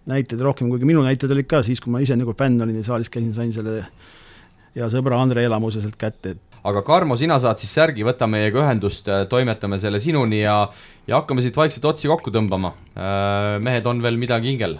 näited 0.10 0.41
rohkem, 0.45 0.69
kuigi 0.69 0.85
minu 0.88 1.02
näited 1.06 1.31
olid 1.34 1.47
ka 1.49 1.64
siis, 1.65 1.81
kui 1.81 1.93
ma 1.93 2.02
ise 2.03 2.18
nagu 2.19 2.35
fänn 2.38 2.61
olin 2.61 2.77
ja 2.77 2.85
saalis 2.85 3.10
käisin, 3.10 3.34
sain 3.34 3.53
selle 3.56 3.80
hea 4.76 4.89
sõbra 4.91 5.18
Andre 5.23 5.45
elamuse 5.47 5.81
sealt 5.81 5.97
kätte, 5.97 6.35
et 6.35 6.55
aga 6.66 6.82
Karmo, 6.86 7.16
sina 7.20 7.38
saad 7.42 7.62
siis 7.62 7.74
särgi, 7.78 8.06
võta 8.08 8.28
meiega 8.30 8.64
ühendust, 8.64 9.10
toimetame 9.30 9.80
selle 9.82 10.02
sinuni 10.02 10.42
ja 10.42 10.58
ja 11.06 11.20
hakkame 11.20 11.44
siit 11.46 11.58
vaikselt 11.58 11.86
otsi 11.86 12.10
kokku 12.10 12.34
tõmbama. 12.34 12.74
mehed, 13.62 13.86
on 13.86 14.02
veel 14.02 14.18
midagi 14.18 14.50
hingel, 14.50 14.80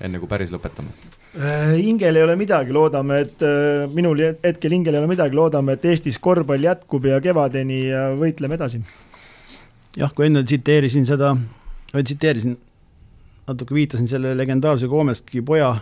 enne 0.00 0.20
kui 0.22 0.30
päris 0.30 0.54
lõpetame? 0.54 0.94
Äh, 1.36 1.76
hingel 1.76 2.16
ei 2.16 2.22
ole 2.24 2.34
midagi, 2.40 2.72
loodame, 2.72 3.20
et 3.26 3.42
äh, 3.44 3.84
minul 3.92 4.22
hetkel 4.42 4.72
hingel 4.72 4.96
ei 4.96 5.02
ole 5.02 5.10
midagi, 5.10 5.36
loodame, 5.36 5.76
et 5.76 5.84
Eestis 5.84 6.16
korvpall 6.18 6.64
jätkub 6.64 7.04
ja 7.04 7.18
kevadeni 7.20 7.82
ja 7.90 8.08
võitleme 8.16 8.56
edasi. 8.56 8.80
jah, 9.98 10.10
kui 10.14 10.26
enne 10.26 10.42
tsiteerisin 10.42 11.04
seda, 11.06 11.34
või 11.92 12.06
tsiteerisin, 12.08 12.56
natuke 13.46 13.76
viitasin 13.76 14.08
selle 14.08 14.32
legendaarse 14.38 14.88
Koomestki 14.88 15.42
poja 15.44 15.74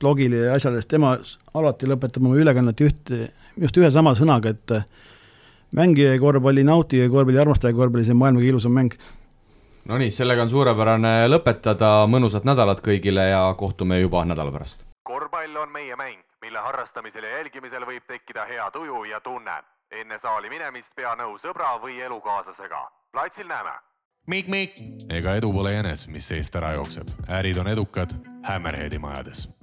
blogile 0.00 0.44
ja 0.44 0.58
asjale, 0.58 0.82
sest 0.82 0.92
tema 0.92 1.16
alati 1.54 1.88
lõpetab 1.88 2.26
oma 2.26 2.36
ülekannet 2.36 2.84
ühte, 2.84 3.32
just 3.60 3.76
ühe 3.76 3.90
sama 3.90 4.14
sõnaga, 4.18 4.52
et 4.52 4.76
mängige 5.76 6.18
korvpalli, 6.18 6.64
nautige 6.64 7.08
korvpalli, 7.08 7.38
armastage 7.38 7.74
korvpalli, 7.76 8.04
see 8.04 8.16
on 8.16 8.22
maailma 8.22 8.40
kõige 8.40 8.54
ilusam 8.54 8.74
mäng. 8.76 8.96
Nonii, 9.88 10.10
sellega 10.14 10.44
on 10.46 10.50
suurepärane 10.50 11.12
lõpetada, 11.28 12.06
mõnusat 12.06 12.46
nädalat 12.46 12.80
kõigile 12.84 13.26
ja 13.32 13.42
kohtume 13.58 14.00
juba 14.00 14.24
nädala 14.24 14.52
pärast. 14.52 14.84
korvpall 15.02 15.56
on 15.56 15.72
meie 15.72 15.96
mäng, 15.96 16.20
mille 16.42 16.58
harrastamisel 16.58 17.24
ja 17.24 17.38
jälgimisel 17.38 17.86
võib 17.86 18.06
tekkida 18.06 18.44
hea 18.46 18.70
tuju 18.70 19.04
ja 19.04 19.20
tunne. 19.20 19.62
enne 19.90 20.18
saali 20.18 20.48
minemist 20.48 20.94
pea 20.96 21.14
nõu 21.16 21.38
sõbra 21.38 21.78
või 21.82 22.00
elukaaslasega. 22.00 22.90
platsil 23.12 23.48
näeme. 23.48 23.70
Mikk-Mikk. 24.26 24.78
ega 25.10 25.34
edu 25.34 25.52
pole 25.52 25.72
jänes, 25.72 26.08
mis 26.08 26.28
seest 26.28 26.56
ära 26.56 26.72
jookseb. 26.72 27.08
ärid 27.28 27.58
on 27.58 27.66
edukad 27.66 28.10
Hammerheadi 28.44 28.98
majades 28.98 29.61